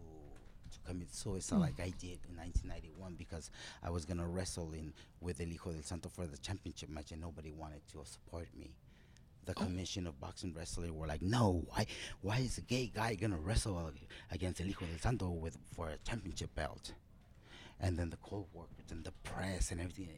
to 0.74 0.80
commit 0.88 1.14
suicide 1.14 1.56
hmm. 1.56 1.62
like 1.62 1.80
I 1.80 1.92
did 1.98 2.18
in 2.28 2.36
1991 2.36 3.14
because 3.16 3.50
I 3.82 3.90
was 3.90 4.04
gonna 4.04 4.26
wrestle 4.26 4.72
in 4.72 4.92
with 5.20 5.40
El 5.40 5.48
Hijo 5.48 5.72
del 5.72 5.82
Santo 5.82 6.08
for 6.08 6.26
the 6.26 6.36
championship 6.38 6.88
match 6.88 7.12
and 7.12 7.20
nobody 7.20 7.52
wanted 7.52 7.86
to 7.92 8.04
support 8.04 8.48
me. 8.58 8.70
The 9.46 9.52
oh. 9.56 9.64
commission 9.64 10.06
of 10.06 10.18
boxing 10.20 10.54
wrestler 10.54 10.92
were 10.92 11.06
like, 11.06 11.22
no, 11.22 11.64
why, 11.68 11.86
why 12.22 12.38
is 12.38 12.58
a 12.58 12.62
gay 12.62 12.90
guy 12.94 13.14
gonna 13.14 13.36
wrestle 13.38 13.92
against 14.30 14.60
El 14.60 14.68
Hijo 14.68 14.86
del 14.86 14.98
Santo 14.98 15.28
with 15.30 15.56
for 15.74 15.90
a 15.90 15.96
championship 15.98 16.54
belt? 16.54 16.92
And 17.80 17.98
then 17.98 18.10
the 18.10 18.16
co-workers 18.18 18.90
and 18.90 19.04
the 19.04 19.12
press 19.24 19.70
and 19.70 19.80
everything, 19.80 20.08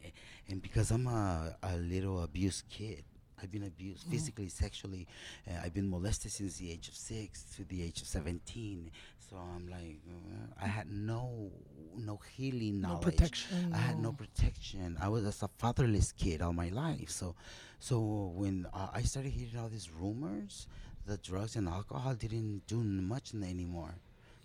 and 0.47 0.61
because 0.61 0.91
I'm 0.91 1.07
a, 1.07 1.55
a 1.63 1.75
little 1.77 2.23
abused 2.23 2.69
kid, 2.69 3.03
I've 3.41 3.51
been 3.51 3.63
abused 3.63 4.07
physically, 4.07 4.47
sexually. 4.49 5.07
Uh, 5.47 5.59
I've 5.63 5.73
been 5.73 5.89
molested 5.89 6.31
since 6.31 6.57
the 6.57 6.71
age 6.71 6.87
of 6.87 6.95
six 6.95 7.43
to 7.55 7.63
the 7.65 7.83
age 7.83 8.01
of 8.01 8.07
seventeen. 8.07 8.91
So 9.29 9.35
I'm 9.37 9.67
like, 9.67 9.99
uh, 10.09 10.63
I 10.63 10.67
had 10.67 10.89
no 10.89 11.51
no 11.97 12.19
healing 12.35 12.81
No 12.81 12.95
protection, 12.97 13.73
I 13.73 13.77
had 13.77 13.97
no 13.97 14.09
no- 14.09 14.13
protection. 14.13 14.97
I 15.01 15.09
was 15.09 15.23
just 15.23 15.43
a 15.43 15.49
fatherless 15.57 16.13
kid 16.13 16.41
all 16.41 16.53
my 16.53 16.69
life. 16.69 17.09
So, 17.09 17.35
so 17.79 18.31
when 18.35 18.65
uh, 18.73 18.87
I 18.93 19.01
started 19.01 19.33
hearing 19.33 19.57
all 19.59 19.67
these 19.69 19.89
rumors, 19.91 20.67
the 21.05 21.17
drugs 21.17 21.55
and 21.55 21.67
alcohol 21.67 22.15
didn't 22.15 22.65
do 22.67 22.77
much 22.77 23.33
anymore. 23.33 23.95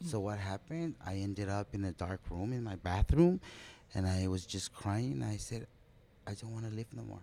So 0.04 0.20
what 0.20 0.38
happened? 0.38 0.96
I 1.04 1.14
ended 1.16 1.48
up 1.48 1.68
in 1.74 1.84
a 1.84 1.92
dark 1.92 2.20
room 2.30 2.52
in 2.52 2.64
my 2.64 2.74
bathroom, 2.76 3.40
and 3.94 4.06
I 4.06 4.26
was 4.26 4.44
just 4.44 4.72
crying. 4.74 5.22
I 5.22 5.36
said, 5.36 5.66
I 6.26 6.34
don't 6.34 6.52
want 6.52 6.68
to 6.68 6.74
live 6.74 6.86
no 6.94 7.02
more. 7.02 7.22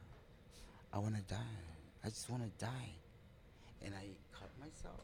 I 0.93 0.99
want 0.99 1.15
to 1.15 1.21
die. 1.21 1.59
I 2.03 2.07
just 2.09 2.29
want 2.29 2.43
to 2.43 2.65
die. 2.65 2.91
And 3.83 3.93
I 3.95 4.05
cut 4.33 4.49
myself. 4.59 5.01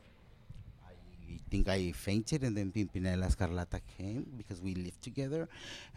I 0.87 1.39
think 1.49 1.67
I 1.67 1.91
fainted, 1.91 2.43
and 2.43 2.55
then 2.55 2.71
Pimpinela 2.71 3.25
Escarlata 3.27 3.81
came 3.97 4.25
because 4.37 4.61
we 4.61 4.75
lived 4.75 5.01
together, 5.01 5.47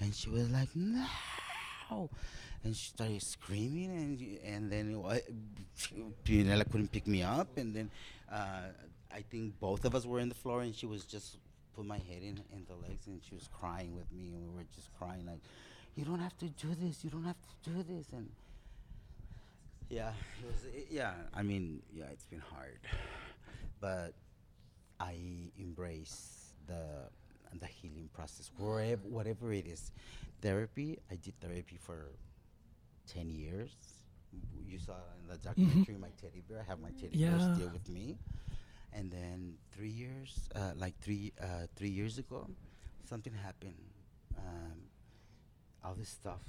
and 0.01 0.15
she 0.15 0.31
was 0.31 0.51
like, 0.51 0.69
"No!" 0.75 2.09
and 2.65 2.77
she 2.77 2.91
started 2.91 3.23
screaming, 3.23 3.91
and 3.91 4.39
and 4.45 4.73
then 4.73 5.03
Pimpinela 6.25 6.71
couldn't 6.71 6.91
pick 6.93 7.07
me 7.07 7.23
up, 7.23 7.57
and 7.57 7.75
then 7.75 7.91
uh, 8.31 8.69
I 9.13 9.23
think 9.31 9.59
both 9.61 9.85
of 9.85 9.95
us 9.95 10.07
were 10.07 10.21
in 10.21 10.29
the 10.29 10.35
floor, 10.35 10.63
and 10.63 10.75
she 10.75 10.87
was 10.87 11.05
just 11.05 11.37
put 11.79 11.87
my 11.87 11.99
head 11.99 12.23
in 12.23 12.43
in 12.53 12.67
the 12.67 12.75
legs, 12.75 13.07
and 13.07 13.23
she 13.23 13.35
was 13.35 13.49
crying 13.61 13.95
with 13.95 14.11
me, 14.11 14.35
and 14.35 14.43
we 14.49 14.55
were 14.57 14.67
just 14.75 14.91
crying 14.99 15.25
like, 15.25 15.41
"You 15.95 16.05
don't 16.05 16.19
have 16.19 16.37
to 16.39 16.49
do 16.49 16.75
this. 16.75 17.05
You 17.05 17.11
don't 17.11 17.25
have 17.25 17.41
to 17.41 17.71
do 17.71 17.83
this," 17.85 18.07
and 18.13 18.29
yeah, 19.89 20.13
it 20.43 20.47
was, 20.47 20.65
it, 20.75 20.89
yeah. 20.91 21.15
I 21.33 21.43
mean, 21.43 21.83
yeah, 21.95 22.11
it's 22.11 22.27
been 22.27 22.43
hard, 22.55 22.81
but 23.81 24.13
I 24.99 25.15
embrace 25.57 26.53
the 26.67 26.83
the 27.61 27.67
healing 27.67 28.09
process, 28.13 28.51
wherever 28.59 29.07
whatever 29.09 29.53
it 29.53 29.67
is. 29.67 29.93
Therapy. 30.43 30.99
I 31.11 31.15
did 31.15 31.35
therapy 31.41 31.79
for 31.79 32.11
ten 33.07 33.31
years. 33.31 33.71
You 34.67 34.79
saw 34.79 34.99
in 35.23 35.31
the 35.31 35.39
documentary 35.39 35.95
mm-hmm. 35.95 36.03
my 36.03 36.13
teddy 36.21 36.43
bear. 36.49 36.61
I 36.61 36.71
have 36.71 36.81
my 36.81 36.91
teddy 37.01 37.25
bear 37.25 37.39
still 37.55 37.71
with 37.71 37.89
me. 37.89 38.19
And 38.93 39.11
then 39.13 39.55
three 39.73 39.91
years, 39.91 40.49
uh, 40.55 40.73
like 40.77 40.99
three 41.01 41.33
uh, 41.41 41.67
three 41.77 41.91
years 41.91 42.19
ago, 42.19 42.49
something 43.05 43.33
happened. 43.33 43.77
Um, 44.37 44.89
all 45.85 45.95
this 45.95 46.09
stuff 46.09 46.43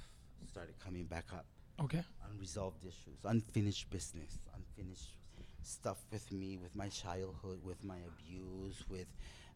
started 0.49 0.75
coming 0.79 1.05
back 1.05 1.25
up 1.33 1.45
Okay. 1.81 2.03
unresolved 2.29 2.83
issues, 2.83 3.19
unfinished 3.23 3.89
business, 3.89 4.39
unfinished 4.55 5.15
stuff 5.63 5.97
with 6.11 6.31
me, 6.31 6.57
with 6.57 6.75
my 6.75 6.87
childhood, 6.89 7.59
with 7.63 7.83
my 7.83 7.97
abuse, 8.07 8.83
with 8.89 9.07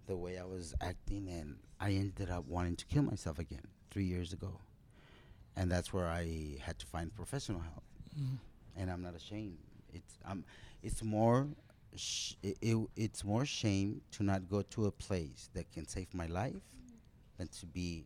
the 0.07 0.15
way 0.15 0.37
I 0.37 0.43
was 0.45 0.73
acting, 0.81 1.27
and 1.29 1.57
I 1.79 1.91
ended 1.93 2.29
up 2.29 2.45
wanting 2.47 2.75
to 2.77 2.85
kill 2.85 3.03
myself 3.03 3.39
again 3.39 3.67
three 3.91 4.05
years 4.05 4.33
ago, 4.33 4.59
and 5.55 5.71
that's 5.71 5.91
where 5.93 6.07
I 6.07 6.57
had 6.61 6.77
to 6.79 6.85
find 6.85 7.13
professional 7.15 7.61
help, 7.61 7.83
and 8.75 8.91
I'm 8.91 9.01
not 9.01 9.15
ashamed. 9.15 9.57
It's 9.93 10.17
um, 10.25 10.43
it's 10.81 11.01
more. 11.03 11.47
Sh- 11.95 12.33
it, 12.41 12.57
it, 12.61 12.77
it's 12.95 13.23
more 13.23 13.45
shame 13.45 14.01
to 14.11 14.23
not 14.23 14.49
go 14.49 14.61
to 14.61 14.85
a 14.85 14.91
place 14.91 15.49
that 15.53 15.71
can 15.71 15.87
save 15.87 16.13
my 16.13 16.27
life 16.27 16.61
than 17.37 17.47
to 17.59 17.65
be 17.65 18.05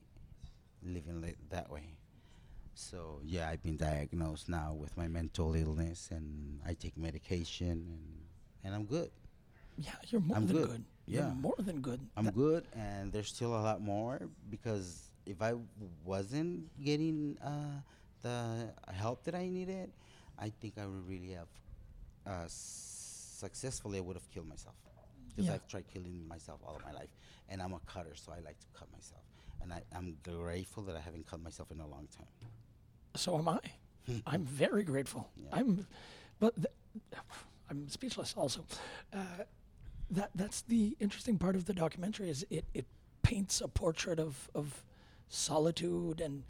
living 0.84 1.22
li- 1.22 1.36
that 1.50 1.70
way. 1.70 1.96
So 2.76 3.20
yeah, 3.26 3.50
I've 3.50 3.64
been 3.64 3.78
diagnosed 3.78 4.50
now 4.50 4.74
with 4.74 4.96
my 4.98 5.08
mental 5.08 5.56
illness, 5.56 6.10
and 6.12 6.60
I 6.66 6.74
take 6.74 6.98
medication, 6.98 7.70
and 7.72 8.06
and 8.64 8.76
I'm 8.76 8.86
good. 8.86 9.10
Yeah, 9.78 9.92
you're 10.08 10.22
more 10.22 10.38
I'm 10.38 10.48
than 10.48 10.56
good. 10.58 10.68
good. 10.70 10.84
Yeah. 11.08 11.20
You're 11.28 11.36
more 11.36 11.56
than 11.60 11.82
good. 11.82 12.02
I'm 12.18 12.30
good, 12.32 12.66
and 12.76 13.12
there's 13.12 13.30
still 13.30 13.56
a 13.56 13.62
lot 13.62 13.82
more 13.82 14.20
because 14.50 15.10
if 15.26 15.42
I 15.42 15.54
wasn't 16.04 16.70
getting 16.84 17.38
uh, 17.44 17.82
the 18.22 18.74
help 18.94 19.24
that 19.26 19.36
I 19.36 19.48
needed, 19.48 19.92
I 20.38 20.50
think 20.50 20.78
I 20.78 20.86
would 20.86 21.08
really 21.08 21.32
have 21.34 21.48
uh, 22.26 22.46
successfully. 23.38 23.98
I 24.00 24.02
would 24.02 24.16
have 24.16 24.30
killed 24.32 24.48
myself 24.48 24.76
because 25.30 25.46
Yeah. 25.46 25.54
I've 25.56 25.68
tried 25.68 25.88
killing 25.94 26.28
myself 26.28 26.60
all 26.66 26.76
of 26.76 26.84
my 26.84 26.92
life, 26.92 27.10
and 27.50 27.62
I'm 27.62 27.74
a 27.74 27.80
cutter, 27.86 28.16
so 28.16 28.32
I 28.32 28.40
like 28.40 28.60
to 28.60 28.68
cut 28.74 28.92
myself. 28.92 29.22
And 29.62 29.72
I, 29.74 29.84
I'm 29.96 30.18
grateful 30.24 30.84
that 30.84 30.96
I 30.96 31.00
haven't 31.00 31.28
cut 31.28 31.42
myself 31.42 31.72
in 31.72 31.80
a 31.80 31.88
long 31.88 32.08
time. 32.16 32.28
So 33.16 33.38
am 33.38 33.48
I. 33.48 33.60
I'm 34.26 34.46
very 34.46 34.84
grateful. 34.84 35.30
Yeah. 35.36 35.50
I'm, 35.52 35.88
but 36.40 36.56
th- 36.56 36.74
I'm 37.70 37.88
speechless. 37.90 38.34
Also, 38.38 38.62
uh, 39.14 39.44
that 40.12 40.30
that's 40.36 40.62
the 40.62 40.96
interesting 41.00 41.38
part 41.38 41.56
of 41.56 41.66
the 41.66 41.74
documentary 41.74 42.30
is 42.30 42.46
it 42.50 42.64
it 42.74 42.86
paints 43.24 43.60
a 43.60 43.68
portrait 43.68 44.20
of 44.20 44.50
of 44.56 44.84
solitude 45.28 46.22
and 46.22 46.44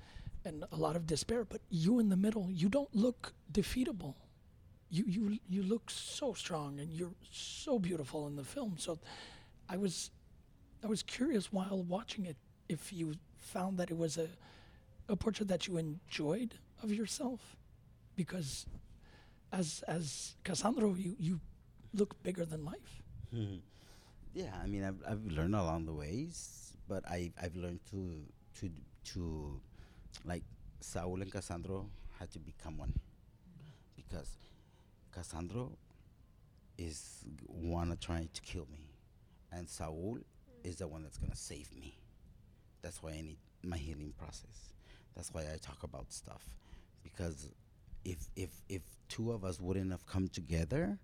and 0.46 0.64
a 0.72 0.76
lot 0.76 0.96
of 0.96 1.08
despair. 1.08 1.44
But 1.44 1.62
you 1.70 2.00
in 2.00 2.10
the 2.10 2.16
middle, 2.18 2.50
you 2.52 2.70
don't 2.70 2.94
look 2.96 3.34
defeatable. 3.52 4.14
You 4.90 5.04
you 5.08 5.40
you 5.50 5.64
look 5.64 5.90
so 5.90 6.34
strong 6.34 6.80
and 6.80 6.92
you're 6.94 7.14
so 7.32 7.78
beautiful 7.80 8.28
in 8.28 8.36
the 8.36 8.44
film. 8.44 8.76
So, 8.78 9.00
I 9.70 9.78
was 9.78 10.12
I 10.84 10.88
was 10.88 11.04
curious 11.04 11.52
while 11.52 11.84
watching 11.84 12.26
it 12.26 12.38
if 12.70 12.94
you 12.94 13.16
found 13.38 13.78
that 13.80 13.92
it 13.92 13.98
was 13.98 14.18
a 14.18 14.30
a 15.10 15.16
portrait 15.16 15.48
that 15.50 15.68
you 15.68 15.78
enjoyed 15.78 16.56
of 16.84 16.92
yourself. 16.92 17.58
Because 18.16 18.66
as 19.52 19.84
as 19.88 20.36
Cassandro 20.44 20.98
you 20.98 21.16
you 21.20 21.40
look 21.94 22.22
bigger 22.24 22.46
than 22.46 22.64
life. 22.66 23.02
Hmm. 23.32 23.58
Yeah, 24.34 24.54
I 24.64 24.68
mean, 24.68 24.84
I've, 24.84 25.02
I've 25.08 25.26
learned 25.26 25.56
along 25.56 25.86
the 25.86 25.94
ways, 25.94 26.74
but 26.88 27.04
I 27.08 27.32
I've 27.42 27.56
learned 27.56 27.80
to 27.92 28.22
to 28.60 28.70
to 29.14 29.62
like 30.26 30.44
Saul 30.80 31.22
and 31.22 31.32
Cassandro 31.32 31.86
had 32.20 32.32
to 32.32 32.40
become 32.40 32.78
one. 32.78 32.94
Because 33.96 34.38
Cassandro 35.18 35.72
is 36.78 37.24
wanna 37.48 37.96
try 37.96 38.28
to 38.32 38.42
kill 38.42 38.68
me, 38.72 38.92
and 39.52 39.68
Saul 39.68 40.20
is 40.64 40.76
the 40.78 40.88
one 40.88 41.02
that's 41.02 41.18
gonna 41.18 41.36
save 41.36 41.74
me. 41.76 41.98
That's 42.84 43.02
why 43.02 43.12
I 43.12 43.22
need 43.22 43.38
my 43.64 43.78
healing 43.78 44.14
process. 44.18 44.74
That's 45.16 45.34
why 45.34 45.42
I 45.42 45.58
talk 45.58 45.82
about 45.82 46.12
stuff 46.12 46.44
because 47.04 47.50
if 48.06 48.28
if 48.36 48.50
if 48.70 48.84
two 49.10 49.32
of 49.32 49.44
us 49.44 49.60
wouldn't 49.60 49.92
have 49.92 50.06
come 50.06 50.28
together, 50.28 51.00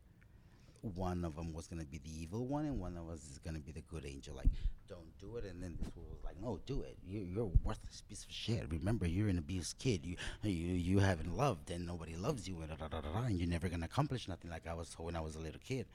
one 0.84 1.24
of 1.24 1.36
them 1.36 1.54
was 1.54 1.68
gonna 1.68 1.86
be 1.86 1.98
the 1.98 2.22
evil 2.22 2.46
one, 2.46 2.66
and 2.66 2.80
one 2.80 2.98
of 2.98 3.10
us 3.10 3.24
is 3.30 3.40
gonna 3.40 3.60
be 3.60 3.72
the 3.72 3.82
good 3.82 4.06
angel. 4.06 4.36
Like, 4.36 4.50
don't 4.88 5.18
do 5.18 5.38
it, 5.38 5.46
and 5.46 5.64
then 5.64 5.78
this 5.80 5.96
one 5.96 6.06
was 6.10 6.24
like, 6.24 6.36
no, 6.42 6.60
do 6.66 6.82
it. 6.82 6.98
You, 7.06 7.20
you're 7.22 7.44
a 7.44 7.52
worthless 7.64 8.02
piece 8.08 8.26
of 8.26 8.32
shit. 8.32 8.70
Remember, 8.70 9.08
you're 9.08 9.30
an 9.30 9.38
abused 9.38 9.78
kid. 9.80 10.06
You 10.06 10.18
you 10.44 10.74
you 10.74 11.00
haven't 11.00 11.36
loved, 11.36 11.72
and 11.72 11.88
nobody 11.88 12.16
loves 12.16 12.48
you, 12.48 12.60
and, 12.60 12.70
da, 12.70 12.76
da, 12.76 12.88
da, 12.88 13.02
da, 13.02 13.24
and 13.24 13.40
you're 13.40 13.50
never 13.50 13.70
gonna 13.70 13.86
accomplish 13.86 14.28
nothing. 14.28 14.52
Like 14.52 14.68
I 14.68 14.74
was 14.74 14.90
told 14.90 15.06
when 15.08 15.16
I 15.16 15.22
was 15.22 15.36
a 15.36 15.40
little 15.40 15.62
kid, 15.66 15.86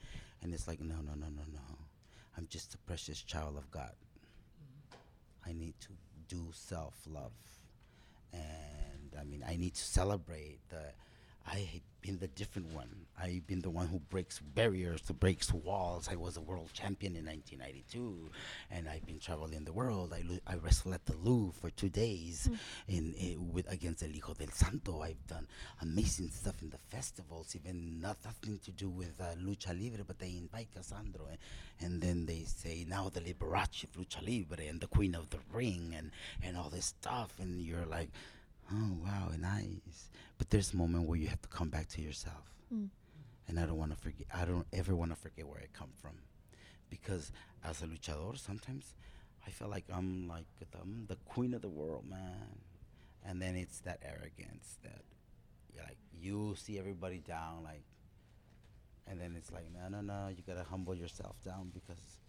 and 0.41 0.53
it's 0.53 0.67
like, 0.67 0.81
no, 0.81 0.95
no, 0.95 1.13
no, 1.13 1.27
no, 1.27 1.43
no. 1.53 1.77
I'm 2.35 2.47
just 2.49 2.73
a 2.73 2.77
precious 2.79 3.21
child 3.21 3.57
of 3.57 3.69
God. 3.69 3.93
Mm-hmm. 3.93 5.49
I 5.49 5.53
need 5.53 5.75
to 5.81 5.89
do 6.27 6.47
self 6.53 6.95
love. 7.07 7.33
And 8.31 9.15
I 9.19 9.23
mean, 9.23 9.43
I 9.47 9.55
need 9.55 9.75
to 9.75 9.83
celebrate 9.83 10.59
that 10.69 10.95
I've 11.47 11.81
been 12.01 12.19
the 12.19 12.27
different 12.27 12.73
one. 12.73 13.05
I've 13.21 13.45
been 13.47 13.61
the 13.61 13.69
one 13.69 13.87
who 13.87 13.99
breaks 13.99 14.39
barriers, 14.39 15.01
who 15.07 15.13
breaks 15.13 15.51
walls. 15.53 16.07
I 16.09 16.15
was 16.15 16.37
a 16.37 16.41
world 16.41 16.69
champion 16.73 17.15
in 17.15 17.25
1992, 17.25 18.29
and 18.71 18.87
I've 18.87 19.05
been 19.05 19.19
traveling 19.19 19.65
the 19.65 19.73
world. 19.73 20.13
I, 20.13 20.23
lo- 20.25 20.39
I 20.47 20.55
wrestled 20.55 20.93
at 20.93 21.05
the 21.05 21.17
Louvre 21.17 21.53
for 21.59 21.69
two 21.69 21.89
days 21.89 22.49
in, 22.87 23.13
eh, 23.19 23.35
with 23.37 23.69
against 23.71 24.03
El 24.03 24.09
Hijo 24.09 24.33
del 24.33 24.49
Santo. 24.49 25.01
I've 25.01 25.25
done 25.27 25.47
amazing 25.81 26.29
stuff 26.29 26.61
in 26.61 26.69
the 26.69 26.77
festivals, 26.89 27.55
even 27.55 27.99
not, 27.99 28.17
nothing 28.23 28.59
to 28.63 28.71
do 28.71 28.89
with 28.89 29.19
uh, 29.19 29.35
lucha 29.35 29.77
libre, 29.77 30.03
but 30.05 30.19
they 30.19 30.37
invite 30.37 30.69
Cassandro, 30.73 31.27
and, 31.29 31.37
and 31.81 32.01
then 32.01 32.25
they 32.25 32.43
say 32.45 32.85
now 32.87 33.09
the 33.09 33.19
Liberace 33.21 33.83
of 33.83 33.91
lucha 33.93 34.25
libre 34.25 34.65
and 34.65 34.79
the 34.79 34.87
Queen 34.87 35.15
of 35.15 35.29
the 35.29 35.39
Ring 35.51 35.93
and 35.97 36.11
and 36.41 36.55
all 36.55 36.69
this 36.69 36.85
stuff, 36.85 37.33
and 37.39 37.61
you're 37.61 37.85
like, 37.85 38.09
oh 38.73 38.97
wow, 39.03 39.31
nice. 39.37 40.09
But 40.37 40.49
there's 40.49 40.73
a 40.73 40.77
moment 40.77 41.07
where 41.07 41.17
you 41.17 41.27
have 41.27 41.41
to 41.41 41.49
come 41.49 41.69
back 41.69 41.87
to 41.89 42.01
yourself, 42.01 42.53
mm. 42.73 42.87
and 43.47 43.59
I 43.59 43.65
don't 43.65 43.77
want 43.77 43.91
to 43.91 43.97
forget. 43.97 44.27
I 44.33 44.45
don't 44.45 44.67
ever 44.73 44.95
want 44.95 45.11
to 45.11 45.17
forget 45.17 45.47
where 45.47 45.59
I 45.59 45.67
come 45.73 45.89
from, 46.01 46.13
because 46.89 47.31
as 47.63 47.81
a 47.81 47.87
luchador, 47.87 48.37
sometimes 48.37 48.95
I 49.45 49.49
feel 49.51 49.67
like 49.67 49.85
I'm 49.91 50.27
like 50.27 50.45
the, 50.59 50.65
I'm 50.81 51.05
the 51.07 51.17
queen 51.25 51.53
of 51.53 51.61
the 51.61 51.69
world, 51.69 52.05
man. 52.09 52.59
And 53.25 53.41
then 53.41 53.55
it's 53.55 53.79
that 53.81 53.99
arrogance 54.03 54.77
that, 54.83 55.01
you're 55.73 55.83
like 55.83 55.97
you 56.13 56.55
see 56.57 56.79
everybody 56.79 57.19
down, 57.19 57.63
like, 57.63 57.83
and 59.07 59.19
then 59.19 59.35
it's 59.37 59.51
like 59.51 59.65
no, 59.73 59.89
no, 59.89 60.01
no, 60.01 60.29
you 60.29 60.43
gotta 60.45 60.63
humble 60.63 60.95
yourself 60.95 61.35
down 61.43 61.71
because 61.73 62.19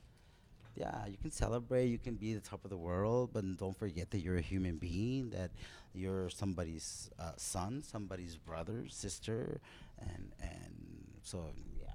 yeah, 0.80 1.06
you 1.06 1.18
can 1.20 1.30
celebrate, 1.30 1.86
you 1.86 1.98
can 1.98 2.16
be 2.16 2.32
the 2.34 2.40
top 2.40 2.64
of 2.64 2.70
the 2.70 2.76
world, 2.76 3.30
but 3.32 3.44
don't 3.58 3.76
forget 3.76 4.10
that 4.12 4.20
you're 4.20 4.38
a 4.38 4.40
human 4.54 4.76
being, 4.78 5.30
that 5.30 5.50
you're 5.94 6.30
somebody's 6.30 7.10
uh, 7.18 7.32
son, 7.36 7.82
somebody's 7.82 8.36
brother, 8.36 8.86
sister, 8.88 9.60
and 10.00 10.32
and 10.40 10.74
so 11.22 11.38
yeah. 11.80 11.90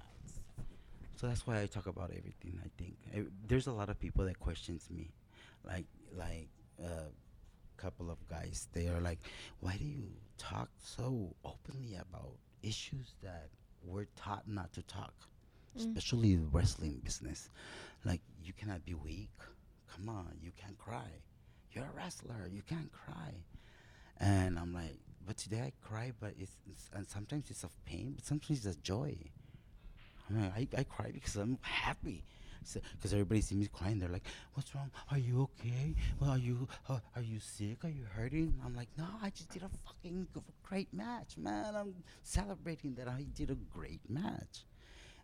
So 1.16 1.26
that's 1.28 1.46
why 1.46 1.60
I 1.62 1.66
talk 1.66 1.86
about 1.86 2.10
everything. 2.16 2.60
I 2.64 2.68
think 2.76 2.94
Eh, 3.14 3.22
there's 3.48 3.66
a 3.66 3.72
lot 3.72 3.88
of 3.88 3.98
people 3.98 4.24
that 4.26 4.38
questions 4.38 4.88
me, 4.90 5.10
like 5.64 5.86
like 6.16 6.48
a 6.82 7.10
couple 7.76 8.10
of 8.10 8.18
guys. 8.28 8.68
They 8.72 8.86
are 8.88 9.00
like, 9.00 9.18
why 9.60 9.76
do 9.76 9.84
you 9.84 10.04
talk 10.38 10.68
so 10.78 11.34
openly 11.44 11.96
about 11.96 12.32
issues 12.62 13.14
that 13.22 13.48
we're 13.84 14.06
taught 14.16 14.46
not 14.46 14.72
to 14.74 14.82
talk? 14.82 15.14
especially 15.78 16.36
the 16.36 16.46
wrestling 16.46 17.00
business. 17.04 17.50
Like 18.06 18.20
you 18.42 18.52
cannot 18.52 18.84
be 18.84 18.94
weak. 18.94 19.30
Come 19.92 20.08
on, 20.08 20.38
you 20.40 20.52
can't 20.56 20.78
cry. 20.78 21.10
You're 21.72 21.84
a 21.84 21.96
wrestler. 21.96 22.48
You 22.50 22.62
can't 22.62 22.90
cry. 22.92 23.34
And 24.18 24.58
I'm 24.58 24.72
like, 24.72 24.98
but 25.26 25.36
today 25.36 25.60
I 25.60 25.72
cry, 25.86 26.12
but 26.20 26.34
it's, 26.38 26.56
it's 26.70 26.88
and 26.94 27.06
sometimes 27.08 27.50
it's 27.50 27.64
of 27.64 27.72
pain, 27.84 28.12
but 28.14 28.24
sometimes 28.24 28.64
it's 28.64 28.76
a 28.76 28.80
joy. 28.80 29.16
I 30.28 30.32
mean, 30.32 30.52
I, 30.56 30.68
I 30.78 30.84
cry 30.84 31.10
because 31.12 31.36
I'm 31.36 31.58
happy. 31.62 32.24
Because 32.92 33.12
everybody 33.12 33.40
sees 33.42 33.58
me 33.58 33.68
crying, 33.72 34.00
they're 34.00 34.08
like, 34.08 34.26
"What's 34.54 34.74
wrong? 34.74 34.90
Are 35.12 35.18
you 35.18 35.42
okay? 35.42 35.94
Well, 36.18 36.30
are 36.30 36.38
you 36.38 36.66
uh, 36.88 36.98
are 37.14 37.22
you 37.22 37.38
sick? 37.38 37.84
Are 37.84 37.88
you 37.88 38.06
hurting?" 38.12 38.60
I'm 38.64 38.74
like, 38.74 38.88
"No, 38.98 39.06
I 39.22 39.30
just 39.30 39.50
did 39.50 39.62
a 39.62 39.70
fucking 39.86 40.26
great 40.64 40.92
match, 40.92 41.38
man. 41.38 41.76
I'm 41.76 41.94
celebrating 42.24 42.94
that 42.94 43.06
I 43.06 43.24
did 43.34 43.50
a 43.50 43.54
great 43.54 44.00
match." 44.08 44.64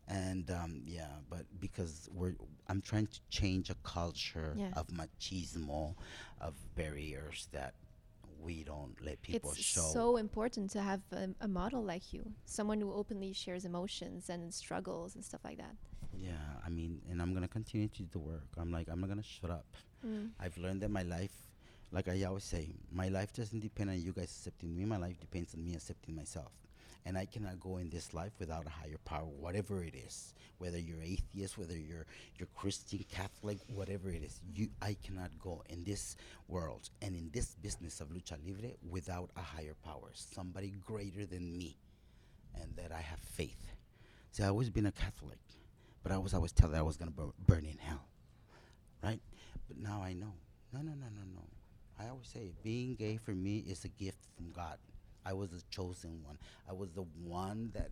And 0.09 0.51
um, 0.51 0.83
yeah, 0.87 1.07
but 1.31 1.45
because 1.61 2.09
we're, 2.13 2.35
I'm 2.69 2.81
trying 2.81 3.07
to 3.07 3.21
change 3.31 3.71
a 3.71 3.75
culture 3.83 4.55
Yeah. 4.57 4.71
of 4.77 4.89
machismo, 4.89 5.95
of 6.41 6.55
barriers 6.75 7.49
that 7.53 7.75
we 8.41 8.65
don't 8.65 8.97
let 9.05 9.23
people 9.23 9.51
it's 9.53 9.61
show. 9.61 9.81
so 9.81 10.17
important 10.17 10.71
to 10.73 10.83
have 10.83 11.01
a, 11.13 11.29
a 11.41 11.49
model 11.49 11.83
like 11.83 12.13
you, 12.13 12.33
someone 12.45 12.81
who 12.81 12.93
openly 12.93 13.33
shares 13.33 13.65
emotions 13.65 14.29
and 14.29 14.53
struggles 14.53 15.15
and 15.15 15.25
stuff 15.25 15.41
like 15.45 15.59
that. 15.59 15.77
yeah, 16.19 16.33
I 16.67 16.69
mean, 16.69 17.01
and 17.11 17.23
I'm 17.23 17.33
gonna 17.35 17.49
continue 17.49 17.89
to 17.89 18.03
do 18.03 18.09
the 18.13 18.19
work. 18.19 18.49
I'm 18.59 18.73
like, 18.73 18.89
I'm 18.91 19.01
not 19.01 19.09
gonna 19.09 19.23
shut 19.23 19.51
up. 19.51 19.65
Mm. 20.07 20.31
I've 20.41 20.57
learned 20.59 20.83
that 20.83 20.91
my 20.91 21.05
life, 21.05 21.31
like 21.93 22.09
I 22.09 22.23
always 22.25 22.45
say, 22.45 22.75
my 22.91 23.09
life 23.09 23.33
doesn't 23.33 23.61
depend 23.61 23.91
on 23.91 24.01
you 24.03 24.13
guys 24.13 24.25
accepting 24.37 24.77
me. 24.77 24.85
My 24.85 24.97
life 24.97 25.19
depends 25.21 25.55
on 25.55 25.65
me 25.65 25.75
accepting 25.75 26.17
myself. 26.17 26.51
And 27.05 27.19
I 27.19 27.27
cannot 27.27 27.61
go 27.61 27.79
in 27.79 27.91
this 27.91 28.15
life 28.15 28.33
without 28.39 28.67
a 28.67 28.71
higher 28.71 28.99
power, 29.05 29.25
whatever 29.25 29.83
it 29.83 29.95
is. 29.95 30.35
Whether 30.59 30.79
you're 30.79 31.03
atheist, 31.03 31.59
whether 31.59 31.77
you're 31.77 32.07
you're 32.39 32.49
Christian, 32.55 33.05
Catholic, 33.11 33.59
whatever 33.75 34.11
it 34.11 34.23
is, 34.23 34.41
you 34.55 34.69
I 34.81 34.97
cannot 35.03 35.31
go 35.39 35.65
in 35.69 35.83
this 35.85 36.17
world 36.49 36.91
and 37.01 37.17
in 37.17 37.31
this 37.33 37.57
business 37.57 38.01
of 38.01 38.09
lucha 38.11 38.37
libre 38.47 38.71
without 38.89 39.31
a 39.37 39.41
higher 39.43 39.75
power, 39.85 40.11
somebody 40.15 40.73
greater 40.87 41.27
than 41.27 41.57
me, 41.59 41.77
and 42.55 42.77
that 42.77 42.93
I 42.93 43.01
have 43.01 43.19
faith. 43.19 43.67
See, 44.31 44.45
I've 44.45 44.51
always 44.51 44.71
been 44.71 44.87
a 44.87 44.93
Catholic, 44.93 45.41
but 46.05 46.13
I 46.13 46.19
was 46.19 46.35
always 46.35 46.53
told 46.53 46.73
that 46.73 46.79
I 46.79 46.83
was 46.83 46.97
gonna 46.97 47.11
bur- 47.11 47.33
burn 47.47 47.65
in 47.65 47.79
hell 47.79 48.07
right? 49.03 49.21
But 49.69 49.79
now 49.79 50.03
I 50.03 50.13
know. 50.13 50.35
No, 50.73 50.81
no, 50.81 50.93
no, 50.93 51.07
no, 51.07 51.23
no. 51.35 51.43
I 51.99 52.09
always 52.09 52.29
say 52.29 52.53
being 52.63 52.95
gay 52.95 53.17
for 53.17 53.33
me 53.33 53.59
is 53.59 53.85
a 53.85 53.89
gift 53.89 54.27
from 54.37 54.51
God. 54.53 54.79
I 55.25 55.33
was 55.33 55.51
the 55.51 55.63
chosen 55.71 56.23
one. 56.25 56.39
I 56.69 56.73
was 56.73 56.91
the 56.91 57.05
one 57.25 57.71
that 57.75 57.91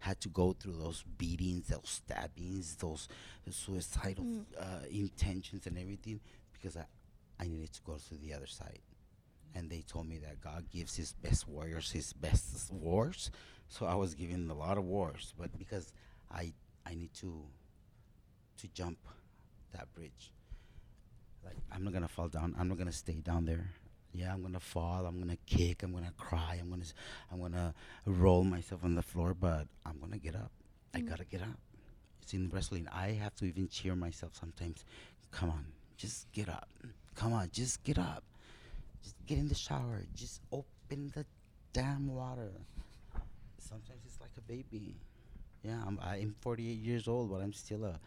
had 0.00 0.20
to 0.20 0.28
go 0.28 0.52
through 0.52 0.76
those 0.76 1.04
beatings, 1.18 1.68
those 1.68 1.80
stabbings, 1.84 2.76
those 2.76 3.08
suicidal 3.50 4.26
uh, 4.58 4.86
intentions 4.90 5.66
and 5.66 5.76
everything 5.78 6.20
because 6.52 6.76
I, 6.76 6.84
I 7.40 7.48
needed 7.48 7.72
to 7.72 7.80
go 7.82 7.96
to 7.96 8.14
the 8.14 8.34
other 8.34 8.46
side. 8.46 8.80
And 9.54 9.68
they 9.68 9.80
told 9.80 10.08
me 10.08 10.18
that 10.18 10.40
God 10.40 10.70
gives 10.70 10.94
his 10.96 11.12
best 11.12 11.48
warriors 11.48 11.90
his 11.90 12.12
best 12.12 12.72
wars. 12.72 13.30
So 13.68 13.86
I 13.86 13.94
was 13.94 14.14
given 14.14 14.48
a 14.50 14.54
lot 14.54 14.78
of 14.78 14.84
wars, 14.84 15.34
but 15.38 15.56
because 15.58 15.92
I 16.30 16.52
I 16.86 16.94
need 16.94 17.12
to 17.14 17.44
to 18.58 18.68
jump 18.68 18.98
that 19.72 19.92
bridge. 19.94 20.32
Like 21.44 21.56
I'm 21.72 21.82
not 21.84 21.92
gonna 21.92 22.08
fall 22.08 22.28
down. 22.28 22.54
I'm 22.58 22.68
not 22.68 22.78
gonna 22.78 22.92
stay 22.92 23.14
down 23.14 23.44
there. 23.44 23.70
Yeah, 24.12 24.32
I'm 24.32 24.42
gonna 24.42 24.60
fall. 24.60 25.06
I'm 25.06 25.18
gonna 25.20 25.38
kick. 25.46 25.82
I'm 25.82 25.92
gonna 25.92 26.12
cry. 26.16 26.58
I'm 26.60 26.70
gonna 26.70 26.84
I'm 27.32 27.40
gonna 27.40 27.74
roll 28.06 28.44
myself 28.44 28.84
on 28.84 28.94
the 28.94 29.02
floor, 29.02 29.34
but 29.34 29.66
I'm 29.86 29.98
gonna 30.00 30.18
get 30.18 30.34
up. 30.34 30.50
I 30.94 31.00
mm. 31.00 31.08
gotta 31.08 31.24
get 31.24 31.42
up. 31.42 31.58
It's 32.22 32.34
in 32.34 32.50
wrestling. 32.52 32.88
I 32.92 33.12
have 33.12 33.34
to 33.36 33.44
even 33.44 33.68
cheer 33.68 33.94
myself 33.94 34.32
sometimes. 34.34 34.84
Come 35.30 35.50
on, 35.50 35.66
just 35.96 36.30
get 36.32 36.48
up. 36.48 36.68
Come 37.14 37.32
on, 37.32 37.50
just 37.52 37.82
get 37.84 37.98
up. 37.98 38.24
Just 39.02 39.14
get 39.26 39.38
in 39.38 39.48
the 39.48 39.54
shower. 39.54 40.02
Just 40.14 40.40
open 40.52 41.12
the 41.14 41.24
damn 41.72 42.08
water. 42.08 42.50
Sometimes 43.58 44.00
it's 44.04 44.20
like 44.20 44.30
a 44.36 44.40
baby. 44.40 44.96
Yeah, 45.62 45.80
I'm 45.86 46.00
I'm 46.02 46.34
48 46.40 46.64
years 46.64 47.06
old, 47.06 47.30
but 47.30 47.42
I'm 47.42 47.52
still 47.52 47.84
a 47.84 48.00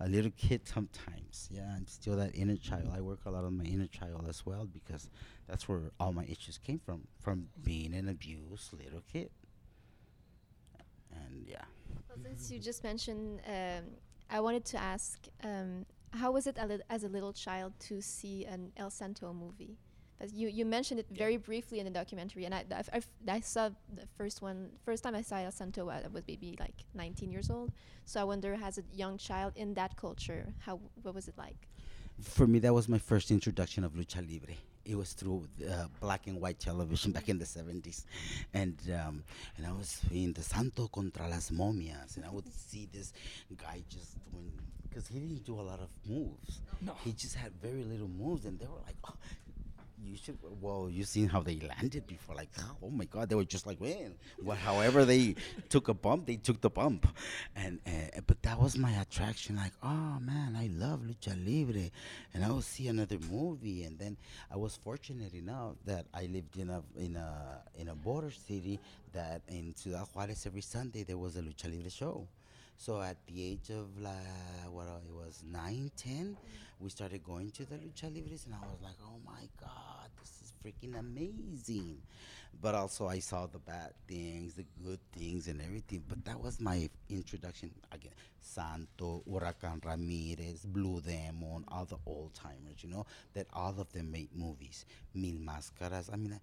a 0.00 0.08
little 0.08 0.30
kid 0.36 0.66
sometimes. 0.66 1.48
Yeah, 1.50 1.72
I'm 1.76 1.86
still 1.86 2.16
that 2.16 2.34
inner 2.34 2.56
child. 2.56 2.90
I 2.94 3.00
work 3.00 3.20
a 3.26 3.30
lot 3.30 3.44
on 3.44 3.56
my 3.56 3.64
inner 3.64 3.86
child 3.86 4.26
as 4.28 4.44
well 4.46 4.66
because 4.66 5.08
that's 5.48 5.68
where 5.68 5.90
all 6.00 6.12
my 6.12 6.24
issues 6.24 6.58
came 6.58 6.78
from, 6.78 7.06
from 7.20 7.48
being 7.62 7.94
an 7.94 8.08
abused 8.08 8.72
little 8.72 9.02
kid. 9.12 9.30
And 11.12 11.46
yeah, 11.46 11.64
Well, 12.08 12.18
since 12.22 12.50
you 12.50 12.58
just 12.58 12.82
mentioned, 12.84 13.40
um, 13.46 13.84
I 14.30 14.40
wanted 14.40 14.64
to 14.66 14.78
ask, 14.78 15.26
um, 15.42 15.86
how 16.12 16.32
was 16.32 16.46
it 16.46 16.58
as 16.90 17.04
a 17.04 17.08
little 17.08 17.32
child 17.32 17.72
to 17.80 18.00
see 18.00 18.44
an 18.44 18.72
El 18.76 18.90
Santo 18.90 19.32
movie? 19.32 19.78
'Cause 20.18 20.32
you 20.32 20.48
you 20.48 20.64
mentioned 20.64 21.00
it 21.00 21.06
very 21.10 21.36
briefly 21.36 21.78
in 21.80 21.84
the 21.84 21.90
documentary, 21.90 22.44
and 22.44 22.54
I 22.54 22.64
I've, 22.70 22.88
I've, 22.92 23.08
I 23.28 23.40
saw 23.40 23.70
the 23.94 24.06
first 24.16 24.40
one 24.42 24.70
first 24.84 25.02
time 25.02 25.14
I 25.14 25.22
saw 25.22 25.36
El 25.36 25.50
Santo 25.52 25.88
I 25.90 26.06
was 26.12 26.22
maybe 26.26 26.56
like 26.60 26.84
19 26.94 27.30
years 27.30 27.50
old. 27.50 27.72
So 28.04 28.20
I 28.20 28.24
wonder, 28.24 28.56
as 28.62 28.78
a 28.78 28.84
young 28.92 29.18
child 29.18 29.52
in 29.56 29.74
that 29.74 29.96
culture, 29.96 30.54
how 30.60 30.80
what 31.02 31.14
was 31.14 31.28
it 31.28 31.36
like? 31.36 31.68
for 32.20 32.46
me, 32.46 32.60
that 32.60 32.72
was 32.72 32.88
my 32.88 32.98
first 32.98 33.32
introduction 33.32 33.82
of 33.82 33.94
lucha 33.94 34.20
libre. 34.30 34.54
It 34.84 34.96
was 34.96 35.14
through 35.14 35.48
uh, 35.68 35.86
black 36.00 36.28
and 36.28 36.40
white 36.40 36.60
television 36.60 37.10
back 37.10 37.28
in 37.28 37.38
the 37.38 37.44
70s. 37.44 38.04
And 38.52 38.78
um, 39.04 39.24
and 39.56 39.66
I 39.66 39.72
was 39.72 40.00
in 40.12 40.32
the 40.32 40.42
Santo 40.42 40.86
contra 40.88 41.26
las 41.28 41.50
momias, 41.50 42.16
and 42.16 42.24
I 42.24 42.30
would 42.30 42.46
see 42.54 42.86
this 42.92 43.12
guy 43.56 43.82
just 43.88 44.16
doing, 44.30 44.52
because 44.88 45.08
he 45.08 45.18
didn't 45.18 45.44
do 45.44 45.58
a 45.58 45.62
lot 45.62 45.80
of 45.80 45.88
moves. 46.08 46.60
No. 46.80 46.94
He 47.02 47.12
just 47.12 47.34
had 47.34 47.52
very 47.60 47.82
little 47.82 48.08
moves, 48.08 48.44
and 48.44 48.58
they 48.60 48.66
were 48.66 48.82
like, 48.86 48.96
oh, 49.08 49.14
you 50.04 50.16
should, 50.16 50.38
well, 50.60 50.88
you 50.90 51.04
seen 51.04 51.28
how 51.28 51.40
they 51.40 51.58
landed 51.60 52.06
before. 52.06 52.34
Like, 52.36 52.50
oh 52.82 52.90
my 52.90 53.04
God, 53.04 53.28
they 53.28 53.34
were 53.34 53.44
just 53.44 53.66
like, 53.66 53.80
man, 53.80 54.14
well, 54.42 54.56
however 54.56 55.04
they 55.04 55.36
took 55.68 55.88
a 55.88 55.94
bump, 55.94 56.26
they 56.26 56.36
took 56.36 56.60
the 56.60 56.70
bump. 56.70 57.06
And, 57.56 57.80
uh, 57.86 58.20
but 58.26 58.42
that 58.42 58.60
was 58.60 58.76
my 58.76 58.92
attraction. 58.92 59.56
Like, 59.56 59.72
oh 59.82 60.18
man, 60.20 60.56
I 60.56 60.68
love 60.72 61.00
Lucha 61.00 61.34
Libre. 61.34 61.90
And 62.32 62.44
I 62.44 62.50
would 62.50 62.64
see 62.64 62.88
another 62.88 63.18
movie. 63.30 63.84
And 63.84 63.98
then 63.98 64.16
I 64.52 64.56
was 64.56 64.76
fortunate 64.76 65.34
enough 65.34 65.74
that 65.86 66.06
I 66.12 66.26
lived 66.26 66.56
in 66.56 66.70
a, 66.70 66.82
in 66.96 67.16
a, 67.16 67.62
in 67.76 67.88
a 67.88 67.94
border 67.94 68.30
city 68.30 68.80
that 69.12 69.42
in 69.48 69.74
Ciudad 69.74 70.06
Juarez 70.12 70.46
every 70.46 70.62
Sunday 70.62 71.02
there 71.04 71.18
was 71.18 71.36
a 71.36 71.40
Lucha 71.40 71.70
Libre 71.70 71.90
show. 71.90 72.26
So 72.76 73.00
at 73.00 73.16
the 73.26 73.52
age 73.52 73.70
of 73.70 73.98
like 74.00 74.14
what 74.70 74.86
it 74.86 75.14
was 75.14 75.42
nine, 75.46 75.90
ten, 75.96 76.36
we 76.80 76.90
started 76.90 77.24
going 77.24 77.50
to 77.52 77.64
the 77.64 77.76
lucha 77.76 78.12
libres, 78.14 78.46
and 78.46 78.54
I 78.54 78.58
was 78.66 78.80
like, 78.82 78.96
oh 79.04 79.18
my 79.24 79.48
god, 79.60 80.08
this 80.20 80.30
is 80.42 80.52
freaking 80.64 80.98
amazing. 80.98 81.98
But 82.60 82.74
also 82.74 83.08
I 83.08 83.18
saw 83.18 83.46
the 83.46 83.58
bad 83.58 83.92
things, 84.06 84.54
the 84.54 84.64
good 84.84 85.00
things, 85.12 85.48
and 85.48 85.60
everything. 85.60 86.04
But 86.08 86.24
that 86.24 86.40
was 86.40 86.60
my 86.60 86.88
introduction 87.10 87.70
again. 87.92 88.12
Santo, 88.40 89.22
Huracan 89.28 89.84
Ramirez, 89.84 90.64
Blue 90.64 91.00
Demon, 91.00 91.64
all 91.68 91.84
the 91.84 91.98
old 92.06 92.32
timers, 92.34 92.82
you 92.82 92.90
know, 92.90 93.06
that 93.34 93.46
all 93.52 93.74
of 93.78 93.92
them 93.92 94.10
made 94.10 94.28
movies. 94.34 94.86
Mil 95.14 95.34
Máscaras. 95.34 96.12
I 96.12 96.16
mean. 96.16 96.34
Uh, 96.34 96.38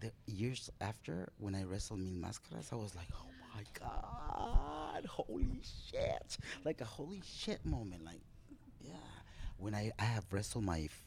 the 0.00 0.12
years 0.26 0.70
after 0.80 1.28
when 1.38 1.54
I 1.54 1.64
wrestled 1.64 2.00
Mil 2.00 2.28
Máscaras, 2.28 2.72
I 2.72 2.76
was 2.76 2.94
like, 2.94 3.08
oh 3.14 3.30
my 3.54 3.62
god, 3.78 5.06
holy 5.06 5.60
shit, 5.90 6.36
like 6.64 6.80
a 6.80 6.84
holy 6.84 7.22
shit 7.24 7.64
moment. 7.64 8.04
Like, 8.04 8.20
when 9.58 9.74
I 9.74 9.92
I 9.98 10.04
have 10.04 10.24
wrestled 10.32 10.64
my, 10.64 10.80
f- 10.80 11.04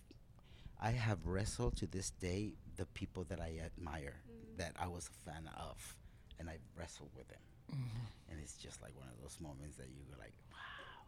I 0.81 0.91
have 0.91 1.25
wrestled 1.25 1.77
to 1.77 1.87
this 1.87 2.11
day 2.11 2.53
the 2.77 2.85
people 2.87 3.25
that 3.29 3.39
I 3.41 3.59
admire, 3.63 4.15
that 4.57 4.73
I 4.79 4.87
was 4.87 5.09
a 5.09 5.29
fan 5.29 5.49
of, 5.57 5.95
and 6.39 6.49
I 6.49 6.57
wrestled 6.77 7.09
with 7.15 7.27
them, 7.27 7.39
and 8.29 8.39
it's 8.41 8.55
just 8.55 8.81
like 8.81 8.95
one 8.97 9.07
of 9.07 9.21
those 9.21 9.37
moments 9.41 9.77
that 9.77 9.87
you 9.89 10.03
go 10.09 10.17
like, 10.19 10.33
wow. 10.51 11.05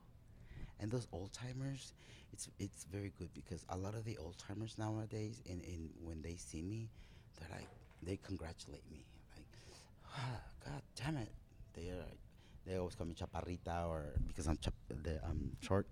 And 0.80 0.90
those 0.92 1.08
old 1.12 1.32
timers, 1.34 1.94
it's 2.34 2.50
it's 2.60 2.86
very 2.92 3.12
good 3.18 3.30
because 3.34 3.66
a 3.70 3.78
lot 3.78 3.94
of 3.96 4.04
the 4.04 4.18
old 4.18 4.38
timers 4.38 4.78
nowadays, 4.78 5.42
in, 5.46 5.62
in 5.62 5.90
when 6.04 6.22
they 6.22 6.36
see 6.36 6.62
me, 6.62 6.90
they're 7.40 7.50
like 7.58 7.68
they 8.04 8.18
congratulate 8.18 8.84
me. 8.92 9.06
Like, 9.36 9.46
ah, 10.18 10.42
God 10.66 10.82
damn 10.96 11.18
it, 11.18 11.32
they're 11.74 11.96
like, 11.98 12.20
they 12.66 12.76
always 12.78 12.96
call 12.96 13.08
me 13.08 13.16
chaparrita 13.16 13.88
or 13.88 14.14
because 14.28 14.48
I'm 14.48 14.58
chap- 14.58 14.74
the, 14.90 15.20
I'm 15.24 15.56
short. 15.62 15.88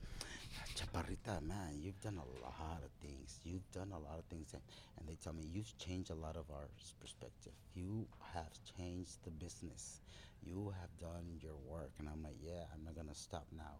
Chaparrita, 0.75 1.41
man, 1.41 1.79
you've 1.81 1.99
done 2.01 2.17
a 2.17 2.41
lot 2.41 2.81
of 2.83 2.91
things. 3.01 3.39
You've 3.43 3.69
done 3.71 3.91
a 3.91 3.99
lot 3.99 4.17
of 4.17 4.25
things, 4.25 4.53
and, 4.53 4.61
and 4.97 5.07
they 5.07 5.15
tell 5.15 5.33
me 5.33 5.43
you've 5.51 5.77
changed 5.77 6.09
a 6.09 6.15
lot 6.15 6.35
of 6.35 6.49
our 6.51 6.67
perspective. 6.99 7.53
You 7.75 8.07
have 8.33 8.51
changed 8.77 9.17
the 9.23 9.31
business. 9.31 10.01
You 10.43 10.73
have 10.79 10.89
done 10.99 11.39
your 11.41 11.55
work, 11.67 11.91
and 11.99 12.07
I'm 12.07 12.23
like, 12.23 12.37
yeah, 12.41 12.63
I'm 12.73 12.83
not 12.83 12.95
gonna 12.95 13.15
stop 13.15 13.45
now. 13.55 13.77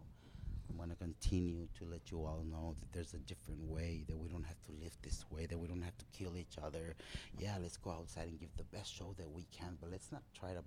I'm 0.68 0.76
gonna 0.76 0.94
continue 0.94 1.66
to 1.78 1.84
let 1.84 2.10
you 2.10 2.18
all 2.18 2.44
know 2.48 2.74
that 2.78 2.92
there's 2.92 3.14
a 3.14 3.18
different 3.18 3.62
way, 3.62 4.04
that 4.08 4.16
we 4.16 4.28
don't 4.28 4.44
have 4.44 4.62
to 4.66 4.72
live 4.80 4.96
this 5.02 5.24
way, 5.30 5.46
that 5.46 5.58
we 5.58 5.66
don't 5.66 5.82
have 5.82 5.96
to 5.98 6.04
kill 6.12 6.36
each 6.36 6.56
other. 6.62 6.94
Yeah, 7.38 7.56
let's 7.60 7.76
go 7.76 7.90
outside 7.90 8.28
and 8.28 8.38
give 8.38 8.54
the 8.56 8.64
best 8.64 8.94
show 8.94 9.14
that 9.18 9.30
we 9.30 9.46
can, 9.50 9.76
but 9.80 9.90
let's 9.90 10.12
not 10.12 10.22
try 10.38 10.52
to 10.52 10.62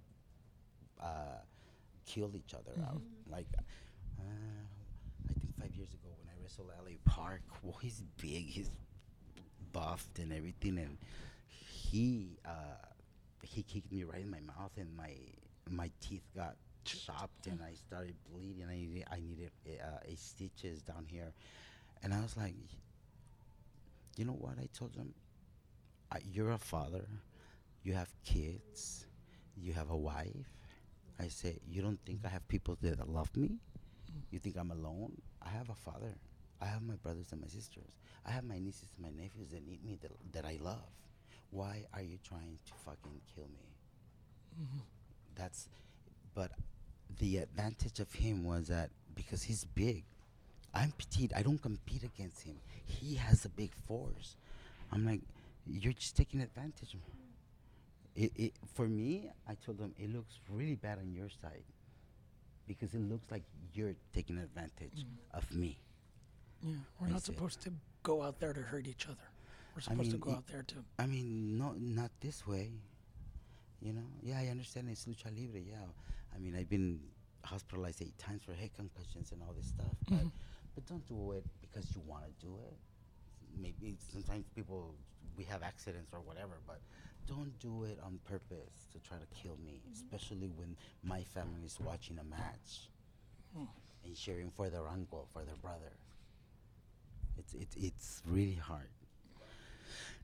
uh, 1.01 1.41
kill 2.05 2.35
each 2.35 2.53
other 2.53 2.73
out. 2.83 3.01
Like, 3.29 3.47
uh, 4.19 4.23
five 5.63 5.75
years 5.75 5.89
ago 5.93 6.09
when 6.19 6.27
I 6.27 6.41
wrestled 6.41 6.67
LA 6.83 6.95
Park, 7.05 7.41
well, 7.61 7.77
he's 7.81 8.03
big, 8.17 8.47
he's 8.47 8.69
buffed 9.71 10.19
and 10.19 10.33
everything, 10.33 10.77
and 10.77 10.97
he 11.47 12.37
uh, 12.45 12.85
he 13.41 13.63
kicked 13.63 13.91
me 13.91 14.03
right 14.03 14.21
in 14.21 14.29
my 14.29 14.41
mouth, 14.41 14.71
and 14.77 14.95
my 14.95 15.13
my 15.69 15.89
teeth 16.01 16.23
got 16.35 16.55
chopped, 16.83 17.47
and 17.47 17.61
I 17.61 17.73
started 17.75 18.15
bleeding. 18.31 18.65
I 18.69 18.75
needed 18.75 19.05
I 19.11 19.19
needed 19.19 19.51
uh, 19.81 19.99
stitches 20.15 20.81
down 20.81 21.05
here, 21.07 21.31
and 22.01 22.13
I 22.13 22.21
was 22.21 22.35
like, 22.35 22.55
you 24.17 24.25
know 24.25 24.33
what? 24.33 24.55
I 24.59 24.67
told 24.77 24.95
him, 24.95 25.13
I, 26.11 26.17
you're 26.31 26.51
a 26.51 26.57
father, 26.57 27.05
you 27.83 27.93
have 27.93 28.09
kids, 28.25 29.05
you 29.55 29.73
have 29.73 29.91
a 29.91 29.97
wife. 29.97 30.57
I 31.19 31.27
said, 31.27 31.59
you 31.69 31.81
don't 31.81 31.99
think 32.05 32.21
I 32.25 32.29
have 32.29 32.45
people 32.47 32.75
that 32.81 33.07
love 33.07 33.29
me? 33.37 33.59
You 34.31 34.39
think 34.39 34.57
I'm 34.57 34.71
alone? 34.71 35.13
I 35.41 35.49
have 35.49 35.69
a 35.69 35.75
father. 35.75 36.15
I 36.61 36.65
have 36.65 36.81
my 36.81 36.95
brothers 36.95 37.27
and 37.31 37.41
my 37.41 37.47
sisters. 37.47 37.91
I 38.25 38.31
have 38.31 38.45
my 38.45 38.57
nieces 38.57 38.87
and 38.95 39.05
my 39.05 39.11
nephews 39.11 39.49
that 39.51 39.67
need 39.67 39.83
me 39.83 39.97
that, 40.01 40.11
that 40.31 40.45
I 40.45 40.57
love. 40.61 40.89
Why 41.51 41.85
are 41.93 42.01
you 42.01 42.17
trying 42.27 42.57
to 42.65 42.73
fucking 42.85 43.21
kill 43.35 43.45
me? 43.45 44.61
Mm-hmm. 44.61 44.79
That's, 45.35 45.67
but 46.33 46.51
the 47.19 47.37
advantage 47.37 47.99
of 47.99 48.11
him 48.13 48.43
was 48.43 48.67
that 48.69 48.89
because 49.15 49.43
he's 49.43 49.65
big, 49.65 50.03
I'm 50.73 50.91
petite. 50.97 51.31
I 51.35 51.43
don't 51.43 51.61
compete 51.61 52.03
against 52.03 52.41
him. 52.41 52.55
He 52.85 53.15
has 53.15 53.45
a 53.45 53.49
big 53.49 53.71
force. 53.87 54.35
I'm 54.91 55.05
like, 55.05 55.21
you're 55.67 55.93
just 55.93 56.15
taking 56.17 56.41
advantage 56.41 56.93
of 56.93 57.01
me. 57.01 57.23
It, 58.15 58.31
it, 58.35 58.53
for 58.73 58.87
me, 58.87 59.29
I 59.47 59.55
told 59.55 59.79
him 59.79 59.93
it 59.97 60.13
looks 60.13 60.39
really 60.49 60.75
bad 60.75 60.99
on 60.99 61.13
your 61.13 61.29
side 61.29 61.63
because 62.67 62.93
it 62.93 63.01
looks 63.01 63.29
like 63.31 63.43
you're 63.73 63.95
taking 64.13 64.37
advantage 64.37 65.05
mm. 65.05 65.37
of 65.37 65.51
me. 65.53 65.77
Yeah, 66.61 66.75
we're 66.99 67.07
not 67.07 67.23
supposed 67.23 67.61
to 67.61 67.73
go 68.03 68.21
out 68.21 68.39
there 68.39 68.53
to 68.53 68.61
hurt 68.61 68.87
each 68.87 69.05
other. 69.07 69.27
We're 69.75 69.79
I 69.79 69.91
supposed 69.91 70.11
to 70.11 70.17
mean, 70.17 70.21
go 70.21 70.31
it- 70.31 70.37
out 70.37 70.47
there 70.47 70.63
to. 70.63 70.75
I 70.99 71.05
mean, 71.05 71.57
no, 71.57 71.73
not 71.77 72.11
this 72.21 72.45
way. 72.47 72.71
You 73.81 73.93
know? 73.93 74.07
Yeah, 74.21 74.39
I 74.39 74.47
understand 74.47 74.87
it's 74.89 75.05
lucha 75.05 75.25
libre. 75.25 75.59
Yeah, 75.59 75.75
I 76.33 76.39
mean, 76.39 76.55
I've 76.55 76.69
been 76.69 77.01
hospitalized 77.43 78.01
eight 78.01 78.17
times 78.17 78.43
for 78.45 78.53
head 78.53 78.69
concussions 78.73 79.33
and 79.33 79.41
all 79.41 79.53
this 79.53 79.67
stuff. 79.67 79.93
But, 80.07 80.17
mm-hmm. 80.19 80.27
but 80.73 80.85
don't 80.87 81.05
do 81.07 81.33
it 81.33 81.45
because 81.59 81.93
you 81.93 82.01
want 82.07 82.23
to 82.23 82.45
do 82.45 82.53
it. 82.65 82.77
Maybe 83.61 83.97
sometimes 84.11 84.45
people 84.55 84.95
we 85.37 85.43
have 85.45 85.63
accidents 85.63 86.13
or 86.13 86.19
whatever, 86.19 86.61
but 86.65 86.79
don't 87.27 87.57
do 87.59 87.83
it 87.83 87.99
on 88.03 88.19
purpose 88.25 88.87
to 88.93 88.99
try 88.99 89.17
to 89.17 89.25
kill 89.41 89.57
me, 89.65 89.81
especially 89.93 90.51
when 90.55 90.75
my 91.03 91.23
family 91.23 91.63
is 91.65 91.77
watching 91.79 92.17
a 92.19 92.23
match 92.23 92.89
and 94.05 94.15
cheering 94.15 94.51
for 94.55 94.69
their 94.69 94.87
uncle, 94.87 95.27
for 95.33 95.43
their 95.43 95.55
brother. 95.61 95.93
It's 97.37 97.53
it, 97.53 97.67
it's 97.75 98.21
really 98.27 98.55
hard. 98.55 98.89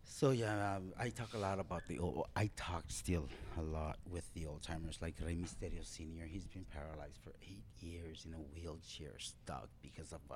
So 0.06 0.32
yeah, 0.32 0.76
um, 0.76 0.92
I 1.00 1.10
talk 1.10 1.34
a 1.34 1.38
lot 1.38 1.60
about 1.60 1.88
the 1.88 2.00
old. 2.00 2.28
I 2.36 2.50
talk 2.58 2.84
still 2.88 3.28
a 3.58 3.62
lot 3.62 3.98
with 4.10 4.32
the 4.34 4.48
old 4.48 4.64
timers, 4.64 4.98
like 5.02 5.16
Rey 5.24 5.36
Misterio 5.36 5.86
Senior. 5.86 6.26
He's 6.26 6.46
been 6.46 6.66
paralyzed 6.74 7.20
for 7.24 7.32
eight 7.44 7.64
years 7.80 8.26
in 8.26 8.34
a 8.34 8.38
wheelchair, 8.38 9.18
stuck 9.20 9.70
because 9.82 10.12
of 10.12 10.20
uh, 10.32 10.36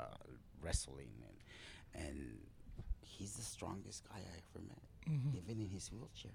wrestling, 0.62 1.12
and 1.28 2.06
and 2.08 2.38
he's 3.02 3.34
the 3.34 3.42
strongest 3.42 4.04
guy 4.08 4.18
I 4.18 4.38
ever 4.56 4.66
met. 4.68 4.84
Even 5.36 5.60
in 5.62 5.70
his 5.70 5.92
wheelchair, 5.92 6.32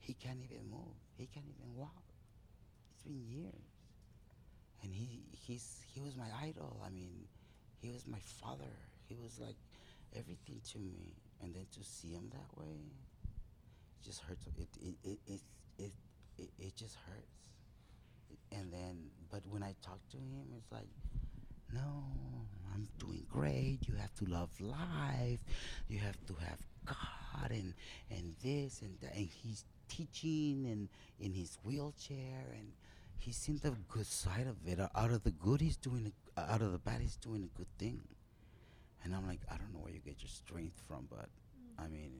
he 0.00 0.14
can't 0.14 0.40
even 0.42 0.68
move. 0.70 0.96
He 1.16 1.26
can't 1.26 1.46
even 1.46 1.76
walk. 1.76 2.02
It's 2.92 3.02
been 3.02 3.22
years, 3.28 3.68
and 4.82 4.92
he 4.94 5.22
he's 5.32 5.84
he 5.92 6.00
was 6.00 6.16
my 6.16 6.28
idol. 6.42 6.82
I 6.84 6.90
mean, 6.90 7.28
he 7.80 7.90
was 7.90 8.06
my 8.06 8.18
father. 8.40 8.72
He 9.08 9.14
was 9.14 9.38
like 9.38 9.56
everything 10.16 10.60
to 10.72 10.78
me, 10.78 11.14
and 11.42 11.54
then 11.54 11.66
to 11.72 11.84
see 11.84 12.08
him 12.08 12.30
that 12.32 12.58
way, 12.58 12.80
it 13.24 14.04
just 14.04 14.20
hurts. 14.22 14.46
It 14.46 14.68
it 14.80 14.96
it 15.04 15.18
it 15.26 15.40
it, 15.78 15.92
it, 16.38 16.50
it 16.58 16.76
just 16.76 16.96
hurts. 17.06 17.36
And 18.52 18.72
then, 18.72 19.10
but 19.30 19.42
when 19.48 19.62
I 19.62 19.74
talk 19.82 20.00
to 20.10 20.16
him, 20.16 20.46
it's 20.56 20.72
like, 20.72 20.88
no, 21.72 22.02
I'm 22.74 22.88
doing 22.98 23.24
great. 23.30 23.78
You 23.86 23.94
have 23.94 24.12
to 24.16 24.24
love 24.24 24.50
life. 24.60 25.40
You 25.88 25.98
have 26.00 26.16
to 26.26 26.34
have 26.34 26.58
God 26.86 27.50
and 27.50 27.74
and 28.10 28.34
this 28.42 28.82
and 28.82 28.98
that. 29.00 29.14
And 29.14 29.28
he's 29.28 29.64
teaching 29.90 30.66
and 30.72 30.88
in 31.18 31.34
his 31.34 31.58
wheelchair 31.64 32.46
and. 32.58 32.72
He's 33.22 33.36
seen 33.36 33.60
the 33.62 33.76
good 33.90 34.06
side 34.06 34.46
of 34.46 34.56
it. 34.66 34.80
Out 34.80 35.10
of 35.10 35.24
the 35.24 35.30
good, 35.30 35.60
he's 35.60 35.76
doing. 35.76 36.10
A, 36.38 36.40
out 36.40 36.62
of 36.62 36.72
the 36.72 36.78
bad, 36.78 37.02
he's 37.02 37.16
doing 37.16 37.42
a 37.44 37.58
good 37.58 37.68
thing. 37.76 38.00
And 39.04 39.14
I'm 39.14 39.26
like, 39.26 39.40
I 39.52 39.58
don't 39.58 39.74
know 39.74 39.80
where 39.80 39.92
you 39.92 40.00
get 40.00 40.22
your 40.22 40.30
strength 40.30 40.80
from, 40.88 41.06
but 41.10 41.28
I 41.78 41.82
mm. 41.82 41.92
mean, 41.92 42.12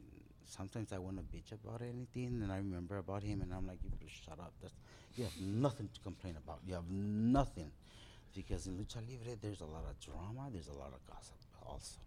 sometimes 0.45 0.93
I 0.93 0.99
want 0.99 1.17
to 1.17 1.23
bitch 1.23 1.53
about 1.53 1.81
anything, 1.81 2.43
and 2.43 2.53
I 2.53 2.59
remember 2.59 2.99
about 2.99 3.23
him, 3.23 3.41
and 3.41 3.51
I'm 3.51 3.67
like, 3.67 3.79
you 3.83 3.89
better 3.89 4.11
shut 4.11 4.39
up. 4.39 4.53
That's, 4.61 4.75
you 5.17 5.25
have 5.25 5.33
nothing 5.41 5.89
to 5.95 6.01
complain 6.01 6.37
about. 6.37 6.59
You 6.67 6.75
have 6.75 6.91
nothing, 6.91 7.71
because 8.35 8.67
in 8.67 8.75
lucha 8.75 8.97
libre, 8.97 9.37
there's 9.41 9.63
a 9.63 9.67
lot 9.67 9.85
of 9.89 9.99
drama, 10.01 10.51
there's 10.53 10.69
a 10.69 10.79
lot 10.79 10.93
of 10.93 11.01
gossip 11.07 11.37
also. 11.67 11.99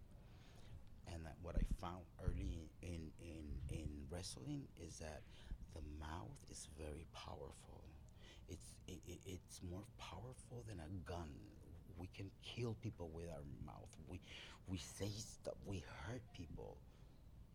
And 1.12 1.20
what 1.42 1.56
I 1.56 1.64
found 1.80 2.04
early 2.24 2.70
in 2.80 3.10
in 3.20 3.44
in 3.68 3.88
wrestling 4.10 4.62
is 4.80 4.98
that 4.98 5.22
the 5.74 5.82
mouth 6.00 6.38
is 6.50 6.68
very 6.78 7.06
powerful. 7.12 7.82
It's 8.48 8.76
it, 8.86 9.00
it, 9.06 9.18
it's 9.26 9.60
more 9.70 9.84
powerful 9.98 10.64
than 10.68 10.78
a 10.80 10.88
gun. 11.10 11.30
We 11.98 12.08
can 12.16 12.30
kill 12.42 12.76
people 12.82 13.10
with 13.14 13.26
our 13.28 13.44
mouth. 13.66 13.90
We 14.08 14.20
we 14.68 14.78
say 14.78 15.10
stuff. 15.16 15.54
We 15.66 15.84
hurt 16.06 16.22
people. 16.36 16.76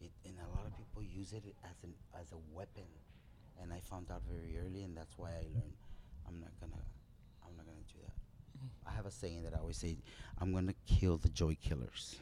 It, 0.02 0.12
and 0.26 0.36
a 0.40 0.50
lot 0.56 0.66
of 0.66 0.78
people 0.78 1.04
use 1.04 1.34
it 1.34 1.44
as 1.64 1.84
an 1.84 1.94
as 2.20 2.32
a 2.32 2.40
weapon. 2.56 2.88
And 3.62 3.74
I 3.74 3.80
found 3.80 4.10
out 4.12 4.22
very 4.30 4.58
early, 4.58 4.84
and 4.84 4.96
that's 4.96 5.18
why 5.18 5.30
I 5.30 5.44
learned 5.54 5.78
I'm 6.28 6.40
not 6.40 6.52
gonna 6.60 6.82
I'm 7.46 7.56
not 7.58 7.66
gonna 7.66 7.86
do 7.94 8.00
that. 8.06 8.14
I 8.86 8.92
have 8.96 9.06
a 9.06 9.12
saying 9.12 9.44
that 9.44 9.54
I 9.54 9.60
always 9.60 9.78
say, 9.78 9.98
I'm 10.40 10.54
gonna 10.54 10.76
kill 10.86 11.18
the 11.18 11.30
joy 11.30 11.58
killers. 11.62 12.18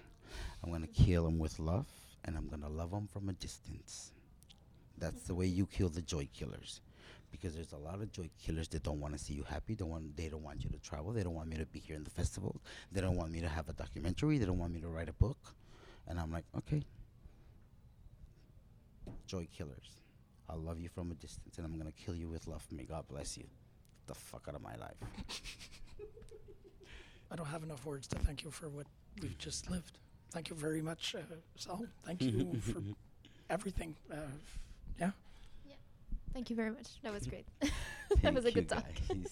I'm 0.63 0.71
gonna 0.71 0.87
kill 0.87 1.23
them 1.25 1.39
with 1.39 1.59
love, 1.59 1.87
and 2.25 2.37
I'm 2.37 2.47
gonna 2.47 2.69
love 2.69 2.91
them 2.91 3.07
from 3.07 3.29
a 3.29 3.33
distance. 3.33 4.11
That's 4.97 5.23
the 5.23 5.35
way 5.35 5.45
you 5.45 5.65
kill 5.67 5.89
the 5.89 6.01
joy 6.01 6.27
killers, 6.33 6.81
because 7.31 7.53
there's 7.53 7.73
a 7.73 7.77
lot 7.77 8.01
of 8.01 8.11
joy 8.11 8.29
killers 8.43 8.67
that 8.69 8.83
don't 8.83 8.99
want 8.99 9.13
to 9.13 9.19
see 9.19 9.33
you 9.33 9.43
happy. 9.43 9.75
Don't 9.75 9.89
want. 9.89 10.15
They 10.17 10.27
don't 10.27 10.43
want 10.43 10.63
you 10.63 10.69
to 10.71 10.79
travel. 10.79 11.11
They 11.11 11.23
don't 11.23 11.35
want 11.35 11.49
me 11.49 11.57
to 11.57 11.65
be 11.65 11.79
here 11.79 11.95
in 11.95 12.03
the 12.03 12.09
festival. 12.09 12.61
They 12.91 13.01
don't 13.01 13.15
want 13.15 13.31
me 13.31 13.41
to 13.41 13.49
have 13.49 13.69
a 13.69 13.73
documentary. 13.73 14.37
They 14.37 14.45
don't 14.45 14.57
want 14.57 14.73
me 14.73 14.81
to 14.81 14.87
write 14.87 15.09
a 15.09 15.13
book. 15.13 15.37
And 16.07 16.19
I'm 16.19 16.31
like, 16.31 16.45
okay. 16.57 16.83
Joy 19.27 19.47
killers. 19.55 20.01
I'll 20.49 20.59
love 20.59 20.79
you 20.79 20.89
from 20.89 21.11
a 21.11 21.15
distance, 21.15 21.57
and 21.57 21.65
I'm 21.65 21.77
gonna 21.77 21.91
kill 21.91 22.15
you 22.15 22.29
with 22.29 22.47
love. 22.47 22.65
May 22.71 22.83
God 22.83 23.05
bless 23.09 23.37
you. 23.37 23.43
Get 23.43 24.07
the 24.07 24.15
fuck 24.15 24.45
out 24.47 24.55
of 24.55 24.61
my 24.61 24.75
life. 24.77 24.95
I 27.31 27.35
don't 27.35 27.47
have 27.47 27.63
enough 27.63 27.85
words 27.85 28.07
to 28.07 28.19
thank 28.19 28.43
you 28.43 28.51
for 28.51 28.69
what 28.69 28.87
we've 29.21 29.37
just 29.37 29.69
lived. 29.69 29.99
Thank 30.31 30.49
you 30.49 30.55
very 30.55 30.81
much, 30.81 31.15
uh, 31.15 31.19
Sal. 31.55 31.85
Thank 32.05 32.21
you 32.21 32.53
for 32.61 32.81
everything. 33.49 33.95
Uh, 34.11 34.15
yeah. 34.99 35.11
Thank 36.33 36.49
you 36.49 36.55
very 36.55 36.69
much. 36.69 37.01
That 37.03 37.13
was 37.13 37.25
great. 37.25 37.45
That 38.21 38.33
was 38.33 38.45
a 38.45 38.51
good 38.51 38.69
talk. 38.69 38.85
Thank 39.07 39.25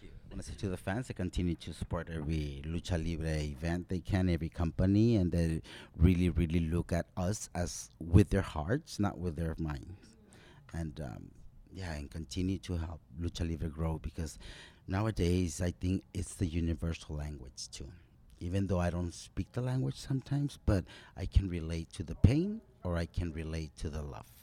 you. 0.00 0.08
I 0.30 0.34
want 0.34 0.42
to 0.44 0.50
say 0.50 0.56
to 0.58 0.68
the 0.68 0.76
fans, 0.76 1.08
they 1.08 1.14
continue 1.14 1.54
to 1.56 1.72
support 1.72 2.08
every 2.10 2.62
lucha 2.64 2.96
libre 2.96 3.36
event 3.42 3.88
they 3.88 3.98
can, 4.00 4.28
every 4.28 4.48
company, 4.48 5.16
and 5.16 5.30
they 5.30 5.60
really, 5.96 6.30
really 6.30 6.60
look 6.60 6.92
at 6.92 7.06
us 7.16 7.50
as 7.54 7.90
with 8.00 8.30
their 8.30 8.42
hearts, 8.42 8.98
not 8.98 9.18
with 9.18 9.36
their 9.36 9.54
minds. 9.58 10.14
And 10.72 11.00
um, 11.00 11.30
yeah, 11.72 11.92
and 11.92 12.10
continue 12.10 12.58
to 12.58 12.76
help 12.76 13.00
lucha 13.20 13.48
libre 13.48 13.68
grow 13.68 13.98
because 13.98 14.38
nowadays 14.88 15.60
I 15.60 15.72
think 15.72 16.04
it's 16.14 16.34
the 16.34 16.46
universal 16.46 17.16
language 17.16 17.68
too. 17.72 17.88
Even 18.40 18.66
though 18.66 18.80
I 18.80 18.90
don't 18.90 19.12
speak 19.12 19.52
the 19.52 19.60
language 19.60 19.96
sometimes, 19.96 20.58
but 20.64 20.84
I 21.16 21.26
can 21.26 21.48
relate 21.50 21.92
to 21.92 22.02
the 22.02 22.14
pain 22.14 22.60
or 22.82 22.96
I 22.96 23.06
can 23.06 23.32
relate 23.32 23.76
to 23.78 23.90
the 23.90 24.00
love 24.00 24.26
and 24.38 24.39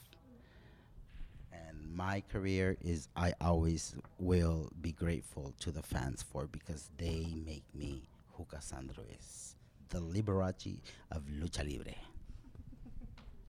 my 1.93 2.21
career 2.31 2.77
is 2.81 3.07
I 3.15 3.33
always 3.41 3.95
will 4.19 4.71
be 4.81 4.91
grateful 4.91 5.53
to 5.61 5.71
the 5.71 5.81
fans 5.81 6.23
for 6.23 6.47
because 6.47 6.89
they 6.97 7.27
make 7.45 7.63
me 7.73 8.07
who 8.33 8.45
Cassandro 8.45 9.03
is, 9.19 9.55
the 9.89 9.99
Liberace 9.99 10.79
of 11.11 11.23
Lucha 11.25 11.63
Libre. 11.67 11.95